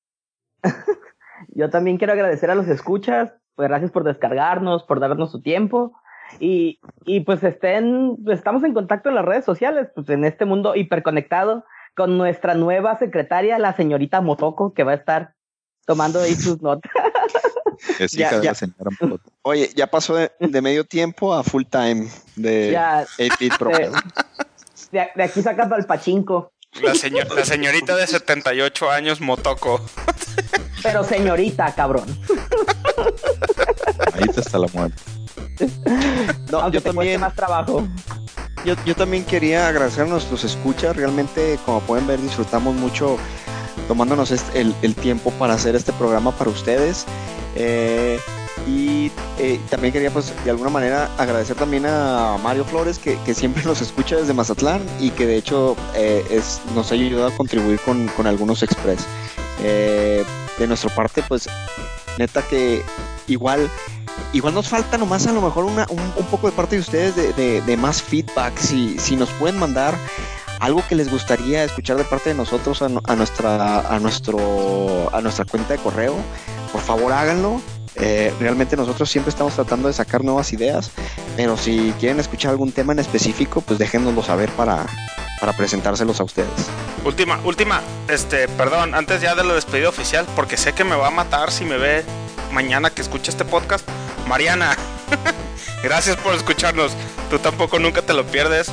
Yo 1.47 1.71
también 1.71 1.97
quiero 1.97 2.13
agradecer 2.13 2.51
a 2.51 2.55
los 2.55 2.67
escuchas. 2.67 3.33
Pues 3.55 3.69
gracias 3.69 3.89
por 3.89 4.03
descargarnos, 4.03 4.83
por 4.83 4.99
darnos 4.99 5.31
su 5.31 5.41
tiempo. 5.41 5.99
Y, 6.39 6.79
y 7.05 7.21
pues 7.21 7.43
estén, 7.43 8.17
estamos 8.27 8.63
en 8.63 8.73
contacto 8.73 9.09
en 9.09 9.15
las 9.15 9.25
redes 9.25 9.45
sociales, 9.45 9.87
pues 9.95 10.09
en 10.09 10.25
este 10.25 10.45
mundo 10.45 10.75
hiperconectado, 10.75 11.65
con 11.95 12.17
nuestra 12.17 12.53
nueva 12.53 12.97
secretaria, 12.97 13.57
la 13.59 13.75
señorita 13.75 14.21
Motoko, 14.21 14.73
que 14.73 14.83
va 14.83 14.91
a 14.91 14.95
estar 14.95 15.33
tomando 15.85 16.21
ahí 16.21 16.35
sus 16.35 16.61
notas. 16.61 16.91
Es 17.97 18.13
hija 18.13 18.39
de 18.39 18.45
la 18.45 18.53
señora 18.53 18.91
Motoko. 18.99 19.31
Oye, 19.41 19.69
ya 19.73 19.87
pasó 19.87 20.15
de, 20.15 20.61
medio 20.61 20.83
tiempo 20.83 21.33
a 21.33 21.43
full 21.43 21.63
time 21.63 22.09
de 22.35 22.71
ya, 22.73 23.05
de, 24.91 25.09
de, 25.15 25.23
aquí 25.23 25.41
sacando 25.41 25.75
al 25.75 25.85
pachinko. 25.85 26.51
La, 26.81 26.93
la 27.35 27.45
señorita 27.45 27.95
de 27.95 28.05
78 28.05 28.91
años 28.91 29.21
Motoko. 29.21 29.79
Pero 30.83 31.03
señorita, 31.03 31.73
cabrón. 31.73 32.05
Ahí 34.13 34.23
está 34.35 34.59
la 34.59 34.67
muerte. 34.73 35.01
no, 36.51 36.69
yo 36.71 36.81
también. 36.81 37.19
más 37.19 37.35
trabajo. 37.35 37.87
Yo, 38.65 38.75
yo, 38.85 38.95
también 38.95 39.23
quería 39.23 39.67
agradecer 39.67 40.03
a 40.03 40.07
nuestros 40.07 40.43
escuchas. 40.43 40.95
Realmente, 40.95 41.57
como 41.65 41.79
pueden 41.81 42.07
ver, 42.07 42.21
disfrutamos 42.21 42.75
mucho 42.75 43.17
tomándonos 43.87 44.31
el, 44.53 44.75
el 44.81 44.95
tiempo 44.95 45.31
para 45.31 45.53
hacer 45.53 45.75
este 45.75 45.93
programa 45.93 46.31
para 46.31 46.49
ustedes. 46.49 47.05
Eh, 47.55 48.19
y 48.67 49.11
eh, 49.39 49.59
también 49.69 49.93
quería, 49.93 50.11
pues, 50.11 50.33
de 50.43 50.51
alguna 50.51 50.69
manera 50.69 51.09
agradecer 51.17 51.55
también 51.55 51.85
a 51.85 52.37
Mario 52.43 52.65
Flores, 52.65 52.99
que, 52.99 53.17
que 53.25 53.33
siempre 53.33 53.63
nos 53.63 53.81
escucha 53.81 54.17
desde 54.17 54.33
Mazatlán 54.33 54.81
y 54.99 55.09
que 55.11 55.25
de 55.25 55.37
hecho 55.37 55.75
eh, 55.95 56.23
es, 56.29 56.61
nos 56.75 56.91
ha 56.91 56.95
ayudado 56.95 57.27
a 57.27 57.31
contribuir 57.31 57.79
con, 57.79 58.07
con 58.09 58.27
algunos 58.27 58.61
express. 58.63 59.05
de 59.59 60.67
nuestra 60.67 60.93
parte, 60.93 61.23
pues, 61.27 61.49
neta 62.17 62.41
que 62.43 62.83
igual 63.27 63.69
igual 64.33 64.53
nos 64.53 64.67
falta 64.67 64.97
nomás 64.97 65.27
a 65.27 65.33
lo 65.33 65.41
mejor 65.41 65.65
una, 65.65 65.85
un, 65.89 66.25
poco 66.25 66.49
de 66.49 66.55
parte 66.55 66.75
de 66.75 66.81
ustedes 66.81 67.15
de, 67.15 67.61
de, 67.61 67.77
más 67.77 68.01
feedback. 68.01 68.57
Si, 68.57 68.97
si 68.99 69.15
nos 69.15 69.29
pueden 69.31 69.57
mandar 69.57 69.95
algo 70.59 70.83
que 70.87 70.95
les 70.95 71.09
gustaría 71.09 71.63
escuchar 71.63 71.97
de 71.97 72.03
parte 72.03 72.29
de 72.29 72.35
nosotros 72.35 72.81
a, 72.81 72.89
nuestra, 72.89 73.79
a, 73.79 73.99
nuestro, 73.99 75.09
a 75.13 75.21
nuestra 75.21 75.45
cuenta 75.45 75.73
de 75.73 75.79
correo, 75.79 76.15
por 76.71 76.81
favor 76.81 77.13
háganlo. 77.13 77.61
Eh, 77.95 78.33
realmente 78.39 78.77
nosotros 78.77 79.09
siempre 79.09 79.29
estamos 79.29 79.55
tratando 79.55 79.87
de 79.87 79.93
sacar 79.93 80.23
nuevas 80.23 80.53
ideas, 80.53 80.91
pero 81.35 81.57
si 81.57 81.93
quieren 81.99 82.19
escuchar 82.19 82.51
algún 82.51 82.71
tema 82.71 82.93
en 82.93 82.99
específico, 82.99 83.61
pues 83.61 83.79
déjenoslo 83.79 84.23
saber 84.23 84.49
para, 84.51 84.85
para 85.39 85.53
presentárselos 85.53 86.19
a 86.19 86.23
ustedes. 86.23 86.69
Última, 87.03 87.39
última, 87.43 87.81
este, 88.07 88.47
perdón, 88.47 88.93
antes 88.93 89.21
ya 89.21 89.35
de 89.35 89.43
lo 89.43 89.55
despedido 89.55 89.89
oficial, 89.89 90.25
porque 90.35 90.57
sé 90.57 90.73
que 90.73 90.83
me 90.83 90.95
va 90.95 91.07
a 91.07 91.11
matar 91.11 91.51
si 91.51 91.65
me 91.65 91.77
ve 91.77 92.03
mañana 92.51 92.89
que 92.89 93.01
escuche 93.01 93.31
este 93.31 93.45
podcast. 93.45 93.87
Mariana, 94.29 94.77
gracias 95.83 96.15
por 96.17 96.35
escucharnos. 96.35 96.91
Tú 97.31 97.39
tampoco 97.39 97.79
nunca 97.79 98.03
te 98.03 98.13
lo 98.13 98.27
pierdes. 98.27 98.71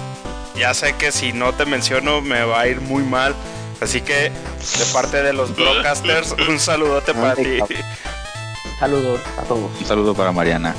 Ya 0.54 0.74
sé 0.74 0.94
que 0.96 1.10
si 1.10 1.32
no 1.32 1.54
te 1.54 1.64
menciono 1.64 2.20
me 2.20 2.44
va 2.44 2.60
a 2.60 2.68
ir 2.68 2.82
muy 2.82 3.02
mal. 3.02 3.34
Así 3.80 4.02
que 4.02 4.30
de 4.30 4.84
parte 4.92 5.22
de 5.22 5.32
los 5.32 5.56
broadcasters, 5.56 6.32
un 6.48 6.60
saludote 6.60 7.14
para 7.14 7.34
ti. 7.34 7.58
Saludos 8.78 9.20
a 9.38 9.42
todos. 9.44 9.70
Un 9.80 9.86
saludo 9.86 10.14
para 10.14 10.30
Mariana. 10.30 10.74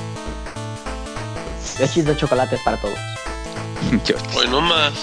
Yoshis 1.79 2.05
de 2.05 2.15
chocolates 2.15 2.61
para 2.61 2.77
todos. 2.77 2.99
Hoy 4.35 4.47
no 4.47 4.61
más. 4.61 4.93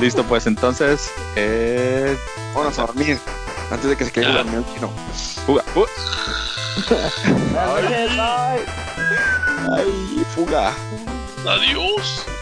Listo, 0.00 0.22
pues 0.22 0.46
entonces. 0.46 1.10
Eh... 1.34 2.16
Vamos 2.54 2.78
a 2.78 2.82
dormir. 2.86 3.18
Antes 3.72 3.90
de 3.90 3.96
que 3.96 4.04
se 4.04 4.12
quede 4.12 4.26
el 4.26 4.64
chino. 4.72 4.90
Bye. 7.52 8.64
Ay, 9.74 10.24
fuga. 10.34 10.74
Adiós. 11.46 12.37